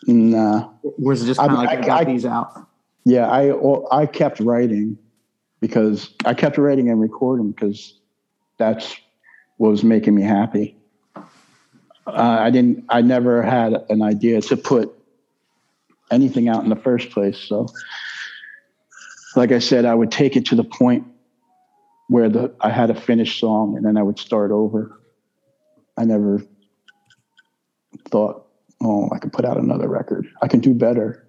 Nah. 0.06 0.68
or 1.02 1.12
is 1.12 1.22
it 1.22 1.26
just 1.26 1.40
kind 1.40 1.52
of 1.52 1.58
like 1.58 1.68
I- 1.70 1.82
I 1.82 1.84
got 1.84 2.00
I- 2.02 2.04
these 2.04 2.24
out? 2.24 2.66
Yeah, 3.04 3.26
I 3.28 3.52
well, 3.52 3.88
I 3.90 4.04
kept 4.04 4.38
writing 4.38 4.98
because 5.60 6.10
I 6.26 6.34
kept 6.34 6.58
writing 6.58 6.90
and 6.90 7.00
recording 7.00 7.52
because 7.52 7.98
that's 8.58 8.96
what 9.56 9.70
was 9.70 9.82
making 9.82 10.14
me 10.14 10.20
happy. 10.22 10.76
Uh, 11.16 11.22
I 12.06 12.50
didn't. 12.50 12.84
I 12.90 13.00
never 13.00 13.42
had 13.42 13.74
an 13.88 14.02
idea 14.02 14.42
to 14.42 14.56
put 14.58 14.94
anything 16.10 16.48
out 16.48 16.62
in 16.64 16.70
the 16.70 16.76
first 16.76 17.10
place. 17.10 17.38
So, 17.38 17.66
like 19.36 19.52
I 19.52 19.58
said, 19.58 19.84
I 19.84 19.94
would 19.94 20.10
take 20.10 20.36
it 20.36 20.46
to 20.46 20.54
the 20.54 20.64
point 20.64 21.06
where 22.08 22.28
the 22.28 22.54
I 22.60 22.70
had 22.70 22.90
a 22.90 22.94
finished 22.94 23.38
song, 23.38 23.76
and 23.76 23.84
then 23.84 23.96
I 23.96 24.02
would 24.02 24.18
start 24.18 24.50
over. 24.50 25.00
I 25.96 26.04
never 26.04 26.42
thought, 28.08 28.46
"Oh, 28.80 29.08
I 29.12 29.18
could 29.18 29.32
put 29.32 29.44
out 29.44 29.58
another 29.58 29.88
record. 29.88 30.26
I 30.42 30.48
can 30.48 30.60
do 30.60 30.74
better." 30.74 31.28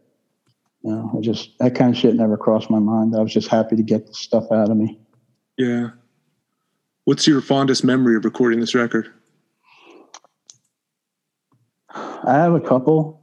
You 0.84 0.92
know, 0.92 1.12
I 1.18 1.22
just 1.22 1.58
that 1.60 1.76
kind 1.76 1.94
of 1.94 1.98
shit 1.98 2.16
never 2.16 2.38
crossed 2.38 2.70
my 2.70 2.80
mind. 2.80 3.16
I 3.16 3.22
was 3.22 3.34
just 3.34 3.50
happy 3.50 3.76
to 3.76 3.84
get 3.84 4.08
the 4.08 4.14
stuff 4.14 4.52
out 4.52 4.70
of 4.70 4.78
me. 4.78 5.00
Yeah. 5.58 5.90
What's 7.04 7.28
your 7.28 7.42
fondest 7.42 7.84
memory 7.84 8.16
of 8.16 8.24
recording 8.24 8.60
this 8.60 8.76
record? 8.76 9.12
I 11.90 12.34
have 12.34 12.54
a 12.54 12.62
couple 12.62 13.19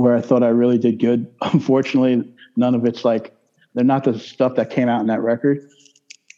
where 0.00 0.16
I 0.16 0.20
thought 0.22 0.42
I 0.42 0.48
really 0.48 0.78
did 0.78 0.98
good. 0.98 1.26
Unfortunately, 1.42 2.24
none 2.56 2.74
of 2.74 2.84
it's 2.86 3.04
like 3.04 3.34
they're 3.74 3.84
not 3.84 4.04
the 4.04 4.18
stuff 4.18 4.54
that 4.56 4.70
came 4.70 4.88
out 4.88 5.00
in 5.00 5.06
that 5.08 5.20
record, 5.20 5.58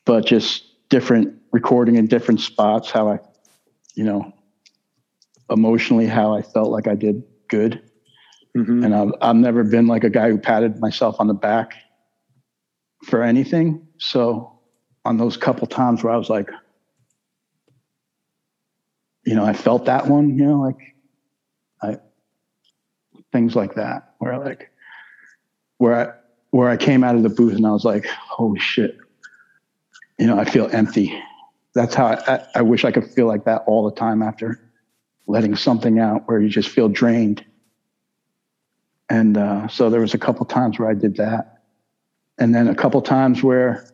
but 0.05 0.27
just 0.27 0.65
different 0.89 1.35
recording 1.53 1.97
in 1.97 2.07
different 2.07 2.41
spots. 2.41 2.91
How 2.91 3.09
I, 3.09 3.21
you 3.95 4.05
know, 4.05 4.33
emotionally, 5.49 6.07
how 6.07 6.35
I 6.35 6.43
felt 6.43 6.71
like 6.71 6.89
I 6.89 6.95
did 6.95 7.23
good. 7.49 7.81
Mhm. 8.55 8.85
and 8.85 8.95
I've, 8.95 9.13
I've 9.23 9.37
never 9.37 9.65
been 9.65 9.87
like 9.87 10.05
a 10.05 10.11
guy 10.11 10.29
who 10.29 10.37
patted 10.37 10.79
myself 10.79 11.17
on 11.19 11.27
the 11.27 11.33
back 11.33 11.73
for 13.07 13.23
anything. 13.23 13.87
So 13.97 14.59
on 15.07 15.17
those 15.17 15.39
couple 15.39 15.67
times 15.67 16.05
where 16.05 16.13
I 16.13 16.19
was 16.19 16.29
like, 16.29 16.51
you 19.25 19.35
know, 19.35 19.43
I 19.43 19.55
felt 19.55 19.87
that 19.87 20.07
one, 20.07 20.37
you 20.37 20.45
know, 20.45 20.61
like 20.61 20.77
things 23.33 23.57
like 23.57 23.75
that 23.75 24.15
where 24.19 24.39
like 24.39 24.71
where 25.79 25.95
I 25.95 26.13
where 26.51 26.69
I 26.69 26.77
came 26.77 27.03
out 27.03 27.17
of 27.17 27.23
the 27.23 27.31
booth 27.31 27.55
and 27.55 27.67
I 27.67 27.71
was 27.71 27.85
like, 27.85 28.07
holy 28.07 28.61
shit, 28.61 28.99
you 30.19 30.27
know, 30.27 30.39
I 30.39 30.45
feel 30.45 30.69
empty. 30.71 31.19
That's 31.75 31.95
how 31.95 32.07
I, 32.07 32.35
I, 32.35 32.47
I 32.57 32.63
wish 32.63 32.85
I 32.85 32.93
could 32.93 33.11
feel 33.11 33.27
like 33.27 33.45
that 33.45 33.65
all 33.67 33.89
the 33.89 33.97
time 33.97 34.23
after 34.23 34.61
letting 35.27 35.57
something 35.57 35.99
out 35.99 36.29
where 36.29 36.39
you 36.39 36.51
just 36.51 36.69
feel 36.69 36.89
drained. 36.89 37.45
And 39.09 39.37
uh, 39.37 39.69
so 39.69 39.89
there 39.89 40.01
was 40.03 40.15
a 40.15 40.19
couple 40.19 40.45
times 40.47 40.79
where 40.79 40.91
I 40.91 40.95
did 40.95 41.17
that, 41.17 41.63
and 42.39 42.55
then 42.55 42.69
a 42.69 42.75
couple 42.75 43.01
times 43.03 43.43
where 43.43 43.87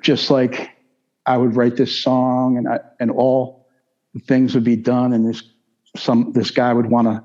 just 0.00 0.30
like 0.30 0.70
I 1.26 1.36
would 1.36 1.56
write 1.56 1.76
this 1.76 1.96
song, 2.02 2.58
and 2.58 2.68
I, 2.68 2.80
and 2.98 3.10
all 3.10 3.68
the 4.12 4.20
things 4.20 4.54
would 4.54 4.64
be 4.64 4.76
done, 4.76 5.12
and 5.12 5.28
this 5.28 5.42
some 5.96 6.32
this 6.32 6.50
guy 6.50 6.72
would 6.72 6.90
want 6.90 7.08
to 7.08 7.22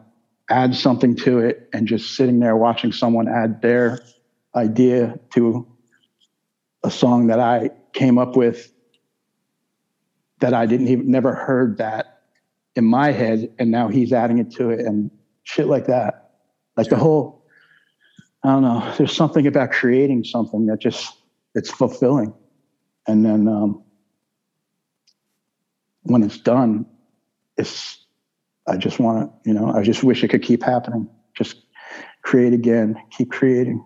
add 0.49 0.75
something 0.75 1.15
to 1.15 1.39
it, 1.39 1.69
and 1.73 1.87
just 1.87 2.15
sitting 2.15 2.39
there 2.39 2.55
watching 2.55 2.91
someone 2.91 3.27
add 3.27 3.61
their 3.61 3.99
idea 4.55 5.19
to 5.33 5.67
a 6.83 6.89
song 6.89 7.27
that 7.27 7.39
I 7.39 7.69
came 7.93 8.17
up 8.17 8.35
with 8.35 8.71
that 10.39 10.53
I 10.53 10.65
didn't 10.65 10.87
even 10.87 11.11
never 11.11 11.35
heard 11.35 11.77
that 11.77 12.21
in 12.75 12.85
my 12.85 13.11
head, 13.11 13.53
and 13.59 13.71
now 13.71 13.89
he's 13.89 14.13
adding 14.13 14.37
it 14.37 14.51
to 14.51 14.69
it, 14.69 14.79
and 14.79 15.11
shit 15.43 15.67
like 15.67 15.87
that. 15.87 16.31
Like 16.77 16.87
the 16.89 16.95
whole, 16.95 17.45
I 18.43 18.49
don't 18.49 18.61
know. 18.61 18.93
There's 18.97 19.15
something 19.15 19.45
about 19.45 19.71
creating 19.71 20.23
something 20.23 20.65
that 20.67 20.79
just 20.79 21.13
it's 21.55 21.69
fulfilling, 21.69 22.33
and 23.07 23.25
then 23.25 23.47
um, 23.47 23.83
when 26.03 26.23
it's 26.23 26.37
done, 26.37 26.85
it's. 27.57 27.97
I 28.69 28.77
just 28.77 28.99
want 28.99 29.29
to, 29.29 29.49
you 29.49 29.53
know, 29.53 29.71
I 29.71 29.83
just 29.83 30.03
wish 30.03 30.23
it 30.23 30.29
could 30.29 30.43
keep 30.43 30.63
happening. 30.63 31.09
Just 31.35 31.57
create 32.21 32.53
again, 32.53 33.01
keep 33.11 33.31
creating. 33.31 33.83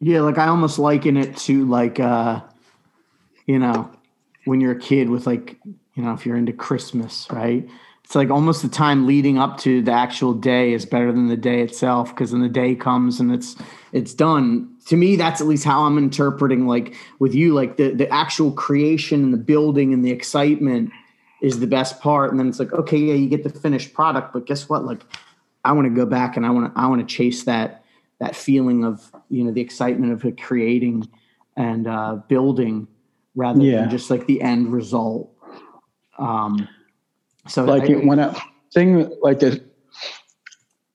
Yeah, 0.00 0.20
like 0.20 0.38
I 0.38 0.48
almost 0.48 0.78
liken 0.78 1.16
it 1.16 1.36
to 1.38 1.66
like 1.66 2.00
uh 2.00 2.40
you 3.46 3.58
know, 3.58 3.90
when 4.44 4.60
you're 4.60 4.72
a 4.72 4.78
kid 4.78 5.10
with 5.10 5.26
like, 5.26 5.58
you 5.94 6.02
know, 6.04 6.12
if 6.12 6.24
you're 6.24 6.36
into 6.36 6.52
Christmas, 6.52 7.26
right? 7.30 7.68
It's 8.04 8.14
like 8.14 8.30
almost 8.30 8.62
the 8.62 8.68
time 8.68 9.06
leading 9.06 9.38
up 9.38 9.58
to 9.58 9.82
the 9.82 9.92
actual 9.92 10.34
day 10.34 10.72
is 10.72 10.86
better 10.86 11.12
than 11.12 11.28
the 11.28 11.36
day 11.36 11.62
itself 11.62 12.10
because 12.10 12.30
then 12.30 12.40
the 12.40 12.48
day 12.48 12.74
comes 12.74 13.20
and 13.20 13.32
it's 13.32 13.56
it's 13.92 14.14
done. 14.14 14.76
To 14.86 14.96
me, 14.96 15.16
that's 15.16 15.40
at 15.40 15.46
least 15.46 15.64
how 15.64 15.82
I'm 15.82 15.98
interpreting 15.98 16.66
like 16.66 16.94
with 17.18 17.34
you, 17.34 17.54
like 17.54 17.76
the 17.76 17.90
the 17.90 18.08
actual 18.08 18.52
creation 18.52 19.22
and 19.22 19.32
the 19.32 19.38
building 19.38 19.92
and 19.92 20.04
the 20.04 20.10
excitement 20.10 20.90
is 21.40 21.60
the 21.60 21.66
best 21.66 22.00
part. 22.00 22.30
And 22.30 22.38
then 22.38 22.48
it's 22.48 22.58
like, 22.58 22.72
okay, 22.72 22.98
yeah, 22.98 23.14
you 23.14 23.28
get 23.28 23.42
the 23.44 23.50
finished 23.50 23.94
product, 23.94 24.32
but 24.32 24.46
guess 24.46 24.68
what? 24.68 24.84
Like 24.84 25.02
I 25.64 25.72
want 25.72 25.86
to 25.86 25.94
go 25.94 26.06
back 26.06 26.36
and 26.36 26.44
I 26.46 26.50
want 26.50 26.74
to 26.74 26.80
I 26.80 26.86
want 26.86 27.06
to 27.06 27.14
chase 27.14 27.44
that 27.44 27.84
that 28.18 28.36
feeling 28.36 28.84
of 28.84 29.10
you 29.28 29.44
know 29.44 29.50
the 29.52 29.60
excitement 29.60 30.12
of 30.12 30.36
creating 30.36 31.08
and 31.56 31.86
uh, 31.86 32.16
building 32.28 32.86
rather 33.34 33.62
Yeah. 33.62 33.82
than 33.82 33.90
just 33.90 34.10
like 34.10 34.26
the 34.26 34.40
end 34.42 34.72
result. 34.72 35.30
Um, 36.18 36.68
so 37.48 37.64
like 37.64 37.88
I- 37.88 37.94
when 37.94 38.18
a 38.18 38.34
thing 38.72 39.10
like 39.22 39.40
this 39.40 39.58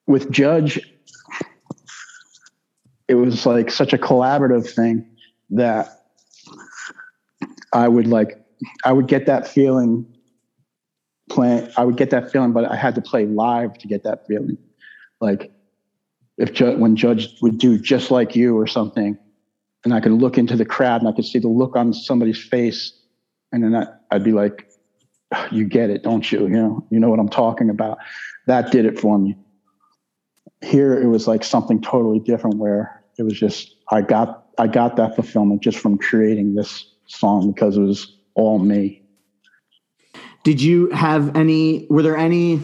with 0.07 0.29
Judge, 0.31 0.79
it 3.07 3.15
was 3.15 3.45
like 3.45 3.71
such 3.71 3.93
a 3.93 3.97
collaborative 3.97 4.69
thing 4.69 5.07
that 5.51 6.03
I 7.73 7.87
would 7.87 8.07
like, 8.07 8.43
I 8.83 8.93
would 8.93 9.07
get 9.07 9.25
that 9.25 9.47
feeling 9.47 10.05
playing, 11.29 11.69
I 11.77 11.83
would 11.83 11.97
get 11.97 12.09
that 12.11 12.31
feeling, 12.31 12.51
but 12.51 12.65
I 12.65 12.75
had 12.75 12.95
to 12.95 13.01
play 13.01 13.25
live 13.25 13.77
to 13.79 13.87
get 13.87 14.03
that 14.03 14.27
feeling. 14.27 14.57
Like 15.21 15.51
if 16.37 16.53
Ju- 16.53 16.77
when 16.77 16.95
Judge 16.95 17.29
would 17.41 17.57
do 17.57 17.77
just 17.77 18.11
like 18.11 18.35
you 18.35 18.57
or 18.57 18.67
something, 18.67 19.17
and 19.83 19.93
I 19.93 19.99
could 19.99 20.13
look 20.13 20.37
into 20.37 20.55
the 20.55 20.65
crowd 20.65 21.01
and 21.01 21.07
I 21.07 21.13
could 21.13 21.25
see 21.25 21.39
the 21.39 21.47
look 21.47 21.75
on 21.75 21.93
somebody's 21.93 22.41
face, 22.41 22.93
and 23.51 23.63
then 23.63 23.75
I, 23.75 23.87
I'd 24.11 24.23
be 24.23 24.31
like, 24.31 24.69
you 25.51 25.65
get 25.65 25.89
it, 25.89 26.03
don't 26.03 26.29
you? 26.31 26.41
You 26.41 26.49
know, 26.49 26.87
you 26.89 26.99
know 26.99 27.09
what 27.09 27.19
I'm 27.19 27.29
talking 27.29 27.69
about. 27.69 27.97
That 28.47 28.71
did 28.71 28.85
it 28.85 28.99
for 28.99 29.17
me. 29.17 29.35
Here 30.61 30.99
it 30.99 31.07
was 31.07 31.27
like 31.27 31.43
something 31.43 31.81
totally 31.81 32.19
different 32.19 32.57
where 32.57 33.03
it 33.17 33.23
was 33.23 33.33
just 33.33 33.75
I 33.91 34.01
got 34.01 34.47
I 34.57 34.67
got 34.67 34.95
that 34.95 35.15
fulfillment 35.15 35.61
just 35.61 35.77
from 35.77 35.97
creating 35.97 36.55
this 36.55 36.91
song 37.07 37.51
because 37.51 37.77
it 37.77 37.81
was 37.81 38.17
all 38.35 38.59
me. 38.59 39.04
Did 40.45 40.61
you 40.61 40.89
have 40.91 41.35
any? 41.35 41.87
Were 41.89 42.03
there 42.03 42.15
any? 42.15 42.61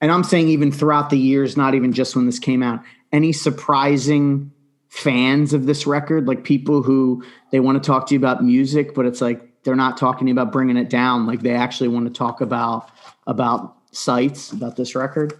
And 0.00 0.12
I'm 0.12 0.24
saying 0.24 0.48
even 0.48 0.70
throughout 0.70 1.10
the 1.10 1.18
years, 1.18 1.56
not 1.56 1.74
even 1.74 1.92
just 1.92 2.14
when 2.14 2.26
this 2.26 2.38
came 2.38 2.62
out. 2.62 2.82
Any 3.12 3.32
surprising 3.32 4.52
fans 4.88 5.54
of 5.54 5.64
this 5.64 5.86
record, 5.86 6.26
like 6.26 6.42
people 6.42 6.82
who 6.82 7.24
they 7.52 7.60
want 7.60 7.82
to 7.82 7.86
talk 7.86 8.08
to 8.08 8.14
you 8.14 8.18
about 8.18 8.42
music, 8.42 8.94
but 8.94 9.06
it's 9.06 9.20
like 9.20 9.62
they're 9.62 9.76
not 9.76 9.96
talking 9.96 10.28
about 10.28 10.50
bringing 10.50 10.76
it 10.76 10.90
down. 10.90 11.24
Like 11.24 11.40
they 11.40 11.54
actually 11.54 11.88
want 11.88 12.06
to 12.06 12.12
talk 12.12 12.40
about 12.40 12.90
about 13.26 13.76
Sights 13.90 14.52
about 14.52 14.76
this 14.76 14.94
record. 14.94 15.32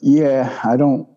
Yeah, 0.00 0.58
I 0.64 0.76
don't 0.76 1.08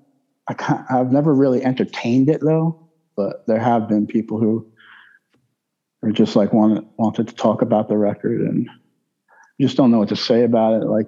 I 0.48 0.54
can't, 0.54 0.86
I've 0.92 1.12
never 1.12 1.34
really 1.34 1.64
entertained 1.64 2.30
it 2.30 2.42
though, 2.42 2.90
but 3.16 3.48
there 3.48 3.60
have 3.60 3.88
been 3.88 4.06
people 4.06 4.38
who 4.38 4.68
are 6.04 6.12
just 6.12 6.36
like 6.36 6.52
wanted 6.52 6.86
wanted 6.98 7.30
to 7.30 7.36
talk 7.36 7.62
about 7.62 7.88
the 7.88 7.98
record 7.98 8.42
and 8.42 8.70
just 9.62 9.78
don't 9.78 9.92
know 9.92 10.00
what 10.00 10.10
to 10.10 10.16
say 10.16 10.44
about 10.44 10.82
it. 10.82 10.86
Like 10.86 11.08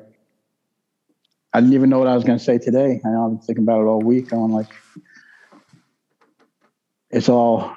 I 1.53 1.59
didn't 1.59 1.73
even 1.73 1.89
know 1.89 1.99
what 1.99 2.07
I 2.07 2.15
was 2.15 2.23
going 2.23 2.37
to 2.37 2.43
say 2.43 2.57
today. 2.57 3.01
I 3.05 3.09
know 3.09 3.25
I've 3.25 3.31
been 3.31 3.39
thinking 3.39 3.63
about 3.63 3.81
it 3.81 3.85
all 3.85 3.99
week. 3.99 4.31
I'm 4.31 4.51
like, 4.51 4.67
it's 7.09 7.29
all 7.29 7.75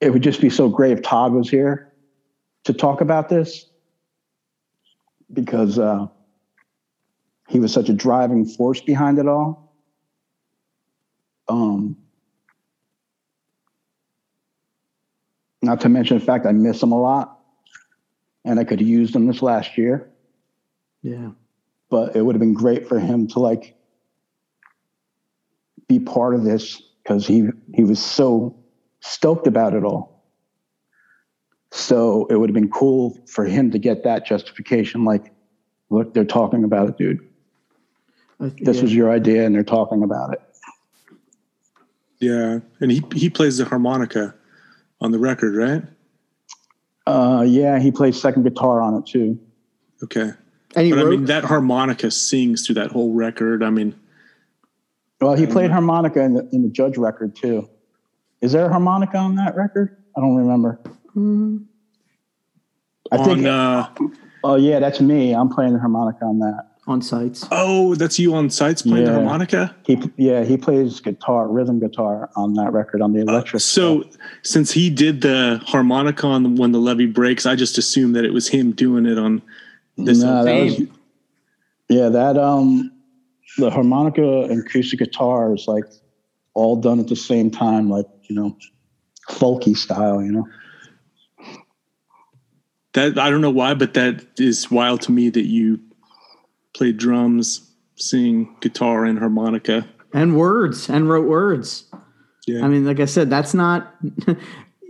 it 0.00 0.10
would 0.12 0.22
just 0.22 0.40
be 0.40 0.50
so 0.50 0.68
great 0.68 0.92
if 0.92 1.02
Todd 1.02 1.32
was 1.32 1.48
here 1.48 1.92
to 2.64 2.72
talk 2.72 3.00
about 3.00 3.28
this 3.28 3.66
because 5.32 5.78
uh, 5.78 6.06
he 7.48 7.58
was 7.58 7.72
such 7.72 7.88
a 7.88 7.92
driving 7.92 8.44
force 8.44 8.80
behind 8.80 9.18
it 9.18 9.26
all. 9.26 9.72
Um, 11.48 11.96
not 15.62 15.80
to 15.80 15.88
mention 15.88 16.18
the 16.18 16.24
fact 16.24 16.44
I 16.44 16.52
miss 16.52 16.82
him 16.82 16.92
a 16.92 17.00
lot 17.00 17.35
and 18.46 18.58
I 18.60 18.64
could 18.64 18.78
have 18.80 18.88
used 18.88 19.14
him 19.14 19.26
this 19.26 19.42
last 19.42 19.76
year, 19.76 20.08
Yeah. 21.02 21.32
but 21.90 22.16
it 22.16 22.22
would 22.22 22.34
have 22.34 22.40
been 22.40 22.54
great 22.54 22.88
for 22.88 22.98
him 22.98 23.26
to 23.28 23.40
like 23.40 23.76
be 25.88 25.98
part 25.98 26.34
of 26.34 26.44
this 26.44 26.80
because 27.02 27.26
he 27.26 27.48
he 27.74 27.84
was 27.84 28.02
so 28.02 28.56
stoked 29.00 29.46
about 29.46 29.74
it 29.74 29.84
all. 29.84 30.24
So 31.72 32.26
it 32.26 32.36
would 32.36 32.48
have 32.48 32.54
been 32.54 32.70
cool 32.70 33.18
for 33.26 33.44
him 33.44 33.70
to 33.72 33.78
get 33.78 34.04
that 34.04 34.24
justification 34.24 35.04
like, 35.04 35.32
look, 35.90 36.14
they're 36.14 36.24
talking 36.24 36.64
about 36.64 36.88
it, 36.88 36.96
dude. 36.96 37.20
I- 38.40 38.52
This 38.60 38.76
yeah. 38.76 38.82
was 38.82 38.94
your 38.94 39.10
idea 39.10 39.44
and 39.44 39.54
they're 39.54 39.64
talking 39.64 40.02
about 40.02 40.32
it. 40.32 40.40
Yeah, 42.20 42.60
and 42.80 42.90
he 42.90 43.02
he 43.14 43.28
plays 43.28 43.58
the 43.58 43.64
harmonica 43.66 44.34
on 45.00 45.10
the 45.10 45.18
record, 45.18 45.54
right? 45.56 45.82
Uh, 47.06 47.44
yeah, 47.46 47.78
he 47.78 47.92
plays 47.92 48.20
second 48.20 48.42
guitar 48.42 48.80
on 48.80 48.94
it 48.94 49.06
too. 49.06 49.38
Okay, 50.02 50.32
and 50.74 50.86
he 50.86 50.92
but 50.92 51.00
I 51.00 51.04
mean 51.04 51.24
that 51.26 51.44
harmonica 51.44 52.10
sings 52.10 52.66
through 52.66 52.74
that 52.76 52.90
whole 52.90 53.12
record. 53.12 53.62
I 53.62 53.70
mean, 53.70 53.94
Well, 55.20 55.34
he 55.34 55.46
played 55.46 55.70
harmonica 55.70 56.20
in 56.20 56.34
the 56.34 56.48
in 56.52 56.62
the 56.62 56.68
Judge 56.68 56.98
record 56.98 57.36
too. 57.36 57.68
Is 58.40 58.52
there 58.52 58.66
a 58.66 58.68
harmonica 58.68 59.16
on 59.18 59.36
that 59.36 59.56
record? 59.56 59.96
I 60.16 60.20
don't 60.20 60.36
remember. 60.36 60.80
I 63.12 63.24
think. 63.24 63.46
uh, 63.46 63.88
oh 64.42 64.56
yeah, 64.56 64.80
that's 64.80 65.00
me. 65.00 65.32
I'm 65.34 65.48
playing 65.48 65.74
the 65.74 65.78
harmonica 65.78 66.24
on 66.24 66.40
that. 66.40 66.75
On 66.88 67.02
Sights. 67.02 67.44
oh, 67.50 67.96
that's 67.96 68.16
you 68.16 68.32
on 68.36 68.48
Sights 68.48 68.82
playing 68.82 69.06
the 69.06 69.12
harmonica. 69.12 69.74
He 69.84 70.00
yeah 70.16 70.44
he 70.44 70.56
plays 70.56 71.00
guitar, 71.00 71.48
rhythm 71.48 71.80
guitar 71.80 72.30
on 72.36 72.54
that 72.54 72.72
record 72.72 73.02
on 73.02 73.12
the 73.12 73.22
electric. 73.22 73.56
Uh, 73.56 73.58
So 73.58 74.04
since 74.42 74.70
he 74.70 74.88
did 74.88 75.20
the 75.20 75.60
harmonica 75.66 76.28
on 76.28 76.44
the, 76.44 76.48
when 76.48 76.70
the 76.70 76.78
levee 76.78 77.06
breaks, 77.06 77.44
I 77.44 77.56
just 77.56 77.76
assumed 77.76 78.14
that 78.14 78.24
it 78.24 78.32
was 78.32 78.46
him 78.46 78.70
doing 78.70 79.04
it 79.04 79.18
on 79.18 79.42
this. 79.96 80.22
No, 80.22 80.44
that 80.44 80.62
was, 80.62 80.80
yeah, 81.88 82.08
that 82.08 82.38
um, 82.38 82.92
the 83.58 83.68
harmonica 83.68 84.42
and 84.42 84.60
acoustic 84.60 85.00
guitar 85.00 85.54
is 85.54 85.66
like 85.66 85.84
all 86.54 86.76
done 86.76 87.00
at 87.00 87.08
the 87.08 87.16
same 87.16 87.50
time, 87.50 87.90
like 87.90 88.06
you 88.28 88.36
know, 88.36 88.56
folky 89.28 89.76
style, 89.76 90.22
you 90.22 90.30
know. 90.30 90.46
that 92.92 93.18
I 93.18 93.28
don't 93.28 93.40
know 93.40 93.50
why, 93.50 93.74
but 93.74 93.94
that 93.94 94.24
is 94.38 94.70
wild 94.70 95.00
to 95.02 95.12
me 95.12 95.30
that 95.30 95.46
you 95.46 95.80
play 96.76 96.92
drums, 96.92 97.70
sing 97.96 98.54
guitar, 98.60 99.04
and 99.04 99.18
harmonica. 99.18 99.88
and 100.12 100.36
words 100.36 100.88
and 100.88 101.08
wrote 101.08 101.26
words. 101.26 101.84
Yeah. 102.46 102.64
I 102.64 102.68
mean, 102.68 102.84
like 102.84 103.00
I 103.00 103.06
said, 103.06 103.28
that's 103.30 103.54
not 103.54 103.94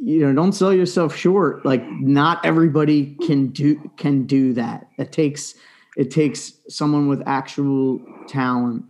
you 0.02 0.20
know, 0.20 0.32
don't 0.32 0.52
sell 0.52 0.72
yourself 0.72 1.16
short. 1.16 1.64
Like 1.64 1.84
not 1.88 2.44
everybody 2.44 3.16
can 3.26 3.48
do 3.48 3.90
can 3.96 4.26
do 4.26 4.52
that. 4.54 4.88
It 4.98 5.12
takes 5.12 5.54
it 5.96 6.10
takes 6.10 6.52
someone 6.68 7.08
with 7.08 7.22
actual 7.26 8.00
talent 8.28 8.84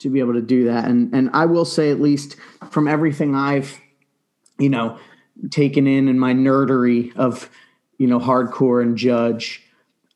to 0.00 0.10
be 0.10 0.20
able 0.20 0.34
to 0.34 0.42
do 0.42 0.64
that. 0.64 0.86
And 0.86 1.12
and 1.14 1.30
I 1.32 1.46
will 1.46 1.64
say 1.64 1.90
at 1.90 2.00
least 2.00 2.36
from 2.70 2.88
everything 2.88 3.34
I've 3.34 3.80
you 4.58 4.68
know 4.68 4.98
taken 5.50 5.86
in 5.86 6.08
in 6.08 6.18
my 6.18 6.34
nerdery 6.34 7.16
of 7.16 7.48
you 7.98 8.06
know 8.06 8.18
hardcore 8.18 8.82
and 8.82 8.96
judge 8.96 9.62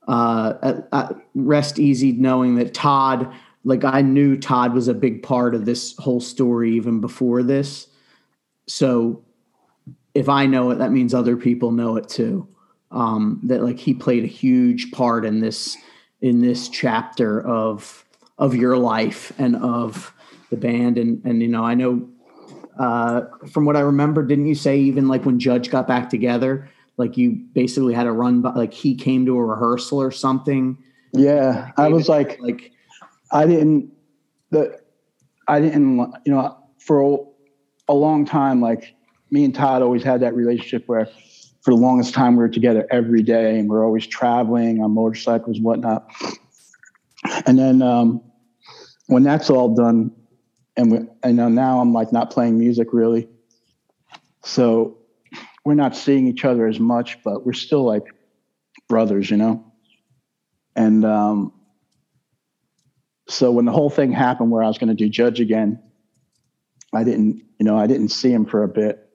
uh, 0.09 0.55
at, 0.63 0.89
at 0.93 1.17
rest 1.35 1.79
easy 1.79 2.13
knowing 2.13 2.57
that 2.57 2.75
Todd, 2.75 3.33
like 3.65 3.85
I 3.85 4.03
knew 4.03 4.37
Todd 4.37 4.75
was 4.75 4.89
a 4.89 4.95
big 4.95 5.23
part 5.23 5.55
of 5.55 5.65
this 5.65 5.97
whole 5.99 6.21
story 6.21 6.73
even 6.77 7.01
before 7.01 7.43
this. 7.43 7.89
So 8.67 9.25
if 10.15 10.29
I 10.29 10.47
know 10.47 10.71
it, 10.71 10.77
that 10.77 10.93
means 10.93 11.15
other 11.15 11.37
people 11.37 11.71
know 11.71 11.97
it 11.97 12.09
too. 12.09 12.49
Um, 12.91 13.41
that 13.45 13.63
like 13.63 13.79
he 13.79 13.93
played 13.93 14.23
a 14.25 14.29
huge 14.29 14.93
part 14.93 15.25
in 15.25 15.41
this 15.41 15.77
in 16.21 16.41
this 16.41 16.69
chapter 16.69 17.45
of 17.45 18.05
of 18.39 18.55
your 18.55 18.77
life 18.77 19.33
and 19.39 19.57
of 19.57 20.15
the 20.51 20.57
band 20.57 20.97
and 20.97 21.21
and 21.25 21.43
you 21.43 21.49
know 21.49 21.65
I 21.65 21.75
know 21.75 22.09
uh, 22.79 23.23
from 23.53 23.65
what 23.65 23.77
I 23.77 23.81
remember, 23.81 24.25
didn't 24.25 24.47
you 24.47 24.55
say 24.55 24.79
even 24.79 25.09
like 25.09 25.25
when 25.25 25.39
Judge 25.39 25.71
got 25.71 25.87
back 25.87 26.11
together, 26.11 26.69
like 26.97 27.17
you 27.17 27.33
basically 27.53 27.95
had 27.95 28.05
to 28.05 28.13
run 28.13 28.43
by, 28.43 28.53
like 28.55 28.73
he 28.73 28.95
came 28.95 29.27
to 29.27 29.37
a 29.37 29.45
rehearsal 29.45 30.01
or 30.01 30.11
something? 30.11 30.79
Yeah, 31.13 31.71
I 31.77 31.89
was 31.89 32.09
like, 32.09 32.41
Like, 32.41 32.73
I 33.33 33.47
didn't 33.47 33.93
the 34.51 34.81
I 35.49 35.61
didn't 35.61 35.99
you 36.25 36.33
know 36.33 36.57
for 36.79 37.29
a, 37.89 37.93
long 37.93 38.25
time 38.25 38.61
like 38.61 38.95
me 39.31 39.45
and 39.45 39.55
Todd 39.55 39.83
always 39.83 40.03
had 40.03 40.21
that 40.21 40.35
relationship 40.35 40.85
where 40.87 41.07
for 41.63 41.71
the 41.73 41.77
longest 41.77 42.15
time 42.15 42.37
we 42.37 42.43
were 42.43 42.49
together 42.49 42.87
every 42.91 43.23
day 43.23 43.59
and 43.59 43.69
we 43.69 43.77
are 43.77 43.85
always 43.85 44.07
traveling 44.07 44.83
on 44.83 44.93
motorcycles 44.93 45.57
and 45.57 45.65
whatnot. 45.65 46.09
And 47.47 47.59
then 47.59 47.81
um, 47.81 48.23
when 49.07 49.23
that's 49.23 49.49
all 49.49 49.75
done, 49.75 50.13
and 50.77 50.93
we, 50.93 50.99
I 51.23 51.33
know 51.33 51.49
now 51.49 51.81
I'm 51.81 51.93
like 51.93 52.13
not 52.13 52.31
playing 52.31 52.59
music 52.59 52.89
really, 52.93 53.29
so 54.45 54.99
we're 55.65 55.75
not 55.75 55.97
seeing 55.97 56.27
each 56.27 56.45
other 56.45 56.67
as 56.67 56.79
much, 56.79 57.23
but 57.23 57.47
we're 57.47 57.53
still 57.53 57.85
like 57.85 58.05
brothers, 58.89 59.31
you 59.31 59.37
know. 59.37 59.65
And 60.77 61.05
um, 61.05 61.53
so 63.29 63.51
when 63.51 63.65
the 63.65 63.73
whole 63.73 63.91
thing 63.91 64.13
happened 64.13 64.51
where 64.51 64.63
I 64.63 64.67
was 64.67 64.79
going 64.79 64.89
to 64.89 64.95
do 64.95 65.09
judge 65.09 65.41
again, 65.41 65.83
I 66.93 67.05
didn't, 67.05 67.43
you 67.59 67.65
know, 67.65 67.79
I 67.79 67.87
didn't 67.87 68.09
see 68.09 68.31
him 68.31 68.45
for 68.45 68.63
a 68.63 68.69
bit. 68.69 69.09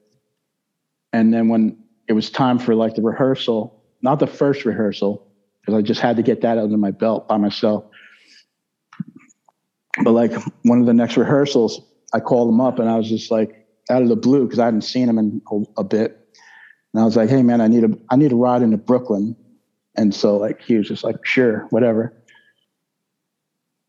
And 1.13 1.34
then 1.34 1.47
when 1.47 1.77
it 2.07 2.13
was 2.13 2.30
time 2.30 2.59
for 2.59 2.76
like 2.76 2.95
the 2.95 3.01
rehearsal, 3.01 3.84
not 4.01 4.19
the 4.19 4.27
first 4.27 4.65
rehearsal, 4.65 5.27
because 5.61 5.77
I 5.77 5.81
just 5.81 6.01
had 6.01 6.15
to 6.17 6.23
get 6.23 6.41
that 6.41 6.57
under 6.57 6.77
my 6.77 6.91
belt 6.91 7.27
by 7.27 7.38
myself. 7.38 7.85
But 10.03 10.11
like 10.11 10.31
one 10.63 10.80
of 10.80 10.85
the 10.85 10.93
next 10.93 11.17
rehearsals, 11.17 11.81
I 12.13 12.19
called 12.19 12.49
him 12.49 12.61
up 12.61 12.80
and 12.80 12.89
I 12.89 12.95
was 12.95 13.09
just 13.09 13.31
like 13.31 13.67
out 13.89 14.01
of 14.01 14.07
the 14.07 14.15
blue 14.15 14.45
because 14.45 14.59
I 14.59 14.65
hadn't 14.65 14.81
seen 14.81 15.09
him 15.09 15.17
in 15.17 15.41
a, 15.51 15.81
a 15.81 15.84
bit. 15.84 16.28
And 16.93 17.01
I 17.01 17.05
was 17.05 17.15
like, 17.15 17.29
"Hey 17.29 17.43
man, 17.43 17.61
I 17.61 17.67
need 17.67 17.83
a 17.83 17.89
I 18.09 18.15
need 18.15 18.31
a 18.31 18.35
ride 18.35 18.61
into 18.61 18.77
Brooklyn." 18.77 19.35
And 19.95 20.13
so 20.13 20.37
like 20.37 20.61
he 20.61 20.75
was 20.75 20.87
just 20.87 21.03
like, 21.03 21.25
"Sure, 21.25 21.67
whatever." 21.69 22.13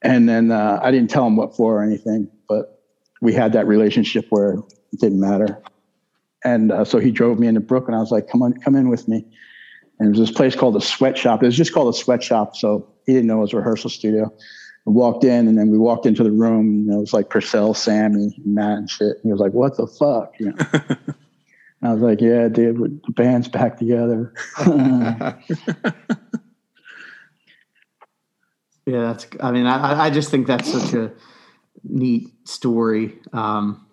And 0.03 0.29
then 0.29 0.51
uh, 0.51 0.81
I 0.83 0.91
didn't 0.91 1.11
tell 1.11 1.27
him 1.27 1.37
what 1.37 1.57
for 1.57 1.81
or 1.81 1.83
anything, 1.83 2.31
but 2.49 2.83
we 3.21 3.35
had 3.35 3.53
that 3.53 3.67
relationship 3.67 4.27
where 4.31 4.55
it 4.93 5.01
didn't 5.01 5.21
matter. 5.21 5.63
And 6.43 6.73
uh, 6.73 6.85
so 6.85 6.99
he 6.99 7.11
drove 7.11 7.39
me 7.39 7.47
into 7.47 7.61
Brooklyn. 7.61 7.95
I 7.95 8.01
was 8.01 8.11
like, 8.11 8.29
"Come 8.29 8.43
on, 8.43 8.55
come 8.55 8.75
in 8.75 8.89
with 8.89 9.09
me." 9.09 9.27
And 9.99 10.07
there 10.07 10.19
was 10.19 10.29
this 10.29 10.37
place 10.37 10.57
called 10.57 10.75
the 10.75 10.81
Sweatshop. 10.81 11.43
It 11.43 11.47
was 11.47 11.57
just 11.57 11.75
called 11.75 11.95
a 11.95 11.97
Sweatshop, 11.97 12.57
so 12.57 12.89
he 13.07 13.13
didn't 13.13 13.27
know 13.27 13.39
it 13.39 13.43
was 13.43 13.53
a 13.53 13.59
rehearsal 13.59 13.91
studio. 13.91 14.33
We 14.87 14.95
walked 14.95 15.25
in, 15.25 15.47
and 15.47 15.59
then 15.59 15.71
we 15.71 15.77
walked 15.77 16.07
into 16.07 16.23
the 16.23 16.33
room. 16.33 16.89
And 16.89 16.95
it 16.95 16.99
was 16.99 17.13
like 17.13 17.29
Porcell, 17.29 17.77
Sammy, 17.77 18.35
Matt, 18.45 18.79
and 18.79 18.91
shit. 18.91 19.17
And 19.17 19.25
he 19.25 19.33
was 19.33 19.41
like, 19.41 19.53
"What 19.53 19.77
the 19.77 19.87
fuck?" 19.87 20.33
You 20.39 20.53
know. 20.53 20.97
And 21.81 21.91
I 21.91 21.95
was 21.95 22.03
like, 22.03 22.21
"Yeah, 22.21 22.49
dude, 22.49 22.79
we- 22.79 22.89
the 22.89 23.13
band's 23.13 23.49
back 23.49 23.79
together." 23.79 24.33
yeah, 28.87 29.03
that's, 29.03 29.27
I 29.41 29.53
mean, 29.53 29.67
I, 29.67 30.07
I 30.07 30.11
just 30.11 30.31
think 30.31 30.47
that's 30.47 30.71
such 30.71 30.95
a 30.95 31.13
neat 31.85 32.29
story. 32.45 33.19
Um, 33.33 33.87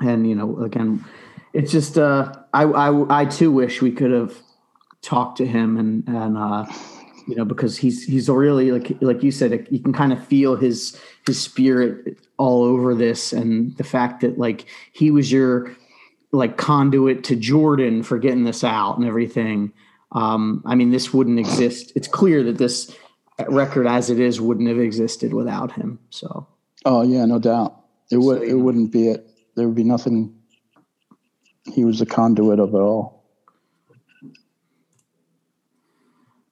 and, 0.00 0.28
you 0.28 0.34
know, 0.34 0.60
again, 0.60 1.04
it's 1.52 1.72
just, 1.72 1.98
uh, 1.98 2.32
I, 2.52 2.64
I, 2.64 3.22
I 3.22 3.24
too 3.24 3.50
wish 3.50 3.82
we 3.82 3.90
could 3.90 4.10
have 4.10 4.36
talked 5.02 5.38
to 5.38 5.46
him 5.46 5.76
and, 5.76 6.06
and, 6.08 6.36
uh, 6.38 6.66
you 7.26 7.36
know, 7.36 7.44
because 7.44 7.76
he's, 7.76 8.04
he's 8.04 8.28
really 8.28 8.72
like, 8.72 8.96
like 9.00 9.22
you 9.22 9.30
said, 9.30 9.66
you 9.70 9.80
can 9.80 9.92
kind 9.92 10.12
of 10.12 10.24
feel 10.26 10.56
his, 10.56 10.98
his 11.26 11.40
spirit 11.40 12.18
all 12.38 12.62
over 12.62 12.94
this. 12.94 13.32
And 13.32 13.76
the 13.76 13.84
fact 13.84 14.20
that 14.22 14.38
like, 14.38 14.66
he 14.92 15.10
was 15.10 15.30
your, 15.30 15.74
like 16.32 16.56
conduit 16.56 17.24
to 17.24 17.36
Jordan 17.36 18.02
for 18.02 18.18
getting 18.18 18.44
this 18.44 18.62
out 18.62 18.96
and 18.96 19.06
everything. 19.06 19.72
Um, 20.12 20.62
I 20.64 20.74
mean, 20.74 20.90
this 20.90 21.12
wouldn't 21.12 21.38
exist. 21.38 21.92
It's 21.94 22.08
clear 22.08 22.42
that 22.44 22.58
this 22.58 22.94
record, 23.48 23.86
as 23.86 24.10
it 24.10 24.20
is, 24.20 24.40
wouldn't 24.40 24.68
have 24.68 24.78
existed 24.78 25.32
without 25.32 25.72
him. 25.72 25.98
So, 26.10 26.46
oh 26.84 27.02
yeah, 27.02 27.24
no 27.24 27.38
doubt. 27.38 27.76
It 28.10 28.18
would. 28.18 28.38
So, 28.38 28.44
you 28.44 28.50
it 28.50 28.58
know. 28.58 28.64
wouldn't 28.64 28.92
be 28.92 29.08
it. 29.08 29.30
There 29.56 29.66
would 29.66 29.76
be 29.76 29.84
nothing. 29.84 30.34
He 31.72 31.84
was 31.84 31.98
the 31.98 32.06
conduit 32.06 32.58
of 32.58 32.74
it 32.74 32.78
all. 32.78 33.20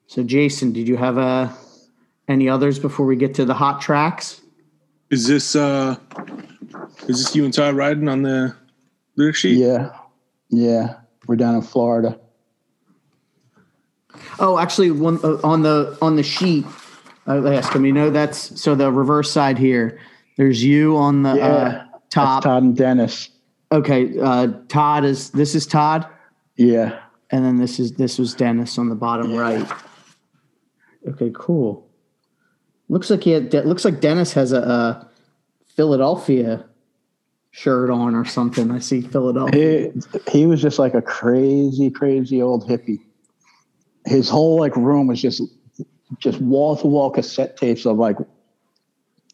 so 0.07 0.23
Jason, 0.23 0.73
did 0.73 0.89
you 0.89 0.97
have 0.97 1.19
uh, 1.19 1.49
any 2.29 2.49
others 2.49 2.79
before 2.79 3.07
we 3.07 3.17
get 3.17 3.35
to 3.35 3.45
the 3.45 3.55
hot 3.55 3.81
tracks? 3.81 4.41
Is 5.11 5.27
this 5.27 5.57
uh 5.57 5.97
is 7.09 7.25
this 7.25 7.35
you 7.35 7.45
and 7.45 7.55
Todd 7.55 7.75
riding 7.75 8.09
on 8.09 8.23
the 8.23 8.55
lyric 9.19 9.37
sheet? 9.37 9.59
Yeah, 9.59 9.91
yeah. 10.49 10.95
we're 11.27 11.37
down 11.37 11.57
in 11.57 11.63
Florida. 11.63 12.19
Oh, 14.39 14.59
actually, 14.59 14.91
one 14.91 15.19
uh, 15.23 15.39
on 15.45 15.63
the 15.63 15.99
on 16.01 16.17
the 16.17 16.23
sheet. 16.23 16.65
Uh, 17.27 17.45
I 17.45 17.55
asked 17.57 17.75
him. 17.75 17.85
You 17.85 17.93
know, 17.93 18.09
that's 18.11 18.59
so 18.61 18.75
the 18.75 18.91
reverse 18.91 19.31
side 19.31 19.59
here. 19.59 20.01
There's 20.37 20.65
you 20.65 20.97
on 20.97 21.23
the 21.25 21.35
Yeah, 21.35 21.45
uh, 21.47 21.85
top. 22.11 22.45
Todd 22.45 22.63
and 22.63 22.77
Dennis. 22.77 23.29
Okay, 23.71 24.19
uh, 24.19 24.49
Todd 24.69 25.05
is 25.05 25.31
this 25.31 25.55
is 25.55 25.67
Todd, 25.67 26.07
Yeah. 26.57 27.01
and 27.31 27.45
then 27.45 27.59
this 27.59 27.79
is 27.79 27.93
this 27.93 28.19
was 28.19 28.33
Dennis 28.35 28.79
on 28.79 28.89
the 28.89 28.95
bottom 28.95 29.35
right. 29.35 29.69
Okay, 31.07 31.31
cool. 31.35 31.87
Looks 32.89 33.11
like 33.11 33.23
he 33.25 33.33
had, 33.33 33.53
looks 33.67 33.85
like 33.85 34.01
Dennis 34.01 34.33
has 34.33 34.53
a, 34.53 34.61
a 34.61 35.09
Philadelphia 35.67 36.65
shirt 37.51 37.91
on 37.91 38.15
or 38.15 38.25
something. 38.25 38.71
I 38.71 38.79
see 38.79 39.01
Philadelphia. 39.01 39.93
He, 40.27 40.41
he 40.41 40.47
was 40.47 40.61
just 40.61 40.79
like 40.79 40.95
a 40.95 41.03
crazy, 41.03 41.91
crazy 41.91 42.43
old 42.43 42.69
hippie. 42.69 43.01
His 44.05 44.29
whole 44.29 44.59
like 44.59 44.77
room 44.77 45.07
was 45.07 45.21
just 45.21 45.43
just 46.19 46.41
wall 46.41 46.77
to 46.77 46.87
wall 46.87 47.11
cassette 47.11 47.57
tapes 47.57 47.85
of 47.85 47.99
like, 47.99 48.17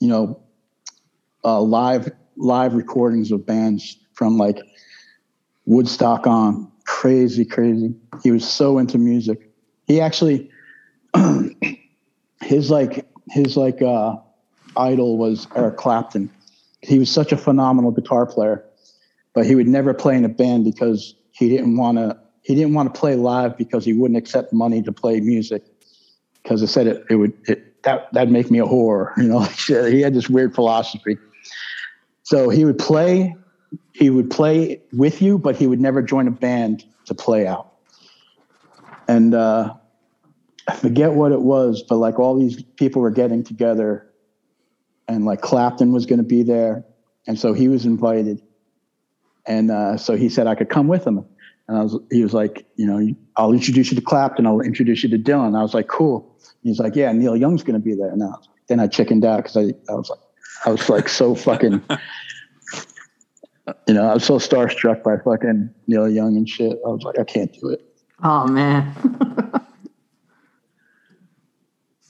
you 0.00 0.08
know, 0.08 0.40
uh, 1.44 1.60
live 1.60 2.10
live 2.36 2.74
recordings 2.74 3.30
of 3.30 3.46
bands 3.46 3.98
from 4.14 4.38
like 4.38 4.58
Woodstock 5.66 6.26
on. 6.26 6.70
Crazy, 6.86 7.44
crazy. 7.44 7.94
He 8.22 8.30
was 8.30 8.48
so 8.48 8.78
into 8.78 8.98
music. 8.98 9.50
He 9.86 10.00
actually 10.00 10.50
his 12.42 12.70
like 12.70 13.06
his 13.30 13.56
like 13.56 13.80
uh 13.80 14.16
idol 14.76 15.16
was 15.16 15.46
Eric 15.54 15.76
Clapton. 15.76 16.30
He 16.86 16.98
was 16.98 17.10
such 17.10 17.32
a 17.32 17.36
phenomenal 17.36 17.90
guitar 17.90 18.26
player, 18.26 18.64
but 19.32 19.46
he 19.46 19.54
would 19.54 19.68
never 19.68 19.94
play 19.94 20.16
in 20.16 20.24
a 20.24 20.28
band 20.28 20.64
because 20.64 21.14
he 21.32 21.48
didn't 21.48 21.76
want 21.76 21.98
to 21.98 22.18
he 22.42 22.54
didn't 22.54 22.74
want 22.74 22.92
to 22.92 22.98
play 22.98 23.16
live 23.16 23.56
because 23.56 23.84
he 23.84 23.94
wouldn't 23.94 24.18
accept 24.18 24.52
money 24.52 24.82
to 24.82 24.92
play 24.92 25.20
music 25.20 25.64
because 26.42 26.60
it 26.60 26.66
said 26.66 26.86
it, 26.86 27.04
it 27.08 27.16
would 27.16 27.32
it, 27.48 27.82
that 27.84 28.12
that'd 28.12 28.30
make 28.30 28.50
me 28.50 28.58
a 28.58 28.64
whore, 28.64 29.10
you 29.16 29.24
know. 29.24 29.40
he 29.88 30.00
had 30.00 30.14
this 30.14 30.28
weird 30.28 30.54
philosophy. 30.54 31.18
So 32.22 32.48
he 32.48 32.64
would 32.64 32.78
play 32.78 33.34
he 33.92 34.10
would 34.10 34.30
play 34.30 34.80
with 34.92 35.22
you, 35.22 35.38
but 35.38 35.56
he 35.56 35.66
would 35.66 35.80
never 35.80 36.02
join 36.02 36.28
a 36.28 36.30
band 36.30 36.84
to 37.06 37.14
play 37.14 37.46
out. 37.46 37.72
And 39.08 39.34
uh, 39.34 39.74
I 40.66 40.76
forget 40.76 41.12
what 41.12 41.32
it 41.32 41.42
was, 41.42 41.82
but 41.82 41.96
like 41.96 42.18
all 42.18 42.38
these 42.38 42.62
people 42.76 43.02
were 43.02 43.10
getting 43.10 43.44
together, 43.44 44.10
and 45.08 45.24
like 45.24 45.40
Clapton 45.40 45.92
was 45.92 46.06
going 46.06 46.18
to 46.18 46.24
be 46.24 46.42
there, 46.42 46.84
and 47.26 47.38
so 47.38 47.52
he 47.52 47.68
was 47.68 47.86
invited, 47.86 48.40
and 49.46 49.70
uh, 49.70 49.96
so 49.96 50.16
he 50.16 50.28
said 50.28 50.46
I 50.46 50.54
could 50.54 50.68
come 50.68 50.88
with 50.88 51.06
him, 51.06 51.24
and 51.68 51.78
I 51.78 51.82
was 51.82 51.98
he 52.10 52.22
was 52.22 52.34
like, 52.34 52.66
you 52.76 52.86
know, 52.86 53.14
I'll 53.36 53.52
introduce 53.52 53.90
you 53.90 53.96
to 53.96 54.02
Clapton, 54.02 54.46
I'll 54.46 54.60
introduce 54.60 55.02
you 55.02 55.10
to 55.10 55.18
Dylan. 55.18 55.58
I 55.58 55.62
was 55.62 55.74
like, 55.74 55.88
cool. 55.88 56.36
He's 56.62 56.78
like, 56.78 56.96
yeah, 56.96 57.12
Neil 57.12 57.36
Young's 57.36 57.62
going 57.62 57.78
to 57.78 57.84
be 57.84 57.94
there 57.94 58.16
now. 58.16 58.40
Then 58.68 58.80
I 58.80 58.86
chickened 58.86 59.24
out 59.24 59.44
because 59.44 59.56
I 59.56 59.74
I 59.90 59.94
was 59.94 60.10
like 60.10 60.18
I 60.66 60.70
was 60.70 60.88
like 60.88 61.08
so 61.08 61.34
fucking. 61.34 61.82
You 63.88 63.94
know, 63.94 64.06
I 64.06 64.14
was 64.14 64.24
so 64.24 64.38
starstruck 64.38 65.02
by 65.02 65.16
fucking 65.16 65.70
Neil 65.86 66.06
Young 66.08 66.36
and 66.36 66.46
shit. 66.46 66.78
I 66.84 66.88
was 66.90 67.02
like, 67.02 67.18
I 67.18 67.24
can't 67.24 67.50
do 67.58 67.70
it. 67.70 67.82
Oh 68.22 68.46
man. 68.46 68.94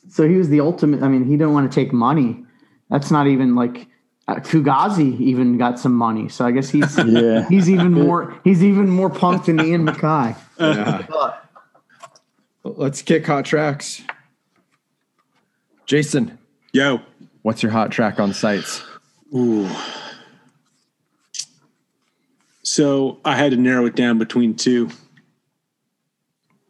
so 0.08 0.28
he 0.28 0.36
was 0.36 0.48
the 0.48 0.60
ultimate. 0.60 1.02
I 1.02 1.08
mean, 1.08 1.24
he 1.24 1.32
didn't 1.36 1.52
want 1.52 1.70
to 1.70 1.74
take 1.74 1.92
money. 1.92 2.43
That's 2.94 3.10
not 3.10 3.26
even 3.26 3.56
like 3.56 3.88
uh, 4.28 4.36
Fugazi 4.36 5.18
even 5.18 5.58
got 5.58 5.80
some 5.80 5.94
money. 5.94 6.28
So 6.28 6.46
I 6.46 6.52
guess 6.52 6.70
he's 6.70 6.96
Yeah. 7.04 7.44
he's 7.48 7.68
even 7.68 7.90
more 7.92 8.40
he's 8.44 8.62
even 8.62 8.88
more 8.88 9.10
pumped 9.10 9.46
than 9.46 9.58
Ian 9.60 9.84
MacKaye. 9.84 10.36
Yeah. 10.60 11.04
But 12.62 12.78
Let's 12.78 13.02
kick 13.02 13.26
hot 13.26 13.44
tracks. 13.44 14.00
Jason, 15.86 16.38
Yo. 16.72 17.00
what's 17.42 17.64
your 17.64 17.72
hot 17.72 17.90
track 17.90 18.20
on 18.20 18.32
Sights? 18.32 18.82
Ooh. 19.34 19.68
So 22.62 23.18
I 23.24 23.36
had 23.36 23.50
to 23.50 23.56
narrow 23.56 23.86
it 23.86 23.96
down 23.96 24.18
between 24.18 24.54
two. 24.54 24.88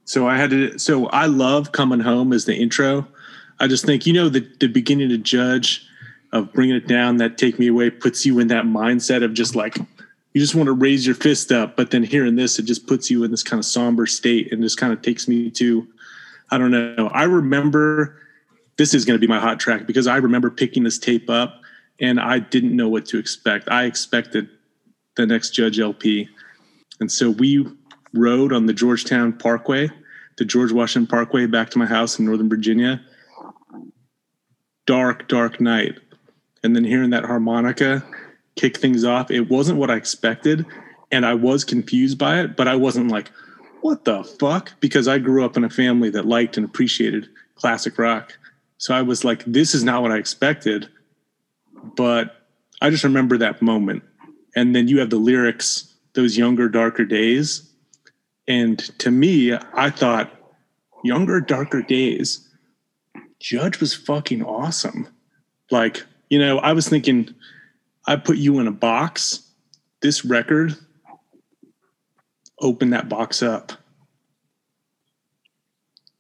So 0.07 0.27
I 0.27 0.39
had 0.39 0.51
to. 0.51 0.79
So 0.79 1.07
I 1.09 1.27
love 1.27 1.73
coming 1.73 2.01
home 2.01 2.33
as 2.33 2.47
the 2.47 2.57
intro. 2.57 3.07
I 3.61 3.69
just 3.69 3.85
think 3.85 4.07
you 4.07 4.15
know 4.15 4.31
the 4.31 4.41
the 4.59 4.69
beginning 4.69 5.11
to 5.11 5.19
judge 5.19 5.87
of 6.35 6.53
bringing 6.53 6.77
it 6.77 6.87
down 6.87 7.17
that 7.19 7.39
take 7.39 7.59
me 7.59 7.69
away 7.69 7.89
puts 7.89 8.27
you 8.27 8.41
in 8.41 8.49
that 8.49 8.65
mindset 8.65 9.25
of 9.25 9.33
just 9.33 9.55
like 9.55 9.79
you 9.79 10.41
just 10.41 10.57
want 10.57 10.67
to 10.67 10.73
raise 10.73 11.07
your 11.07 11.15
fist 11.15 11.53
up, 11.53 11.77
but 11.77 11.93
then 11.93 12.03
hearing 12.03 12.35
this, 12.35 12.59
it 12.59 12.65
just 12.65 12.89
puts 12.89 13.09
you 13.09 13.23
in 13.23 13.31
this 13.31 13.45
kind 13.45 13.61
of 13.61 13.65
somber 13.65 14.05
state 14.05 14.53
and 14.53 14.61
just 14.61 14.77
kind 14.77 14.93
of 14.93 15.01
takes 15.01 15.29
me 15.29 15.49
to 15.53 15.87
I 16.51 16.59
don't 16.59 16.71
know. 16.71 17.09
I 17.13 17.23
remember 17.23 18.21
this 18.77 18.95
is 18.95 19.05
going 19.05 19.15
to 19.15 19.21
be 19.21 19.27
my 19.27 19.41
hot 19.41 19.59
track 19.59 19.87
because 19.87 20.07
I 20.07 20.17
remember 20.17 20.51
picking 20.51 20.83
this 20.83 20.99
tape 20.99 21.31
up 21.31 21.63
and 22.01 22.21
I 22.21 22.41
didn't 22.41 22.77
know 22.77 22.89
what 22.89 23.07
to 23.07 23.19
expect. 23.19 23.69
I 23.71 23.85
expected 23.85 24.49
the 25.17 25.27
next 25.27 25.51
Judge 25.51 25.79
LP. 25.79 26.29
And 27.01 27.11
so 27.11 27.31
we 27.31 27.67
rode 28.13 28.53
on 28.53 28.67
the 28.67 28.73
Georgetown 28.73 29.33
Parkway, 29.33 29.89
the 30.37 30.45
George 30.45 30.73
Washington 30.73 31.07
Parkway 31.07 31.47
back 31.47 31.71
to 31.71 31.79
my 31.79 31.87
house 31.87 32.19
in 32.19 32.27
Northern 32.27 32.49
Virginia. 32.49 33.01
Dark, 34.87 35.29
dark 35.29 35.61
night. 35.61 35.99
And 36.65 36.75
then 36.75 36.83
hearing 36.83 37.11
that 37.11 37.27
harmonica 37.27 38.03
kick 38.57 38.79
things 38.79 39.05
off, 39.05 39.31
it 39.31 39.51
wasn't 39.51 39.79
what 39.79 39.91
I 39.91 39.97
expected. 39.97 40.67
And 41.13 41.25
I 41.25 41.35
was 41.35 41.63
confused 41.63 42.19
by 42.19 42.41
it, 42.41 42.57
but 42.57 42.67
I 42.67 42.75
wasn't 42.75 43.11
like, 43.11 43.31
what 43.83 44.05
the 44.05 44.25
fuck? 44.25 44.73
Because 44.81 45.07
I 45.07 45.19
grew 45.19 45.45
up 45.45 45.57
in 45.57 45.63
a 45.63 45.71
family 45.71 46.09
that 46.11 46.27
liked 46.27 46.57
and 46.57 46.65
appreciated 46.65 47.29
classic 47.55 47.99
rock. 47.99 48.37
So 48.79 48.95
I 48.95 49.03
was 49.03 49.25
like, 49.25 49.45
this 49.45 49.75
is 49.75 49.85
not 49.85 50.03
what 50.03 50.11
I 50.11 50.17
expected. 50.17 50.89
But 51.97 52.49
I 52.81 52.89
just 52.89 53.05
remember 53.05 53.37
that 53.39 53.61
moment. 53.61 54.03
And 54.57 54.75
then 54.75 54.89
you 54.89 55.01
have 55.01 55.11
the 55.11 55.17
lyrics, 55.17 55.95
those 56.15 56.39
younger, 56.39 56.69
darker 56.69 57.05
days. 57.05 57.71
And 58.49 58.79
to 59.01 59.11
me, 59.11 59.53
I 59.75 59.91
thought, 59.91 60.33
younger, 61.03 61.41
darker 61.41 61.83
days, 61.83 62.49
Judge 63.39 63.81
was 63.81 63.95
fucking 63.95 64.43
awesome. 64.43 65.09
Like, 65.71 66.05
you 66.35 66.41
know, 66.41 66.59
I 66.59 66.73
was 66.73 66.89
thinking, 66.89 67.33
I 68.09 68.17
put 68.17 68.39
you 68.39 68.59
in 68.59 68.67
a 68.67 68.73
box. 68.73 69.49
This 70.03 70.25
record, 70.25 70.75
open 72.59 72.91
that 72.91 73.09
box 73.09 73.41
up. 73.41 73.73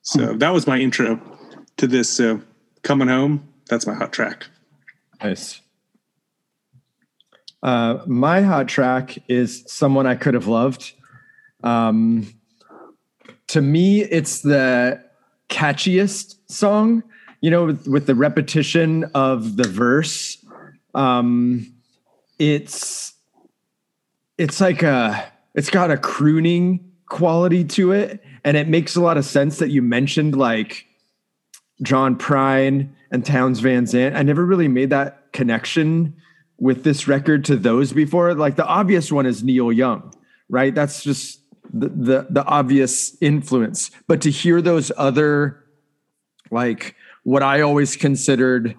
So 0.02 0.34
that 0.34 0.50
was 0.50 0.68
my 0.68 0.78
intro 0.78 1.20
to 1.78 1.88
this. 1.88 2.08
So 2.08 2.40
coming 2.82 3.08
home, 3.08 3.48
that's 3.68 3.88
my 3.88 3.94
hot 3.94 4.12
track. 4.12 4.46
Nice. 5.20 5.60
Uh, 7.60 7.98
my 8.06 8.42
hot 8.42 8.68
track 8.68 9.18
is 9.26 9.64
someone 9.66 10.06
I 10.06 10.14
could 10.14 10.34
have 10.34 10.46
loved. 10.46 10.92
Um, 11.64 12.32
to 13.48 13.60
me, 13.60 14.02
it's 14.02 14.42
the 14.42 15.02
catchiest 15.48 16.36
song. 16.46 17.02
You 17.44 17.50
know, 17.50 17.66
with, 17.66 17.86
with 17.86 18.06
the 18.06 18.14
repetition 18.14 19.04
of 19.14 19.58
the 19.58 19.68
verse, 19.68 20.42
um, 20.94 21.74
it's 22.38 23.12
it's 24.38 24.62
like 24.62 24.82
a 24.82 25.30
it's 25.54 25.68
got 25.68 25.90
a 25.90 25.98
crooning 25.98 26.90
quality 27.10 27.62
to 27.64 27.92
it, 27.92 28.24
and 28.44 28.56
it 28.56 28.66
makes 28.66 28.96
a 28.96 29.02
lot 29.02 29.18
of 29.18 29.26
sense 29.26 29.58
that 29.58 29.68
you 29.68 29.82
mentioned 29.82 30.34
like 30.34 30.86
John 31.82 32.16
Prine 32.16 32.88
and 33.10 33.26
Townes 33.26 33.60
Van 33.60 33.84
Zandt. 33.84 34.16
I 34.16 34.22
never 34.22 34.46
really 34.46 34.66
made 34.66 34.88
that 34.88 35.30
connection 35.34 36.16
with 36.56 36.82
this 36.82 37.06
record 37.06 37.44
to 37.44 37.56
those 37.56 37.92
before. 37.92 38.32
Like 38.32 38.56
the 38.56 38.64
obvious 38.64 39.12
one 39.12 39.26
is 39.26 39.44
Neil 39.44 39.70
Young, 39.70 40.14
right? 40.48 40.74
That's 40.74 41.02
just 41.02 41.40
the 41.74 41.90
the, 41.90 42.26
the 42.30 42.44
obvious 42.46 43.18
influence. 43.20 43.90
But 44.06 44.22
to 44.22 44.30
hear 44.30 44.62
those 44.62 44.90
other 44.96 45.62
like 46.50 46.96
what 47.24 47.42
I 47.42 47.60
always 47.60 47.96
considered 47.96 48.76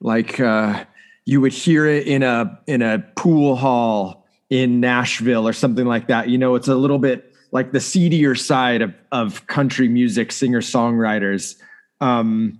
like 0.00 0.40
uh 0.40 0.84
you 1.26 1.40
would 1.40 1.52
hear 1.52 1.86
it 1.86 2.06
in 2.06 2.22
a 2.22 2.58
in 2.66 2.82
a 2.82 2.98
pool 3.16 3.56
hall 3.56 4.26
in 4.48 4.80
Nashville 4.80 5.46
or 5.46 5.52
something 5.52 5.86
like 5.86 6.08
that. 6.08 6.28
You 6.28 6.38
know, 6.38 6.54
it's 6.54 6.68
a 6.68 6.74
little 6.74 6.98
bit 6.98 7.34
like 7.52 7.72
the 7.72 7.80
seedier 7.80 8.34
side 8.34 8.82
of 8.82 8.94
of 9.12 9.46
country 9.46 9.88
music 9.88 10.32
singer 10.32 10.60
songwriters. 10.60 11.56
Um, 12.00 12.58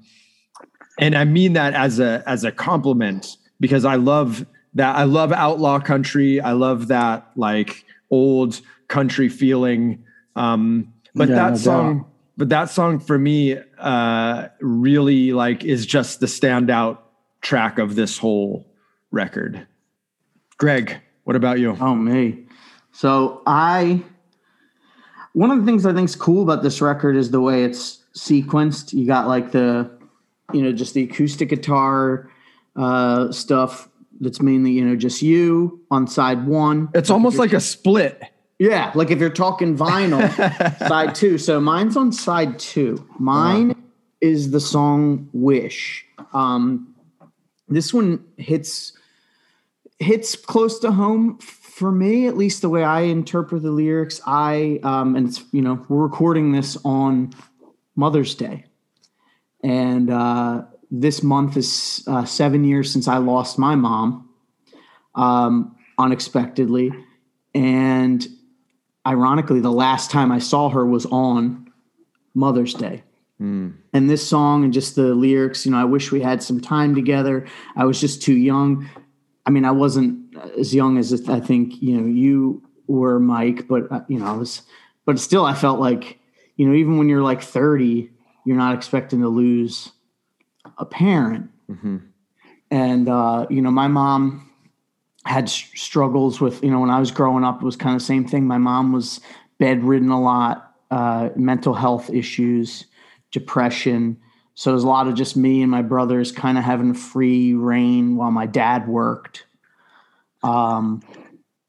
and 0.99 1.15
I 1.17 1.25
mean 1.25 1.55
that 1.55 1.75
as 1.75 1.99
a 1.99 2.23
as 2.27 2.45
a 2.45 2.53
compliment 2.53 3.37
because 3.59 3.85
I 3.85 3.97
love 3.97 4.47
that. 4.75 4.97
I 4.97 5.05
love 5.05 5.33
outlaw 5.33 5.81
country. 5.81 6.41
I 6.41 6.53
love 6.53 6.89
that 6.89 7.31
like 7.37 7.85
old 8.11 8.61
country 8.89 9.29
feeling. 9.29 10.05
Um, 10.37 10.93
but 11.15 11.29
Yeah, 11.29 11.37
that 11.37 11.51
no 11.51 11.57
song, 11.57 11.99
doubt. 11.99 12.10
But 12.41 12.49
that 12.49 12.71
song 12.71 12.99
for 13.01 13.19
me 13.19 13.59
uh, 13.77 14.49
really 14.63 15.35
like 15.35 15.63
is 15.63 15.85
just 15.85 16.21
the 16.21 16.27
standout 16.27 16.97
track 17.43 17.79
of 17.79 17.97
this 17.97 18.17
whole 18.17 18.67
record. 19.11 19.67
Greg, 20.57 21.03
what 21.25 21.37
about 21.37 21.59
you? 21.59 21.77
Oh 21.79 21.95
me. 21.95 22.47
So 22.93 23.43
I 23.45 24.03
one 25.35 25.51
of 25.51 25.59
the 25.59 25.67
things 25.67 25.85
I 25.85 25.93
think 25.93 26.09
is 26.09 26.17
cool 26.17 26.43
about 26.43 26.63
this 26.63 26.81
record 26.81 27.15
is 27.15 27.31
the 27.31 27.43
way 27.43 27.63
it's 27.63 28.03
sequenced. 28.17 28.95
You 28.95 29.07
got 29.07 29.29
like 29.29 29.53
the, 29.53 29.91
you 30.55 30.63
know, 30.63 30.73
just 30.73 30.95
the 30.95 31.03
acoustic 31.03 31.51
guitar 31.51 32.31
uh, 32.75 33.31
stuff 33.33 33.91
that's 34.19 34.41
mainly, 34.41 34.71
you 34.71 34.87
know, 34.87 34.97
just 34.97 35.21
you 35.21 35.85
on 35.91 36.07
side 36.07 36.47
one. 36.47 36.89
It's 36.95 37.11
almost 37.11 37.37
like 37.37 37.53
a 37.53 37.61
split. 37.61 38.23
Yeah, 38.61 38.93
like 38.95 39.11
if 39.11 39.19
you're 39.19 39.31
talking 39.31 39.75
vinyl, 39.75 40.21
side 40.89 41.15
two. 41.15 41.39
So 41.39 41.63
mine's 41.63 41.97
on 41.97 42.13
side 42.13 42.59
two. 42.59 43.09
Mine 43.19 43.71
uh-huh. 43.71 43.81
is 44.21 44.51
the 44.51 44.61
song 44.61 45.31
"Wish." 45.33 46.05
Um, 46.35 46.95
this 47.69 47.95
one 47.95 48.23
hits 48.37 48.93
hits 49.99 50.37
close 50.37 50.79
to 50.81 50.93
home 50.93 51.39
for 51.39 51.91
me, 51.91 52.27
at 52.27 52.37
least 52.37 52.61
the 52.61 52.69
way 52.69 52.85
I 52.85 53.01
interpret 53.01 53.63
the 53.63 53.71
lyrics. 53.71 54.21
I 54.27 54.79
um, 54.83 55.17
and 55.17 55.27
it's 55.27 55.43
you 55.53 55.63
know 55.63 55.83
we're 55.89 56.03
recording 56.03 56.53
this 56.53 56.77
on 56.85 57.33
Mother's 57.97 58.35
Day, 58.35 58.67
and 59.65 60.11
uh, 60.11 60.65
this 60.91 61.23
month 61.23 61.57
is 61.57 62.05
uh, 62.07 62.27
seven 62.27 62.65
years 62.65 62.93
since 62.93 63.09
I 63.09 63.17
lost 63.17 63.59
my 63.59 63.75
mom 63.75 64.29
um, 65.15 65.75
unexpectedly, 65.97 66.93
and 67.55 68.29
ironically, 69.07 69.61
the 69.61 69.73
last 69.73 70.11
time 70.11 70.31
I 70.31 70.39
saw 70.39 70.69
her 70.69 70.85
was 70.87 71.07
on 71.07 71.71
Mother's 72.35 72.75
Day. 72.75 73.03
Mm. 73.41 73.75
And 73.93 74.11
this 74.11 74.27
song 74.27 74.65
and 74.65 74.73
just 74.73 74.97
the 74.97 75.15
lyrics, 75.15 75.65
you 75.65 75.73
know, 75.73 75.79
I 75.79 75.85
wish 75.85 76.13
we 76.13 76.21
had 76.21 76.43
some 76.43 76.61
time 76.61 76.95
together. 76.95 77.47
I 77.77 77.85
was 77.85 78.01
just 78.01 78.23
too 78.23 78.35
young. 78.35 78.89
I 79.47 79.51
mean, 79.51 79.65
I 79.65 79.71
wasn't 79.71 80.37
as 80.59 80.75
young 80.75 80.99
as 80.99 81.29
I 81.29 81.41
think, 81.41 81.83
you 81.83 81.99
know, 81.99 82.07
you 82.07 82.63
were, 82.87 83.19
Mike, 83.19 83.67
but, 83.67 83.91
uh, 83.91 84.01
you 84.09 84.19
know, 84.19 84.27
I 84.27 84.33
was, 84.33 84.63
but 85.07 85.19
still, 85.19 85.47
I 85.47 85.55
felt 85.55 85.81
like, 85.81 86.19
you 86.57 86.69
know, 86.69 86.75
even 86.75 86.99
when 86.99 87.09
you're 87.09 87.23
like 87.23 87.43
30, 87.43 88.11
you're 88.45 88.57
not 88.57 88.75
expecting 88.75 89.23
to 89.23 89.29
lose 89.29 89.93
a 90.77 90.85
parent. 90.85 91.51
Mm-hmm. 91.71 91.99
And, 92.71 93.09
uh, 93.09 93.47
you 93.49 93.63
know, 93.63 93.71
my 93.71 93.89
mom, 93.89 94.50
had 95.25 95.49
struggles 95.49 96.41
with 96.41 96.63
you 96.65 96.71
know 96.71 96.81
when 96.81 96.91
I 96.91 96.99
was 96.99 97.11
growing 97.11 97.45
up 97.45 97.63
it 97.63 97.65
was 97.65 97.77
kind 97.77 97.95
of 97.95 98.01
the 98.01 98.07
same 98.07 98.27
thing. 98.27 98.47
My 98.47 98.59
mom 98.59 98.93
was 98.93 99.21
bedridden 99.59 100.11
a 100.11 100.21
lot, 100.21 100.75
uh, 100.91 101.31
mental 101.37 101.75
health 101.75 102.11
issues, 102.11 102.87
depression. 103.31 104.19
So 104.55 104.71
it 104.71 104.75
was 104.75 104.85
a 104.85 104.89
lot 104.89 105.09
of 105.09 105.15
just 105.15 105.37
me 105.37 105.63
and 105.63 105.71
my 105.71 105.83
brothers 105.83 106.33
kind 106.33 106.59
of 106.59 106.65
having 106.65 106.95
free 106.95 107.55
reign 107.55 108.17
while 108.17 108.31
my 108.31 108.47
dad 108.47 108.89
worked. 108.89 109.47
Um, 110.43 111.03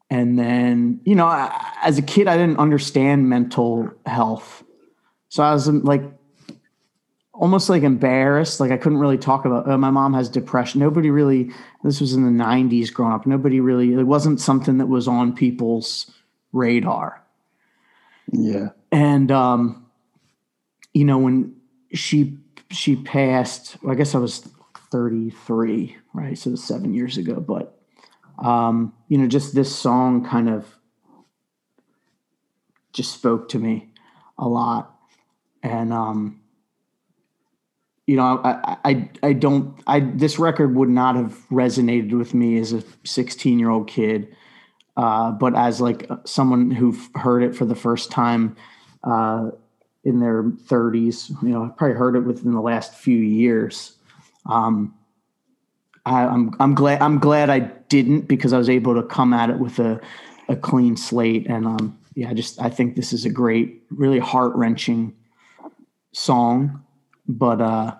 and 0.09 0.37
then 0.37 1.01
you 1.03 1.15
know, 1.15 1.27
I, 1.27 1.73
as 1.83 1.97
a 1.97 2.01
kid, 2.01 2.27
I 2.27 2.37
didn't 2.37 2.59
understand 2.59 3.29
mental 3.29 3.89
health, 4.05 4.63
so 5.29 5.43
I 5.43 5.53
was 5.53 5.67
like 5.67 6.03
almost 7.33 7.69
like 7.69 7.83
embarrassed. 7.83 8.59
Like 8.59 8.71
I 8.71 8.77
couldn't 8.77 8.99
really 8.99 9.17
talk 9.17 9.45
about. 9.45 9.67
Oh, 9.67 9.77
my 9.77 9.89
mom 9.89 10.13
has 10.13 10.29
depression. 10.29 10.79
Nobody 10.79 11.09
really. 11.09 11.51
This 11.83 12.01
was 12.01 12.13
in 12.13 12.23
the 12.23 12.43
'90s. 12.43 12.93
Growing 12.93 13.13
up, 13.13 13.25
nobody 13.25 13.59
really. 13.59 13.93
It 13.93 14.03
wasn't 14.03 14.39
something 14.39 14.77
that 14.77 14.87
was 14.87 15.07
on 15.07 15.35
people's 15.35 16.11
radar. 16.51 17.23
Yeah. 18.31 18.69
And 18.91 19.31
um, 19.31 19.85
you 20.93 21.05
know 21.05 21.17
when 21.17 21.55
she 21.93 22.37
she 22.69 22.95
passed. 22.95 23.77
Well, 23.81 23.93
I 23.93 23.95
guess 23.95 24.15
I 24.15 24.19
was 24.19 24.49
33, 24.91 25.97
right? 26.13 26.37
So 26.37 26.55
seven 26.55 26.93
years 26.93 27.17
ago. 27.17 27.39
But 27.39 27.77
um, 28.39 28.93
you 29.07 29.17
know, 29.17 29.27
just 29.27 29.55
this 29.55 29.73
song 29.75 30.25
kind 30.25 30.49
of 30.49 30.67
just 32.93 33.13
spoke 33.13 33.49
to 33.49 33.59
me 33.59 33.89
a 34.37 34.47
lot, 34.47 34.95
and 35.63 35.93
um, 35.93 36.41
you 38.11 38.17
know, 38.17 38.41
I, 38.43 38.77
I, 38.83 39.09
I 39.23 39.31
don't, 39.31 39.73
I, 39.87 40.01
this 40.01 40.37
record 40.37 40.75
would 40.75 40.89
not 40.89 41.15
have 41.15 41.47
resonated 41.49 42.11
with 42.11 42.33
me 42.33 42.59
as 42.59 42.73
a 42.73 42.83
16 43.05 43.57
year 43.57 43.69
old 43.69 43.87
kid. 43.87 44.35
Uh, 44.97 45.31
but 45.31 45.55
as 45.55 45.79
like 45.79 46.09
someone 46.25 46.71
who 46.71 46.93
heard 47.15 47.41
it 47.41 47.55
for 47.55 47.63
the 47.63 47.73
first 47.73 48.11
time, 48.11 48.57
uh, 49.05 49.51
in 50.03 50.19
their 50.19 50.43
30s, 50.43 51.29
you 51.41 51.49
know, 51.49 51.63
I 51.63 51.69
probably 51.69 51.95
heard 51.95 52.17
it 52.17 52.25
within 52.25 52.51
the 52.51 52.59
last 52.59 52.93
few 52.95 53.17
years. 53.17 53.95
Um, 54.45 54.93
I, 56.05 56.25
I'm, 56.25 56.51
I'm 56.59 56.75
glad, 56.75 57.01
I'm 57.01 57.17
glad 57.17 57.49
I 57.49 57.59
didn't 57.59 58.27
because 58.27 58.51
I 58.51 58.57
was 58.57 58.69
able 58.69 58.95
to 58.95 59.03
come 59.03 59.31
at 59.31 59.49
it 59.49 59.57
with 59.57 59.79
a, 59.79 60.01
a 60.49 60.57
clean 60.57 60.97
slate. 60.97 61.47
And, 61.47 61.65
um, 61.65 61.97
yeah, 62.15 62.29
I 62.29 62.33
just, 62.33 62.61
I 62.61 62.69
think 62.69 62.97
this 62.97 63.13
is 63.13 63.23
a 63.23 63.29
great, 63.29 63.83
really 63.89 64.19
heart 64.19 64.53
wrenching 64.55 65.15
song, 66.11 66.83
but, 67.25 67.61
uh, 67.61 67.95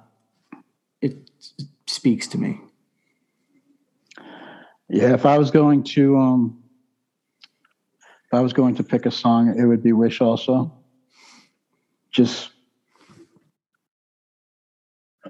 speaks 1.88 2.28
to 2.28 2.38
me. 2.38 2.60
Yeah, 4.90 5.14
if 5.14 5.26
I 5.26 5.38
was 5.38 5.52
going 5.52 5.84
to 5.96 6.18
um 6.18 6.64
if 8.26 8.34
I 8.34 8.42
was 8.42 8.54
going 8.54 8.76
to 8.76 8.84
pick 8.84 9.06
a 9.06 9.12
song, 9.12 9.54
it 9.58 9.66
would 9.66 9.84
be 9.84 9.94
Wish 9.94 10.22
also. 10.22 10.74
Just 12.12 12.50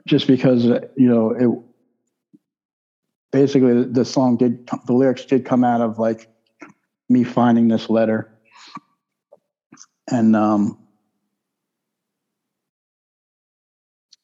just 0.07 0.27
because 0.27 0.65
you 0.65 1.07
know 1.07 1.31
it 1.31 1.49
basically 3.31 3.83
the 3.83 4.05
song 4.05 4.37
did 4.37 4.67
the 4.85 4.93
lyrics 4.93 5.25
did 5.25 5.45
come 5.45 5.63
out 5.63 5.81
of 5.81 5.99
like 5.99 6.27
me 7.09 7.23
finding 7.23 7.67
this 7.67 7.89
letter 7.89 8.31
and 10.09 10.35
um 10.35 10.77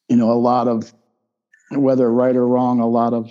you 0.09 0.15
know 0.15 0.31
a 0.31 0.33
lot 0.33 0.67
of 0.67 0.93
whether 1.71 2.11
right 2.11 2.35
or 2.35 2.47
wrong, 2.47 2.79
a 2.79 2.87
lot 2.87 3.13
of 3.13 3.29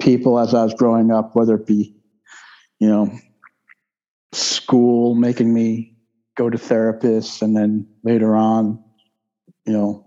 people 0.00 0.38
as 0.38 0.54
I 0.54 0.64
was 0.64 0.74
growing 0.74 1.10
up, 1.10 1.34
whether 1.36 1.54
it 1.54 1.66
be, 1.66 1.94
you 2.78 2.88
know, 2.88 3.18
school 4.32 5.14
making 5.14 5.52
me 5.52 5.96
go 6.36 6.50
to 6.50 6.58
therapists, 6.58 7.42
and 7.42 7.56
then 7.56 7.86
later 8.02 8.34
on, 8.34 8.82
you 9.66 9.72
know, 9.72 10.06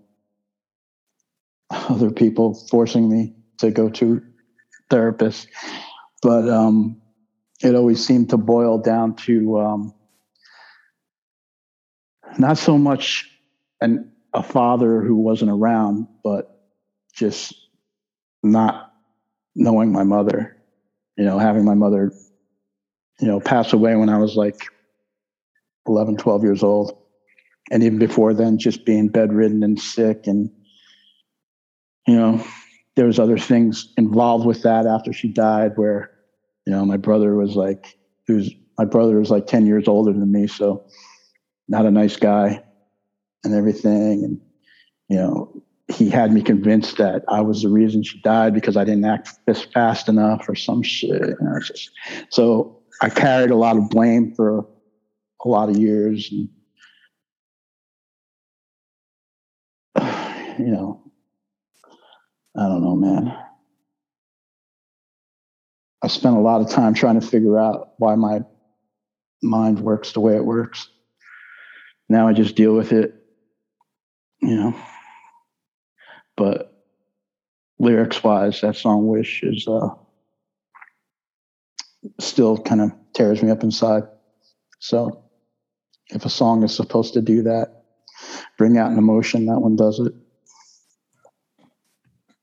other 1.70 2.12
people 2.12 2.54
forcing 2.70 3.10
me 3.10 3.36
to 3.60 3.72
go 3.72 3.90
to 3.90 4.22
therapists. 4.92 5.48
But 6.22 6.50
um, 6.50 7.02
it 7.62 7.76
always 7.76 8.06
seemed 8.06 8.30
to 8.32 8.38
boil 8.38 8.80
down 8.80 9.16
to 9.18 9.60
um, 9.60 9.94
not 12.38 12.58
so 12.58 12.78
much 12.78 13.30
an 13.82 14.12
a 14.36 14.44
father 14.44 15.02
who 15.02 15.16
wasn't 15.16 15.50
around, 15.50 16.08
but 16.24 16.62
just 17.14 17.56
not 18.44 18.94
knowing 19.56 19.94
my 19.94 20.04
mother, 20.04 20.58
you 21.18 21.24
know, 21.24 21.40
having 21.40 21.64
my 21.64 21.74
mother, 21.74 22.12
you 23.22 23.28
know, 23.28 23.40
pass 23.40 23.72
away 23.72 23.96
when 23.96 24.10
I 24.10 24.18
was 24.18 24.36
like 24.36 24.62
11, 25.88 26.18
12 26.18 26.44
years 26.44 26.64
old. 26.64 26.98
And 27.72 27.82
even 27.82 27.98
before 27.98 28.34
then, 28.34 28.60
just 28.60 28.86
being 28.86 29.08
bedridden 29.08 29.64
and 29.64 29.80
sick. 29.80 30.28
And, 30.28 30.52
you 32.06 32.16
know, 32.16 32.46
there 32.98 33.08
was 33.08 33.20
other 33.20 33.38
things 33.38 33.92
involved 33.98 34.46
with 34.46 34.64
that 34.64 34.86
after 34.86 35.14
she 35.14 35.30
died 35.30 35.72
where, 35.76 36.12
you 36.68 36.74
know, 36.74 36.86
my 36.86 36.98
brother 36.98 37.36
was 37.36 37.56
like, 37.56 37.98
he 38.28 38.34
was, 38.34 38.52
my 38.78 38.86
brother 38.86 39.18
was 39.18 39.32
like 39.32 39.48
10 39.48 39.66
years 39.66 39.88
older 39.88 40.12
than 40.12 40.30
me. 40.30 40.48
So 40.48 40.86
not 41.70 41.86
a 41.86 41.92
nice 41.92 42.18
guy 42.18 42.62
and 43.46 43.54
everything. 43.54 44.24
And, 44.24 44.42
you 45.08 45.18
know, 45.18 45.64
he 45.88 46.10
had 46.10 46.34
me 46.34 46.42
convinced 46.42 46.98
that 46.98 47.24
I 47.28 47.42
was 47.42 47.62
the 47.62 47.70
reason 47.70 48.04
she 48.04 48.20
died 48.22 48.54
because 48.54 48.76
I 48.76 48.84
didn't 48.84 49.06
act 49.06 49.30
fast 49.74 50.10
enough 50.10 50.50
or 50.50 50.56
some 50.56 50.82
shit. 50.82 51.36
Just, 51.62 51.92
so 52.30 52.82
I 53.02 53.10
carried 53.10 53.52
a 53.52 53.56
lot 53.56 53.78
of 53.78 53.90
blame 53.90 54.34
for 54.36 54.66
a 55.44 55.48
lot 55.48 55.70
of 55.70 55.78
years. 55.78 56.32
And, 56.32 56.50
you 60.60 60.72
know, 60.72 61.04
I 62.58 62.64
don't 62.64 62.84
know, 62.84 62.96
man. 62.96 63.38
I 66.02 66.08
spent 66.08 66.36
a 66.36 66.40
lot 66.40 66.62
of 66.62 66.70
time 66.70 66.94
trying 66.94 67.20
to 67.20 67.26
figure 67.26 67.60
out 67.60 67.94
why 67.98 68.16
my 68.16 68.42
mind 69.42 69.80
works 69.80 70.14
the 70.14 70.20
way 70.20 70.36
it 70.36 70.46
works. 70.46 70.88
Now 72.10 72.28
I 72.28 72.34
just 72.34 72.56
deal 72.56 72.74
with 72.74 72.92
it 72.92 73.25
you 74.42 74.56
know. 74.56 74.76
But 76.38 76.72
lyrics 77.80 78.24
wise, 78.24 78.62
that 78.62 78.76
song 78.76 79.08
"Wish" 79.08 79.44
is 79.44 79.68
uh, 79.68 79.90
still 82.20 82.58
kind 82.58 82.82
of 82.82 82.92
tears 83.14 83.42
me 83.42 83.52
up 83.52 83.64
inside. 83.64 84.04
So, 84.80 85.24
if 86.10 86.26
a 86.26 86.30
song 86.30 86.64
is 86.64 86.76
supposed 86.76 87.14
to 87.14 87.22
do 87.22 87.44
that, 87.44 87.84
bring 88.58 88.78
out 88.78 88.92
an 88.92 88.98
emotion, 88.98 89.46
that 89.48 89.60
one 89.60 89.76
does 89.76 90.00
it. 90.00 90.14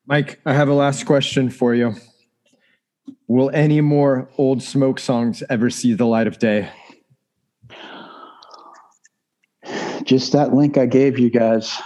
Mike, 0.06 0.40
I 0.44 0.52
have 0.52 0.68
a 0.68 0.74
last 0.74 1.06
question 1.06 1.48
for 1.48 1.74
you. 1.74 1.94
Will 3.28 3.50
any 3.54 3.80
more 3.80 4.28
old 4.36 4.62
smoke 4.62 4.98
songs 4.98 5.42
ever 5.48 5.70
see 5.70 5.94
the 5.94 6.06
light 6.06 6.26
of 6.26 6.38
day? 6.38 6.70
Just 10.04 10.32
that 10.32 10.54
link 10.54 10.76
I 10.76 10.86
gave 10.86 11.18
you 11.18 11.30
guys. 11.30 11.80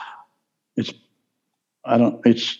It's 0.76 0.93
I 1.84 1.98
don't. 1.98 2.20
It's 2.26 2.59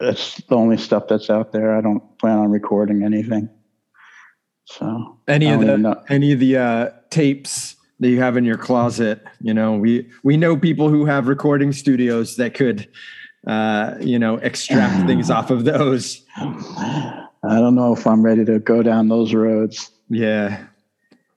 that's 0.00 0.36
the 0.36 0.54
only 0.54 0.76
stuff 0.76 1.04
that's 1.08 1.30
out 1.30 1.52
there. 1.52 1.76
I 1.76 1.80
don't 1.80 2.18
plan 2.18 2.38
on 2.38 2.50
recording 2.50 3.02
anything. 3.02 3.48
So 4.66 5.18
any 5.28 5.50
of 5.50 5.60
the 5.60 6.02
any 6.08 6.32
of 6.32 6.40
the 6.40 6.56
uh, 6.56 6.90
tapes 7.10 7.76
that 8.00 8.08
you 8.08 8.18
have 8.20 8.36
in 8.36 8.44
your 8.44 8.58
closet 8.58 9.22
you 9.40 9.54
know 9.54 9.74
we 9.74 10.10
we 10.22 10.36
know 10.36 10.56
people 10.56 10.88
who 10.88 11.04
have 11.04 11.28
recording 11.28 11.72
studios 11.72 12.36
that 12.36 12.54
could 12.54 12.88
uh, 13.46 13.94
you 14.00 14.18
know 14.18 14.36
extract 14.36 15.06
things 15.06 15.30
off 15.30 15.50
of 15.50 15.64
those 15.64 16.22
I 16.36 17.26
don't 17.42 17.74
know 17.74 17.92
if 17.92 18.06
I'm 18.06 18.22
ready 18.22 18.44
to 18.46 18.58
go 18.58 18.82
down 18.82 19.08
those 19.08 19.32
roads. 19.34 19.90
yeah 20.10 20.64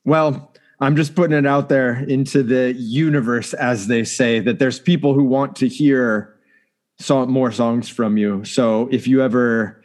well 0.05 0.53
i'm 0.79 0.95
just 0.95 1.15
putting 1.15 1.37
it 1.37 1.45
out 1.45 1.69
there 1.69 2.03
into 2.05 2.43
the 2.43 2.73
universe 2.73 3.53
as 3.53 3.87
they 3.87 4.03
say 4.03 4.39
that 4.39 4.59
there's 4.59 4.79
people 4.79 5.13
who 5.13 5.23
want 5.23 5.55
to 5.55 5.67
hear 5.67 6.35
song, 6.99 7.29
more 7.31 7.51
songs 7.51 7.89
from 7.89 8.17
you 8.17 8.43
so 8.43 8.87
if 8.91 9.07
you 9.07 9.21
ever 9.21 9.81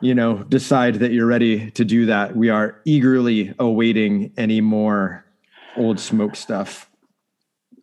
you 0.00 0.14
know 0.14 0.42
decide 0.44 0.96
that 0.96 1.12
you're 1.12 1.26
ready 1.26 1.70
to 1.72 1.84
do 1.84 2.06
that 2.06 2.36
we 2.36 2.48
are 2.48 2.80
eagerly 2.84 3.54
awaiting 3.58 4.32
any 4.36 4.60
more 4.60 5.24
old 5.76 5.98
smoke 6.00 6.34
stuff 6.36 6.90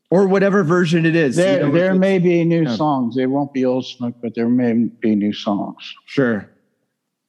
or 0.10 0.28
whatever 0.28 0.64
version 0.64 1.08
it 1.08 1.16
is 1.16 1.38
you 1.38 1.44
There, 1.44 1.66
know, 1.66 1.72
there 1.72 1.96
may 1.96 2.20
be 2.20 2.44
new 2.46 2.64
yeah. 2.64 2.76
songs. 2.76 3.16
They 3.16 3.26
won't 3.26 3.52
be 3.52 3.66
old 3.66 3.84
smoke, 3.84 4.16
but 4.22 4.36
there 4.36 4.48
may 4.48 4.74
be 4.74 5.16
new 5.16 5.34
songs. 5.34 5.92
Sure. 6.06 6.48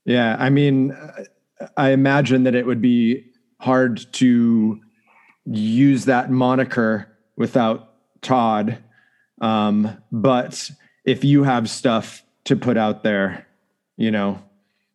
Yeah. 0.05 0.37
I 0.39 0.51
mean, 0.51 0.95
I 1.79 1.91
imagine 1.93 2.43
that 2.45 2.55
it 2.55 2.67
would 2.67 2.83
be 2.83 3.25
hard 3.59 4.05
to 4.15 4.79
use 5.47 6.05
that 6.07 6.31
moniker 6.31 7.09
without 7.37 7.93
Todd. 8.23 8.79
Um, 9.41 9.97
but 10.13 10.71
if 11.05 11.25
you 11.25 11.43
have 11.45 11.69
stuff 11.69 12.23
to 12.45 12.57
put 12.57 12.77
out 12.77 13.03
there, 13.03 13.47
you 13.97 14.11
know, 14.11 14.43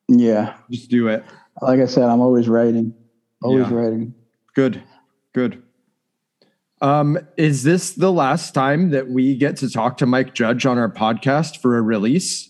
Yeah, 0.07 0.55
just 0.71 0.89
do 0.89 1.07
it. 1.07 1.23
like 1.61 1.79
I 1.79 1.85
said, 1.85 2.03
I'm 2.03 2.21
always 2.21 2.47
writing. 2.49 2.93
Always 3.43 3.67
Yeah. 3.69 3.73
writing. 3.75 4.13
Good. 4.55 4.81
Good. 5.33 5.61
Um, 6.81 7.17
is 7.37 7.63
this 7.63 7.91
the 7.91 8.11
last 8.11 8.53
time 8.53 8.91
that 8.91 9.09
we 9.09 9.35
get 9.35 9.57
to 9.57 9.69
talk 9.69 9.97
to 9.97 10.05
Mike 10.05 10.33
Judge 10.33 10.65
on 10.65 10.77
our 10.77 10.89
podcast 10.89 11.57
for 11.61 11.77
a 11.77 11.81
release? 11.81 12.49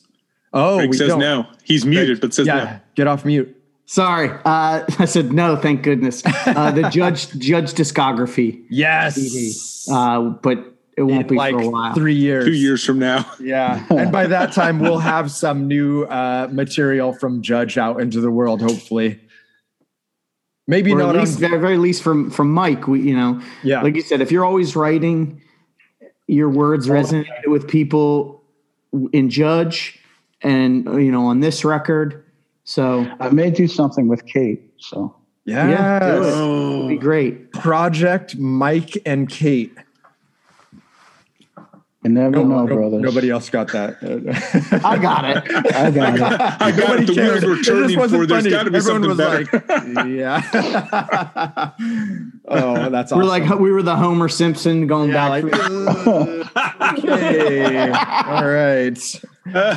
Oh, 0.53 0.77
Greg 0.77 0.89
we 0.91 0.97
says 0.97 1.07
don't. 1.09 1.19
no. 1.19 1.47
He's 1.63 1.85
muted, 1.85 2.21
but 2.21 2.33
says 2.33 2.47
yeah, 2.47 2.63
no. 2.63 2.79
get 2.95 3.07
off 3.07 3.25
mute. 3.25 3.55
Sorry, 3.93 4.29
uh, 4.45 4.83
I 4.99 5.05
said 5.05 5.33
no. 5.33 5.55
Thank 5.55 5.81
goodness. 5.81 6.21
Uh, 6.25 6.69
the 6.69 6.89
judge 6.91 7.29
judge 7.39 7.73
discography, 7.73 8.63
Yes. 8.69 9.87
uh, 9.91 10.21
but 10.21 10.59
it 10.95 11.01
won't 11.01 11.21
in 11.21 11.27
be 11.27 11.35
like 11.35 11.55
for 11.55 11.61
a 11.61 11.69
while. 11.69 11.93
three 11.95 12.13
years. 12.13 12.45
Two 12.45 12.53
years 12.53 12.85
from 12.85 12.99
now. 12.99 13.25
Yeah. 13.39 13.83
and 13.89 14.11
by 14.11 14.27
that 14.27 14.53
time, 14.53 14.79
we'll 14.79 14.99
have 14.99 15.31
some 15.31 15.67
new 15.67 16.03
uh, 16.03 16.47
material 16.51 17.13
from 17.13 17.41
Judge 17.41 17.79
out 17.79 17.99
into 17.99 18.21
the 18.21 18.29
world, 18.29 18.61
hopefully. 18.61 19.19
Maybe 20.67 20.91
or 20.93 20.99
not 20.99 21.15
at 21.15 21.21
least, 21.21 21.35
on. 21.43 21.49
very, 21.49 21.59
very 21.59 21.77
least 21.79 22.03
from 22.03 22.29
from 22.29 22.53
Mike. 22.53 22.87
We, 22.87 23.01
you 23.01 23.15
know, 23.15 23.41
Yeah. 23.63 23.81
like 23.81 23.95
you 23.95 24.01
said, 24.03 24.21
if 24.21 24.31
you're 24.31 24.45
always 24.45 24.75
writing, 24.75 25.41
your 26.27 26.49
words 26.49 26.87
resonate 26.87 27.47
with 27.47 27.67
people 27.67 28.43
in 29.13 29.31
Judge, 29.31 29.97
and 30.43 30.85
you 30.85 31.11
know 31.11 31.25
on 31.25 31.39
this 31.39 31.65
record. 31.65 32.23
So 32.69 33.07
I 33.19 33.29
may 33.31 33.49
do 33.49 33.67
something 33.67 34.07
with 34.07 34.27
Kate. 34.27 34.61
So 34.77 35.15
Yes. 35.45 35.69
Yeah, 35.71 35.97
it. 36.17 36.19
Oh, 36.23 36.87
be 36.87 36.97
great. 36.97 37.51
Project 37.51 38.37
Mike 38.37 38.95
and 39.07 39.27
Kate. 39.27 39.73
you 42.03 42.11
never 42.11 42.29
No- 42.29 42.43
know, 42.43 42.65
no- 42.67 42.75
brothers. 42.75 43.01
Nobody 43.01 43.31
else 43.31 43.49
got 43.49 43.69
that. 43.71 43.97
I 44.85 44.99
got 44.99 45.25
it. 45.25 45.37
I 45.75 45.89
got 45.89 46.13
it. 46.15 46.21
I 46.61 46.71
got 46.71 46.99
it. 46.99 47.07
The 47.07 47.13
wheels 47.13 47.43
were 47.43 47.57
turning 47.63 47.97
wasn't 47.97 48.21
for. 48.21 48.27
There's 48.27 48.43
funny. 48.43 48.51
got 48.51 48.63
to 48.65 48.69
be 48.71 48.77
Everyone 48.77 49.01
something 49.01 49.09
was 49.09 49.17
better. 49.17 49.95
like, 49.95 50.07
yeah. 50.15 51.71
oh, 52.47 52.89
that's 52.91 53.11
awesome. 53.11 53.17
We're 53.17 53.23
like 53.25 53.49
we 53.59 53.71
were 53.71 53.81
the 53.81 53.95
Homer 53.95 54.29
Simpson 54.29 54.85
going 54.85 55.09
Yeah, 55.09 55.41
back. 55.41 55.43
like, 55.43 57.03
okay. 57.03 57.89
All 57.89 58.47
right. 58.47 59.21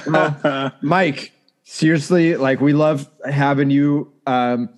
Well, 0.06 0.73
Mike, 0.82 1.32
seriously, 1.72 2.36
like 2.36 2.60
we 2.60 2.72
love 2.74 3.08
having 3.28 3.70
you. 3.70 4.12
Um, 4.26 4.68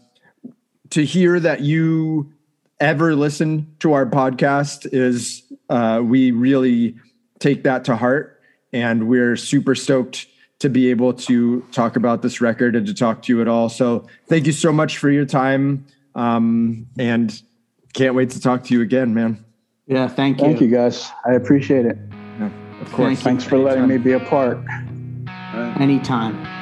to 0.90 1.04
hear 1.04 1.40
that 1.40 1.60
you 1.60 2.32
ever 2.78 3.16
listen 3.16 3.74
to 3.80 3.94
our 3.94 4.06
podcast 4.06 4.86
is 4.92 5.42
uh, 5.68 6.00
we 6.02 6.30
really 6.30 6.94
take 7.40 7.64
that 7.64 7.84
to 7.86 7.96
heart, 7.96 8.40
and 8.72 9.08
we're 9.08 9.34
super 9.36 9.74
stoked 9.74 10.26
to 10.60 10.70
be 10.70 10.90
able 10.90 11.12
to 11.12 11.62
talk 11.72 11.96
about 11.96 12.22
this 12.22 12.40
record 12.40 12.76
and 12.76 12.86
to 12.86 12.94
talk 12.94 13.22
to 13.22 13.32
you 13.32 13.42
at 13.42 13.48
all. 13.48 13.68
So 13.68 14.06
thank 14.28 14.46
you 14.46 14.52
so 14.52 14.72
much 14.72 14.98
for 14.98 15.10
your 15.10 15.26
time, 15.26 15.86
um, 16.14 16.86
and 16.96 17.42
can't 17.92 18.14
wait 18.14 18.30
to 18.30 18.40
talk 18.40 18.62
to 18.64 18.74
you 18.74 18.82
again, 18.82 19.12
man. 19.14 19.44
yeah, 19.86 20.06
thank 20.06 20.38
you. 20.38 20.44
Thank 20.44 20.60
you, 20.60 20.68
guys. 20.68 21.10
I 21.26 21.32
appreciate 21.32 21.86
it. 21.86 21.98
Of 22.80 22.92
course. 22.92 22.96
Thank 22.96 23.18
you. 23.18 23.24
Thanks 23.24 23.44
for 23.44 23.58
letting 23.58 23.88
me 23.88 23.98
be 23.98 24.12
a 24.12 24.20
part. 24.20 24.58
Anytime. 25.80 26.53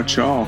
About 0.00 0.16
y'all? 0.16 0.46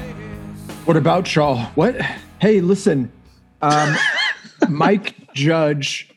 What 0.86 0.96
about 0.96 1.34
y'all? 1.34 1.66
What? 1.74 2.00
Hey, 2.40 2.62
listen. 2.62 3.12
Um, 3.60 3.94
Mike 4.70 5.14
Judge 5.34 6.08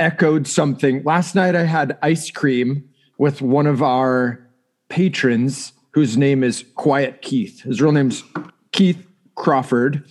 echoed 0.00 0.48
something. 0.48 1.04
Last 1.04 1.36
night 1.36 1.54
I 1.54 1.62
had 1.62 1.96
ice 2.02 2.32
cream 2.32 2.88
with 3.18 3.40
one 3.40 3.68
of 3.68 3.84
our 3.84 4.50
patrons 4.88 5.74
whose 5.92 6.16
name 6.16 6.42
is 6.42 6.64
Quiet 6.74 7.22
Keith. 7.22 7.62
His 7.62 7.80
real 7.80 7.92
name's 7.92 8.24
Keith 8.72 9.06
Crawford, 9.36 10.04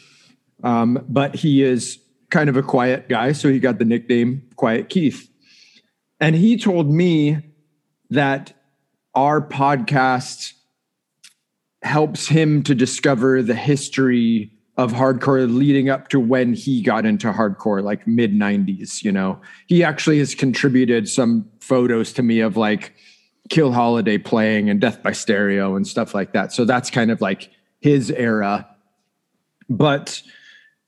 um, 0.64 1.04
but 1.10 1.36
he 1.36 1.62
is 1.62 2.00
kind 2.30 2.50
of 2.50 2.56
a 2.56 2.64
quiet 2.64 3.10
guy, 3.10 3.34
so 3.34 3.50
he 3.50 3.60
got 3.60 3.80
the 3.80 3.86
nickname 3.86 4.48
Quiet 4.56 4.88
Keith. 4.88 5.30
And 6.22 6.38
he 6.38 6.56
told 6.56 6.90
me 6.90 7.40
that 8.12 8.54
our 9.14 9.46
podcast 9.46 10.54
helps 11.84 12.28
him 12.28 12.64
to 12.64 12.74
discover 12.74 13.42
the 13.42 13.56
history 13.56 14.52
of 14.78 14.92
hardcore 14.92 15.54
leading 15.54 15.90
up 15.90 16.08
to 16.08 16.20
when 16.20 16.54
he 16.54 16.82
got 16.82 17.06
into 17.06 17.32
hardcore 17.32 17.84
like 17.84 18.08
mid 18.08 18.34
90s 18.34 19.04
you 19.04 19.12
know? 19.12 19.40
He 19.68 19.84
actually 19.84 20.20
has 20.20 20.34
contributed 20.34 21.08
some 21.08 21.48
photos 21.60 22.14
to 22.14 22.24
me 22.24 22.40
of 22.40 22.58
like 22.58 22.94
kill 23.50 23.72
holiday 23.72 24.18
playing 24.18 24.70
and 24.70 24.82
death 24.82 25.04
by 25.04 25.12
stereo 25.12 25.76
and 25.76 25.86
stuff 25.86 26.16
like 26.16 26.34
that. 26.34 26.52
So 26.52 26.66
that's 26.66 26.90
kind 26.90 27.12
of 27.12 27.22
like 27.22 27.52
his 27.82 28.10
era. 28.10 28.68
But 29.70 30.22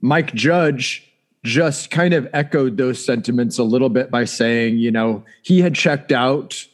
mike 0.01 0.33
judge 0.33 1.01
just 1.43 1.91
kind 1.91 2.13
of 2.13 2.27
echoed 2.33 2.77
those 2.77 3.03
sentiments 3.03 3.57
a 3.57 3.63
little 3.63 3.89
bit 3.89 4.09
by 4.09 4.25
saying 4.25 4.77
you 4.77 4.91
know 4.91 5.23
he 5.43 5.61
had 5.61 5.75
checked 5.75 6.11
out 6.11 6.65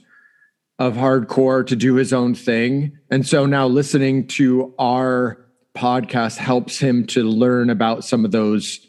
of 0.81 0.95
hardcore 0.95 1.65
to 1.67 1.75
do 1.75 1.93
his 1.93 2.11
own 2.11 2.33
thing. 2.33 2.97
And 3.11 3.25
so 3.25 3.45
now 3.45 3.67
listening 3.67 4.25
to 4.29 4.73
our 4.79 5.45
podcast 5.75 6.37
helps 6.37 6.79
him 6.79 7.05
to 7.07 7.23
learn 7.23 7.69
about 7.69 8.03
some 8.03 8.25
of 8.25 8.31
those 8.31 8.87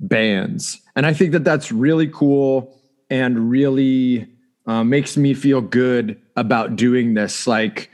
bands. 0.00 0.80
And 0.96 1.06
I 1.06 1.12
think 1.12 1.30
that 1.30 1.44
that's 1.44 1.70
really 1.70 2.08
cool 2.08 2.76
and 3.08 3.48
really 3.48 4.26
uh, 4.66 4.82
makes 4.82 5.16
me 5.16 5.32
feel 5.34 5.60
good 5.60 6.20
about 6.36 6.74
doing 6.74 7.14
this. 7.14 7.46
Like, 7.46 7.90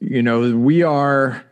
you 0.00 0.20
know, 0.20 0.56
we 0.56 0.82
are 0.82 1.44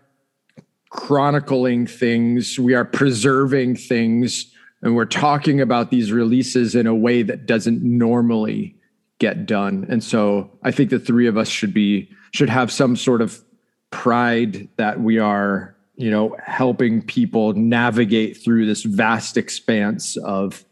chronicling 0.90 1.86
things, 1.86 2.58
we 2.58 2.74
are 2.74 2.84
preserving 2.84 3.76
things, 3.76 4.52
and 4.82 4.96
we're 4.96 5.04
talking 5.04 5.60
about 5.60 5.92
these 5.92 6.10
releases 6.10 6.74
in 6.74 6.88
a 6.88 6.94
way 6.94 7.22
that 7.22 7.46
doesn't 7.46 7.80
normally 7.84 8.75
get 9.18 9.46
done. 9.46 9.86
And 9.88 10.02
so 10.02 10.50
I 10.62 10.70
think 10.70 10.90
the 10.90 10.98
three 10.98 11.26
of 11.26 11.36
us 11.36 11.48
should 11.48 11.72
be 11.72 12.10
should 12.32 12.50
have 12.50 12.70
some 12.70 12.96
sort 12.96 13.22
of 13.22 13.42
pride 13.90 14.68
that 14.76 15.00
we 15.00 15.18
are, 15.18 15.74
you 15.96 16.10
know, 16.10 16.36
helping 16.44 17.02
people 17.02 17.52
navigate 17.54 18.36
through 18.36 18.66
this 18.66 18.82
vast 18.82 19.36
expanse 19.36 20.16
of 20.18 20.64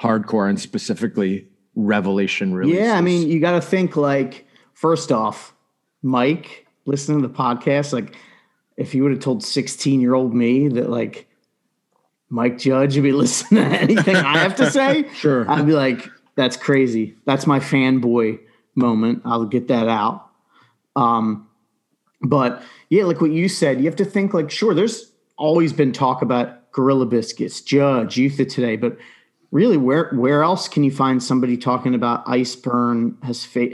hardcore 0.00 0.48
and 0.48 0.60
specifically 0.60 1.46
revelation 1.74 2.54
releases. 2.54 2.80
Yeah, 2.80 2.94
I 2.94 3.00
mean, 3.00 3.28
you 3.28 3.40
got 3.40 3.52
to 3.52 3.60
think 3.60 3.96
like 3.96 4.46
first 4.74 5.12
off, 5.12 5.54
Mike, 6.02 6.66
listening 6.86 7.22
to 7.22 7.28
the 7.28 7.34
podcast, 7.34 7.92
like 7.92 8.16
if 8.76 8.94
you 8.94 9.02
would 9.04 9.12
have 9.12 9.20
told 9.20 9.44
16 9.44 10.00
year 10.00 10.14
old 10.14 10.34
me 10.34 10.68
that 10.68 10.90
like 10.90 11.28
Mike 12.28 12.58
Judge 12.58 12.96
would 12.96 13.04
be 13.04 13.12
listening 13.12 13.62
to 13.70 13.78
anything 13.78 14.16
I 14.16 14.38
have 14.38 14.56
to 14.56 14.70
say, 14.70 15.08
Sure. 15.14 15.48
I'd 15.48 15.66
be 15.66 15.72
like, 15.72 16.08
that's 16.42 16.56
crazy. 16.56 17.14
That's 17.24 17.46
my 17.46 17.60
fanboy 17.60 18.40
moment. 18.74 19.22
I'll 19.24 19.46
get 19.46 19.68
that 19.68 19.88
out. 19.88 20.28
Um, 20.96 21.48
but 22.20 22.62
yeah, 22.90 23.04
like 23.04 23.20
what 23.20 23.30
you 23.30 23.48
said, 23.48 23.78
you 23.78 23.86
have 23.86 23.96
to 23.96 24.04
think 24.04 24.34
like, 24.34 24.50
sure, 24.50 24.74
there's 24.74 25.12
always 25.38 25.72
been 25.72 25.92
talk 25.92 26.20
about 26.20 26.72
Gorilla 26.72 27.06
Biscuits, 27.06 27.60
Judge, 27.60 28.16
Youth 28.16 28.40
of 28.40 28.48
Today, 28.48 28.76
but 28.76 28.96
really, 29.50 29.76
where 29.76 30.10
where 30.14 30.42
else 30.42 30.68
can 30.68 30.82
you 30.82 30.90
find 30.90 31.22
somebody 31.22 31.56
talking 31.56 31.94
about 31.94 32.26
Iceburn 32.26 33.22
has 33.22 33.44
fa- 33.44 33.70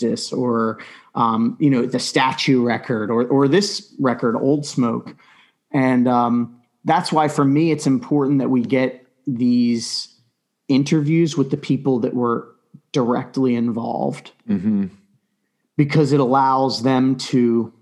this, 0.00 0.32
or 0.32 0.80
um, 1.14 1.56
you 1.60 1.70
know, 1.70 1.86
the 1.86 1.98
Statue 1.98 2.62
record, 2.62 3.10
or 3.10 3.26
or 3.26 3.48
this 3.48 3.94
record, 3.98 4.36
Old 4.36 4.66
Smoke, 4.66 5.14
and 5.72 6.08
um, 6.08 6.60
that's 6.84 7.12
why 7.12 7.28
for 7.28 7.44
me 7.44 7.70
it's 7.70 7.86
important 7.86 8.38
that 8.40 8.50
we 8.50 8.62
get 8.62 9.06
these 9.26 10.11
interviews 10.74 11.36
with 11.36 11.50
the 11.50 11.56
people 11.56 11.98
that 12.00 12.14
were 12.14 12.48
directly 12.92 13.54
involved. 13.54 14.32
Mhm. 14.48 14.90
because 15.78 16.12
it 16.12 16.20
allows 16.20 16.82
them 16.82 17.16
to 17.16 17.72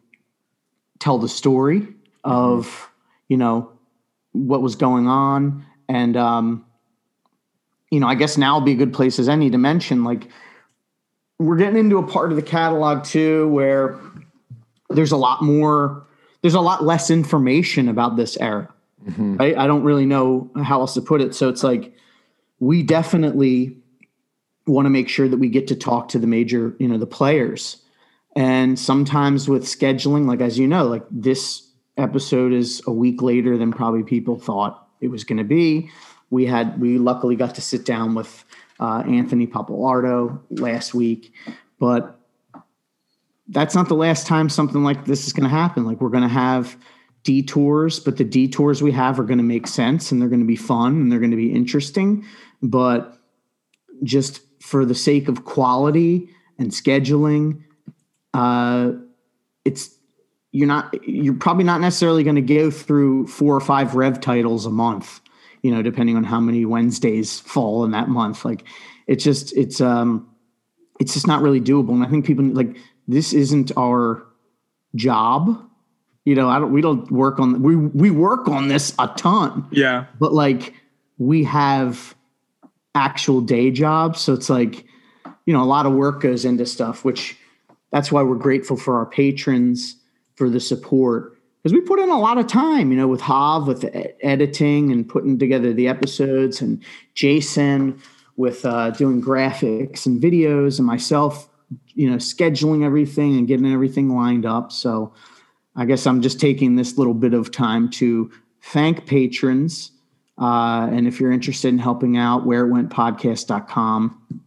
tell 1.01 1.19
the 1.19 1.29
story 1.29 1.89
of 2.23 2.89
you 3.29 3.37
know 3.37 3.69
what 4.33 4.63
was 4.63 4.77
going 4.77 5.07
on. 5.09 5.65
And 5.89 6.17
um 6.17 6.65
you 7.91 7.99
know 7.99 8.07
i 8.07 8.15
guess 8.15 8.39
now 8.39 8.55
will 8.55 8.65
be 8.65 8.73
a 8.73 8.77
good 8.77 8.93
place 8.93 9.19
as 9.19 9.29
any 9.29 9.51
to 9.51 9.59
mention 9.59 10.05
like 10.05 10.29
we're 11.41 11.57
getting 11.57 11.77
into 11.79 11.99
a 11.99 12.07
part 12.07 12.31
of 12.31 12.37
the 12.37 12.43
catalog 12.43 13.03
too 13.03 13.49
where 13.49 13.99
there's 14.91 15.11
a 15.11 15.17
lot 15.17 15.43
more 15.43 16.07
there's 16.43 16.55
a 16.55 16.61
lot 16.61 16.85
less 16.85 17.11
information 17.11 17.89
about 17.89 18.15
this 18.17 18.37
era. 18.37 18.69
Right 19.19 19.57
i 19.59 19.67
don't 19.67 19.83
really 19.83 20.07
know 20.07 20.49
how 20.63 20.81
else 20.81 20.95
to 20.95 21.01
put 21.01 21.21
it. 21.21 21.35
So 21.35 21.49
it's 21.49 21.65
like 21.65 21.93
we 22.61 22.83
definitely 22.83 23.77
want 24.67 24.87
to 24.87 24.91
make 24.91 25.09
sure 25.09 25.29
that 25.29 25.39
we 25.39 25.49
get 25.49 25.67
to 25.69 25.75
talk 25.75 26.09
to 26.09 26.19
the 26.19 26.27
major 26.27 26.77
you 26.79 26.87
know 26.87 26.99
the 26.99 27.07
players. 27.07 27.83
And 28.37 28.79
sometimes 28.79 29.49
with 29.49 29.65
scheduling 29.65 30.27
like 30.27 30.41
as 30.41 30.59
you 30.59 30.69
know 30.69 30.87
like 30.87 31.05
this 31.11 31.67
episode 31.97 32.53
is 32.53 32.81
a 32.87 32.93
week 32.93 33.23
later 33.23 33.59
than 33.59 33.73
probably 33.73 34.05
people 34.05 34.39
thought 34.39 34.87
it 35.01 35.09
was 35.09 35.25
going 35.25 35.39
to 35.39 35.45
be. 35.45 35.91
We 36.31 36.47
had 36.47 36.81
we 36.81 36.99
luckily 36.99 37.35
got 37.35 37.57
to 37.57 37.61
sit 37.61 37.85
down 37.85 38.15
with 38.15 38.45
uh, 38.79 39.03
anthony 39.07 39.47
Pappalardo 39.47 40.39
last 40.51 40.95
week. 40.95 41.33
But 41.79 42.19
that's 43.49 43.75
not 43.75 43.89
the 43.89 43.95
last 43.95 44.27
time 44.27 44.49
something 44.49 44.85
like 44.85 45.07
this 45.07 45.27
is 45.27 45.33
going 45.33 45.49
to 45.49 45.55
happen. 45.55 45.85
Like 45.85 46.01
we're 46.01 46.11
going 46.11 46.23
to 46.23 46.29
have 46.29 46.77
detours 47.23 48.01
but 48.01 48.17
the 48.17 48.25
detours 48.25 48.83
we 48.83 48.91
have 48.91 49.21
are 49.21 49.25
going 49.25 49.39
to 49.39 49.45
make 49.45 49.67
sense 49.67 50.11
and 50.11 50.23
they're 50.23 50.29
going 50.31 50.41
to 50.41 50.47
be 50.47 50.57
fun 50.57 50.95
and 50.95 51.13
they're 51.13 51.19
going 51.19 51.31
to 51.31 51.37
be 51.37 51.53
interesting 51.53 52.25
but 52.63 53.19
just 54.03 54.41
for 54.61 54.85
the 54.85 54.95
sake 54.95 55.29
of 55.29 55.45
quality 55.45 56.29
and 56.59 56.71
scheduling 56.71 57.63
uh, 58.35 58.93
it's 59.65 59.97
you're 60.53 60.69
not 60.69 60.95
you're 61.07 61.35
probably 61.35 61.65
not 61.65 61.81
necessarily 61.81 62.25
going 62.25 62.37
to 62.37 62.43
go 62.43 62.71
through 62.71 63.27
four 63.27 63.55
or 63.55 63.61
five 63.61 63.95
rev 63.95 64.21
titles 64.21 64.67
a 64.67 64.71
month 64.71 65.21
you 65.63 65.71
know 65.71 65.83
depending 65.83 66.17
on 66.17 66.25
how 66.25 66.41
many 66.41 66.65
wednesdays 66.65 67.41
fall 67.41 67.85
in 67.85 67.91
that 67.93 68.09
month. 68.09 68.45
Like 68.45 68.65
it's 69.07 69.25
just 69.25 69.57
it's 69.57 69.81
um 69.81 70.29
it's 70.99 71.15
just 71.15 71.27
not 71.27 71.43
really 71.43 71.61
doable. 71.61 71.91
And 71.91 72.05
i 72.05 72.09
think 72.09 72.25
people 72.25 72.45
like 72.45 72.77
this 73.09 73.33
isn't 73.33 73.73
our 73.77 74.27
job. 74.95 75.67
You 76.25 76.35
know 76.35 76.49
i 76.49 76.59
don't 76.59 76.73
we 76.73 76.81
don't 76.81 77.11
work 77.11 77.39
on 77.39 77.63
we 77.63 77.77
we 77.77 78.11
work 78.11 78.49
on 78.49 78.69
this 78.69 78.95
a 78.99 79.09
ton. 79.09 79.67
Yeah. 79.71 80.07
but 80.19 80.33
like 80.33 80.75
we 81.19 81.45
have 81.45 82.15
actual 82.95 83.41
day 83.41 83.71
jobs. 83.71 84.21
So 84.21 84.33
it's 84.33 84.51
like 84.51 84.85
you 85.47 85.53
know 85.53 85.63
a 85.63 85.65
lot 85.65 85.87
of 85.87 85.93
work 85.93 86.21
goes 86.21 86.45
into 86.45 86.67
stuff 86.67 87.05
which 87.05 87.37
that's 87.91 88.13
why 88.13 88.23
we're 88.23 88.37
grateful 88.37 88.77
for 88.77 88.97
our 88.97 89.07
patrons 89.07 89.97
for 90.37 90.49
the 90.49 90.61
support. 90.61 91.37
Because 91.63 91.75
we 91.75 91.81
put 91.81 91.99
in 91.99 92.09
a 92.09 92.19
lot 92.19 92.39
of 92.39 92.47
time 92.47 92.91
you 92.91 92.97
know 92.97 93.09
with 93.09 93.21
hav 93.21 93.67
with 93.67 93.85
editing 94.23 94.91
and 94.91 95.09
putting 95.09 95.39
together 95.39 95.73
the 95.73 95.89
episodes 95.89 96.61
and 96.61 96.83
jason 97.15 98.01
with 98.37 98.65
uh, 98.65 98.91
doing 98.93 99.21
graphics 99.21 100.07
and 100.07 100.23
videos 100.23 100.79
and 100.79 100.87
myself 100.87 101.49
you 101.89 102.09
know 102.09 102.17
scheduling 102.17 102.85
everything 102.85 103.37
and 103.37 103.47
getting 103.47 103.71
everything 103.73 104.15
lined 104.15 104.47
up. 104.47 104.73
So 104.73 105.13
i 105.77 105.85
guess 105.85 106.07
i'm 106.07 106.23
just 106.23 106.41
taking 106.41 106.77
this 106.77 106.99
little 106.99 107.15
bit 107.15 107.35
of 107.35 107.53
time 107.53 107.89
to 107.91 108.31
thank 108.63 109.07
patrons 109.07 109.93
uh, 110.41 110.89
and 110.91 111.07
if 111.07 111.21
you're 111.21 111.33
interested 111.33 111.69
in 111.69 111.79
helping 111.79 112.17
out 112.17 112.47
where 112.47 112.67
it 112.67 112.71
went 112.71 112.91
podcast.com 112.91 114.43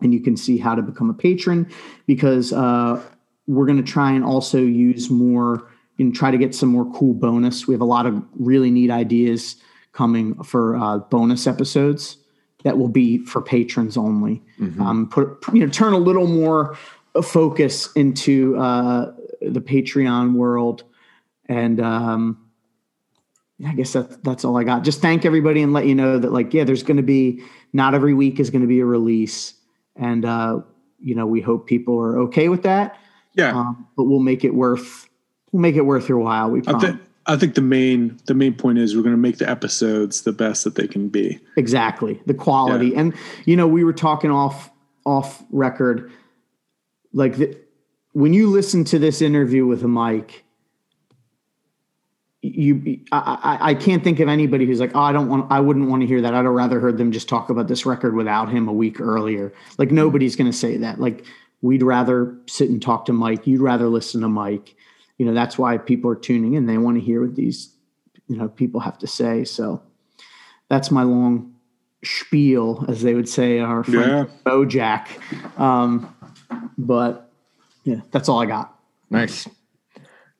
and 0.00 0.12
you 0.12 0.20
can 0.20 0.36
see 0.36 0.58
how 0.58 0.74
to 0.74 0.82
become 0.82 1.10
a 1.10 1.14
patron 1.14 1.70
because 2.06 2.52
uh, 2.52 3.00
we're 3.46 3.66
going 3.66 3.82
to 3.82 3.92
try 3.92 4.12
and 4.12 4.24
also 4.24 4.58
use 4.58 5.10
more 5.10 5.70
and 5.98 6.14
try 6.14 6.30
to 6.30 6.38
get 6.38 6.54
some 6.54 6.70
more 6.70 6.90
cool 6.92 7.14
bonus. 7.14 7.68
We 7.68 7.74
have 7.74 7.80
a 7.80 7.86
lot 7.86 8.06
of 8.06 8.22
really 8.34 8.70
neat 8.70 8.90
ideas 8.90 9.56
coming 9.92 10.42
for 10.42 10.76
uh, 10.76 10.98
bonus 10.98 11.46
episodes 11.46 12.16
that 12.64 12.78
will 12.78 12.88
be 12.88 13.18
for 13.18 13.40
patrons 13.40 13.96
only. 13.96 14.42
Um, 14.80 15.08
put 15.08 15.36
you 15.52 15.60
know 15.60 15.70
turn 15.70 15.92
a 15.92 15.98
little 15.98 16.26
more 16.26 16.76
focus 17.22 17.92
into 17.92 18.56
uh, 18.56 19.12
the 19.40 19.60
patreon 19.60 20.34
world. 20.34 20.84
And 21.46 21.80
um, 21.80 22.43
I 23.66 23.74
guess 23.74 23.92
that's 23.92 24.16
that's 24.18 24.44
all 24.44 24.56
I 24.56 24.64
got. 24.64 24.84
Just 24.84 25.00
thank 25.00 25.24
everybody 25.24 25.62
and 25.62 25.72
let 25.72 25.86
you 25.86 25.94
know 25.94 26.18
that 26.18 26.32
like 26.32 26.52
yeah, 26.54 26.64
there's 26.64 26.82
going 26.82 26.96
to 26.98 27.02
be 27.02 27.42
not 27.72 27.94
every 27.94 28.14
week 28.14 28.38
is 28.40 28.50
going 28.50 28.62
to 28.62 28.68
be 28.68 28.80
a 28.80 28.84
release, 28.84 29.54
and 29.96 30.24
uh, 30.24 30.60
you 30.98 31.14
know 31.14 31.26
we 31.26 31.40
hope 31.40 31.66
people 31.66 31.98
are 31.98 32.18
okay 32.20 32.48
with 32.48 32.62
that. 32.64 32.98
Yeah. 33.34 33.52
Um, 33.56 33.86
but 33.96 34.04
we'll 34.04 34.20
make 34.20 34.44
it 34.44 34.54
worth 34.54 35.08
we'll 35.52 35.60
make 35.62 35.76
it 35.76 35.82
worth 35.82 36.08
your 36.08 36.18
while. 36.18 36.50
We 36.50 36.60
I 36.60 36.62
promise. 36.62 36.82
think 36.82 37.00
I 37.26 37.36
think 37.36 37.54
the 37.54 37.62
main 37.62 38.18
the 38.26 38.34
main 38.34 38.54
point 38.54 38.78
is 38.78 38.94
we're 38.96 39.02
going 39.02 39.14
to 39.14 39.20
make 39.20 39.38
the 39.38 39.48
episodes 39.48 40.22
the 40.22 40.32
best 40.32 40.64
that 40.64 40.74
they 40.76 40.86
can 40.86 41.08
be. 41.08 41.40
exactly 41.56 42.20
the 42.26 42.34
quality 42.34 42.88
Yeah. 42.88 43.00
and 43.00 43.14
you 43.44 43.56
know 43.56 43.66
we 43.66 43.82
were 43.82 43.92
talking 43.94 44.30
off 44.30 44.70
off 45.06 45.42
record 45.50 46.10
like 47.12 47.36
the, 47.36 47.56
when 48.12 48.32
you 48.32 48.48
listen 48.50 48.84
to 48.84 48.98
this 48.98 49.20
interview 49.22 49.66
with 49.66 49.82
a 49.82 49.88
mic 49.88 50.43
you 52.44 53.00
I, 53.10 53.38
I 53.42 53.70
I 53.70 53.74
can't 53.74 54.04
think 54.04 54.20
of 54.20 54.28
anybody 54.28 54.66
who's 54.66 54.80
like 54.80 54.94
oh 54.94 55.00
I 55.00 55.12
don't 55.12 55.28
want 55.28 55.50
I 55.50 55.60
wouldn't 55.60 55.88
want 55.88 56.02
to 56.02 56.06
hear 56.06 56.20
that. 56.20 56.34
I'd 56.34 56.44
have 56.44 56.52
rather 56.52 56.78
heard 56.78 56.98
them 56.98 57.10
just 57.10 57.28
talk 57.28 57.48
about 57.48 57.68
this 57.68 57.86
record 57.86 58.14
without 58.14 58.50
him 58.50 58.68
a 58.68 58.72
week 58.72 59.00
earlier. 59.00 59.52
Like 59.78 59.90
nobody's 59.90 60.36
going 60.36 60.50
to 60.50 60.56
say 60.56 60.76
that. 60.78 61.00
Like 61.00 61.24
we'd 61.62 61.82
rather 61.82 62.36
sit 62.46 62.68
and 62.68 62.82
talk 62.82 63.06
to 63.06 63.12
Mike. 63.12 63.46
You'd 63.46 63.62
rather 63.62 63.86
listen 63.86 64.20
to 64.20 64.28
Mike. 64.28 64.74
You 65.16 65.26
know 65.26 65.32
that's 65.32 65.56
why 65.56 65.78
people 65.78 66.10
are 66.10 66.16
tuning 66.16 66.54
in. 66.54 66.66
They 66.66 66.76
want 66.76 66.98
to 66.98 67.04
hear 67.04 67.22
what 67.22 67.34
these 67.34 67.74
you 68.28 68.36
know 68.36 68.48
people 68.48 68.80
have 68.80 68.98
to 68.98 69.06
say. 69.06 69.44
So 69.44 69.82
that's 70.68 70.90
my 70.90 71.02
long 71.02 71.54
spiel, 72.04 72.84
as 72.88 73.02
they 73.02 73.14
would 73.14 73.28
say, 73.28 73.60
our 73.60 73.82
friend 73.84 74.28
Bojack. 74.44 75.08
Um, 75.58 76.14
but 76.76 77.30
yeah, 77.84 78.00
that's 78.10 78.28
all 78.28 78.42
I 78.42 78.46
got. 78.46 78.78
Nice. 79.08 79.48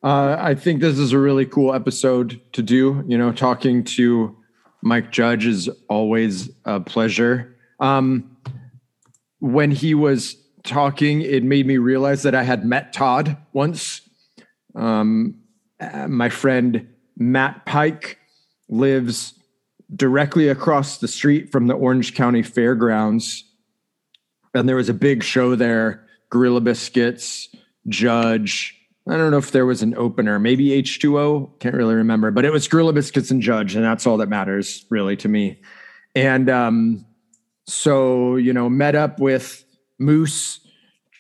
Uh, 0.05 0.37
I 0.39 0.55
think 0.55 0.83
this 0.83 0.99
is 0.99 1.13
a 1.15 1.19
really 1.19 1.47
cool 1.47 1.73
episode 1.73 2.39
to 2.53 2.63
do. 2.63 3.03
You 3.09 3.17
know, 3.17 3.33
talking 3.33 3.85
to 3.85 4.37
Mike 4.83 5.11
Judge 5.11 5.47
is 5.47 5.71
always 5.89 6.51
a 6.67 6.79
pleasure. 6.79 7.57
Um, 7.81 8.37
when 9.41 9.71
he 9.71 9.95
was 9.95 10.37
talking, 10.63 11.23
it 11.23 11.43
made 11.43 11.67
me 11.67 11.79
realize 11.79 12.23
that 12.25 12.35
I 12.35 12.43
had 12.43 12.67
met 12.67 12.93
Todd 12.93 13.39
once. 13.55 14.03
Um, 14.75 15.37
uh, 15.81 16.07
my 16.09 16.29
friend 16.29 16.87
Matt 17.17 17.65
Pike 17.65 18.19
lives 18.69 19.33
directly 19.97 20.49
across 20.49 20.99
the 20.99 21.09
street 21.09 21.51
from 21.51 21.67
the 21.67 21.75
Orange 21.75 22.15
County 22.15 22.43
Fairgrounds. 22.43 23.45
And 24.53 24.69
there 24.69 24.77
was 24.77 24.91
a 24.91 24.95
big 24.95 25.23
show 25.23 25.55
there 25.57 26.07
Gorilla 26.29 26.61
Biscuits, 26.61 27.49
Judge. 27.89 28.74
I 29.07 29.17
don't 29.17 29.31
know 29.31 29.39
if 29.39 29.51
there 29.51 29.67
was 29.67 29.83
an 29.83 29.95
opener, 29.97 30.39
maybe 30.39 30.69
H2O, 30.83 31.59
can't 31.59 31.75
really 31.75 31.95
remember, 31.95 32.31
but 32.31 32.45
it 32.47 32.53
was 32.53 32.67
Gorilla 32.67 32.95
Biscuits 32.95 33.31
and 33.31 33.43
Judge. 33.43 33.75
And 33.75 33.85
that's 33.85 34.07
all 34.07 34.17
that 34.17 34.31
matters 34.31 34.87
really 34.89 35.17
to 35.19 35.29
me. 35.29 35.61
And 36.15 36.49
um, 36.49 37.05
so, 37.67 38.37
you 38.37 38.53
know, 38.53 38.71
met 38.71 38.95
up 38.95 39.21
with 39.21 39.65
Moose, 39.99 40.61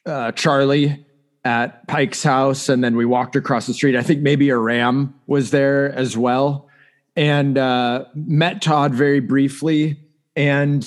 uh, 0.06 0.32
Charlie 0.32 1.04
at 1.44 1.86
Pike's 1.86 2.22
house, 2.22 2.68
and 2.68 2.82
then 2.82 2.96
we 2.96 3.04
walked 3.04 3.36
across 3.36 3.66
the 3.66 3.74
street. 3.74 3.96
I 3.96 4.02
think 4.02 4.22
maybe 4.22 4.48
a 4.48 4.56
ram 4.56 5.14
was 5.26 5.50
there 5.50 5.92
as 5.92 6.16
well, 6.16 6.68
and 7.16 7.58
uh, 7.58 8.06
met 8.14 8.62
Todd 8.62 8.94
very 8.94 9.20
briefly. 9.20 10.00
And 10.34 10.86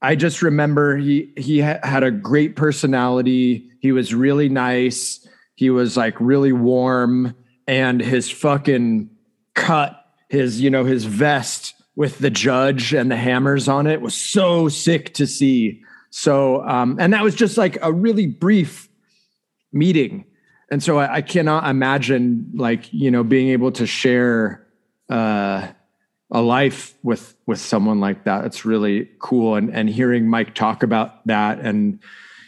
I 0.00 0.16
just 0.16 0.42
remember 0.42 0.96
he 0.96 1.32
he 1.36 1.60
ha- 1.60 1.80
had 1.82 2.02
a 2.02 2.10
great 2.10 2.56
personality. 2.56 3.70
He 3.80 3.92
was 3.92 4.14
really 4.14 4.48
nice. 4.48 5.26
He 5.62 5.70
was 5.70 5.96
like 5.96 6.20
really 6.20 6.52
warm, 6.52 7.36
and 7.68 8.00
his 8.00 8.28
fucking 8.28 9.10
cut, 9.54 10.04
his 10.28 10.60
you 10.60 10.70
know 10.70 10.84
his 10.84 11.04
vest 11.04 11.74
with 11.94 12.18
the 12.18 12.30
judge 12.30 12.92
and 12.92 13.12
the 13.12 13.16
hammers 13.16 13.68
on 13.68 13.86
it 13.86 14.00
was 14.00 14.12
so 14.12 14.68
sick 14.68 15.14
to 15.14 15.24
see. 15.24 15.80
So, 16.10 16.66
um, 16.66 16.96
and 16.98 17.12
that 17.12 17.22
was 17.22 17.36
just 17.36 17.56
like 17.56 17.78
a 17.80 17.92
really 17.92 18.26
brief 18.26 18.88
meeting. 19.72 20.24
And 20.68 20.82
so 20.82 20.98
I, 20.98 21.18
I 21.18 21.22
cannot 21.22 21.70
imagine 21.70 22.50
like, 22.54 22.92
you 22.92 23.12
know, 23.12 23.22
being 23.22 23.50
able 23.50 23.70
to 23.70 23.86
share 23.86 24.66
uh, 25.08 25.68
a 26.32 26.42
life 26.42 26.92
with 27.04 27.36
with 27.46 27.60
someone 27.60 28.00
like 28.00 28.24
that. 28.24 28.46
It's 28.46 28.64
really 28.64 29.10
cool. 29.20 29.54
And 29.54 29.72
and 29.72 29.88
hearing 29.88 30.26
Mike 30.26 30.56
talk 30.56 30.82
about 30.82 31.24
that 31.28 31.60
and 31.60 32.00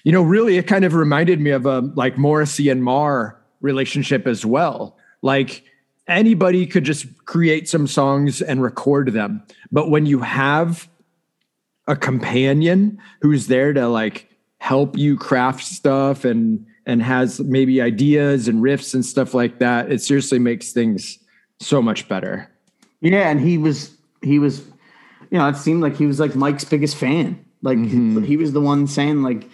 you 0.04 0.12
know, 0.12 0.22
really 0.22 0.56
it 0.58 0.66
kind 0.66 0.84
of 0.84 0.94
reminded 0.94 1.40
me 1.40 1.50
of 1.50 1.66
a 1.66 1.80
like 1.80 2.16
Morrissey 2.16 2.68
and 2.68 2.84
Marr 2.84 3.40
relationship 3.60 4.26
as 4.26 4.44
well. 4.46 4.96
Like 5.22 5.64
anybody 6.06 6.66
could 6.66 6.84
just 6.84 7.24
create 7.24 7.68
some 7.68 7.86
songs 7.86 8.42
and 8.42 8.62
record 8.62 9.12
them. 9.12 9.42
But 9.72 9.90
when 9.90 10.06
you 10.06 10.20
have 10.20 10.88
a 11.86 11.96
companion 11.96 12.98
who's 13.22 13.46
there 13.46 13.72
to 13.72 13.88
like 13.88 14.28
help 14.58 14.96
you 14.96 15.16
craft 15.16 15.64
stuff 15.64 16.24
and 16.24 16.66
and 16.86 17.02
has 17.02 17.40
maybe 17.40 17.80
ideas 17.80 18.46
and 18.46 18.62
riffs 18.62 18.92
and 18.92 19.04
stuff 19.04 19.32
like 19.32 19.58
that, 19.58 19.90
it 19.90 20.02
seriously 20.02 20.38
makes 20.38 20.72
things 20.72 21.18
so 21.60 21.80
much 21.80 22.08
better. 22.08 22.50
Yeah, 23.00 23.30
and 23.30 23.40
he 23.40 23.56
was 23.56 23.96
he 24.22 24.38
was, 24.38 24.60
you 25.30 25.38
know, 25.38 25.48
it 25.48 25.56
seemed 25.56 25.82
like 25.82 25.96
he 25.96 26.04
was 26.04 26.20
like 26.20 26.34
Mike's 26.34 26.64
biggest 26.64 26.96
fan. 26.96 27.42
Like 27.62 27.78
mm-hmm. 27.78 28.22
he 28.22 28.36
was 28.36 28.52
the 28.52 28.60
one 28.60 28.86
saying 28.86 29.22
like 29.22 29.48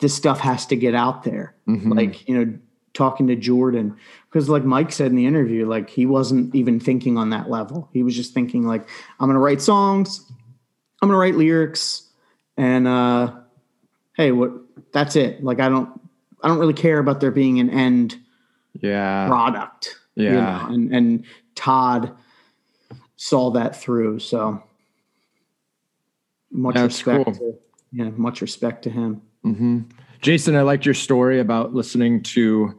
this 0.00 0.14
stuff 0.14 0.40
has 0.40 0.66
to 0.66 0.76
get 0.76 0.94
out 0.94 1.22
there. 1.24 1.54
Like 1.66 2.28
you 2.28 2.36
know, 2.44 2.58
talking 2.92 3.26
to 3.28 3.36
Jordan 3.36 3.96
because 4.30 4.48
like 4.48 4.64
Mike 4.64 4.92
said 4.92 5.06
in 5.10 5.16
the 5.16 5.26
interview, 5.26 5.66
like 5.66 5.88
he 5.90 6.06
wasn't 6.06 6.54
even 6.54 6.78
thinking 6.80 7.16
on 7.16 7.30
that 7.30 7.48
level. 7.50 7.88
He 7.92 8.02
was 8.02 8.14
just 8.14 8.34
thinking 8.34 8.66
like 8.66 8.88
I'm 9.20 9.28
gonna 9.28 9.38
write 9.38 9.62
songs, 9.62 10.30
I'm 11.02 11.08
gonna 11.08 11.18
write 11.18 11.36
lyrics, 11.36 12.08
and 12.56 12.86
uh, 12.86 13.32
hey, 14.16 14.32
what? 14.32 14.52
That's 14.92 15.16
it. 15.16 15.42
Like 15.42 15.60
I 15.60 15.68
don't 15.68 16.00
I 16.42 16.48
don't 16.48 16.58
really 16.58 16.74
care 16.74 16.98
about 16.98 17.20
there 17.20 17.30
being 17.30 17.58
an 17.60 17.70
end 17.70 18.16
Yeah. 18.80 19.26
product. 19.28 19.96
you 20.16 20.24
Yeah. 20.26 20.40
know, 20.68 20.74
and 20.74 20.94
and 20.94 21.24
Todd 21.54 22.14
saw 23.16 23.50
that 23.52 23.74
through. 23.80 24.18
So 24.18 24.62
much 26.50 26.74
That's 26.74 26.94
respect. 27.06 27.24
cool. 27.24 27.34
To, 27.34 27.58
yeah, 27.92 28.10
much 28.10 28.40
respect 28.40 28.82
to 28.84 28.90
him. 28.90 29.22
Hmm 29.44 29.82
Jason, 30.20 30.56
I 30.56 30.62
liked 30.62 30.86
your 30.86 30.94
story 30.94 31.38
about 31.38 31.74
listening 31.74 32.22
to 32.22 32.78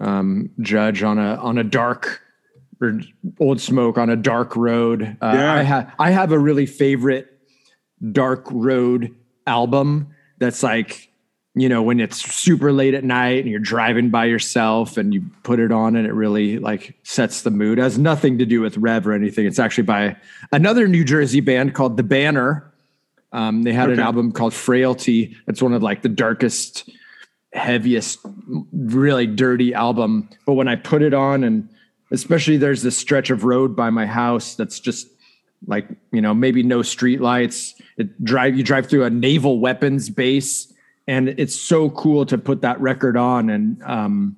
um, 0.00 0.50
Judge 0.60 1.04
on 1.04 1.18
a 1.18 1.36
on 1.36 1.56
a 1.56 1.62
dark 1.62 2.20
or 2.80 3.00
Old 3.38 3.60
Smoke 3.60 3.96
on 3.96 4.10
a 4.10 4.16
dark 4.16 4.56
road. 4.56 5.16
Uh, 5.22 5.32
Yeah. 5.34 5.54
I 5.54 5.62
have 5.62 5.94
I 6.00 6.10
have 6.10 6.32
a 6.32 6.38
really 6.38 6.66
favorite 6.66 7.28
dark 8.10 8.46
road 8.50 9.14
album 9.46 10.08
that's 10.38 10.64
like 10.64 11.10
you 11.54 11.68
know 11.68 11.80
when 11.80 12.00
it's 12.00 12.16
super 12.34 12.72
late 12.72 12.94
at 12.94 13.04
night 13.04 13.44
and 13.44 13.48
you're 13.48 13.60
driving 13.60 14.10
by 14.10 14.24
yourself 14.24 14.96
and 14.96 15.14
you 15.14 15.22
put 15.44 15.60
it 15.60 15.70
on 15.70 15.94
and 15.94 16.08
it 16.08 16.12
really 16.12 16.58
like 16.58 16.98
sets 17.04 17.42
the 17.42 17.52
mood. 17.52 17.78
It 17.78 17.82
has 17.82 17.98
nothing 17.98 18.38
to 18.38 18.44
do 18.44 18.60
with 18.60 18.76
Rev 18.76 19.06
or 19.06 19.12
anything. 19.12 19.46
It's 19.46 19.60
actually 19.60 19.84
by 19.84 20.16
another 20.50 20.88
New 20.88 21.04
Jersey 21.04 21.40
band 21.40 21.72
called 21.74 21.96
The 21.96 22.02
Banner. 22.02 22.72
Um, 23.34 23.64
they 23.64 23.72
had 23.72 23.90
an 23.90 23.98
album 23.98 24.30
called 24.30 24.54
Frailty. 24.54 25.36
It's 25.48 25.60
one 25.60 25.72
of 25.74 25.82
like 25.82 26.02
the 26.02 26.08
darkest, 26.08 26.88
heaviest, 27.52 28.20
really 28.72 29.26
dirty 29.26 29.74
album. 29.74 30.28
But 30.46 30.54
when 30.54 30.68
I 30.68 30.76
put 30.76 31.02
it 31.02 31.12
on, 31.12 31.42
and 31.42 31.68
especially 32.12 32.56
there's 32.58 32.82
this 32.82 32.96
stretch 32.96 33.30
of 33.30 33.42
road 33.42 33.74
by 33.74 33.90
my 33.90 34.06
house 34.06 34.54
that's 34.54 34.78
just 34.78 35.08
like 35.66 35.88
you 36.12 36.20
know 36.20 36.32
maybe 36.32 36.62
no 36.62 36.82
street 36.82 37.20
lights. 37.20 37.74
It 37.96 38.24
drive 38.24 38.56
you 38.56 38.62
drive 38.62 38.86
through 38.88 39.02
a 39.04 39.10
naval 39.10 39.58
weapons 39.58 40.10
base, 40.10 40.72
and 41.08 41.28
it's 41.28 41.56
so 41.60 41.90
cool 41.90 42.24
to 42.26 42.38
put 42.38 42.62
that 42.62 42.80
record 42.80 43.16
on 43.16 43.50
and 43.50 43.82
um, 43.82 44.36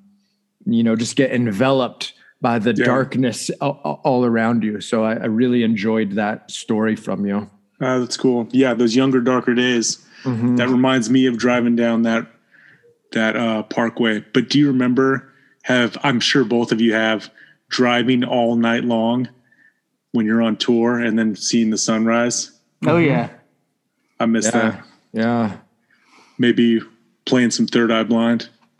you 0.65 0.81
know 0.83 0.95
just 0.95 1.15
get 1.15 1.31
enveloped 1.31 2.13
by 2.41 2.57
the 2.59 2.73
Yeah. 2.73 2.85
darkness 2.85 3.51
all, 3.61 4.01
all 4.03 4.25
around 4.25 4.63
you. 4.63 4.81
So 4.81 5.03
I, 5.03 5.13
I 5.13 5.25
really 5.25 5.61
enjoyed 5.63 6.13
that 6.13 6.49
story 6.49 6.95
from 6.95 7.25
you. 7.27 7.49
Uh, 7.79 7.99
that's 7.99 8.17
cool. 8.17 8.47
Yeah, 8.51 8.73
those 8.73 8.95
younger, 8.95 9.21
darker 9.21 9.53
days. 9.53 10.03
That 10.25 10.67
reminds 10.67 11.09
me 11.09 11.25
of 11.27 11.37
driving 11.37 11.77
down 11.77 12.01
that 12.01 12.27
that 13.13 13.37
uh, 13.37 13.63
parkway. 13.63 14.25
But 14.33 14.49
do 14.49 14.59
you 14.59 14.67
remember? 14.67 15.31
Have 15.63 15.97
I'm 16.03 16.19
sure 16.19 16.43
both 16.43 16.71
of 16.73 16.81
you 16.81 16.93
have 16.93 17.29
driving 17.69 18.23
all 18.25 18.55
night 18.55 18.83
long 18.83 19.29
when 20.11 20.25
you're 20.25 20.41
on 20.41 20.57
tour 20.57 20.97
and 20.99 21.17
then 21.17 21.35
seeing 21.35 21.69
the 21.69 21.77
sunrise. 21.77 22.51
Oh 22.85 22.97
yeah. 22.97 23.29
I 24.19 24.25
miss 24.25 24.45
Yeah, 24.45 24.51
that. 24.51 24.85
yeah. 25.13 25.57
Maybe 26.37 26.81
playing 27.25 27.51
some 27.51 27.67
Third 27.67 27.91
Eye 27.91 28.03
Blind. 28.03 28.49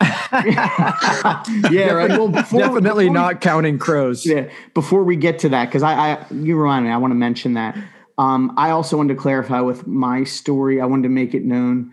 Yeah, 1.70 1.90
right. 1.92 2.10
Well, 2.10 2.28
before, 2.28 2.60
Definitely 2.60 3.06
before 3.06 3.14
not 3.14 3.40
counting 3.40 3.78
crows. 3.78 4.26
yeah, 4.26 4.48
before 4.74 5.02
we 5.04 5.16
get 5.16 5.38
to 5.40 5.48
that, 5.50 5.66
because 5.66 5.82
I, 5.82 5.92
I, 6.12 6.26
you 6.30 6.56
remind 6.56 6.84
me, 6.84 6.90
I 6.90 6.96
want 6.98 7.12
to 7.12 7.16
mention 7.16 7.54
that. 7.54 7.76
Um, 8.18 8.52
I 8.56 8.70
also 8.70 8.96
wanted 8.96 9.14
to 9.14 9.20
clarify 9.20 9.60
with 9.60 9.86
my 9.86 10.24
story. 10.24 10.80
I 10.80 10.86
wanted 10.86 11.04
to 11.04 11.08
make 11.08 11.34
it 11.34 11.44
known, 11.44 11.92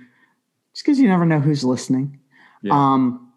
just 0.73 0.85
because 0.85 0.99
you 0.99 1.07
never 1.07 1.25
know 1.25 1.39
who's 1.39 1.63
listening. 1.63 2.19
Yeah. 2.61 2.73
Um, 2.73 3.31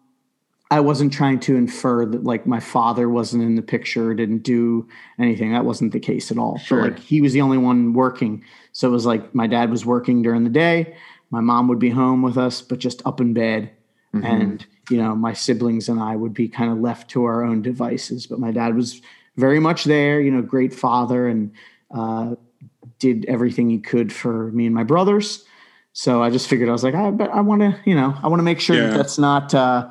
I 0.71 0.79
wasn't 0.81 1.13
trying 1.13 1.39
to 1.41 1.55
infer 1.55 2.05
that 2.05 2.23
like 2.23 2.45
my 2.45 2.59
father 2.59 3.09
wasn't 3.09 3.43
in 3.43 3.55
the 3.55 3.61
picture, 3.61 4.13
didn't 4.13 4.43
do 4.43 4.87
anything. 5.17 5.51
That 5.53 5.65
wasn't 5.65 5.93
the 5.93 5.99
case 5.99 6.31
at 6.31 6.37
all. 6.37 6.57
Sure. 6.57 6.81
But 6.81 6.91
like 6.91 6.99
he 6.99 7.21
was 7.21 7.33
the 7.33 7.41
only 7.41 7.57
one 7.57 7.93
working, 7.93 8.43
so 8.71 8.87
it 8.87 8.91
was 8.91 9.05
like 9.05 9.33
my 9.33 9.47
dad 9.47 9.71
was 9.71 9.85
working 9.85 10.21
during 10.21 10.43
the 10.43 10.49
day. 10.49 10.95
My 11.31 11.41
mom 11.41 11.67
would 11.67 11.79
be 11.79 11.91
home 11.91 12.21
with 12.21 12.37
us, 12.37 12.61
but 12.61 12.79
just 12.79 13.05
up 13.05 13.21
in 13.21 13.33
bed 13.33 13.71
and 14.13 14.65
you 14.89 14.97
know 14.97 15.15
my 15.15 15.33
siblings 15.33 15.87
and 15.89 15.99
i 15.99 16.15
would 16.15 16.33
be 16.33 16.47
kind 16.47 16.71
of 16.71 16.79
left 16.79 17.09
to 17.09 17.25
our 17.25 17.43
own 17.43 17.61
devices 17.61 18.25
but 18.25 18.39
my 18.39 18.51
dad 18.51 18.75
was 18.75 19.01
very 19.37 19.59
much 19.59 19.83
there 19.83 20.19
you 20.19 20.31
know 20.31 20.41
great 20.41 20.73
father 20.73 21.27
and 21.27 21.51
uh, 21.91 22.35
did 22.99 23.25
everything 23.25 23.69
he 23.69 23.79
could 23.79 24.11
for 24.11 24.51
me 24.51 24.65
and 24.65 24.73
my 24.75 24.83
brothers 24.83 25.45
so 25.93 26.21
i 26.23 26.29
just 26.29 26.47
figured 26.47 26.69
i 26.69 26.71
was 26.71 26.83
like 26.83 26.95
i 26.95 27.09
but 27.11 27.29
i 27.31 27.41
want 27.41 27.61
to 27.61 27.77
you 27.85 27.95
know 27.95 28.15
i 28.23 28.27
want 28.27 28.39
to 28.39 28.43
make 28.43 28.59
sure 28.59 28.75
Yeah. 28.75 28.87
that 28.89 28.97
that's 28.97 29.17
not 29.17 29.53
uh, 29.53 29.89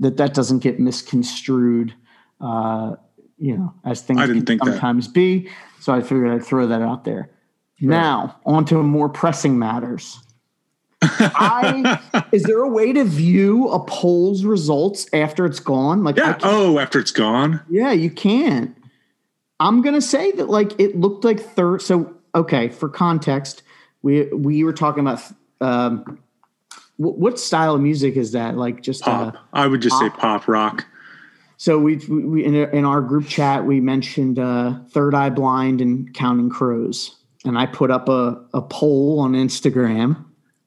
that 0.00 0.16
that 0.18 0.34
doesn't 0.34 0.60
get 0.60 0.78
misconstrued 0.78 1.94
uh, 2.40 2.94
you 3.38 3.56
know 3.56 3.74
as 3.84 4.00
things 4.02 4.20
I 4.20 4.26
didn't 4.26 4.42
can 4.42 4.46
think 4.46 4.64
that. 4.64 4.70
sometimes 4.72 5.08
be 5.08 5.48
so 5.80 5.92
i 5.92 6.00
figured 6.00 6.30
i'd 6.30 6.44
throw 6.44 6.66
that 6.68 6.82
out 6.82 7.04
there 7.04 7.30
now 7.80 8.38
on 8.46 8.64
to 8.66 8.82
more 8.82 9.08
pressing 9.08 9.58
matters 9.58 10.20
I 11.00 12.00
is 12.32 12.42
there 12.42 12.58
a 12.62 12.68
way 12.68 12.92
to 12.92 13.04
view 13.04 13.68
a 13.68 13.78
poll's 13.78 14.44
results 14.44 15.06
after 15.12 15.46
it's 15.46 15.60
gone? 15.60 16.02
Like, 16.02 16.16
Yeah. 16.16 16.36
Oh, 16.42 16.78
after 16.80 16.98
it's 16.98 17.12
gone. 17.12 17.60
yeah, 17.70 17.92
you 17.92 18.10
can't. 18.10 18.76
I'm 19.60 19.80
gonna 19.82 20.00
say 20.00 20.32
that 20.32 20.48
like 20.50 20.78
it 20.80 20.96
looked 20.98 21.24
like 21.24 21.38
third. 21.38 21.82
So 21.82 22.12
okay, 22.34 22.68
for 22.68 22.88
context, 22.88 23.62
we 24.02 24.24
we 24.32 24.64
were 24.64 24.72
talking 24.72 25.00
about 25.00 25.22
um, 25.60 26.18
what, 26.96 27.18
what 27.18 27.38
style 27.40 27.74
of 27.74 27.80
music 27.80 28.16
is 28.16 28.32
that? 28.32 28.56
Like 28.56 28.82
just 28.82 29.06
uh, 29.06 29.32
Pop. 29.32 29.36
I 29.52 29.66
would 29.66 29.82
just 29.82 29.98
say 29.98 30.10
pop 30.10 30.48
rock. 30.48 30.86
so 31.56 31.78
we, 31.78 31.96
we 32.08 32.24
we- 32.24 32.44
in, 32.44 32.54
in 32.54 32.84
our 32.84 33.00
group 33.00 33.26
chat 33.26 33.64
we 33.64 33.80
mentioned 33.80 34.38
uh, 34.38 34.78
Third 34.90 35.14
Eye 35.14 35.30
Blind 35.30 35.80
and 35.80 36.12
Counting 36.14 36.50
Crows, 36.50 37.16
and 37.44 37.58
I 37.58 37.66
put 37.66 37.90
up 37.90 38.08
a 38.08 38.44
a 38.54 38.62
poll 38.62 39.20
on 39.20 39.32
Instagram 39.32 40.24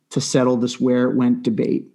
to 0.09 0.19
settle 0.21 0.57
this 0.57 0.79
where 0.79 1.09
it 1.09 1.15
went 1.15 1.43
debate. 1.43 1.87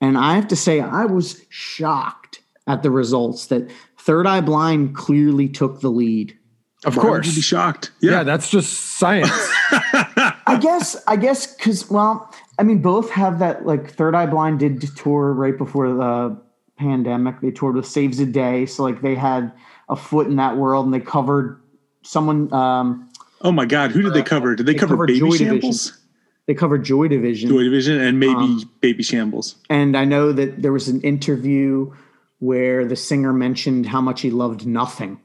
And 0.00 0.16
I 0.16 0.36
have 0.36 0.46
to 0.48 0.56
say, 0.56 0.80
I 0.80 1.06
was 1.06 1.44
shocked 1.48 2.40
at 2.68 2.84
the 2.84 2.90
results 2.92 3.46
that 3.46 3.68
Third 3.98 4.28
Eye 4.28 4.40
Blind 4.40 4.94
clearly 4.94 5.48
took 5.48 5.80
the 5.80 5.90
lead. 5.90 6.37
Of 6.84 6.96
Why 6.96 7.10
would 7.10 7.26
you 7.26 7.34
be 7.34 7.40
shocked? 7.40 7.90
Yeah. 8.00 8.10
Yeah. 8.12 8.22
that's 8.22 8.48
just 8.50 8.98
science. 8.98 9.30
I 9.70 10.58
guess, 10.60 10.96
I 11.06 11.16
guess, 11.16 11.54
because 11.54 11.90
well, 11.90 12.32
I 12.58 12.62
mean, 12.62 12.78
both 12.78 13.10
have 13.10 13.40
that. 13.40 13.66
Like 13.66 13.90
Third 13.90 14.14
Eye 14.14 14.26
Blind 14.26 14.60
did 14.60 14.80
tour 14.96 15.32
right 15.32 15.56
before 15.58 15.88
the 15.92 16.36
pandemic. 16.76 17.40
They 17.40 17.50
toured 17.50 17.74
with 17.74 17.86
Saves 17.86 18.18
the 18.18 18.26
Day, 18.26 18.64
so 18.66 18.82
like 18.84 19.02
they 19.02 19.14
had 19.16 19.52
a 19.88 19.96
foot 19.96 20.26
in 20.28 20.36
that 20.36 20.56
world, 20.56 20.84
and 20.86 20.94
they 20.94 21.00
covered 21.00 21.60
someone. 22.02 22.52
Um, 22.52 23.10
oh 23.42 23.52
my 23.52 23.66
God. 23.66 23.90
Who 23.90 24.02
did 24.02 24.14
they 24.14 24.22
cover? 24.22 24.54
Did 24.54 24.66
they, 24.66 24.72
They 24.74 24.78
cover 24.78 25.04
Baby 25.06 25.18
Joy 25.18 25.30
Division. 25.32 25.60
Shambles? 25.60 25.98
they 26.46 26.54
covered 26.54 26.82
Joy 26.84 27.08
Division, 27.08 27.50
Joy 27.50 27.62
Division 27.64 28.00
and 28.00 28.18
maybe 28.18 28.32
Um, 28.34 28.70
Baby 28.80 29.02
Shambles. 29.02 29.56
and 29.68 29.96
I 29.96 30.04
know 30.06 30.32
that 30.32 30.62
there 30.62 30.72
was 30.72 30.88
an 30.88 31.00
interview 31.02 31.92
where 32.38 32.86
the 32.86 32.96
singer 32.96 33.32
mentioned 33.34 33.84
how 33.86 34.00
much 34.00 34.22
he 34.22 34.30
loved 34.30 34.66
Nothing. 34.66 35.18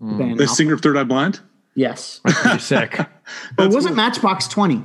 The 0.00 0.14
band 0.14 0.38
The 0.38 0.46
singer 0.48 0.74
of 0.74 0.80
Third 0.80 0.96
Eye 0.96 1.04
Blind? 1.04 1.40
yes, 1.74 2.20
Pretty 2.26 2.58
sick. 2.58 2.98
but 3.56 3.66
it 3.66 3.72
wasn't 3.74 3.96
Matchbox 3.96 4.48
Twenty. 4.48 4.82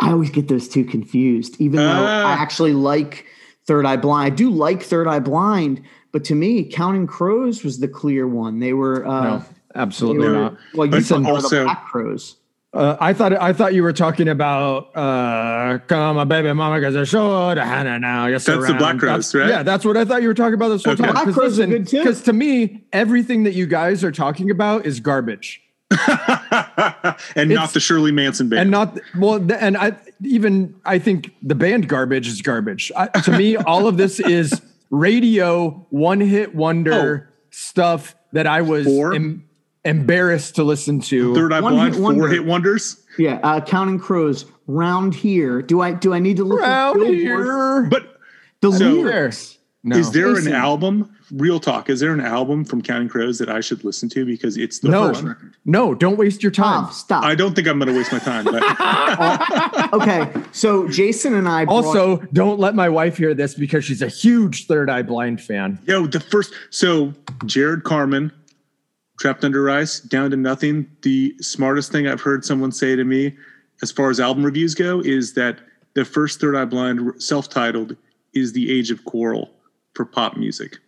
I 0.00 0.10
always 0.12 0.30
get 0.30 0.46
those 0.48 0.68
two 0.68 0.84
confused, 0.84 1.56
even 1.60 1.78
though 1.80 2.04
Ah. 2.06 2.26
I 2.28 2.32
actually 2.32 2.72
like 2.72 3.26
Third 3.66 3.84
Eye 3.86 3.96
Blind. 3.96 4.32
I 4.32 4.34
do 4.34 4.48
like 4.50 4.82
Third 4.82 5.08
Eye 5.08 5.18
Blind, 5.20 5.82
but 6.12 6.24
to 6.24 6.34
me, 6.34 6.64
Counting 6.64 7.06
Crows 7.06 7.64
was 7.64 7.80
the 7.80 7.88
clear 7.88 8.26
one. 8.28 8.60
They 8.60 8.72
were, 8.72 9.06
uh, 9.06 9.22
No, 9.22 9.38
they 9.38 9.80
absolutely 9.80 10.28
were 10.28 10.34
not. 10.34 10.56
well, 10.74 10.86
you 10.86 10.90
But 10.92 11.04
said 11.04 11.16
they 11.18 11.20
were 11.22 11.38
the 11.38 11.42
also- 11.44 11.64
Black 11.64 11.84
Crowes. 11.86 12.36
Uh, 12.74 12.96
I 13.00 13.14
thought 13.14 13.32
I 13.32 13.54
thought 13.54 13.72
you 13.72 13.82
were 13.82 13.94
talking 13.94 14.28
about 14.28 14.94
uh, 14.94 15.78
"Come 15.86 16.18
on, 16.18 16.28
baby, 16.28 16.52
mama, 16.52 16.76
because 16.78 16.94
I 16.96 17.04
showed 17.04 17.56
a 17.56 17.64
Hannah 17.64 17.98
now." 17.98 18.26
Yes, 18.26 18.44
That's 18.44 18.66
the 18.66 18.74
Black 18.74 18.98
Crowes, 18.98 19.34
right? 19.34 19.48
Yeah, 19.48 19.62
that's 19.62 19.86
what 19.86 19.96
I 19.96 20.04
thought 20.04 20.20
you 20.20 20.28
were 20.28 20.34
talking 20.34 20.52
about 20.54 20.68
this 20.68 20.84
whole 20.84 20.92
Okay. 20.92 21.02
time. 21.04 21.14
Black 21.14 21.34
Crowes 21.34 21.58
are 21.58 21.66
good 21.66 21.88
too. 21.88 21.98
Because 21.98 22.22
to 22.24 22.32
me, 22.34 22.84
everything 22.92 23.44
that 23.44 23.54
you 23.54 23.66
guys 23.66 24.04
are 24.04 24.12
talking 24.12 24.50
about 24.50 24.84
is 24.84 25.00
garbage, 25.00 25.62
and 27.36 27.48
not 27.50 27.72
the 27.72 27.80
Shirley 27.80 28.12
Manson 28.12 28.48
band. 28.50 28.60
and 28.60 28.70
not 28.70 28.98
well. 29.18 29.38
th- 29.38 29.58
And 29.60 29.76
I 29.76 29.96
even 30.22 30.74
I 30.84 30.98
think 30.98 31.30
the 31.42 31.54
band 31.54 31.88
"Garbage" 31.88 32.28
is 32.28 32.42
garbage. 32.42 32.92
I, 32.96 33.06
to 33.06 33.32
me, 33.36 33.56
all 33.66 33.86
of 33.86 33.96
this 33.96 34.20
is 34.20 34.60
radio 34.90 35.86
one 35.90 36.20
hit 36.20 36.54
wonder 36.54 37.30
stuff 37.50 38.14
that 38.32 38.46
I 38.46 38.60
was 38.62 38.86
Four? 38.86 39.14
em- 39.14 39.47
embarrassed 39.84 40.56
to 40.56 40.62
listen 40.64 41.00
to. 41.00 41.34
Third 41.34 41.52
Eye 41.52 41.60
One 41.60 41.74
Blind, 41.74 41.94
hit 41.94 42.02
wonder. 42.02 42.20
four 42.22 42.28
hit 42.28 42.44
wonders. 42.44 43.02
Yeah, 43.18 43.40
uh, 43.42 43.60
Counting 43.60 43.98
Crows. 43.98 44.44
Round 44.66 45.14
here. 45.14 45.62
Do 45.62 45.80
I 45.80 45.92
do 45.92 46.12
I 46.12 46.18
need 46.18 46.36
to 46.36 46.44
look 46.44 46.60
at 46.62 46.94
here, 46.96 47.86
But 47.90 48.18
The 48.60 48.70
So- 48.72 48.90
lyrics. 48.90 49.56
no. 49.82 49.96
is 49.96 50.10
there 50.12 50.28
Listen. 50.28 50.52
an 50.52 50.58
album? 50.58 51.10
Real 51.32 51.60
talk. 51.60 51.88
Is 51.90 52.00
there 52.00 52.12
an 52.12 52.20
album 52.22 52.64
from 52.64 52.80
Counting 52.82 53.08
Crows 53.08 53.38
that 53.38 53.48
I 53.50 53.60
should 53.60 53.84
listen 53.84 54.08
to 54.10 54.24
because 54.26 54.56
it's 54.56 54.78
the 54.78 54.88
no, 54.88 55.08
first 55.08 55.22
record? 55.24 55.54
no, 55.66 55.94
don't 55.94 56.16
waste 56.18 56.42
your 56.42 56.52
time. 56.52 56.84
Stop, 56.84 56.92
stop. 56.94 57.24
I 57.24 57.34
don't 57.34 57.54
think 57.54 57.68
I'm 57.68 57.78
going 57.78 57.90
to 57.92 57.96
waste 57.96 58.10
my 58.12 58.18
time. 58.18 58.44
But 58.44 58.62
okay, 59.94 60.30
so 60.52 60.88
Jason 60.88 61.34
and 61.34 61.46
I 61.48 61.64
brought- 61.66 61.84
Also, 61.84 62.16
don't 62.32 62.58
let 62.58 62.74
my 62.74 62.88
wife 62.88 63.16
hear 63.18 63.34
this 63.34 63.54
because 63.54 63.84
she's 63.84 64.00
a 64.02 64.08
huge 64.08 64.66
Third 64.66 64.88
Eye 64.90 65.02
Blind 65.02 65.40
fan. 65.40 65.78
yo, 65.86 66.06
the 66.06 66.20
first. 66.20 66.52
So 66.70 67.12
Jared 67.46 67.84
Carmen, 67.84 68.32
Trapped 69.18 69.44
Under 69.44 69.68
Ice, 69.70 70.00
Down 70.00 70.30
to 70.30 70.36
Nothing. 70.36 70.88
The 71.02 71.34
smartest 71.40 71.90
thing 71.92 72.06
I've 72.06 72.20
heard 72.20 72.44
someone 72.44 72.72
say 72.72 72.94
to 72.96 73.04
me, 73.04 73.36
as 73.82 73.90
far 73.90 74.10
as 74.10 74.20
album 74.20 74.44
reviews 74.44 74.74
go, 74.74 75.00
is 75.00 75.34
that 75.34 75.58
the 75.94 76.04
first 76.04 76.40
Third 76.40 76.54
Eye 76.56 76.64
Blind 76.64 77.20
self-titled 77.22 77.96
is 78.32 78.52
the 78.52 78.72
Age 78.76 78.90
of 78.90 79.04
Quarrel 79.04 79.50
for 79.94 80.04
pop 80.04 80.36
music. 80.36 80.78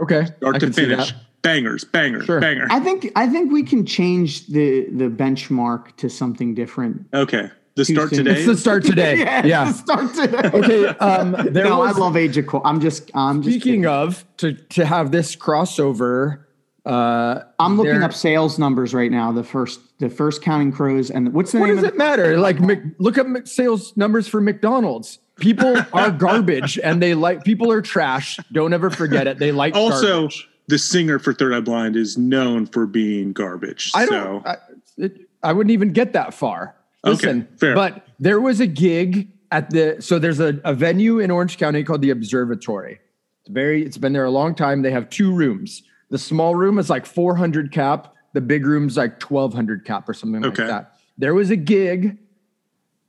Okay, 0.00 0.26
Start 0.26 0.56
I 0.56 0.58
to 0.58 0.66
can 0.66 0.72
see 0.72 0.82
finish, 0.82 1.10
that. 1.12 1.20
bangers, 1.42 1.84
banger, 1.84 2.22
Sure. 2.24 2.40
banger. 2.40 2.66
I 2.70 2.80
think 2.80 3.10
I 3.14 3.28
think 3.28 3.52
we 3.52 3.62
can 3.62 3.84
change 3.86 4.46
the 4.46 4.86
the 4.90 5.08
benchmark 5.08 5.96
to 5.98 6.08
something 6.08 6.54
different. 6.54 7.06
Okay, 7.14 7.50
the 7.76 7.84
start 7.84 8.10
soon. 8.10 8.24
today. 8.24 8.38
It's 8.38 8.46
the 8.46 8.56
start 8.56 8.84
today. 8.84 9.18
yeah. 9.44 9.70
start 9.72 10.12
today. 10.14 10.48
Okay. 10.52 10.86
Um, 10.98 11.32
there 11.52 11.64
no, 11.64 11.78
was, 11.80 11.96
I 11.96 12.00
love 12.00 12.16
Age 12.16 12.36
of 12.36 12.46
Qu- 12.46 12.62
I'm 12.64 12.80
just 12.80 13.10
I'm 13.14 13.42
just 13.42 13.54
Speaking 13.60 13.82
kidding. 13.82 13.86
of, 13.86 14.24
to 14.38 14.54
to 14.54 14.84
have 14.84 15.12
this 15.12 15.36
crossover, 15.36 16.41
uh, 16.84 17.42
I'm 17.60 17.76
looking 17.76 18.02
up 18.02 18.12
sales 18.12 18.58
numbers 18.58 18.92
right 18.92 19.10
now. 19.10 19.30
The 19.30 19.44
first 19.44 19.80
the 19.98 20.10
first 20.10 20.42
Counting 20.42 20.72
Crows 20.72 21.10
and 21.10 21.32
what's 21.32 21.52
the 21.52 21.60
what 21.60 21.66
name 21.66 21.76
does 21.76 21.84
of 21.84 21.90
it 21.90 21.96
matter? 21.96 22.38
Like, 22.38 22.60
Mc, 22.60 22.80
look 22.98 23.18
up 23.18 23.26
sales 23.46 23.96
numbers 23.96 24.26
for 24.26 24.40
McDonald's. 24.40 25.20
People 25.38 25.76
are 25.92 26.10
garbage, 26.10 26.78
and 26.78 27.00
they 27.00 27.14
like 27.14 27.44
people 27.44 27.70
are 27.70 27.82
trash. 27.82 28.36
Don't 28.50 28.72
ever 28.72 28.90
forget 28.90 29.28
it. 29.28 29.38
They 29.38 29.52
like 29.52 29.76
also, 29.76 30.22
garbage. 30.22 30.48
the 30.66 30.78
singer 30.78 31.20
for 31.20 31.32
Third 31.32 31.54
Eye 31.54 31.60
Blind 31.60 31.94
is 31.94 32.18
known 32.18 32.66
for 32.66 32.86
being 32.86 33.32
garbage. 33.32 33.92
I 33.94 34.06
so 34.06 34.10
don't. 34.10 34.46
I, 34.46 34.56
it, 34.98 35.20
I 35.44 35.52
wouldn't 35.52 35.72
even 35.72 35.92
get 35.92 36.12
that 36.14 36.34
far. 36.34 36.74
Okay, 37.04 37.12
Listen, 37.12 37.48
fair. 37.58 37.74
but 37.74 38.06
there 38.18 38.40
was 38.40 38.58
a 38.58 38.66
gig 38.66 39.28
at 39.52 39.70
the. 39.70 39.98
So 40.00 40.18
there's 40.18 40.40
a, 40.40 40.60
a 40.64 40.74
venue 40.74 41.20
in 41.20 41.30
Orange 41.30 41.58
County 41.58 41.84
called 41.84 42.02
the 42.02 42.10
Observatory. 42.10 42.98
It's 43.42 43.50
very. 43.50 43.84
It's 43.84 43.98
been 43.98 44.12
there 44.12 44.24
a 44.24 44.30
long 44.30 44.56
time. 44.56 44.82
They 44.82 44.90
have 44.90 45.08
two 45.10 45.32
rooms. 45.32 45.84
The 46.12 46.18
small 46.18 46.54
room 46.54 46.78
is 46.78 46.88
like 46.90 47.06
400 47.06 47.72
cap. 47.72 48.14
The 48.34 48.40
big 48.40 48.66
room's 48.66 48.96
like 48.96 49.20
1200 49.20 49.84
cap 49.84 50.08
or 50.08 50.14
something 50.14 50.44
Okay. 50.44 50.62
like 50.62 50.70
that. 50.70 50.92
There 51.18 51.34
was 51.34 51.50
a 51.50 51.56
gig, 51.56 52.18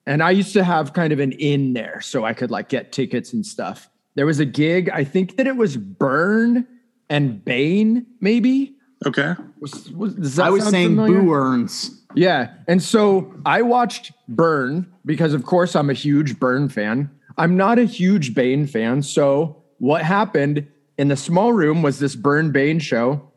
and 0.06 0.24
I 0.24 0.32
used 0.32 0.54
to 0.54 0.64
have 0.64 0.94
kind 0.94 1.12
of 1.14 1.20
an 1.20 1.34
in 1.34 1.74
there, 1.74 2.02
so 2.02 2.26
I 2.26 2.34
could 2.34 2.50
like 2.50 2.70
get 2.70 2.92
tickets 2.92 3.34
and 3.34 3.46
stuff. 3.46 3.90
There 4.16 4.26
was 4.26 4.40
a 4.40 4.46
gig. 4.46 4.90
I 4.90 5.04
think 5.04 5.38
that 5.38 5.48
it 5.48 5.56
was 5.58 5.76
Burn 5.78 6.66
and 7.10 7.44
Bane, 7.44 8.06
maybe. 8.22 8.76
okay. 9.06 9.36
Was, 9.60 9.92
was, 9.92 10.14
does 10.16 10.36
that 10.38 10.46
I 10.48 10.50
was 10.50 10.64
sound 10.64 10.72
saying 10.72 10.90
familiar? 10.96 11.22
Boo 11.22 11.34
Earns. 11.34 12.02
Yeah. 12.16 12.54
And 12.68 12.82
so 12.82 13.34
I 13.46 13.62
watched 13.64 14.12
Burn 14.30 14.92
because, 15.06 15.34
of 15.34 15.44
course, 15.46 15.76
I'm 15.76 15.90
a 15.90 15.94
huge 15.94 16.40
Burn 16.40 16.70
fan. 16.70 17.10
I'm 17.38 17.58
not 17.58 17.80
a 17.80 17.84
huge 17.86 18.34
Bane 18.34 18.66
fan. 18.68 19.02
So 19.02 19.62
what 19.80 20.04
happened 20.04 20.68
in 21.04 21.10
the 21.10 21.18
small 21.18 21.52
room 21.52 21.82
was 21.82 22.00
this 22.00 22.16
Burn 22.16 22.54
Bane 22.54 22.80
show. 22.80 23.30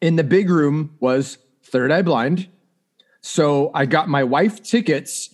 In 0.00 0.14
the 0.14 0.22
big 0.22 0.48
room 0.48 0.94
was 1.00 1.38
Third 1.64 1.90
Eye 1.90 2.02
Blind. 2.02 2.46
So 3.20 3.72
I 3.74 3.84
got 3.84 4.08
my 4.08 4.22
wife 4.22 4.62
tickets, 4.62 5.30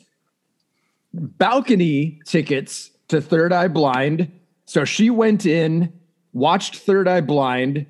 balcony 1.13 2.23
tickets 2.25 2.93
to 3.09 3.21
Third 3.21 3.53
Eye 3.53 3.69
Blind. 3.69 4.33
So 4.65 4.87
she 4.87 5.11
went 5.11 5.45
in, 5.45 5.93
watched 6.33 6.77
Third 6.77 7.07
Eye 7.07 7.21
Blind, 7.21 7.85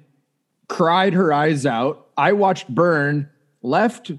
cried 0.66 1.12
her 1.12 1.32
eyes 1.32 1.64
out. 1.64 2.08
I 2.16 2.32
watched 2.32 2.66
Burn, 2.74 3.30
left 3.62 4.10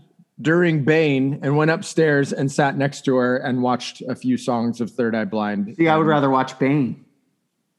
during 0.41 0.85
Bane, 0.85 1.41
and 1.43 1.57
went 1.57 1.71
upstairs 1.71 2.31
and 2.31 2.49
sat 2.49 2.77
next 2.77 3.03
to 3.03 3.17
her 3.17 3.35
and 3.35 3.61
watched 3.61 4.01
a 4.03 4.15
few 4.15 4.37
songs 4.37 4.79
of 4.79 4.91
Third 4.91 5.13
Eye 5.13 5.25
Blind. 5.25 5.75
See, 5.75 5.89
I 5.89 5.97
would 5.97 6.07
rather 6.07 6.29
watch 6.29 6.57
Bane. 6.57 7.03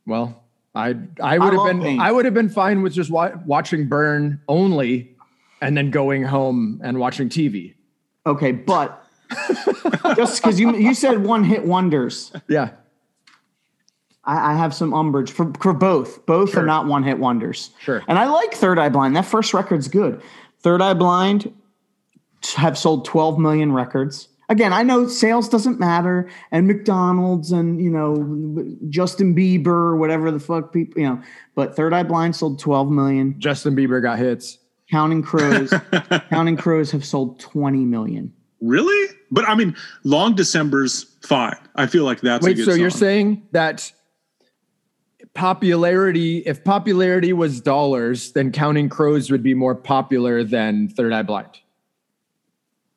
Well, 0.04 0.41
I 0.74 0.94
I 1.22 1.38
would 1.38 1.52
have 1.52 1.66
been 1.66 1.80
Bane. 1.80 2.00
I 2.00 2.10
would 2.12 2.24
have 2.24 2.34
been 2.34 2.48
fine 2.48 2.82
with 2.82 2.92
just 2.94 3.10
wa- 3.10 3.32
watching 3.44 3.88
Burn 3.88 4.40
only, 4.48 5.14
and 5.60 5.76
then 5.76 5.90
going 5.90 6.22
home 6.22 6.80
and 6.82 6.98
watching 6.98 7.28
TV. 7.28 7.74
Okay, 8.26 8.52
but 8.52 9.04
just 10.16 10.42
because 10.42 10.58
you 10.58 10.74
you 10.76 10.94
said 10.94 11.24
one 11.24 11.44
hit 11.44 11.64
wonders, 11.66 12.32
Yeah. 12.48 12.70
I, 14.24 14.52
I 14.52 14.54
have 14.54 14.72
some 14.72 14.94
umbrage 14.94 15.30
for 15.32 15.52
for 15.60 15.72
both. 15.72 16.24
Both 16.26 16.52
Sure. 16.52 16.62
are 16.62 16.66
not 16.66 16.86
one 16.86 17.02
hit 17.02 17.18
wonders. 17.18 17.70
Sure. 17.80 18.02
And 18.08 18.18
I 18.18 18.26
like 18.28 18.54
Third 18.54 18.78
Eye 18.78 18.88
Blind. 18.88 19.14
That 19.16 19.26
first 19.26 19.52
record's 19.52 19.88
good. 19.88 20.22
Third 20.60 20.80
Eye 20.80 20.94
Blind 20.94 21.52
have 22.56 22.78
sold 22.78 23.04
12 23.04 23.38
million 23.38 23.72
records. 23.72 24.28
Again, 24.52 24.74
I 24.74 24.82
know 24.82 25.08
sales 25.08 25.48
doesn't 25.48 25.80
matter, 25.80 26.28
and 26.50 26.66
McDonald's 26.66 27.52
and 27.52 27.80
you 27.80 27.88
know 27.88 28.62
Justin 28.90 29.34
Bieber, 29.34 29.96
whatever 29.96 30.30
the 30.30 30.38
fuck 30.38 30.74
people, 30.74 31.00
you 31.00 31.08
know. 31.08 31.22
But 31.54 31.74
Third 31.74 31.94
Eye 31.94 32.02
Blind 32.02 32.36
sold 32.36 32.58
12 32.58 32.90
million. 32.90 33.34
Justin 33.38 33.74
Bieber 33.74 34.02
got 34.02 34.18
hits. 34.18 34.58
Counting 34.90 35.22
Crows, 35.22 35.72
Counting 36.28 36.58
Crows 36.58 36.90
have 36.90 37.02
sold 37.02 37.40
20 37.40 37.78
million. 37.86 38.30
Really? 38.60 39.14
But 39.30 39.48
I 39.48 39.54
mean, 39.54 39.74
Long 40.04 40.34
December's 40.34 41.04
fine. 41.22 41.56
I 41.74 41.86
feel 41.86 42.04
like 42.04 42.20
that's 42.20 42.44
a 42.44 42.50
Wait, 42.50 42.56
good 42.56 42.66
so 42.66 42.74
you're 42.74 42.90
saying 42.90 43.48
that 43.52 43.90
popularity, 45.32 46.40
if 46.40 46.62
popularity 46.62 47.32
was 47.32 47.62
dollars, 47.62 48.32
then 48.32 48.52
Counting 48.52 48.90
Crows 48.90 49.30
would 49.30 49.42
be 49.42 49.54
more 49.54 49.74
popular 49.74 50.44
than 50.44 50.88
Third 50.88 51.14
Eye 51.14 51.22
Blind? 51.22 51.61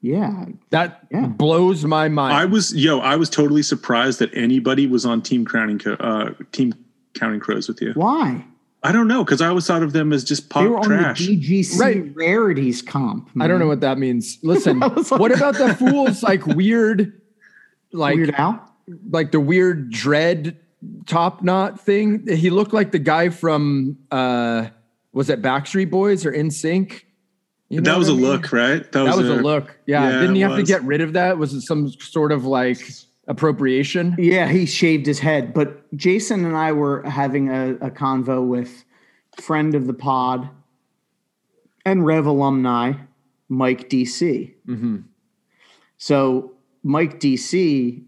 Yeah, 0.06 0.46
That 0.70 1.08
Yeah. 1.12 1.26
blows 1.28 1.84
my 1.84 2.10
mind. 2.10 2.36
I 2.36 2.46
was 2.46 2.76
yo, 2.76 3.00
I 3.00 3.16
was 3.16 3.28
totally 3.30 3.64
surprised 3.64 4.20
that 4.20 4.30
anybody 4.36 4.86
was 4.86 5.04
on 5.06 5.22
Team 5.24 5.46
Crowning 5.46 5.80
Co- 5.80 5.94
uh 6.00 6.30
Team 6.52 6.74
Counting 7.16 7.40
Crows 7.40 7.68
with 7.68 7.82
you. 7.82 7.92
why? 7.96 8.46
I 8.84 8.92
don't 8.92 9.08
know 9.08 9.24
because 9.24 9.42
I 9.42 9.48
always 9.48 9.66
thought 9.66 9.82
of 9.82 9.94
them 9.94 10.14
as 10.14 10.24
just 10.24 10.50
pop 10.52 10.62
They 10.62 10.70
were 10.70 10.76
pop 10.76 10.86
on 10.86 10.90
trash. 10.92 11.20
the 11.26 11.36
DGC 11.38 11.80
Right. 11.80 12.16
rarities 12.16 12.84
comp. 12.84 13.32
I 13.40 13.48
don't 13.48 13.58
know 13.60 13.66
what 13.68 13.82
that 13.82 13.98
means. 13.98 14.38
Listen, 14.44 14.78
like- 14.80 15.10
what 15.12 15.32
about 15.32 15.56
the 15.58 15.74
fools 15.80 16.22
like 16.22 16.46
weird, 16.46 17.20
like 17.92 18.16
Weird 18.18 18.36
Al. 18.36 18.62
like 19.10 19.32
the 19.32 19.40
weird 19.40 19.90
dread 19.90 20.58
top 21.08 21.42
knot 21.42 21.80
thing. 21.80 22.28
He 22.28 22.52
looked 22.52 22.74
like 22.74 22.92
the 22.92 23.00
guy 23.00 23.30
from 23.30 23.98
uh 24.12 24.68
was 25.14 25.32
it 25.32 25.42
Backstreet 25.42 25.90
Boys 25.90 26.24
or 26.28 26.32
In 26.32 26.52
Sync? 26.52 27.08
You 27.70 27.82
know 27.82 27.92
that 27.92 27.98
was 27.98 28.10
what 28.10 28.16
a 28.16 28.18
I 28.18 28.22
mean? 28.22 28.32
look, 28.32 28.52
right? 28.52 28.92
That 28.92 29.04
was 29.04 29.28
a 29.28 29.36
look. 29.36 29.78
Yeah. 29.86 30.10
Yeah, 30.10 30.20
Didn't 30.20 30.36
he 30.36 30.42
it 30.42 30.48
have 30.50 30.58
to 30.58 30.64
get 30.64 30.84
rid 30.84 31.02
of 31.02 31.14
that? 31.14 31.38
Was 31.38 31.54
it 31.54 31.62
some 31.62 31.90
sort 31.90 32.32
of 32.32 32.46
like 32.46 32.80
appropriation? 33.28 34.16
Yeah, 34.20 34.48
he 34.48 34.66
shaved 34.66 35.06
his 35.06 35.20
head. 35.20 35.54
But 35.54 35.96
Jason 35.96 36.46
and 36.46 36.56
I 36.56 36.72
were 36.72 37.02
having 37.04 37.50
a, 37.50 37.72
a 37.76 37.90
convo 37.90 38.46
with 38.46 38.86
friend 39.42 39.74
of 39.76 39.88
the 39.88 39.94
pod 39.94 40.50
and 41.86 42.06
Rev 42.06 42.26
alumni, 42.26 42.94
Mike 43.50 43.90
DC. 43.90 44.54
Mm-hmm. 44.68 44.98
So 45.98 46.54
Mike 46.84 47.20
DC 47.20 48.04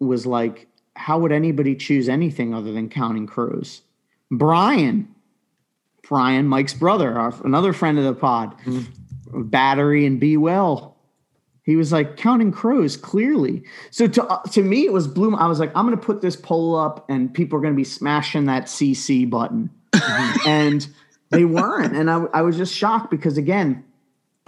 was 0.00 0.26
like, 0.26 0.66
how 0.96 1.18
would 1.18 1.32
anybody 1.32 1.74
choose 1.74 2.08
anything 2.08 2.54
other 2.54 2.72
than 2.72 2.88
Counting 2.88 3.26
Crows? 3.26 3.82
Brian, 4.30 5.14
Brian, 6.06 6.46
Mike's 6.46 6.74
brother, 6.74 7.18
our, 7.18 7.34
another 7.44 7.72
friend 7.72 7.98
of 7.98 8.04
the 8.04 8.14
pod, 8.14 8.54
Battery 9.32 10.06
and 10.06 10.18
Be 10.20 10.36
Well. 10.36 10.96
He 11.62 11.76
was 11.76 11.92
like 11.92 12.16
Counting 12.16 12.50
Crows 12.50 12.96
clearly. 12.96 13.62
So 13.90 14.06
to 14.06 14.24
uh, 14.24 14.42
to 14.52 14.62
me, 14.62 14.86
it 14.86 14.92
was 14.92 15.06
Bloom. 15.06 15.34
I 15.34 15.46
was 15.46 15.60
like, 15.60 15.70
I'm 15.74 15.86
going 15.86 15.98
to 15.98 16.04
put 16.04 16.22
this 16.22 16.34
poll 16.34 16.74
up, 16.74 17.04
and 17.10 17.32
people 17.32 17.58
are 17.58 17.60
going 17.60 17.74
to 17.74 17.76
be 17.76 17.84
smashing 17.84 18.46
that 18.46 18.64
CC 18.64 19.28
button, 19.28 19.70
and 20.46 20.88
they 21.30 21.44
weren't. 21.44 21.94
And 21.94 22.10
I, 22.10 22.24
I 22.32 22.42
was 22.42 22.56
just 22.56 22.74
shocked 22.74 23.10
because 23.10 23.36
again, 23.36 23.84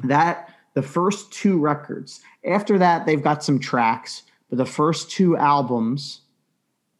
that 0.04 0.54
the 0.74 0.82
first 0.82 1.32
two 1.32 1.58
records. 1.58 2.20
After 2.44 2.78
that, 2.78 3.04
they've 3.04 3.22
got 3.22 3.44
some 3.44 3.58
tracks, 3.58 4.22
but 4.48 4.56
the 4.56 4.64
first 4.64 5.10
two 5.10 5.36
albums 5.36 6.22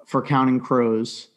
for 0.05 0.20
Counting 0.20 0.61
Crows 0.61 1.28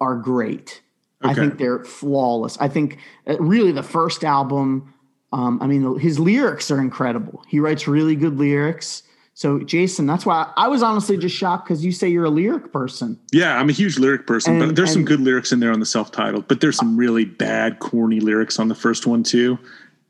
are 0.00 0.16
great. 0.16 0.82
I 1.20 1.34
think 1.34 1.58
they're 1.58 1.84
flawless. 1.84 2.56
I 2.58 2.68
think 2.68 2.98
uh, 3.26 3.38
really 3.38 3.72
the 3.72 3.82
first 3.82 4.24
album. 4.24 4.94
Um, 5.32 5.60
I 5.60 5.66
mean, 5.66 5.98
his 5.98 6.18
lyrics 6.18 6.70
are 6.70 6.80
incredible. 6.80 7.42
He 7.46 7.60
writes 7.60 7.86
really 7.86 8.16
good 8.16 8.38
lyrics. 8.38 9.02
So, 9.34 9.60
Jason, 9.60 10.06
that's 10.06 10.26
why 10.26 10.50
I 10.56 10.66
was 10.68 10.82
honestly 10.82 11.16
just 11.16 11.36
shocked 11.36 11.66
because 11.68 11.84
you 11.84 11.92
say 11.92 12.08
you're 12.08 12.24
a 12.24 12.30
lyric 12.30 12.72
person. 12.72 13.20
Yeah, 13.30 13.56
I'm 13.58 13.68
a 13.68 13.72
huge 13.72 13.98
lyric 13.98 14.26
person, 14.26 14.58
but 14.58 14.68
And- 14.68 14.76
there's 14.76 14.92
some 14.92 15.04
good 15.04 15.20
lyrics 15.20 15.52
in 15.52 15.60
there 15.60 15.70
on 15.72 15.80
the 15.80 15.86
self-titled, 15.86 16.48
but 16.48 16.60
there's 16.60 16.76
some 16.76 16.96
really 16.96 17.24
bad, 17.24 17.78
corny 17.78 18.18
lyrics 18.20 18.58
on 18.58 18.68
the 18.68 18.74
first 18.74 19.06
one 19.06 19.22
too. 19.22 19.58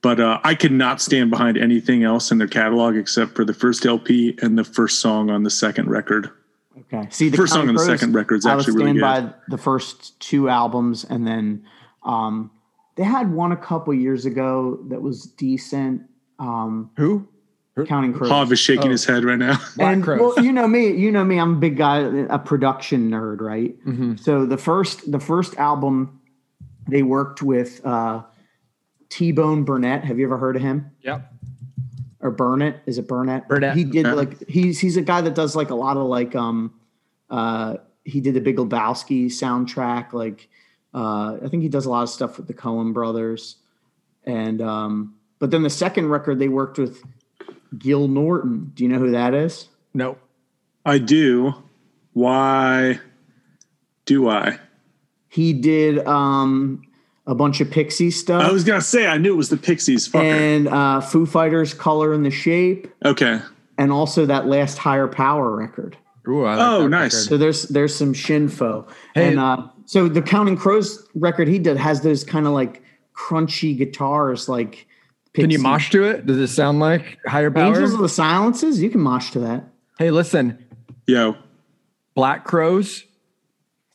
But 0.01 0.21
uh, 0.21 0.39
I 0.45 0.55
could 0.55 0.73
not 0.73 1.03
stand 1.03 1.31
behind 1.31 1.59
anything 1.59 2.05
else 2.05 2.31
in 2.31 2.39
their 2.39 2.47
catalog 2.47 2.97
except 2.97 3.35
for 3.35 3.45
the 3.45 3.53
first 3.53 3.85
LP 3.85 4.39
and 4.41 4.57
the 4.57 4.65
first 4.65 5.01
song 5.01 5.29
on 5.29 5.43
the 5.43 5.51
second 5.51 5.91
record. 5.91 6.31
Okay. 6.93 7.09
See, 7.11 7.29
the 7.29 7.37
First 7.37 7.53
song 7.53 7.69
on 7.69 7.75
the 7.75 7.85
second 7.85 8.15
record 8.15 8.37
is 8.37 8.47
actually 8.47 8.75
really 8.77 8.99
stand 8.99 9.25
good. 9.25 9.33
by 9.33 9.35
the 9.49 9.59
first 9.59 10.19
two 10.21 10.49
albums, 10.49 11.05
and 11.05 11.27
then 11.27 11.65
um, 12.05 12.51
they 12.99 13.05
had 13.05 13.33
one 13.33 13.53
a 13.53 13.57
couple 13.57 13.95
years 13.95 14.27
ago 14.27 14.79
that 14.89 15.01
was 15.01 15.23
decent. 15.27 16.03
Um, 16.39 16.91
Who? 16.99 17.27
Counting 17.87 18.13
Crows. 18.13 18.29
Hav 18.31 18.51
is 18.53 18.59
shaking 18.59 18.89
Oh. 18.89 18.91
his 18.91 19.05
head 19.05 19.23
right 19.25 19.39
now. 19.39 19.57
And 19.79 20.05
well, 20.05 20.35
you 20.43 20.51
know 20.53 20.67
me, 20.67 20.91
you 20.91 21.13
know 21.13 21.23
me. 21.25 21.39
I'm 21.39 21.53
a 21.53 21.59
big 21.59 21.77
guy, 21.77 21.99
a 22.29 22.37
production 22.37 23.09
nerd, 23.09 23.41
right? 23.41 23.79
Mm-hmm. 23.87 24.17
So 24.17 24.45
the 24.47 24.59
first, 24.59 25.13
the 25.13 25.21
first 25.21 25.57
album, 25.59 26.21
they 26.89 27.05
worked 27.05 27.41
with 27.41 27.81
uh, 27.87 28.23
T 29.11 29.31
Bone 29.31 29.63
Burnett. 29.63 30.03
Have 30.05 30.19
you 30.19 30.27
ever 30.27 30.39
heard 30.39 30.57
of 30.57 30.63
him? 30.63 30.91
Yep. 31.03 31.33
Or 32.21 32.33
Burnett? 32.33 32.83
Is 32.87 32.99
it 32.99 33.07
Burnett? 33.07 33.47
Burnett. 33.47 33.77
He 33.77 33.85
did 33.85 34.07
Yeah. 34.07 34.15
like 34.15 34.49
he's 34.49 34.81
he's 34.81 34.97
a 34.97 35.03
guy 35.03 35.21
that 35.21 35.37
does 35.37 35.55
like 35.55 35.71
a 35.71 35.77
lot 35.77 35.97
of 35.97 36.09
like 36.09 36.35
um 36.35 36.75
uh 37.31 37.77
he 38.03 38.21
did 38.21 38.35
the 38.35 38.41
Big 38.41 38.57
Lebowski 38.57 39.27
soundtrack. 39.27 40.13
Like 40.13 40.49
uh 40.99 41.39
I 41.45 41.49
think 41.49 41.63
he 41.63 41.69
does 41.69 41.87
a 41.87 41.91
lot 41.91 42.03
of 42.03 42.09
stuff 42.11 42.37
with 42.39 42.47
the 42.47 42.55
Coen 42.55 42.93
brothers. 42.93 43.57
And 44.25 44.61
um 44.63 45.15
but 45.39 45.51
then 45.53 45.63
the 45.63 45.71
second 45.71 46.09
record 46.09 46.39
they 46.39 46.49
worked 46.49 46.79
with 46.79 47.03
Gil 47.79 48.09
Norton. 48.09 48.73
Do 48.75 48.83
you 48.85 48.89
know 48.91 48.99
who 48.99 49.11
that 49.13 49.35
is? 49.35 49.69
No. 49.95 50.17
I 50.85 50.99
do. 50.99 51.55
Why 52.15 53.01
do 54.07 54.29
I? 54.29 54.59
He 55.29 55.53
did 55.53 56.05
um, 56.07 56.83
a 57.27 57.35
bunch 57.35 57.61
of 57.61 57.71
Pixie 57.71 58.11
stuff 58.11 58.43
I 58.43 58.51
was 58.51 58.65
gonna 58.65 58.81
say 58.81 59.07
I 59.07 59.19
knew 59.19 59.35
it 59.35 59.37
was 59.37 59.51
the 59.51 59.57
Pixies. 59.59 60.09
Fucker. 60.09 60.23
and 60.25 60.69
uh, 60.69 61.01
Foo 61.01 61.27
Fighters 61.27 61.75
"Color 61.75 62.13
and 62.15 62.25
the 62.25 62.31
Shape," 62.31 62.89
okay. 63.05 63.41
and 63.77 63.93
also 63.93 64.25
that 64.27 64.47
last 64.47 64.79
Higher 64.79 65.07
Power 65.09 65.55
record. 65.55 65.97
Ooh, 66.27 66.45
I 66.45 66.57
like 66.57 66.67
Oh, 66.67 66.83
that 66.85 66.89
nice. 66.89 67.15
record. 67.15 67.29
So 67.29 67.37
there's 67.37 67.63
there's 67.69 67.95
some 67.95 68.15
Shinfo, 68.15 68.89
Hey. 69.15 69.29
and 69.29 69.39
uh, 69.39 69.69
so 69.89 70.07
the 70.07 70.21
Counting 70.21 70.55
Crows 70.55 71.09
record 71.15 71.49
he 71.49 71.59
did 71.59 71.79
has 71.79 72.03
those 72.03 72.23
kind 72.23 72.47
of 72.47 72.53
like 72.53 72.83
crunchy 73.15 73.75
guitars, 73.77 74.47
like 74.47 74.87
Can 75.33 75.49
you 75.51 75.57
Pixie. 75.57 75.63
mosh 75.63 75.91
to 75.93 76.05
it? 76.05 76.27
Does 76.27 76.37
it 76.37 76.49
sound 76.49 76.79
like 76.79 77.17
higher 77.27 77.51
power? 77.51 77.69
Angels 77.69 77.95
of 77.95 78.01
the 78.01 78.09
Silences? 78.09 78.83
You 78.83 78.91
can 78.91 79.01
mosh 79.01 79.31
to 79.31 79.39
that. 79.41 79.65
Hey, 79.99 80.11
listen, 80.11 80.63
Yo. 81.07 81.37
Black 82.15 82.45
Crowes, 82.45 83.05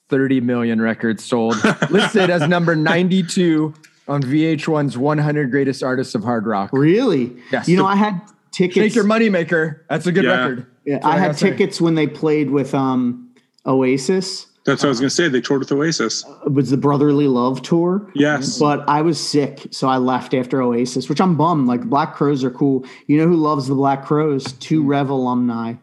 30 0.09 0.41
million 0.41 0.81
records 0.81 1.23
sold, 1.23 1.55
listed 1.91 2.31
as 2.31 2.47
number 2.49 2.75
92 2.75 3.71
on 4.07 4.23
VH1's 4.23 4.97
100 4.97 5.51
Greatest 5.51 5.83
Artists 5.83 6.15
of 6.15 6.23
Hard 6.23 6.47
Rock. 6.47 6.71
Really? 6.73 7.35
Yes. 7.51 7.67
You 7.67 7.77
know, 7.77 7.85
I 7.85 7.95
had 7.95 8.19
tickets. 8.51 8.75
Shake 8.77 8.95
your 8.95 9.05
moneymaker. 9.05 9.81
That's 9.89 10.07
a 10.07 10.11
good 10.11 10.23
Yeah. 10.23 10.31
record. 10.31 10.65
Yeah, 10.85 10.93
That's 10.95 11.05
what 11.05 11.13
I 11.13 11.17
had 11.19 11.25
gotta 11.27 11.37
say. 11.37 11.49
tickets 11.51 11.79
when 11.79 11.93
they 11.95 12.07
played 12.07 12.49
with 12.49 12.73
um, 12.73 13.29
Oasis. 13.67 14.47
That's 14.65 14.81
what 14.81 14.87
I 14.87 14.89
was 14.89 14.99
gonna 14.99 15.09
say. 15.09 15.27
They 15.27 15.41
toured 15.41 15.59
with 15.59 15.71
Oasis. 15.71 16.25
It 16.45 16.53
was 16.53 16.69
the 16.69 16.77
Brotherly 16.77 17.27
Love 17.27 17.61
tour. 17.61 18.09
Yes. 18.15 18.57
But 18.57 18.87
I 18.87 19.01
was 19.01 19.19
sick, 19.19 19.67
so 19.71 19.89
I 19.89 19.97
left 19.97 20.33
after 20.33 20.61
Oasis, 20.61 21.09
which 21.09 21.19
I'm 21.19 21.35
bummed. 21.35 21.67
Like 21.67 21.81
Black 21.81 22.13
Crowes 22.15 22.43
are 22.43 22.51
cool. 22.51 22.85
You 23.07 23.17
know 23.17 23.27
who 23.27 23.35
loves 23.35 23.67
the 23.67 23.75
Black 23.75 24.05
Crowes? 24.05 24.53
Two 24.53 24.83
Rev 24.83 25.09
alumni, 25.09 25.73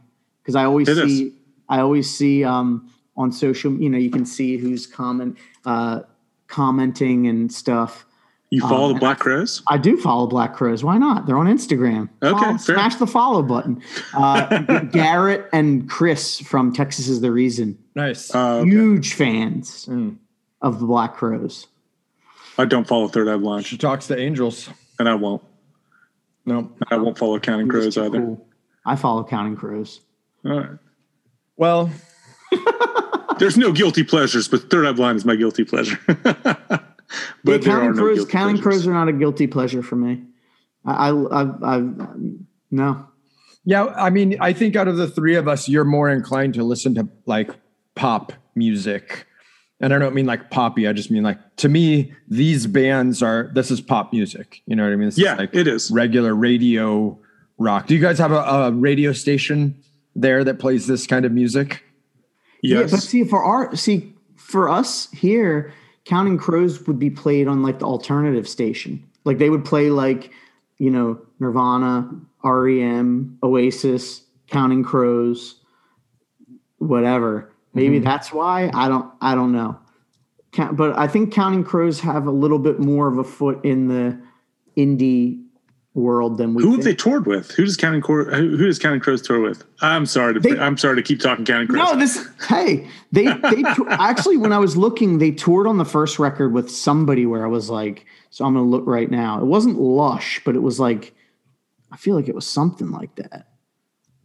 because 0.43 0.55
I 0.55 0.65
always 0.65 0.89
It 0.89 0.97
is. 0.99 1.05
see, 1.05 1.33
I 1.69 1.81
always 1.81 2.09
see 2.11 2.43
um, 2.43 2.91
on 3.17 3.33
social. 3.33 3.73
You 3.75 3.91
know, 3.91 3.99
you 3.99 4.11
can 4.11 4.25
see 4.25 4.57
who's 4.57 4.87
comment, 4.87 5.37
uh, 5.67 6.01
commenting 6.47 7.27
and 7.27 7.53
stuff. 7.53 8.07
You 8.53 8.61
follow 8.63 8.89
Um, 8.89 8.95
the 8.95 8.99
Black 8.99 9.21
Crowes? 9.21 9.63
I 9.69 9.79
do 9.79 9.97
follow 9.97 10.27
Black 10.27 10.55
Crowes. 10.57 10.83
Why 10.83 10.99
not? 10.99 11.25
They're 11.27 11.39
on 11.39 11.47
Instagram. 11.47 12.09
Okay, 12.23 12.31
Follow- 12.39 12.59
fair. 12.59 12.75
smash 12.77 12.97
the 12.97 13.07
follow 13.07 13.43
button. 13.43 13.81
Uh, 14.13 14.59
Garrett 14.93 15.49
and 15.53 15.89
Chris 15.89 16.41
from 16.41 16.73
Texas 16.73 17.07
is 17.07 17.21
the 17.21 17.31
reason. 17.31 17.79
Nice. 17.95 18.35
Uh, 18.35 18.57
okay. 18.57 18.71
Huge 18.71 19.15
fans 19.15 19.87
Mm. 19.87 20.17
of 20.63 20.81
the 20.81 20.87
Black 20.87 21.15
Crowes. 21.17 21.69
I 22.59 22.65
don't 22.65 22.87
follow 22.89 23.07
Third 23.07 23.29
Eye 23.29 23.37
Blind, 23.37 23.67
she 23.67 23.79
talks 23.79 24.09
to 24.09 24.19
angels. 24.19 24.69
and 24.99 25.09
I 25.09 25.15
won't. 25.15 25.43
No. 26.45 26.73
I 26.91 26.97
won't 26.97 27.17
follow 27.17 27.39
Counting 27.39 27.69
Crows 27.69 27.97
either. 27.97 28.19
Cool. 28.19 28.47
I 28.85 28.97
follow 28.97 29.23
Counting 29.23 29.55
Crows. 29.57 30.01
All 30.45 30.59
right. 30.59 30.71
Well, 31.57 31.91
There's 33.39 33.57
no 33.57 33.71
guilty 33.73 34.03
pleasures, 34.05 34.49
but 34.49 34.69
Third 34.71 34.87
Eye 34.87 34.93
Blind 34.93 35.17
is 35.17 35.25
my 35.25 35.37
guilty 35.37 35.65
pleasure. 35.65 35.99
but 37.45 37.53
Yeah, 37.53 37.59
there 37.59 37.77
are 37.77 37.81
Counting 37.81 37.97
no 37.97 38.03
Crows. 38.03 38.17
guilty 38.19 38.33
Counting 38.33 38.57
pleasures. 38.57 38.63
Crows 38.83 38.87
are 38.87 38.93
not 38.95 39.09
a 39.09 39.13
guilty 39.13 39.47
pleasure 39.47 39.83
for 39.83 39.97
me. 39.97 40.23
I, 40.85 41.09
I, 41.11 41.43
I, 41.43 41.77
I 41.77 41.83
no. 42.71 43.07
yeah, 43.65 43.85
I 43.87 44.11
mean, 44.11 44.37
I 44.41 44.53
think 44.53 44.77
out 44.77 44.89
of 44.89 44.97
the 44.97 45.09
three 45.09 45.35
of 45.37 45.47
us, 45.49 45.69
you're 45.69 45.85
more 45.85 46.09
inclined 46.09 46.55
to 46.55 46.65
listen 46.65 46.95
to 46.95 47.09
like 47.27 47.51
pop 47.95 48.33
music. 48.55 49.27
And 49.83 49.95
I 49.95 49.99
don't 49.99 50.15
mean 50.15 50.27
like 50.27 50.51
poppy. 50.51 50.87
I 50.87 50.93
just 50.93 51.11
mean 51.11 51.23
like 51.23 51.39
to 51.57 51.69
me, 51.69 52.13
these 52.29 52.67
bands 52.67 53.23
are 53.23 53.51
this 53.55 53.71
is 53.71 53.81
pop 53.81 54.13
music. 54.13 54.63
You 54.67 54.77
know 54.77 54.85
what 54.85 54.93
I 54.93 54.97
mean? 54.97 55.09
This 55.09 55.19
Yeah, 55.19 55.33
is 55.35 55.39
like 55.39 55.55
it 55.55 55.67
is. 55.67 55.91
regular 55.91 56.35
radio 56.35 57.19
rock. 57.59 57.87
Do 57.87 57.95
you 57.95 58.01
guys 58.01 58.19
have 58.19 58.31
a, 58.33 58.37
a 58.41 58.73
radio 58.73 59.13
station 59.13 59.83
there 60.15 60.45
that 60.45 60.59
plays 60.59 60.87
this 60.87 61.07
kind 61.07 61.25
of 61.25 61.33
music? 61.33 61.83
Yeah, 62.63 62.81
Yes. 62.81 62.91
but 62.91 63.01
see, 63.01 63.25
for 63.25 63.43
our 63.43 63.75
see 63.75 64.15
for 64.37 64.69
us 64.69 65.11
here, 65.13 65.73
Counting 66.05 66.39
Crows 66.39 66.87
would 66.87 66.99
be 66.99 67.11
played 67.11 67.47
on 67.47 67.63
like 67.63 67.79
the 67.79 67.87
alternative 67.87 68.49
station. 68.49 69.05
Like 69.25 69.39
they 69.39 69.51
would 69.51 69.65
play 69.65 69.91
like, 69.91 70.33
you 70.79 70.91
know, 70.91 71.21
Nirvana, 71.39 72.11
REM, 72.43 73.39
Oasis, 73.43 74.23
Counting 74.49 74.83
Crows, 74.83 75.57
whatever. 76.79 77.53
Maybe 77.75 77.97
Mm-hmm. 77.97 78.05
that's 78.05 78.33
why. 78.33 78.71
I 78.75 78.89
don't 78.89 79.11
I 79.21 79.35
don't 79.35 79.53
know. 79.53 79.79
But 80.73 80.99
I 80.99 81.07
think 81.07 81.33
Counting 81.33 81.63
Crows 81.63 82.01
have 82.01 82.27
a 82.27 82.33
little 82.33 82.59
bit 82.59 82.81
more 82.81 83.07
of 83.07 83.19
a 83.19 83.25
foot 83.25 83.65
in 83.65 83.87
the 83.89 84.21
indie 84.77 85.45
world 85.95 86.39
than 86.39 86.55
we 86.55 86.63
who 86.63 86.71
have 86.71 86.83
think. 86.83 86.99
they 86.99 87.03
toured 87.03 87.27
with? 87.27 87.51
Who 87.53 87.65
does 87.65 87.77
Counting 87.77 88.01
Crows? 88.01 88.33
Who, 88.33 88.57
who 88.57 88.67
does 88.67 88.79
Counting 88.79 89.01
Crows 89.01 89.23
tour 89.23 89.41
with? 89.41 89.65
I'm 89.81 90.07
sorry 90.07 90.35
to. 90.35 90.41
They- 90.41 90.59
I'm 90.59 90.77
sorry 90.77 90.97
to 90.97 91.03
keep 91.03 91.21
talking 91.21 91.45
Counting 91.45 91.69
Crows. 91.69 91.91
No, 91.93 91.99
this 91.99 92.29
hey, 92.49 92.89
they 93.13 93.25
they 93.25 93.65
actually 93.89 94.37
when 94.37 94.53
I 94.53 94.59
was 94.59 94.77
looking, 94.77 95.19
they 95.19 95.33
toured 95.33 95.67
on 95.67 95.79
the 95.79 95.85
first 95.85 96.19
record 96.19 96.53
with 96.53 96.71
somebody 96.71 97.27
where 97.27 97.45
I 97.45 97.49
was 97.49 97.69
like, 97.71 98.07
so 98.31 98.45
I'm 98.45 98.55
gonna 98.55 98.67
look 98.67 98.85
right 98.87 99.11
now. 99.11 99.41
It 99.41 99.47
wasn't 99.47 99.81
Lush, 99.81 100.41
but 100.45 100.55
it 100.55 100.61
was 100.61 100.79
like, 100.79 101.15
I 101.91 101.97
feel 101.97 102.15
like 102.15 102.29
it 102.29 102.35
was 102.35 102.47
something 102.47 102.91
like 102.91 103.15
that. 103.17 103.49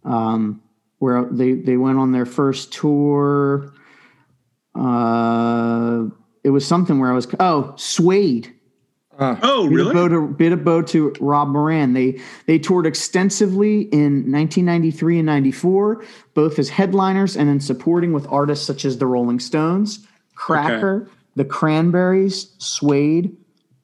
Um, 0.03 0.61
where 0.99 1.25
they 1.31 1.53
they 1.53 1.77
went 1.77 1.97
on 1.97 2.11
their 2.11 2.27
first 2.27 2.71
tour. 2.73 3.73
Uh, 4.75 6.05
it 6.43 6.49
was 6.49 6.67
something 6.67 6.99
where 6.99 7.11
I 7.11 7.15
was 7.15 7.27
oh 7.39 7.73
Suede. 7.77 8.53
Uh, 9.17 9.37
oh, 9.43 9.69
Bit 9.69 9.79
of 9.79 9.85
really? 9.87 9.93
bow 9.93 10.07
to, 10.09 10.27
bit 10.27 10.51
of 10.51 10.63
bow 10.65 10.81
to 10.81 11.13
Rob 11.21 11.47
Moran. 11.47 11.93
They 11.93 12.19
they 12.47 12.59
toured 12.59 12.85
extensively 12.85 13.83
in 13.93 14.29
1993 14.31 15.19
and 15.19 15.25
94, 15.25 16.03
both 16.33 16.59
as 16.59 16.67
headliners 16.69 17.37
and 17.37 17.49
in 17.49 17.59
supporting 17.61 18.11
with 18.11 18.27
artists 18.29 18.65
such 18.65 18.83
as 18.83 18.97
the 18.97 19.05
Rolling 19.07 19.39
Stones, 19.39 20.05
Cracker, 20.35 21.09
the 21.35 21.45
Cranberries, 21.45 22.51
Suede, 22.57 23.35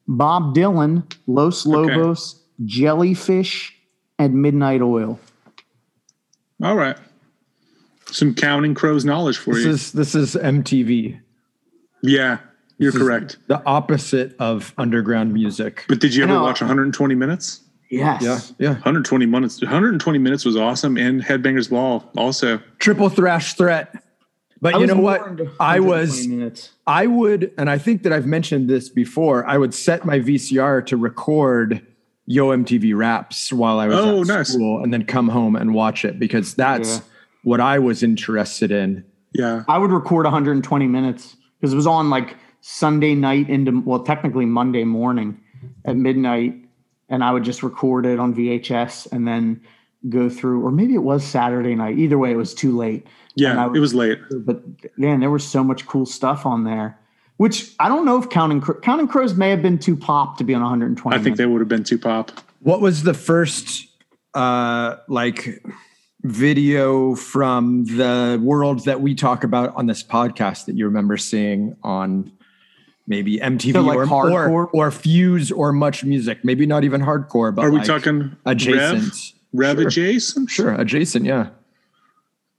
Bob 0.06 0.54
Dylan, 0.54 1.10
Los 1.26 1.64
Lobos, 1.64 2.38
Jellyfish, 2.66 3.74
and 4.18 4.34
Midnight 4.34 4.82
Oil. 4.82 5.18
All 6.62 6.76
right. 6.76 6.96
Some 8.06 8.34
counting 8.34 8.74
crows 8.74 9.06
knowledge 9.06 9.38
for 9.38 9.54
This 9.54 9.64
you. 9.64 9.70
is 9.70 9.92
this 9.92 10.14
is 10.14 10.34
MTV. 10.34 11.18
yeah, 12.02 12.38
you're 12.78 12.92
This 12.92 13.00
correct. 13.02 13.38
The 13.48 13.62
opposite 13.66 14.34
of 14.38 14.72
underground 14.78 15.32
music. 15.32 15.84
But 15.88 16.00
did 16.00 16.14
you 16.14 16.24
ever 16.24 16.40
watch 16.40 16.60
120 16.60 17.14
minutes? 17.14 17.60
Yes. 17.90 18.22
Yeah, 18.22 18.40
yeah. 18.58 18.72
120 18.74 19.26
minutes. 19.26 19.60
120 19.60 20.18
minutes 20.18 20.44
was 20.44 20.56
awesome, 20.56 20.96
and 20.96 21.22
Headbangers 21.22 21.68
Ball 21.70 22.10
also. 22.16 22.58
Triple 22.78 23.08
thrash 23.10 23.54
threat. 23.54 24.02
But 24.62 24.76
I 24.76 24.78
you 24.78 24.86
know 24.86 24.96
what? 24.96 25.40
I 25.60 25.80
was 25.80 26.26
minutes. 26.26 26.70
I 26.86 27.06
would, 27.06 27.52
and 27.58 27.68
I 27.68 27.78
think 27.78 28.04
that 28.04 28.12
I've 28.12 28.26
mentioned 28.26 28.70
this 28.70 28.88
before. 28.88 29.44
I 29.46 29.58
would 29.58 29.74
set 29.74 30.04
my 30.06 30.20
VCR 30.20 30.86
to 30.86 30.96
record 30.96 31.84
Yo 32.26 32.48
MTV 32.50 32.96
Raps 32.96 33.52
while 33.52 33.78
I 33.80 33.88
was 33.88 33.96
Oh, 33.98 34.20
at 34.22 34.26
nice. 34.28 34.48
school, 34.52 34.82
and 34.82 34.92
then 34.94 35.04
come 35.04 35.28
home 35.28 35.56
and 35.56 35.74
watch 35.74 36.04
it 36.04 36.18
because 36.20 36.54
that's 36.54 36.88
Yeah. 36.96 37.00
what 37.42 37.60
I 37.60 37.78
was 37.80 38.02
interested 38.04 38.70
in. 38.70 39.04
Yeah. 39.34 39.64
I 39.68 39.78
would 39.78 39.90
record 39.90 40.24
120 40.24 40.86
minutes 40.86 41.36
because 41.60 41.72
it 41.72 41.76
was 41.76 41.86
on 41.88 42.08
like 42.08 42.36
Sunday 42.62 43.14
night 43.14 43.50
into 43.50 43.80
well, 43.84 44.04
technically 44.04 44.46
Monday 44.46 44.84
morning 44.84 45.38
at 45.84 45.96
midnight, 45.96 46.54
and 47.08 47.22
I 47.22 47.32
would 47.32 47.42
just 47.44 47.62
record 47.62 48.06
it 48.06 48.18
on 48.20 48.32
VHS 48.34 49.10
and 49.12 49.26
then 49.26 49.60
go 50.08 50.28
through, 50.28 50.64
or 50.64 50.70
maybe 50.70 50.94
it 50.94 51.02
was 51.02 51.24
Saturday 51.24 51.74
night. 51.74 51.98
Either 51.98 52.18
way, 52.18 52.30
it 52.30 52.36
was 52.36 52.54
too 52.54 52.76
late. 52.76 53.06
Yeah. 53.34 53.66
would- 53.66 53.76
It 53.76 53.80
was 53.80 53.94
late. 53.94 54.18
But 54.30 54.62
man, 54.96 55.20
there 55.20 55.30
was 55.30 55.44
so 55.44 55.62
much 55.64 55.86
cool 55.86 56.06
stuff 56.06 56.46
on 56.46 56.64
there. 56.64 56.98
Which 57.38 57.74
I 57.80 57.88
don't 57.88 58.04
know 58.04 58.18
if 58.22 58.30
Counting 58.30 58.60
Cro- 58.60 58.78
Counting 58.80 59.08
Crows 59.08 59.34
may 59.34 59.50
have 59.50 59.62
been 59.62 59.78
too 59.78 59.96
pop 59.96 60.38
to 60.38 60.44
be 60.44 60.54
on 60.54 60.60
120. 60.62 61.16
I 61.16 61.20
think 61.20 61.36
they 61.38 61.46
would 61.46 61.60
have 61.60 61.68
been 61.68 61.82
too 61.82 61.98
pop. 61.98 62.30
What 62.60 62.80
was 62.80 63.02
the 63.02 63.14
first 63.14 63.88
uh 64.34 64.96
like 65.08 65.60
video 66.22 67.16
from 67.16 67.84
the 67.86 68.38
world 68.42 68.84
that 68.84 69.00
we 69.00 69.14
talk 69.14 69.42
about 69.42 69.74
on 69.74 69.86
this 69.86 70.02
podcast 70.04 70.66
that 70.66 70.76
you 70.76 70.84
remember 70.84 71.16
seeing 71.16 71.74
on 71.82 72.30
maybe 73.06 73.38
MTV 73.38 73.72
So, 73.72 73.80
like, 73.82 73.96
or, 73.98 74.02
or 74.02 74.06
hardcore? 74.06 74.68
or 74.72 74.90
Fuse 74.90 75.50
or 75.52 75.72
Much 75.72 76.04
Music? 76.04 76.44
Maybe 76.44 76.66
not 76.66 76.84
even 76.84 77.00
hardcore, 77.00 77.54
but 77.54 77.64
Are 77.64 77.70
we 77.70 77.78
like 77.78 77.86
talking 77.86 78.36
adjacent? 78.46 79.32
Rev? 79.52 79.76
Rev 79.76 79.76
Sure. 79.78 79.86
adjacent? 79.88 80.50
Sure, 80.50 80.74
adjacent, 80.74 81.24
yeah. 81.26 81.48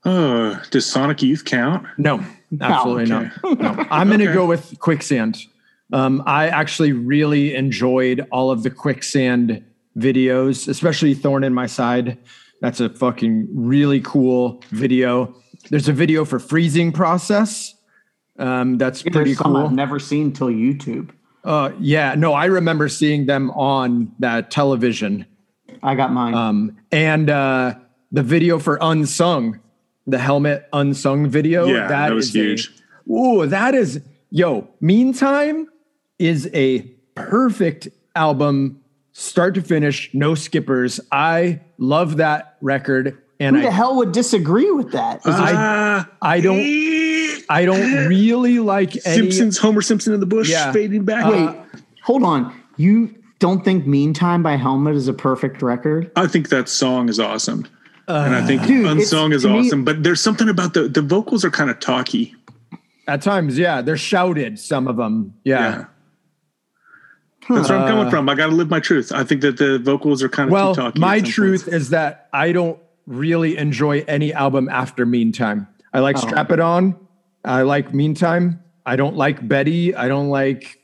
Oh, 0.04 0.60
does 0.70 0.84
Sonic 0.86 1.22
Youth 1.22 1.44
count? 1.44 1.86
No, 1.96 2.24
absolutely 2.60 3.04
okay. 3.14 3.30
not. 3.42 3.60
No, 3.60 3.86
I'm 3.90 4.08
going 4.08 4.20
to 4.20 4.26
Okay. 4.26 4.34
go 4.34 4.46
with 4.46 4.78
Quicksand. 4.78 5.38
Um, 5.92 6.22
I 6.26 6.48
actually 6.48 6.92
really 6.92 7.54
enjoyed 7.54 8.26
all 8.30 8.50
of 8.50 8.62
the 8.64 8.70
Quicksand 8.70 9.64
videos, 9.96 10.68
especially 10.68 11.14
Thorn 11.14 11.42
in 11.44 11.54
My 11.54 11.66
Side. 11.66 12.18
That's 12.60 12.80
a 12.80 12.90
fucking 12.90 13.48
really 13.52 14.00
cool 14.00 14.62
video. 14.70 15.34
There's 15.70 15.88
a 15.88 15.92
video 15.92 16.24
for 16.26 16.38
Freezing 16.38 16.92
Process. 16.92 17.74
Um, 18.38 18.78
that's 18.78 19.02
There's 19.02 19.14
pretty 19.14 19.34
some 19.34 19.54
I've 19.56 19.62
cool. 19.68 19.70
never 19.70 19.98
seen 19.98 20.32
till 20.32 20.48
YouTube. 20.48 21.10
Uh, 21.44 21.72
yeah, 21.78 22.14
no, 22.16 22.32
I 22.32 22.46
remember 22.46 22.88
seeing 22.88 23.26
them 23.26 23.50
on 23.52 24.12
that 24.18 24.50
television. 24.50 25.26
I 25.82 25.94
got 25.94 26.12
mine. 26.12 26.34
Um, 26.34 26.76
and 26.90 27.28
uh, 27.30 27.74
the 28.10 28.22
video 28.22 28.58
for 28.58 28.78
Unsung, 28.80 29.60
the 30.06 30.18
Helmet 30.18 30.68
Unsung 30.72 31.28
video. 31.28 31.66
Yeah, 31.66 31.86
that 31.88 32.12
was 32.12 32.30
is 32.30 32.36
a- 32.36 32.38
huge. 32.38 32.72
Ooh, 33.10 33.46
that 33.46 33.74
is 33.74 34.00
yo. 34.30 34.66
Meantime 34.80 35.68
is 36.18 36.48
a 36.54 36.80
perfect 37.14 37.88
album, 38.16 38.80
start 39.12 39.54
to 39.56 39.62
finish, 39.62 40.10
no 40.14 40.34
skippers. 40.34 40.98
I 41.12 41.60
love 41.76 42.16
that 42.16 42.56
record, 42.62 43.18
and 43.38 43.54
Who 43.56 43.62
the 43.62 43.68
I 43.68 43.72
hell 43.72 43.96
would 43.96 44.12
disagree 44.12 44.70
with 44.70 44.92
that? 44.92 45.22
there- 45.22 45.34
Ah, 45.36 46.08
I 46.22 46.40
don't 46.40 46.56
I 47.48 47.64
don't 47.64 48.08
really 48.08 48.58
like 48.58 48.94
any. 49.06 49.16
Simpsons, 49.30 49.58
Homer 49.58 49.82
Simpson 49.82 50.14
in 50.14 50.20
the 50.20 50.26
bush, 50.26 50.50
Yeah. 50.50 50.72
fading 50.72 51.04
back. 51.04 51.26
Wait, 51.30 51.40
uh, 51.48 51.54
hold 52.02 52.22
on. 52.22 52.52
You 52.76 53.14
don't 53.38 53.64
think 53.64 53.86
"Meantime" 53.86 54.42
by 54.42 54.56
Helmet 54.56 54.94
is 54.94 55.08
a 55.08 55.12
perfect 55.12 55.62
record? 55.62 56.10
I 56.16 56.26
think 56.26 56.48
that 56.48 56.68
song 56.68 57.08
is 57.08 57.20
awesome. 57.20 57.66
and 58.08 58.34
I 58.34 58.46
think 58.46 58.62
Dude, 58.66 58.80
it's- 58.86 58.92
Unsung 59.12 59.32
is 59.32 59.42
to 59.42 59.48
me- 59.48 59.60
awesome. 59.66 59.82
but 59.84 60.02
there's 60.02 60.20
something 60.20 60.48
about 60.48 60.74
the 60.74 60.88
the 60.88 61.00
vocals 61.02 61.44
are 61.44 61.50
kind 61.50 61.70
of 61.70 61.80
talky. 61.80 62.34
At 63.08 63.20
times, 63.22 63.58
yeah, 63.58 63.80
they're 63.82 63.96
shouted. 63.96 64.58
Some 64.58 64.88
of 64.88 64.96
them, 64.96 65.34
yeah. 65.44 65.58
Yeah. 65.58 65.84
That's 67.56 67.68
where 67.68 67.78
I'm 67.78 67.86
coming 67.88 68.06
uh, 68.06 68.10
from. 68.10 68.28
I 68.30 68.34
got 68.34 68.46
to 68.48 68.54
live 68.54 68.70
my 68.70 68.80
truth. 68.80 69.12
I 69.12 69.22
think 69.24 69.42
that 69.42 69.58
the 69.58 69.78
vocals 69.78 70.22
are 70.22 70.30
kind 70.30 70.48
of 70.48 70.52
Well, 70.52 70.74
too 70.74 70.80
talky. 70.80 70.98
my 71.00 71.20
truth 71.20 71.64
points. 71.64 71.76
is 71.76 71.90
that 71.90 72.28
I 72.32 72.52
don't 72.52 72.78
really 73.06 73.58
enjoy 73.58 74.02
any 74.08 74.32
album 74.32 74.68
after 74.70 75.04
Meantime. 75.04 75.66
I 75.92 76.00
like 76.00 76.16
Oh. 76.16 76.20
Strap 76.26 76.50
It 76.52 76.60
On. 76.60 76.96
I 77.44 77.62
like 77.62 77.92
Meantime. 77.94 78.60
I 78.86 78.96
don't 78.96 79.16
like 79.16 79.46
Betty. 79.46 79.94
I 79.94 80.08
don't 80.08 80.28
like 80.28 80.78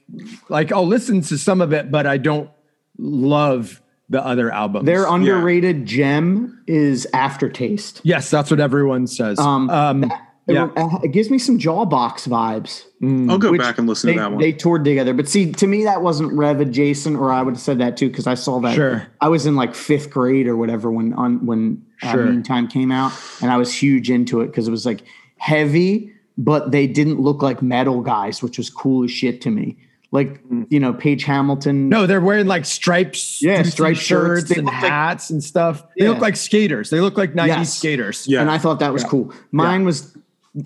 like 0.49 0.73
I'll 0.73 0.87
listen 0.87 1.21
to 1.23 1.39
some 1.39 1.61
of 1.61 1.73
it, 1.73 1.91
but 1.91 2.07
I 2.07 2.17
don't 2.17 2.51
love 2.99 3.81
the 4.09 4.25
other 4.25 4.51
albums. 4.53 4.87
Their 4.87 5.07
underrated 5.07 5.87
gem 5.87 6.63
is 6.67 7.07
Aftertaste. 7.15 8.01
yes, 8.05 8.29
that's 8.31 8.51
what 8.51 8.59
everyone 8.61 9.07
says. 9.07 9.39
Um, 9.39 9.71
Um, 9.71 10.13
It, 10.49 10.55
yeah. 10.55 10.65
uh, 10.77 10.99
it 11.05 11.13
gives 11.13 11.31
me 11.31 11.39
some 11.39 11.59
Jawbox 11.59 12.27
vibes. 12.27 12.83
I'll 13.31 13.39
go 13.39 13.57
back 13.57 13.79
and 13.79 13.87
listen 13.87 14.09
They, 14.09 14.15
to 14.15 14.21
that 14.21 14.31
one. 14.33 14.41
they 14.41 14.51
toured 14.53 14.85
together, 14.85 15.15
but 15.15 15.29
see, 15.29 15.53
to 15.53 15.67
me, 15.67 15.85
that 15.85 16.03
wasn't 16.03 16.33
Rev 16.33 16.61
adjacent, 16.61 17.17
or 17.19 17.31
I 17.31 17.43
would 17.43 17.55
have 17.55 17.61
said 17.61 17.79
that 17.79 17.97
too 17.97 18.09
because 18.09 18.27
I 18.27 18.35
saw 18.35 18.59
that. 18.61 18.75
Sure. 18.75 19.07
I 19.21 19.29
was 19.29 19.47
in 19.47 19.55
like 19.55 19.77
fifth 19.77 20.11
grade 20.11 20.49
or 20.49 20.57
whatever 20.57 20.91
when 20.91 21.13
on 21.13 21.47
when 21.47 21.85
uh, 22.03 22.17
Meantime 22.17 22.67
came 22.67 22.91
out, 22.91 23.13
and 23.41 23.53
I 23.53 23.59
was 23.59 23.73
huge 23.73 24.11
into 24.11 24.41
it 24.41 24.47
because 24.47 24.67
it 24.67 24.73
was 24.73 24.85
like 24.85 25.03
heavy, 25.37 26.11
but 26.45 26.71
they 26.73 26.87
didn't 26.87 27.21
look 27.21 27.43
like 27.43 27.61
metal 27.63 28.01
guys, 28.01 28.43
which 28.43 28.57
was 28.59 28.71
cool 28.71 29.05
as 29.05 29.11
shit 29.11 29.41
to 29.43 29.51
me. 29.51 29.77
Like 30.13 30.41
you 30.71 30.81
know, 30.81 30.93
Page 30.93 31.23
Hamilton. 31.25 31.89
no, 31.89 32.05
they're 32.07 32.21
wearing 32.21 32.47
like 32.47 32.65
stripes, 32.65 33.41
Yeah, 33.41 33.57
striped 33.63 33.71
striped 33.73 34.01
shirts. 34.01 34.41
shirts 34.41 34.49
They 34.49 34.57
and 34.57 34.65
look 34.65 34.75
like- 34.75 34.83
hats 34.83 35.31
and 35.31 35.43
stuff. 35.45 35.85
They 35.97 36.05
Yeah. 36.07 36.11
look 36.11 36.21
like 36.21 36.35
skaters. 36.37 36.91
They 36.91 37.01
look 37.01 37.17
like 37.17 37.35
90s 37.37 37.59
Yes. 37.59 37.75
skaters. 37.79 38.27
Yeah. 38.29 38.41
and 38.41 38.51
I 38.51 38.59
thought 38.59 38.81
that 38.81 38.93
was 38.93 39.05
cool. 39.05 39.33
Mine 39.53 39.85
was 39.85 40.17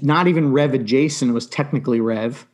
not 0.01 0.29
even 0.29 0.53
Rev 0.53 0.73
adjacent; 0.73 1.31
it 1.31 1.35
was 1.35 1.47
technically 1.47 2.01
Rev. 2.01 2.47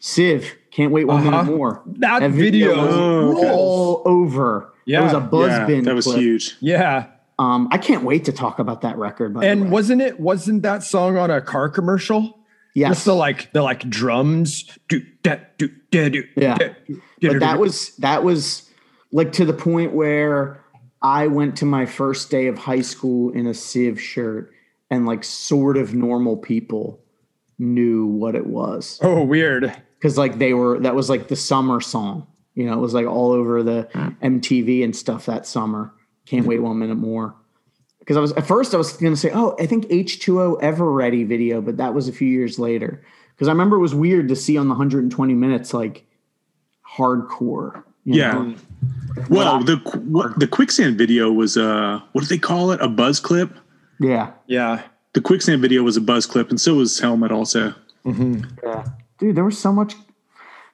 Civ, 0.00 0.54
can't 0.70 0.90
wait 0.90 1.06
one 1.06 1.20
Uh-huh. 1.26 1.42
minute 1.42 1.56
more. 1.56 1.82
That 1.98 2.30
video 2.30 2.76
was 2.86 2.96
rules. 2.96 3.44
all 3.50 4.02
over. 4.06 4.72
Yeah. 4.86 5.00
it 5.00 5.04
was 5.04 5.12
a 5.12 5.16
yeah, 5.18 5.28
buzzbin. 5.28 5.84
that 5.84 5.94
was 5.94 6.06
clip. 6.06 6.18
huge. 6.18 6.56
Yeah. 6.60 7.06
Um, 7.38 7.68
I 7.70 7.78
can't 7.78 8.04
wait 8.04 8.24
to 8.24 8.32
talk 8.32 8.58
about 8.58 8.80
that 8.80 8.96
record. 8.98 9.34
By 9.34 9.40
the 9.42 9.48
And 9.48 9.64
way. 9.64 9.68
wasn't 9.70 10.00
it 10.02 10.18
wasn't 10.18 10.62
that 10.62 10.82
song 10.82 11.16
on 11.18 11.30
a 11.30 11.40
car 11.42 11.68
commercial? 11.68 12.38
Yes, 12.74 12.90
Just 12.90 13.04
the 13.04 13.14
like 13.14 13.52
the 13.52 13.62
like 13.62 13.88
drums. 13.88 14.64
Do, 14.88 15.00
da, 15.22 15.36
do, 15.58 15.68
da, 15.90 16.08
do, 16.08 16.24
Yeah. 16.36 16.56
da, 16.58 16.68
do, 16.86 17.00
but 17.20 17.40
that 17.40 17.58
was 17.58 17.94
that 17.96 18.24
was 18.24 18.68
like 19.12 19.32
to 19.32 19.44
the 19.44 19.52
point 19.52 19.92
where 19.92 20.64
I 21.02 21.26
went 21.26 21.56
to 21.58 21.64
my 21.64 21.86
first 21.86 22.30
day 22.30 22.46
of 22.46 22.58
high 22.58 22.80
school 22.82 23.30
in 23.30 23.46
a 23.46 23.54
Civ 23.54 24.00
shirt, 24.00 24.52
and 24.90 25.06
like 25.06 25.24
sort 25.24 25.76
of 25.76 25.94
normal 25.94 26.36
people 26.36 27.00
knew 27.58 28.06
what 28.06 28.34
it 28.34 28.46
was 28.46 28.98
oh 29.02 29.22
weird. 29.22 29.72
because 29.98 30.18
like 30.18 30.38
they 30.38 30.52
were 30.54 30.80
that 30.80 30.94
was 30.94 31.08
like 31.10 31.28
the 31.28 31.36
summer 31.36 31.80
song. 31.80 32.26
You 32.54 32.66
know, 32.66 32.74
it 32.74 32.80
was 32.80 32.92
like 32.92 33.06
all 33.06 33.30
over 33.32 33.62
the 33.62 33.88
MTV 34.22 34.84
and 34.84 34.94
stuff 34.94 35.24
that 35.26 35.46
summer. 35.46 35.94
Can't 36.26 36.46
wait 36.46 36.60
one 36.60 36.78
minute 36.78 36.96
more. 36.96 37.34
Because 38.02 38.16
I 38.16 38.20
was 38.20 38.32
at 38.32 38.46
first 38.46 38.74
I 38.74 38.78
was 38.78 38.92
going 38.94 39.12
to 39.12 39.16
say, 39.18 39.30
oh, 39.32 39.54
I 39.60 39.66
think 39.66 39.84
H2O 39.86 40.60
Ever 40.60 40.90
Ready 40.90 41.22
video, 41.22 41.60
but 41.60 41.76
that 41.76 41.94
was 41.94 42.08
a 42.08 42.12
few 42.12 42.26
years 42.28 42.58
later. 42.58 43.00
Because 43.34 43.46
I 43.46 43.52
remember 43.52 43.76
it 43.76 43.80
was 43.80 43.94
weird 43.94 44.28
to 44.28 44.36
see 44.36 44.56
on 44.58 44.66
the 44.66 44.72
120 44.74 45.34
minutes 45.34 45.72
like 45.72 46.04
hardcore. 46.96 47.84
you 48.04 48.14
Yeah. 48.20 48.32
know? 48.32 48.54
Well, 49.30 49.62
the 49.62 49.76
what, 50.08 50.38
the 50.38 50.46
quicksand 50.48 50.98
video 50.98 51.30
was 51.30 51.56
uh 51.56 52.00
what 52.12 52.22
do 52.22 52.26
they 52.26 52.38
call 52.38 52.72
it? 52.72 52.80
A 52.80 52.88
buzz 52.88 53.20
clip. 53.20 53.50
yeah, 54.00 54.32
Yeah. 54.46 54.82
The 55.14 55.20
quicksand 55.20 55.60
video 55.60 55.82
was 55.82 55.96
a 55.98 56.00
buzz 56.00 56.24
clip, 56.24 56.48
and 56.48 56.58
so 56.58 56.74
was 56.76 56.98
Helmet 56.98 57.30
also. 57.30 57.74
yeah, 58.04 58.84
dude. 59.18 59.36
There 59.36 59.44
was 59.44 59.58
so 59.58 59.70
much. 59.70 59.94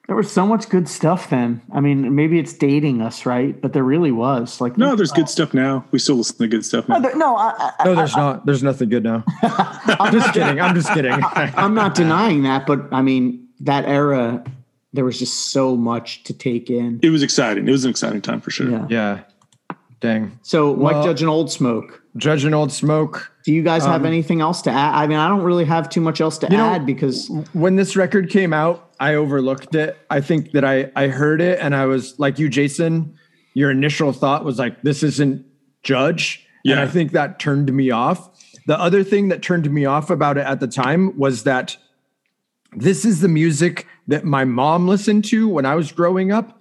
There 0.09 0.15
was 0.15 0.31
so 0.31 0.47
much 0.47 0.69
good 0.69 0.89
stuff 0.89 1.29
then. 1.29 1.61
I 1.71 1.81
mean, 1.81 2.15
maybe 2.15 2.39
it's 2.39 2.51
dating 2.51 2.99
us, 3.03 3.27
right? 3.27 3.61
But 3.61 3.73
there 3.73 3.83
really 3.83 4.11
was. 4.11 4.59
Like 4.59 4.75
No, 4.75 4.95
there's 4.95 5.11
good 5.11 5.25
uh, 5.25 5.27
stuff 5.27 5.53
now. 5.53 5.85
We 5.91 5.99
still 5.99 6.15
listen 6.15 6.35
to 6.39 6.47
good 6.47 6.65
stuff 6.65 6.89
No, 6.89 6.95
now. 6.95 7.01
there- 7.01 7.15
no, 7.15 7.35
I, 7.35 7.73
I, 7.77 7.85
No, 7.85 7.93
there's 7.93 8.15
not. 8.15 8.43
There's 8.43 8.63
nothing 8.63 8.89
good 8.89 9.03
now. 9.03 9.23
I'm 9.43 10.11
just 10.11 10.33
kidding. 10.33 10.59
I'm 10.59 10.73
just 10.73 10.91
kidding. 10.91 11.13
I'm 11.35 11.75
not 11.75 11.93
denying 11.93 12.41
that, 12.41 12.65
but 12.65 12.91
I 12.91 13.03
mean, 13.03 13.49
that 13.59 13.85
era, 13.85 14.43
there 14.93 15.05
was 15.05 15.19
just 15.19 15.51
so 15.51 15.75
much 15.75 16.23
to 16.23 16.33
take 16.33 16.71
in. 16.71 16.99
It 17.03 17.11
was 17.11 17.21
exciting. 17.21 17.67
It 17.67 17.71
was 17.71 17.85
an 17.85 17.91
exciting 17.91 18.21
time 18.23 18.41
for 18.41 18.49
sure. 18.49 18.67
Yeah. 18.67 18.87
yeah. 18.89 19.19
Dang. 20.01 20.39
So, 20.43 20.75
Mike 20.75 20.93
Well- 20.93 21.03
Judge 21.03 21.21
and 21.21 21.29
Old 21.29 21.51
Smoke. 21.51 22.01
Judge 22.17 22.45
and 22.45 22.55
Old 22.55 22.71
Smoke. 22.71 23.31
Do 23.45 23.53
you 23.53 23.61
guys 23.61 23.85
have 23.85 24.01
Um, 24.01 24.05
anything 24.05 24.41
else 24.41 24.61
to 24.63 24.71
add? 24.71 24.95
I 24.95 25.07
mean, 25.07 25.17
I 25.17 25.27
don't 25.27 25.43
really 25.43 25.65
have 25.65 25.89
too 25.89 26.01
much 26.01 26.21
else 26.21 26.37
to 26.39 26.47
You 26.49 26.57
know- 26.57 26.65
add 26.65 26.85
because 26.85 27.29
when 27.53 27.75
this 27.75 27.95
record 27.95 28.29
came 28.29 28.53
out, 28.53 28.89
I 28.99 29.15
overlooked 29.15 29.75
it. 29.75 29.97
I 30.09 30.21
think 30.21 30.51
that 30.51 30.63
I 30.65 30.91
I 30.95 31.07
heard 31.07 31.41
it 31.41 31.59
and 31.61 31.75
I 31.75 31.85
was 31.85 32.15
like 32.19 32.39
you, 32.39 32.49
Jason. 32.49 33.13
Your 33.53 33.71
initial 33.71 34.11
thought 34.13 34.45
was 34.45 34.57
like, 34.59 34.81
"This 34.83 35.03
isn't 35.03 35.45
Judge," 35.83 36.45
and 36.65 36.75
Yeah. 36.77 36.81
I 36.83 36.87
think 36.87 37.11
that 37.13 37.39
turned 37.39 37.71
me 37.73 37.91
off. 37.91 38.29
The 38.67 38.79
other 38.79 39.03
thing 39.03 39.29
that 39.29 39.41
turned 39.41 39.69
me 39.71 39.85
off 39.85 40.09
about 40.09 40.37
it 40.37 40.45
at 40.45 40.59
the 40.59 40.67
time 40.67 41.17
was 41.17 41.43
that 41.43 41.77
this 42.75 43.03
is 43.05 43.21
the 43.21 43.27
music 43.27 43.87
that 44.07 44.25
my 44.25 44.45
mom 44.45 44.87
listened 44.87 45.25
to 45.25 45.47
when 45.47 45.65
I 45.65 45.75
was 45.75 45.91
growing 45.91 46.31
up, 46.31 46.59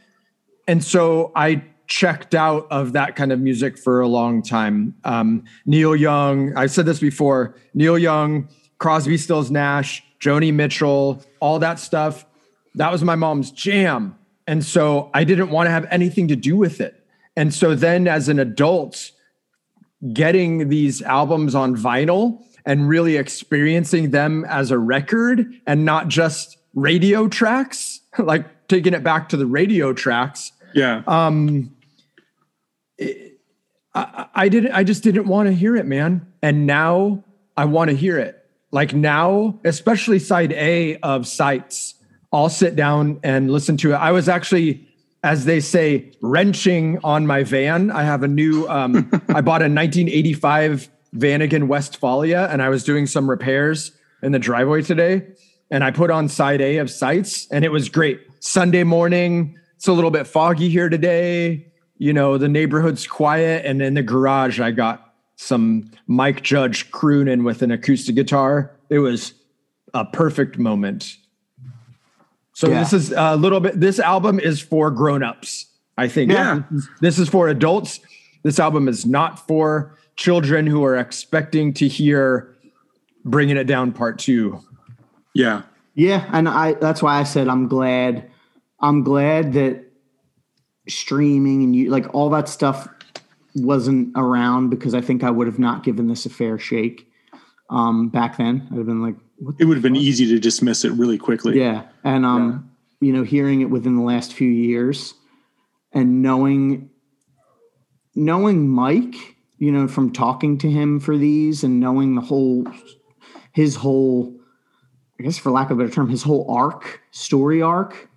and 0.66 0.82
so 0.82 1.30
I 1.36 1.62
checked 1.88 2.34
out 2.34 2.66
of 2.70 2.92
that 2.92 3.16
kind 3.16 3.32
of 3.32 3.40
music 3.40 3.78
for 3.78 4.00
a 4.00 4.06
long 4.08 4.42
time. 4.42 4.94
Um, 5.04 5.44
Neil 5.66 5.96
Young, 5.96 6.56
I've 6.56 6.70
said 6.70 6.86
this 6.86 7.00
before. 7.00 7.56
Neil 7.74 7.98
Young, 7.98 8.48
Crosby, 8.78 9.16
Stills, 9.16 9.50
Nash, 9.50 10.02
Joni 10.20 10.52
Mitchell, 10.52 11.22
all 11.40 11.58
that 11.58 11.78
stuff. 11.78 12.26
That 12.74 12.92
was 12.92 13.02
my 13.02 13.16
mom's 13.16 13.50
jam, 13.50 14.16
and 14.46 14.64
so 14.64 15.10
I 15.14 15.24
didn't 15.24 15.50
want 15.50 15.66
to 15.66 15.70
have 15.70 15.86
anything 15.90 16.28
to 16.28 16.36
do 16.36 16.56
with 16.56 16.80
it. 16.80 17.04
And 17.36 17.52
so 17.52 17.74
then, 17.74 18.06
as 18.06 18.28
an 18.28 18.38
adult, 18.38 19.10
getting 20.12 20.68
these 20.68 21.02
albums 21.02 21.54
on 21.54 21.74
vinyl 21.74 22.42
and 22.64 22.88
really 22.88 23.16
experiencing 23.16 24.10
them 24.10 24.44
as 24.44 24.70
a 24.70 24.78
record 24.78 25.52
and 25.66 25.84
not 25.84 26.08
just 26.08 26.58
radio 26.74 27.28
tracks, 27.28 28.00
like 28.18 28.68
taking 28.68 28.92
it 28.92 29.02
back 29.02 29.30
to 29.30 29.36
the 29.36 29.46
radio 29.46 29.92
tracks. 29.92 30.52
Yeah. 30.74 31.02
Um, 31.06 31.74
it- 32.98 33.40
I, 33.94 34.26
I 34.34 34.48
didn't. 34.48 34.72
I 34.72 34.84
just 34.84 35.02
didn't 35.02 35.26
want 35.26 35.48
to 35.48 35.52
hear 35.54 35.74
it, 35.74 35.86
man. 35.86 36.26
And 36.42 36.66
now 36.66 37.24
I 37.56 37.64
want 37.64 37.90
to 37.90 37.96
hear 37.96 38.18
it. 38.18 38.36
Like 38.70 38.92
now, 38.94 39.58
especially 39.64 40.18
side 40.18 40.52
A 40.52 40.96
of 40.98 41.26
Sights, 41.26 41.94
I'll 42.32 42.50
sit 42.50 42.76
down 42.76 43.18
and 43.22 43.50
listen 43.50 43.76
to 43.78 43.92
it. 43.92 43.96
I 43.96 44.12
was 44.12 44.28
actually, 44.28 44.86
as 45.24 45.46
they 45.46 45.60
say, 45.60 46.12
wrenching 46.20 46.98
on 47.02 47.26
my 47.26 47.42
van. 47.44 47.90
I 47.90 48.02
have 48.02 48.22
a 48.22 48.28
new. 48.28 48.68
Um, 48.68 49.10
I 49.30 49.40
bought 49.40 49.62
a 49.62 49.70
1985 49.72 50.88
Vanagon 51.16 51.66
Westphalia, 51.66 52.46
and 52.50 52.62
I 52.62 52.68
was 52.68 52.84
doing 52.84 53.06
some 53.06 53.28
repairs 53.28 53.92
in 54.22 54.32
the 54.32 54.38
driveway 54.38 54.82
today. 54.82 55.26
And 55.70 55.82
I 55.82 55.90
put 55.90 56.10
on 56.10 56.28
side 56.28 56.60
A 56.60 56.76
of 56.78 56.90
Sights, 56.90 57.48
and 57.50 57.64
it 57.64 57.70
was 57.70 57.88
great. 57.88 58.20
Sunday 58.40 58.84
morning. 58.84 59.58
It's 59.76 59.88
a 59.88 59.92
little 59.92 60.10
bit 60.10 60.26
foggy 60.26 60.68
here 60.68 60.88
today. 60.88 61.67
You 61.98 62.12
know, 62.12 62.38
the 62.38 62.48
neighborhood's 62.48 63.06
quiet, 63.06 63.66
and 63.66 63.82
in 63.82 63.94
the 63.94 64.02
garage, 64.02 64.60
I 64.60 64.70
got 64.70 65.14
some 65.36 65.90
Mike 66.06 66.42
Judge 66.42 66.90
crooning 66.90 67.44
with 67.44 67.62
an 67.62 67.70
acoustic 67.70 68.14
guitar. 68.14 68.70
It 68.88 69.00
was 69.00 69.34
a 69.94 70.04
perfect 70.04 70.58
moment. 70.58 71.16
So 72.52 72.68
Yeah. 72.68 72.80
this 72.80 72.92
is 72.92 73.12
a 73.16 73.36
little 73.36 73.60
bit. 73.60 73.80
This 73.80 73.98
album 73.98 74.40
is 74.40 74.60
for 74.60 74.90
grown-ups. 74.90 75.66
I 75.96 76.06
think. 76.06 76.30
Yeah. 76.30 76.62
This 77.00 77.18
is 77.18 77.28
for 77.28 77.48
adults. 77.48 77.98
This 78.44 78.60
album 78.60 78.86
is 78.86 79.04
not 79.04 79.44
for 79.48 79.96
children 80.14 80.64
who 80.66 80.84
are 80.84 80.96
expecting 80.96 81.72
to 81.74 81.88
hear 81.88 82.54
"Bringing 83.24 83.56
It 83.56 83.64
Down" 83.66 83.90
Part 83.90 84.18
Two. 84.20 84.60
Yeah. 85.34 85.62
Yeah, 85.94 86.24
and 86.32 86.48
I 86.48 86.74
that's 86.74 87.02
why 87.02 87.18
I 87.18 87.24
said 87.24 87.48
I'm 87.48 87.66
glad 87.66 88.30
I'm 88.80 89.02
glad 89.02 89.52
that 89.54 89.87
streaming 90.88 91.62
and 91.62 91.74
you 91.76 91.90
like 91.90 92.12
all 92.14 92.30
that 92.30 92.48
stuff 92.48 92.88
wasn't 93.54 94.12
around 94.16 94.70
because 94.70 94.94
I 94.94 95.00
think 95.00 95.22
I 95.24 95.30
would 95.30 95.46
have 95.46 95.58
not 95.58 95.82
given 95.82 96.08
this 96.08 96.26
a 96.26 96.30
fair 96.30 96.58
shake 96.58 97.10
um 97.70 98.08
back 98.08 98.36
then. 98.38 98.66
I'd 98.70 98.76
have 98.78 98.86
been 98.86 99.02
like 99.02 99.16
what 99.38 99.54
It 99.58 99.64
would 99.66 99.76
have 99.76 99.82
been 99.82 99.96
easy 99.96 100.26
to 100.28 100.38
dismiss 100.38 100.84
it 100.84 100.92
really 100.92 101.18
quickly. 101.18 101.58
yeah, 101.58 101.84
and 102.04 102.24
um 102.24 102.70
you 103.00 103.12
know 103.12 103.22
hearing 103.22 103.60
it 103.60 103.70
within 103.70 103.96
the 103.96 104.02
last 104.02 104.32
few 104.32 104.48
years 104.48 105.14
and 105.92 106.22
knowing 106.22 106.90
knowing 108.14 108.68
Mike, 108.68 109.14
you 109.58 109.70
know, 109.70 109.86
from 109.86 110.12
talking 110.12 110.58
to 110.58 110.70
him 110.70 110.98
for 111.00 111.16
these 111.16 111.62
and 111.64 111.78
knowing 111.80 112.14
the 112.14 112.20
whole 112.20 112.66
his 113.52 113.76
whole 113.76 114.34
I 115.20 115.24
guess 115.24 115.36
for 115.38 115.50
lack 115.50 115.70
of 115.70 115.78
a 115.78 115.82
better 115.82 115.92
term, 115.94 116.08
his 116.08 116.22
whole 116.22 116.48
arc, 116.48 117.00
story 117.10 117.60
arc, 117.60 118.08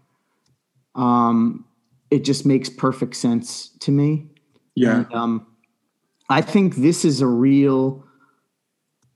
um, 0.93 1.65
it 2.11 2.23
just 2.23 2.45
makes 2.45 2.69
perfect 2.69 3.15
sense 3.15 3.69
to 3.79 3.91
me. 3.91 4.27
Yeah. 4.75 4.97
And, 4.97 5.13
um, 5.13 5.47
I 6.29 6.41
think 6.41 6.75
this 6.75 7.03
is 7.03 7.21
a 7.21 7.27
real 7.27 8.05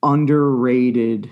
underrated 0.03 1.29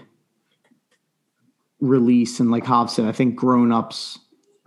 release. 1.80 2.40
And 2.40 2.52
like 2.52 2.65
Hobbs 2.65 2.94
said, 2.94 3.06
I 3.06 3.11
think 3.11 3.35
grown 3.35 3.72
ups, 3.72 4.19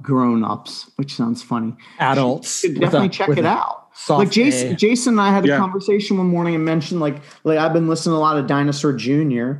grown 0.02 0.44
ups, 0.44 0.90
which 0.97 1.14
sounds 1.14 1.43
funny, 1.43 1.74
Adults, 1.98 2.60
should 2.60 2.78
definitely 2.78 3.09
a- 3.09 3.10
check 3.10 3.31
it 3.36 3.44
out. 3.47 3.85
Like 4.10 4.31
Jason, 4.31 4.73
A. 4.73 4.77
Jason 4.77 5.14
and 5.14 5.20
I 5.23 5.31
had 5.32 5.44
a 5.44 5.48
Yeah. 5.48 5.56
conversation 5.59 6.18
one 6.18 6.27
morning 6.27 6.55
and 6.55 6.64
mentioned 6.64 7.01
like, 7.01 7.23
like 7.44 7.59
I've 7.59 7.73
been 7.73 7.89
listening 7.89 8.12
to 8.12 8.18
a 8.18 8.20
lot 8.20 8.36
of 8.36 8.47
Dinosaur 8.47 8.93
Jr., 8.93 9.52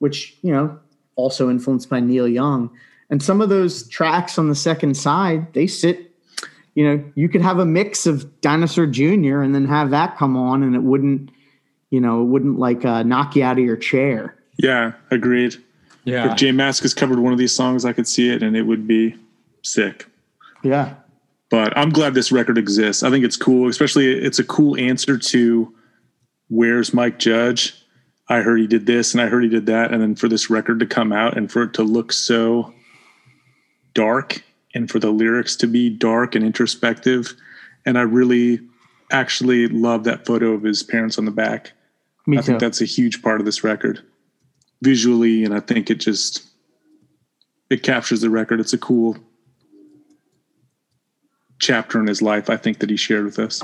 which, 0.00 0.36
you 0.42 0.52
know, 0.52 0.76
also 1.14 1.48
influenced 1.48 1.88
by 1.88 2.00
Neil 2.00 2.26
Young. 2.26 2.70
And 3.08 3.22
some 3.22 3.40
of 3.40 3.50
those 3.50 3.86
tracks 3.88 4.36
on 4.36 4.48
the 4.48 4.54
second 4.56 4.96
side, 4.96 5.52
they 5.54 5.68
sit, 5.68 6.10
you 6.74 6.84
know, 6.84 7.12
you 7.14 7.28
could 7.28 7.40
have 7.40 7.58
a 7.58 7.66
mix 7.66 8.06
of 8.06 8.40
Dinosaur 8.40 8.86
Jr. 8.86 9.40
and 9.40 9.54
then 9.54 9.66
have 9.66 9.90
that 9.90 10.16
come 10.16 10.36
on 10.36 10.62
and 10.62 10.74
it 10.74 10.82
wouldn't, 10.82 11.30
you 11.90 12.00
know, 12.00 12.22
it 12.22 12.26
wouldn't 12.26 12.58
like 12.58 12.84
uh, 12.84 13.02
knock 13.04 13.36
you 13.36 13.44
out 13.44 13.58
of 13.58 13.64
your 13.64 13.76
chair. 13.76 14.36
Yeah. 14.58 14.92
Agreed. 15.10 15.56
Yeah. 16.04 16.32
If 16.32 16.36
J 16.36 16.52
has 16.52 16.94
covered 16.94 17.18
one 17.18 17.32
of 17.32 17.38
these 17.38 17.54
songs, 17.54 17.84
I 17.84 17.92
could 17.92 18.08
see 18.08 18.28
it 18.28 18.42
and 18.42 18.56
it 18.56 18.62
would 18.62 18.86
be 18.86 19.16
sick. 19.62 20.06
Yeah. 20.62 20.94
But 21.50 21.76
I'm 21.78 21.90
glad 21.90 22.14
this 22.14 22.32
record 22.32 22.58
exists. 22.58 23.02
I 23.02 23.10
think 23.10 23.24
it's 23.24 23.36
cool, 23.36 23.68
especially 23.68 24.12
it's 24.12 24.38
a 24.38 24.44
cool 24.44 24.76
answer 24.76 25.16
to 25.16 25.72
where's 26.48 26.92
Mike 26.92 27.18
Judge? 27.18 27.80
I 28.28 28.40
heard 28.40 28.58
he 28.58 28.66
did 28.66 28.86
this 28.86 29.14
and 29.14 29.20
I 29.20 29.26
heard 29.26 29.44
he 29.44 29.48
did 29.48 29.66
that. 29.66 29.92
And 29.92 30.02
then 30.02 30.16
for 30.16 30.28
this 30.28 30.50
record 30.50 30.80
to 30.80 30.86
come 30.86 31.12
out 31.12 31.36
and 31.36 31.50
for 31.50 31.62
it 31.62 31.74
to 31.74 31.82
look 31.82 32.12
so 32.12 32.74
dark 33.94 34.42
and 34.74 34.90
for 34.90 34.98
the 34.98 35.10
lyrics 35.10 35.56
to 35.56 35.66
be 35.66 35.88
dark 35.88 36.34
and 36.34 36.44
introspective. 36.44 37.34
And 37.86 37.96
I 37.96 38.02
really 38.02 38.60
actually 39.12 39.68
love 39.68 40.04
that 40.04 40.26
photo 40.26 40.52
of 40.52 40.62
his 40.62 40.82
parents 40.82 41.18
on 41.18 41.24
the 41.24 41.30
back. 41.30 41.72
Me 42.26 42.38
I 42.38 42.40
too. 42.40 42.46
think 42.46 42.60
that's 42.60 42.80
a 42.80 42.86
huge 42.86 43.22
part 43.22 43.40
of 43.40 43.46
this 43.46 43.62
record 43.62 44.02
visually. 44.82 45.44
And 45.44 45.54
I 45.54 45.60
think 45.60 45.90
it 45.90 45.96
just, 45.96 46.44
it 47.70 47.82
captures 47.82 48.20
the 48.22 48.30
record. 48.30 48.60
It's 48.60 48.72
a 48.72 48.78
cool 48.78 49.16
chapter 51.60 52.00
in 52.00 52.06
his 52.06 52.20
life, 52.20 52.50
I 52.50 52.56
think, 52.56 52.80
that 52.80 52.90
he 52.90 52.96
shared 52.96 53.24
with 53.24 53.38
us. 53.38 53.62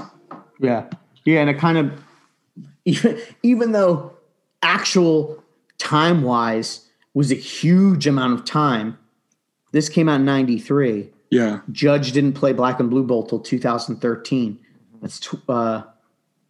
Yeah. 0.61 0.87
Yeah. 1.25 1.41
And 1.41 1.51
it 1.51 1.59
kind 1.59 1.79
of, 1.79 2.05
even, 2.85 3.21
even 3.43 3.73
though 3.73 4.13
actual 4.63 5.43
time 5.79 6.23
wise 6.23 6.87
was 7.15 7.33
a 7.33 7.35
huge 7.35 8.07
amount 8.07 8.35
of 8.35 8.45
time, 8.45 8.97
this 9.73 9.89
came 9.89 10.09
out 10.09 10.17
in 10.17 10.25
93. 10.25 11.11
Yeah. 11.31 11.61
Judge 11.71 12.13
didn't 12.13 12.33
play 12.33 12.53
Black 12.53 12.81
and 12.81 12.91
Blue 12.91 13.05
Bowl 13.05 13.27
till 13.27 13.39
2013. 13.41 14.59
That's 15.01 15.21
tw- 15.21 15.49
uh, 15.49 15.83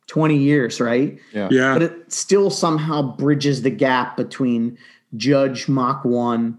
20 0.07 0.37
years, 0.37 0.81
right? 0.81 1.19
Yeah. 1.33 1.49
Yeah. 1.51 1.75
But 1.75 1.83
it 1.83 2.13
still 2.13 2.51
somehow 2.51 3.03
bridges 3.17 3.63
the 3.63 3.71
gap 3.71 4.17
between 4.17 4.79
Judge 5.17 5.69
Mach 5.69 6.05
1 6.05 6.59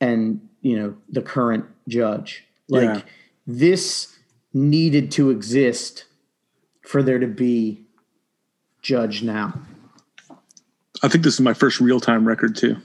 and, 0.00 0.40
you 0.60 0.78
know, 0.78 0.96
the 1.08 1.22
current 1.22 1.64
judge. 1.88 2.44
Like 2.68 2.84
Yeah. 2.98 3.02
this 3.46 4.16
needed 4.52 5.10
to 5.12 5.30
exist 5.30 6.04
for 6.82 7.02
there 7.02 7.18
to 7.18 7.26
be 7.26 7.80
Judge 8.82 9.22
now. 9.22 9.58
I 11.02 11.08
think 11.08 11.24
this 11.24 11.34
is 11.34 11.40
my 11.40 11.54
first 11.54 11.80
real 11.80 12.00
time 12.00 12.28
record, 12.28 12.54
too, 12.54 12.76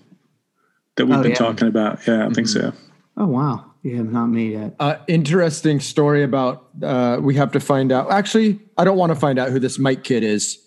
that 1.00 1.08
we've 1.08 1.18
Oh, 1.18 1.24
been 1.24 1.32
yeah. 1.32 1.38
Mm-hmm. 1.38 1.46
talking 1.46 1.68
about. 1.68 2.06
Yeah, 2.08 2.28
I 2.28 2.30
think 2.30 2.48
so. 2.48 2.72
Oh, 3.18 3.26
wow. 3.28 3.66
You 3.82 3.98
have 3.98 4.12
not 4.12 4.28
me 4.28 4.52
yet. 4.54 4.76
uh, 4.80 4.98
interesting 5.08 5.80
story 5.80 6.22
about 6.24 6.68
uh, 6.84 7.18
we 7.22 7.34
have 7.36 7.52
to 7.54 7.60
find 7.62 7.92
out 7.94 8.12
actually 8.12 8.60
i 8.78 8.84
don't 8.84 8.98
want 8.98 9.10
to 9.12 9.16
find 9.16 9.40
out 9.40 9.50
who 9.50 9.58
this 9.60 9.80
mike 9.80 10.04
kid 10.04 10.22
is 10.22 10.60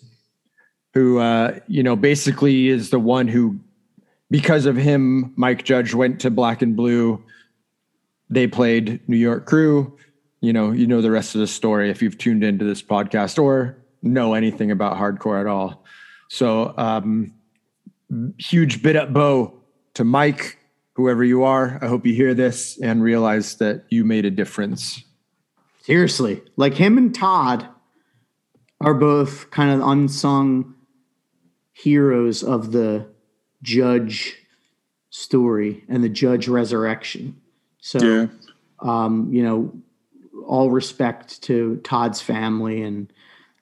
who 0.95 1.19
uh, 1.19 1.59
you 1.67 1.83
know 1.83 1.95
basically 1.95 2.69
is 2.69 2.89
the 2.89 2.97
one 2.99 3.27
who 3.27 3.59
because 4.31 4.65
of 4.65 4.75
him 4.75 5.31
mike 5.35 5.63
judge 5.63 5.93
went 5.93 6.19
to 6.21 6.31
black 6.31 6.63
and 6.63 6.75
blue 6.75 7.23
they 8.31 8.47
played 8.47 8.99
New 9.07 9.17
York 9.17 9.45
Crew. 9.45 9.95
You 10.41 10.53
know, 10.53 10.71
you 10.71 10.87
know 10.87 11.01
the 11.01 11.11
rest 11.11 11.35
of 11.35 11.41
the 11.41 11.45
story 11.47 11.91
if 11.91 12.01
you've 12.01 12.17
tuned 12.17 12.43
into 12.43 12.65
this 12.65 12.81
podcast 12.81 13.37
or 13.41 13.77
know 14.01 14.33
anything 14.33 14.71
about 14.71 14.97
hardcore 14.97 15.39
at 15.39 15.45
all. 15.45 15.85
So, 16.29 16.73
um, 16.77 17.31
huge 18.39 18.81
bit 18.81 18.95
up 18.95 19.13
bow 19.13 19.53
to 19.95 20.03
Mike, 20.03 20.57
whoever 20.93 21.23
you 21.23 21.43
are. 21.43 21.79
I 21.81 21.87
hope 21.87 22.05
you 22.05 22.13
hear 22.13 22.33
this 22.33 22.79
and 22.79 23.03
realize 23.03 23.55
that 23.57 23.85
you 23.89 24.03
made 24.03 24.25
a 24.25 24.31
difference. 24.31 25.03
Seriously, 25.81 26.41
like 26.55 26.75
him 26.75 26.97
and 26.97 27.13
Todd 27.13 27.67
are 28.79 28.93
both 28.93 29.51
kind 29.51 29.69
of 29.81 29.87
unsung 29.87 30.75
heroes 31.73 32.43
of 32.43 32.71
the 32.71 33.07
judge 33.61 34.37
story 35.09 35.83
and 35.87 36.03
the 36.03 36.09
judge 36.09 36.47
resurrection. 36.47 37.35
So, 37.81 37.99
Yeah. 37.99 38.27
um, 38.79 39.29
you 39.31 39.43
know, 39.43 39.73
all 40.45 40.69
respect 40.69 41.41
to 41.43 41.77
Todd's 41.83 42.21
family, 42.21 42.81
and 42.81 43.11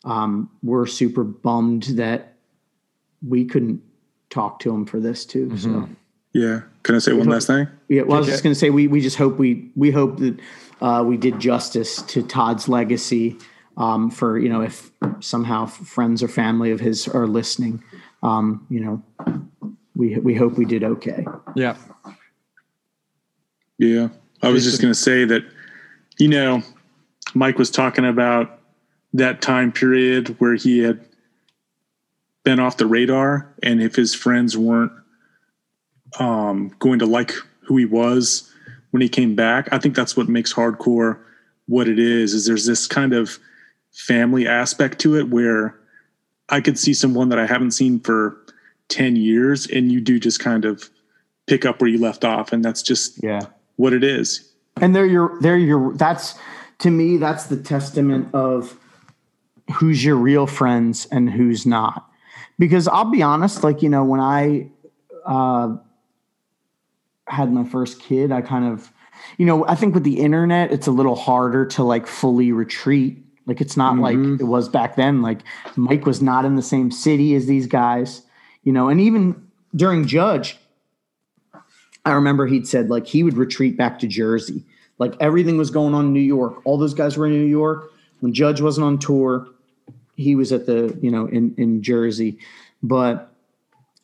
um, 0.04 0.50
we're 0.64 0.86
super 0.88 1.24
bummed 1.24 1.84
that 1.96 2.36
we 3.22 3.46
couldn't 3.46 3.82
talk 4.30 4.60
to 4.60 4.74
him 4.74 4.86
for 4.86 5.00
this 5.00 5.26
too. 5.26 5.56
So, 5.58 5.90
Yeah. 6.34 6.62
Can 6.84 6.96
I 6.96 7.00
say 7.00 7.14
one 7.14 7.28
last 7.28 7.48
thing? 7.48 7.68
yeah, 7.90 8.02
well, 8.04 8.18
I 8.18 8.20
was 8.20 8.28
just 8.28 8.44
going 8.44 8.54
to 8.54 8.60
say 8.60 8.70
we 8.70 8.88
we 8.88 9.02
just 9.02 9.18
hope 9.18 9.38
we 9.38 9.70
we 9.76 9.92
hope 9.92 10.18
that 10.18 10.40
uh, 10.82 11.04
we 11.06 11.18
did 11.18 11.40
justice 11.40 12.02
to 12.04 12.24
Todd's 12.24 12.68
legacy. 12.68 13.38
Um, 13.78 14.12
for 14.12 14.38
you 14.38 14.50
know, 14.50 14.62
if 14.62 14.92
somehow 15.22 15.66
friends 15.66 16.22
or 16.22 16.28
family 16.28 16.72
of 16.72 16.80
his 16.80 17.08
are 17.08 17.28
listening, 17.28 17.84
um, 18.24 18.66
you 18.70 18.80
know, 18.80 19.04
we 19.96 20.18
we 20.18 20.36
hope 20.36 20.58
we 20.58 20.66
did 20.66 20.84
okay. 20.84 21.26
Yeah. 21.56 21.78
Yeah. 23.78 24.10
I 24.44 24.50
was 24.50 24.64
just 24.64 24.82
going 24.82 24.94
to 24.94 25.00
say 25.00 25.26
that, 25.26 25.44
you 26.18 26.28
know, 26.28 26.62
Mike 27.34 27.58
was 27.58 27.72
talking 27.72 28.06
about 28.06 28.60
that 29.14 29.42
time 29.42 29.72
period 29.72 30.40
where 30.40 30.56
he 30.56 30.80
had 30.80 31.04
been 32.44 32.60
off 32.60 32.78
the 32.78 32.86
radar 32.86 33.54
and 33.62 33.82
if 33.82 33.96
his 33.96 34.16
friends 34.16 34.58
weren't 34.58 34.92
um, 36.20 36.74
going 36.80 37.00
to 37.00 37.06
like 37.06 37.34
who 37.62 37.78
he 37.78 37.86
was 37.86 38.52
when 38.92 39.02
he 39.02 39.10
came 39.10 39.36
back. 39.36 39.70
I 39.72 39.80
think 39.80 39.96
that's 39.96 40.18
what 40.18 40.28
makes 40.30 40.54
hardcore 40.54 41.20
what 41.68 41.88
it 41.88 42.00
is, 42.00 42.34
is 42.34 42.46
there's 42.46 42.66
this 42.66 42.88
kind 42.88 43.14
of 43.14 43.40
family 43.92 44.48
aspect 44.48 45.00
to 45.00 45.18
it 45.18 45.30
where 45.30 45.78
I 46.50 46.60
could 46.62 46.78
see 46.78 46.94
someone 46.94 47.30
that 47.30 47.40
I 47.40 47.46
haven't 47.46 47.72
seen 47.72 48.00
for 48.00 48.38
10 48.90 49.16
years 49.16 49.68
and 49.68 49.92
you 49.92 50.02
do 50.02 50.20
just 50.20 50.40
kind 50.42 50.66
of 50.66 50.90
pick 51.48 51.66
up 51.66 51.80
where 51.80 51.90
you 51.90 51.98
left 51.98 52.26
off. 52.26 52.52
And 52.52 52.64
that's 52.66 52.82
just 52.82 53.24
Yeah. 53.24 53.42
what 53.78 53.94
it 53.94 54.04
is. 54.04 54.52
and 54.82 54.96
they're 54.96 55.06
your 55.06 55.38
they're 55.42 55.58
your 55.58 55.94
that's 55.96 56.36
to 56.80 56.90
me 56.90 57.18
that's 57.18 57.46
the 57.46 57.58
testament 57.58 58.34
of 58.34 58.78
who's 59.76 60.04
your 60.04 60.16
real 60.16 60.48
friends 60.48 61.06
and 61.12 61.30
who's 61.30 61.66
not 61.66 62.10
because 62.58 62.88
i'll 62.88 63.12
be 63.12 63.22
honest 63.22 63.66
like 63.66 63.82
you 63.84 63.90
know 63.90 64.04
when 64.04 64.22
i 64.22 64.66
uh 65.26 65.76
had 67.32 67.52
my 67.52 67.64
first 67.64 68.00
kid 68.00 68.32
i 68.32 68.42
kind 68.42 68.66
of 68.66 68.92
you 69.38 69.46
know 69.46 69.66
i 69.68 69.76
think 69.76 69.94
with 69.94 70.04
the 70.04 70.20
internet 70.20 70.72
it's 70.72 70.88
a 70.88 70.92
little 70.92 71.16
harder 71.16 71.66
to 71.66 71.84
like 71.84 72.08
fully 72.08 72.52
retreat 72.52 73.18
like 73.46 73.62
it's 73.62 73.76
not 73.76 73.98
like 73.98 74.18
mm-hmm. 74.18 74.42
it 74.44 74.48
was 74.48 74.70
back 74.70 74.96
then 74.96 75.22
like 75.22 75.40
mike 75.76 76.06
was 76.06 76.22
not 76.22 76.46
in 76.46 76.56
the 76.56 76.62
same 76.62 76.92
city 76.92 77.36
as 77.36 77.46
these 77.46 77.68
guys 77.68 78.24
you 78.64 78.72
know 78.72 78.90
and 78.90 79.02
even 79.02 79.48
during 79.76 80.06
judge 80.06 80.58
I 82.06 82.14
remember 82.14 82.48
he'd 82.48 82.68
said 82.68 82.90
like 82.90 83.06
he 83.06 83.24
would 83.24 83.38
retreat 83.38 83.78
back 83.78 84.00
to 84.00 84.08
Jersey. 84.08 84.64
Like 84.98 85.16
everything 85.20 85.58
was 85.58 85.72
going 85.72 85.94
on 85.94 86.08
in 86.08 86.14
New 86.14 86.20
York. 86.20 86.62
All 86.64 86.78
those 86.78 86.94
guys 86.94 87.18
were 87.18 87.26
in 87.26 87.34
New 87.34 87.46
York. 87.46 87.92
When 88.20 88.34
Judge 88.34 88.62
wasn't 88.62 88.86
on 88.86 89.00
tour, 89.00 89.48
he 90.16 90.36
was 90.36 90.52
at 90.52 90.68
the, 90.68 90.98
you 91.02 91.10
know, 91.10 91.26
in, 91.28 91.56
in 91.58 91.82
Jersey. 91.82 92.38
But 92.84 93.31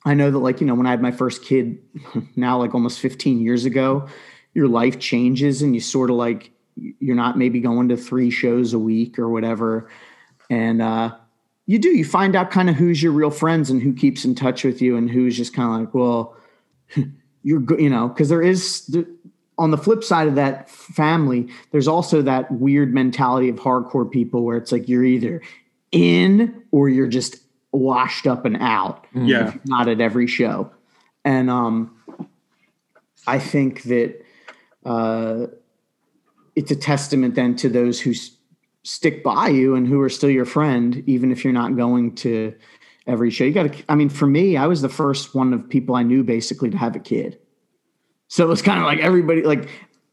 I 0.06 0.14
know 0.14 0.32
that 0.32 0.40
like, 0.40 0.62
you 0.62 0.68
know, 0.68 0.76
when 0.76 0.86
I 0.86 0.92
had 0.92 1.02
my 1.02 1.12
first 1.12 1.44
kid 1.44 1.80
now 2.36 2.58
like 2.58 2.74
almost 2.74 3.00
15 3.00 3.40
years 3.42 3.66
ago, 3.66 4.08
your 4.54 4.68
life 4.68 5.00
changes 5.00 5.62
and 5.62 5.74
you 5.76 5.82
sort 5.82 6.10
of 6.10 6.16
like 6.16 6.52
you're 6.76 7.16
not 7.16 7.38
maybe 7.38 7.60
going 7.60 7.90
to 7.90 7.98
three 7.98 8.30
shows 8.30 8.74
a 8.74 8.80
week 8.80 9.18
or 9.20 9.30
whatever. 9.30 9.90
And 10.50 10.82
uh 10.82 11.16
you 11.68 11.78
do, 11.78 11.90
you 11.90 12.06
find 12.06 12.36
out 12.36 12.50
kind 12.50 12.70
of 12.70 12.76
who's 12.76 13.04
your 13.04 13.12
real 13.12 13.30
friends 13.30 13.70
and 13.70 13.82
who 13.82 13.94
keeps 13.94 14.24
in 14.24 14.36
touch 14.36 14.64
with 14.64 14.82
you 14.82 14.96
and 14.96 15.10
who's 15.10 15.36
just 15.36 15.54
kind 15.54 15.74
of 15.74 15.80
like, 15.82 15.94
well, 15.94 16.38
you're 17.44 17.60
good, 17.60 17.82
you 17.82 17.90
know, 17.90 18.08
because 18.08 18.30
there 18.30 18.42
is 18.42 18.96
on 19.58 19.72
the 19.72 19.78
flip 19.78 20.04
side 20.04 20.28
of 20.28 20.36
that 20.36 20.70
family, 20.70 21.50
there's 21.72 21.88
also 21.88 22.22
that 22.22 22.50
weird 22.52 22.94
mentality 22.94 23.50
of 23.50 23.58
hardcore 23.58 24.10
people 24.10 24.44
where 24.44 24.56
it's 24.56 24.72
like 24.72 24.88
you're 24.88 25.04
either 25.04 25.42
in 25.92 26.64
or 26.72 26.90
you're 26.90 27.08
just 27.08 27.38
washed 27.78 28.28
up 28.28 28.46
and 28.46 28.58
out. 28.60 29.06
Yeah. 29.14 29.54
Not 29.66 29.88
at 29.88 30.02
every 30.02 30.28
show. 30.28 30.72
And 31.26 31.50
um 31.50 31.96
I 33.26 33.40
think 33.40 33.84
that 33.84 34.22
uh 34.86 35.48
it's 36.56 36.72
a 36.72 36.76
testament 36.76 37.36
then 37.36 37.56
to 37.58 37.70
those 37.70 38.00
who 38.02 38.12
s- 38.12 38.32
stick 38.84 39.24
by 39.24 39.50
you 39.50 39.76
and 39.76 39.88
who 39.88 40.02
are 40.02 40.10
still 40.10 40.30
your 40.30 40.46
friend, 40.46 41.04
even 41.06 41.32
if 41.32 41.44
you're 41.44 41.54
not 41.54 41.76
going 41.76 42.16
to 42.16 42.54
every 43.06 43.30
show. 43.30 43.44
You 43.44 43.52
got 43.54 43.72
to, 43.72 43.84
I 43.90 43.96
mean, 43.96 44.10
for 44.10 44.26
me, 44.26 44.58
I 44.58 44.66
was 44.66 44.82
the 44.82 44.90
first 44.90 45.36
one 45.36 45.54
of 45.54 45.70
people 45.70 45.96
I 45.96 46.04
knew 46.04 46.24
basically 46.24 46.70
to 46.72 46.78
have 46.78 46.96
a 46.96 47.00
kid. 47.00 47.38
So 48.28 48.44
it 48.44 48.48
was 48.48 48.62
kind 48.62 48.80
of 48.80 48.86
like 48.86 49.00
everybody, 49.00 49.44
like 49.44 49.70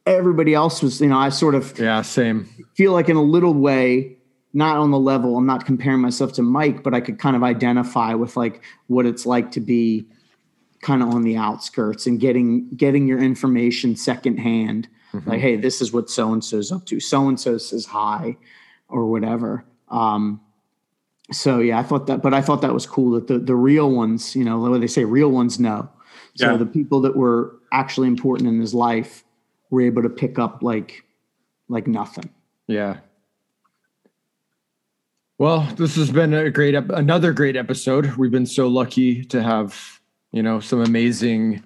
everybody 0.06 0.54
else 0.54 0.82
was, 0.82 1.00
you 1.00 1.08
know, 1.08 1.18
I 1.18 1.30
sort 1.30 1.54
of 1.54 1.78
Yeah. 1.78 2.02
Same. 2.02 2.46
feel 2.74 2.92
like 2.92 3.08
in 3.08 3.16
a 3.16 3.22
little 3.22 3.54
way, 3.54 4.18
not 4.54 4.76
on 4.76 4.90
the 4.92 4.98
level, 4.98 5.36
I'm 5.36 5.46
not 5.46 5.66
comparing 5.66 6.00
myself 6.00 6.32
to 6.34 6.42
Mike, 6.42 6.82
but 6.82 6.94
I 6.94 7.00
could 7.00 7.18
kind 7.18 7.34
of 7.36 7.42
identify 7.42 8.14
with 8.14 8.36
like 8.36 8.62
what 8.86 9.04
it's 9.04 9.26
like 9.26 9.50
to 9.52 9.60
be 9.60 10.06
kind 10.80 11.02
of 11.02 11.08
on 11.10 11.22
the 11.22 11.36
outskirts 11.36 12.06
and 12.06 12.20
getting 12.20 12.68
getting 12.70 13.06
your 13.08 13.18
information 13.18 13.96
secondhand. 13.96 14.88
Like, 15.26 15.40
hey, 15.40 15.54
this 15.54 15.80
is 15.80 15.92
what 15.92 16.10
so 16.10 16.32
and 16.32 16.42
so's 16.44 16.72
up 16.72 16.86
to. 16.86 16.98
So 16.98 17.28
and 17.28 17.38
so 17.38 17.56
says 17.56 17.86
hi, 17.86 18.36
or 18.88 19.06
whatever. 19.06 19.64
Um, 19.88 20.40
so 21.30 21.60
yeah, 21.60 21.78
I 21.78 21.84
thought 21.84 22.06
that, 22.08 22.20
but 22.20 22.34
I 22.34 22.40
thought 22.40 22.62
that 22.62 22.74
was 22.74 22.84
cool 22.86 23.12
that 23.12 23.28
the 23.28 23.38
the 23.38 23.54
real 23.54 23.90
ones, 23.90 24.34
you 24.34 24.44
know, 24.44 24.58
what 24.58 24.80
they 24.80 24.86
say, 24.88 25.04
real 25.04 25.30
ones 25.30 25.60
know. 25.60 25.88
So 26.36 26.50
Yeah. 26.50 26.56
the 26.56 26.66
people 26.66 27.00
that 27.02 27.16
were 27.16 27.54
actually 27.72 28.08
important 28.08 28.48
in 28.48 28.60
his 28.60 28.74
life 28.74 29.24
were 29.70 29.82
able 29.82 30.02
to 30.02 30.08
pick 30.08 30.38
up 30.38 30.62
like 30.62 31.04
like 31.68 31.86
nothing. 31.86 32.28
Yeah. 32.66 32.96
Well, 35.44 35.68
this 35.76 35.96
has 35.96 36.10
been 36.10 36.32
a 36.32 36.48
great, 36.48 36.74
ep- 36.74 36.88
another 36.88 37.34
great 37.34 37.54
episode. 37.54 38.16
We've 38.16 38.30
been 38.30 38.46
so 38.46 38.66
lucky 38.66 39.26
to 39.26 39.42
have, 39.42 40.00
you 40.32 40.42
know, 40.42 40.58
some 40.58 40.80
amazing 40.80 41.62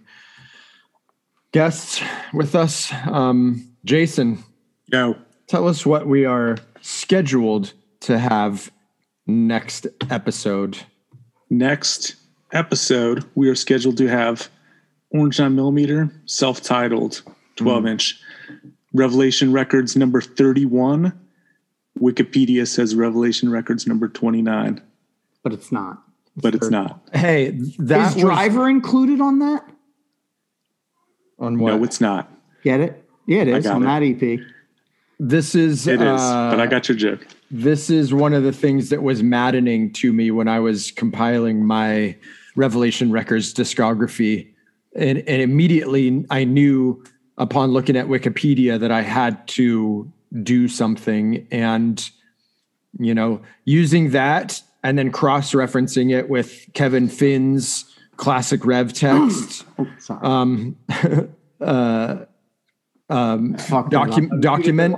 guests 1.53 2.03
with 2.35 2.57
us. 2.57 2.93
Um, 3.07 3.73
Jason, 3.85 4.43
Go. 4.91 5.15
tell 5.47 5.69
us 5.69 5.87
what 5.87 6.09
we 6.09 6.25
are 6.25 6.57
scheduled 6.81 7.73
to 8.01 8.19
have 8.19 8.69
next 9.29 9.87
episode. 10.11 10.79
Next 11.49 12.17
episode, 12.53 13.25
we 13.37 13.49
are 13.49 13.55
scheduled 13.55 13.97
to 13.99 14.09
have 14.09 14.49
Orange 15.11 15.39
9 15.39 15.55
millimeter, 15.55 16.11
self 16.27 16.61
titled 16.63 17.23
12 17.55 17.87
inch. 17.87 18.21
Revelation 18.93 19.53
Records 19.53 19.95
number 19.95 20.21
31. 20.21 21.13
Wikipedia 22.01 22.67
says 22.67 22.95
Revelation 22.95 23.51
Records 23.51 23.87
number 23.87 24.09
29, 24.09 24.81
But 25.43 25.53
it's 25.53 25.71
not. 25.73 26.03
but 26.37 26.55
it's 26.55 26.71
not. 26.71 27.01
Hey, 27.13 27.51
that 27.79 28.09
Is 28.11 28.15
was 28.15 28.23
driver 28.25 28.69
included 28.69 29.21
on 29.21 29.39
that? 29.41 29.65
on 31.39 31.59
what? 31.59 31.77
No, 31.77 31.85
it's 31.85 32.01
not. 32.01 32.31
Get 32.65 32.81
it? 32.81 33.05
Yeah, 33.27 33.43
it 33.43 33.49
is 33.49 33.65
got 33.65 33.77
on 33.77 33.83
it. 33.83 33.87
that 34.19 34.25
EP. 34.25 34.41
this 35.21 35.55
is 35.55 35.87
It 35.87 36.01
is, 36.01 36.21
uh, 36.21 36.51
but 36.51 36.61
I 36.61 36.67
got 36.67 36.89
your 36.89 36.97
joke. 36.97 37.27
this 37.51 37.91
is 37.91 38.13
one 38.13 38.33
of 38.35 38.43
the 38.43 38.53
things 38.53 38.89
that 38.91 39.03
was 39.03 39.23
maddening 39.23 39.93
to 39.95 40.13
me 40.13 40.31
when 40.31 40.49
I 40.49 40.59
was 40.61 40.91
compiling 40.91 41.65
my 41.65 42.17
Revelation 42.57 43.13
Records 43.13 43.55
discography. 43.55 44.49
And, 44.97 45.19
and 45.29 45.43
immediately 45.43 46.25
I 46.31 46.45
knew 46.45 47.05
upon 47.37 47.71
looking 47.71 47.97
at 47.97 48.07
Wikipedia 48.07 48.81
that 48.81 48.91
I 48.91 49.03
had 49.03 49.47
to 49.49 50.11
do 50.43 50.69
something. 50.69 51.47
And, 51.51 52.09
you 52.99 53.15
know, 53.15 53.41
using 53.65 54.11
that 54.11 54.61
and 54.83 54.99
then 54.99 55.11
cross 55.11 55.53
referencing 55.53 56.13
it 56.17 56.29
with 56.29 56.69
Kevin 56.75 57.09
Finn's 57.09 57.85
classic 58.17 58.65
Rev 58.65 58.93
text. 58.93 59.65
Sorry. 59.99 60.27
um, 60.27 60.77
docu- 63.11 64.33
up. 64.33 64.41
document. 64.41 64.97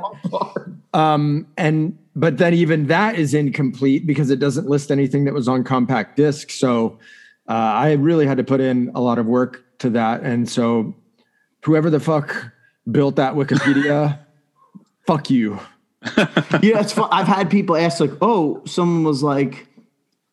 Um, 0.93 1.47
and 1.57 1.97
but 2.17 2.39
then 2.39 2.55
even 2.55 2.89
that 2.89 3.15
is 3.15 3.35
incomplete 3.35 4.07
because 4.07 4.31
it 4.31 4.41
doesn't 4.41 4.69
list 4.69 4.91
anything 4.91 5.25
that 5.25 5.35
was 5.35 5.47
on 5.49 5.63
compact 5.63 6.17
disc. 6.17 6.51
So 6.51 6.99
uh, 7.49 7.53
I 7.53 7.93
really 7.93 8.27
had 8.27 8.37
to 8.39 8.45
put 8.45 8.61
in 8.61 8.91
a 8.95 9.01
lot 9.01 9.19
of 9.19 9.27
work 9.27 9.65
to 9.79 9.91
that. 9.91 10.23
And 10.23 10.49
so 10.49 10.95
whoever 11.65 11.89
the 11.89 12.01
fuck 12.01 12.53
built 12.91 13.17
that 13.17 13.35
Wikipedia. 13.37 14.19
Fuck 15.11 15.29
you. 15.29 15.59
yeah, 16.17 16.79
it's 16.79 16.93
fun. 16.93 17.09
I've 17.11 17.27
had 17.27 17.51
people 17.51 17.77
ask 17.77 17.99
like, 17.99 18.13
"Oh, 18.21 18.63
someone 18.65 19.03
was 19.03 19.25
like, 19.25 19.67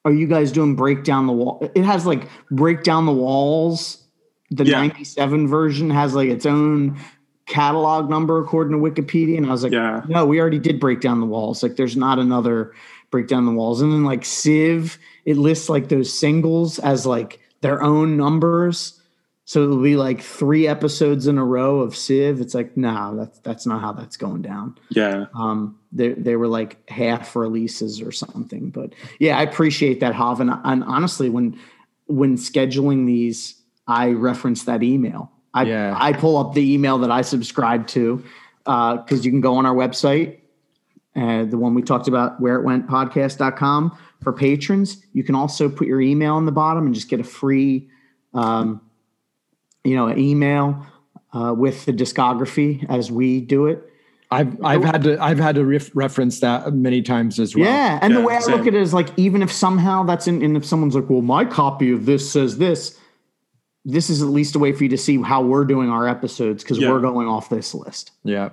are 0.05 0.13
you 0.13 0.27
guys 0.27 0.51
doing 0.51 0.75
break 0.75 1.03
down 1.03 1.25
the 1.25 1.33
wall?" 1.33 1.71
It 1.73 1.83
has 1.83 2.05
like 2.05 2.29
break 2.51 2.83
down 2.83 3.07
the 3.07 3.11
walls. 3.11 4.03
The 4.51 4.65
Yeah. 4.65 4.77
'97 4.81 5.47
version 5.47 5.89
has 5.89 6.13
like 6.13 6.29
its 6.29 6.45
own 6.45 6.99
catalog 7.47 8.07
number 8.07 8.39
according 8.39 8.73
to 8.73 8.77
Wikipedia, 8.79 9.35
and 9.37 9.47
I 9.47 9.49
was 9.49 9.63
like, 9.63 9.73
Yeah. 9.73 10.03
"No, 10.07 10.27
we 10.27 10.39
already 10.39 10.59
did 10.59 10.79
break 10.79 11.01
down 11.01 11.21
the 11.21 11.25
walls. 11.25 11.63
Like, 11.63 11.75
there's 11.75 11.97
not 11.97 12.19
another 12.19 12.71
break 13.09 13.27
down 13.27 13.47
the 13.47 13.51
walls." 13.51 13.81
And 13.81 13.91
then 13.91 14.03
like 14.03 14.25
Civ, 14.25 14.99
it 15.25 15.37
lists 15.37 15.69
like 15.69 15.89
those 15.89 16.13
singles 16.13 16.77
as 16.77 17.03
like 17.07 17.39
their 17.61 17.81
own 17.81 18.15
numbers. 18.15 18.96
So 19.49 19.63
it'll 19.63 19.81
be 19.81 19.95
like 19.95 20.19
three 20.21 20.67
episodes 20.67 21.25
in 21.25 21.37
a 21.37 21.45
row 21.45 21.79
of 21.79 21.95
Civ. 21.95 22.41
It's 22.41 22.53
like, 22.53 22.75
no, 22.75 23.15
that's 23.15 23.39
that's 23.39 23.65
not 23.65 23.79
how 23.79 23.93
that's 23.93 24.17
going 24.17 24.41
down 24.41 24.77
Yeah. 24.89 25.27
um 25.33 25.79
they, 25.93 26.09
they 26.09 26.35
were 26.35 26.49
like 26.49 26.87
half 26.89 27.33
releases 27.33 28.01
or 28.01 28.11
something 28.11 28.69
but 28.71 28.91
yeah 29.19 29.37
i 29.37 29.41
appreciate 29.43 30.01
that 30.01 30.13
Hav 30.13 30.41
and, 30.41 30.51
and 30.65 30.83
honestly 30.83 31.29
when 31.29 31.57
when 32.07 32.35
scheduling 32.35 33.05
these 33.05 33.55
i 33.87 34.09
reference 34.09 34.63
that 34.65 34.83
email 34.83 35.31
i 35.53 35.63
Yeah. 35.63 35.95
i 35.97 36.11
pull 36.11 36.35
up 36.37 36.53
the 36.53 36.73
email 36.73 36.97
that 36.99 37.09
i 37.09 37.21
subscribe 37.21 37.87
to 37.87 38.21
because 38.65 39.23
you 39.25 39.31
can 39.31 39.39
go 39.39 39.55
on 39.55 39.65
our 39.65 39.73
website 39.73 40.39
uh, 41.15 41.45
the 41.45 41.57
one 41.57 41.73
we 41.73 41.81
talked 41.81 42.09
about 42.09 42.39
where 42.41 42.57
it 42.57 42.63
went 42.65 42.85
podcast.com 42.87 43.97
for 44.21 44.33
patrons 44.33 45.01
you 45.13 45.23
can 45.23 45.35
also 45.35 45.69
put 45.69 45.87
your 45.87 46.01
email 46.01 46.37
in 46.37 46.45
the 46.45 46.51
bottom 46.51 46.85
and 46.85 46.93
just 46.93 47.07
get 47.09 47.21
a 47.21 47.23
free 47.23 47.87
um, 48.33 48.81
you 49.87 49.95
know 49.95 50.07
an 50.07 50.17
email 50.19 50.85
uh, 51.33 51.53
with 51.57 51.85
the 51.85 51.93
discography 51.93 52.85
as 52.89 53.11
we 53.11 53.41
do 53.41 53.67
it 53.67 53.79
I've 54.29 54.61
I've 54.63 54.83
had 54.83 55.03
to 55.03 55.17
I've 55.23 55.39
had 55.39 55.55
to 55.55 55.63
ref- 55.63 55.95
reference 55.95 56.41
that 56.41 56.73
many 56.73 57.01
times 57.01 57.39
as 57.39 57.55
well. 57.55 57.63
Yeah, 57.63 57.97
and 58.01 58.13
the 58.13 58.19
Yeah, 58.19 58.25
way 58.25 58.35
I 58.35 58.39
same. 58.39 58.57
look 58.57 58.67
at 58.67 58.73
it 58.73 58.81
is 58.81 58.93
like 58.93 59.07
even 59.15 59.41
if 59.41 59.49
somehow 59.49 60.03
that's 60.03 60.27
in, 60.27 60.41
and 60.43 60.57
if 60.57 60.65
someone's 60.65 60.95
like, 60.95 61.09
"Well, 61.09 61.21
my 61.21 61.45
copy 61.45 61.91
of 61.93 62.05
this 62.05 62.29
says 62.29 62.57
this," 62.57 62.99
this 63.85 64.09
is 64.09 64.21
at 64.21 64.27
least 64.27 64.53
a 64.57 64.59
way 64.59 64.73
for 64.73 64.83
you 64.83 64.89
to 64.89 64.97
see 64.97 65.21
how 65.21 65.41
we're 65.43 65.63
doing 65.63 65.89
our 65.89 66.05
episodes 66.09 66.61
because 66.61 66.77
Yeah. 66.77 66.91
we're 66.91 66.99
going 66.99 67.25
off 67.29 67.47
this 67.49 67.73
list. 67.73 68.11
Yeah. 68.25 68.49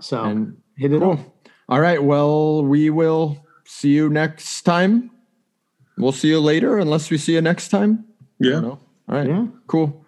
So 0.00 0.22
And 0.22 0.56
hit 0.78 0.94
it 0.94 1.00
cool. 1.00 1.12
up. 1.12 1.48
All 1.68 1.80
right. 1.82 2.02
Well, 2.02 2.64
we 2.64 2.88
will 2.88 3.44
see 3.66 3.90
you 3.90 4.08
next 4.08 4.62
time. 4.62 5.10
We'll 5.98 6.12
see 6.12 6.28
you 6.28 6.40
later, 6.40 6.78
unless 6.78 7.10
we 7.10 7.18
see 7.18 7.34
you 7.34 7.42
next 7.42 7.68
time. 7.68 8.06
I 8.42 8.46
Yeah. 8.46 8.50
don't 8.52 8.62
know. 8.62 8.78
All 9.10 9.16
right. 9.18 9.28
Yeah. 9.28 9.46
Cool. 9.66 10.01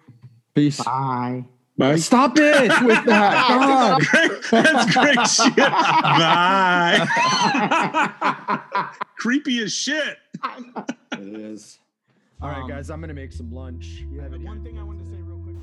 Peace. 0.55 0.81
Bye. 0.81 1.43
Bye. 1.77 1.97
Stop 1.97 2.37
it 2.37 2.71
with 2.81 3.03
that. 3.05 3.47
God. 3.49 4.01
That's 4.49 4.95
great 4.95 5.27
shit. 5.53 5.57
Bye. 5.57 7.05
Creepy 9.17 9.59
as 9.61 9.73
shit. 9.73 10.17
It 11.11 11.19
is. 11.19 11.79
All 12.41 12.49
right, 12.49 12.61
um, 12.61 12.69
guys. 12.69 12.89
I'm 12.89 13.01
gonna 13.01 13.13
make 13.13 13.33
some 13.33 13.51
lunch. 13.51 14.05
One 14.09 14.63
thing 14.63 14.79
I 14.79 14.83
wanted 14.83 15.03
to 15.03 15.11
say 15.11 15.17
real 15.17 15.39
quick. 15.43 15.55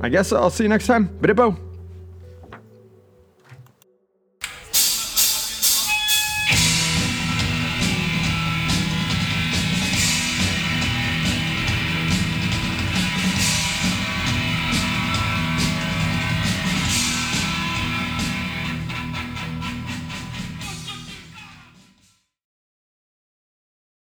I 0.01 0.09
guess 0.09 0.32
I'll 0.32 0.51
see 0.51 0.64
you 0.64 0.68
next 0.68 0.86
time. 0.86 1.09
Bidippo. 1.20 1.65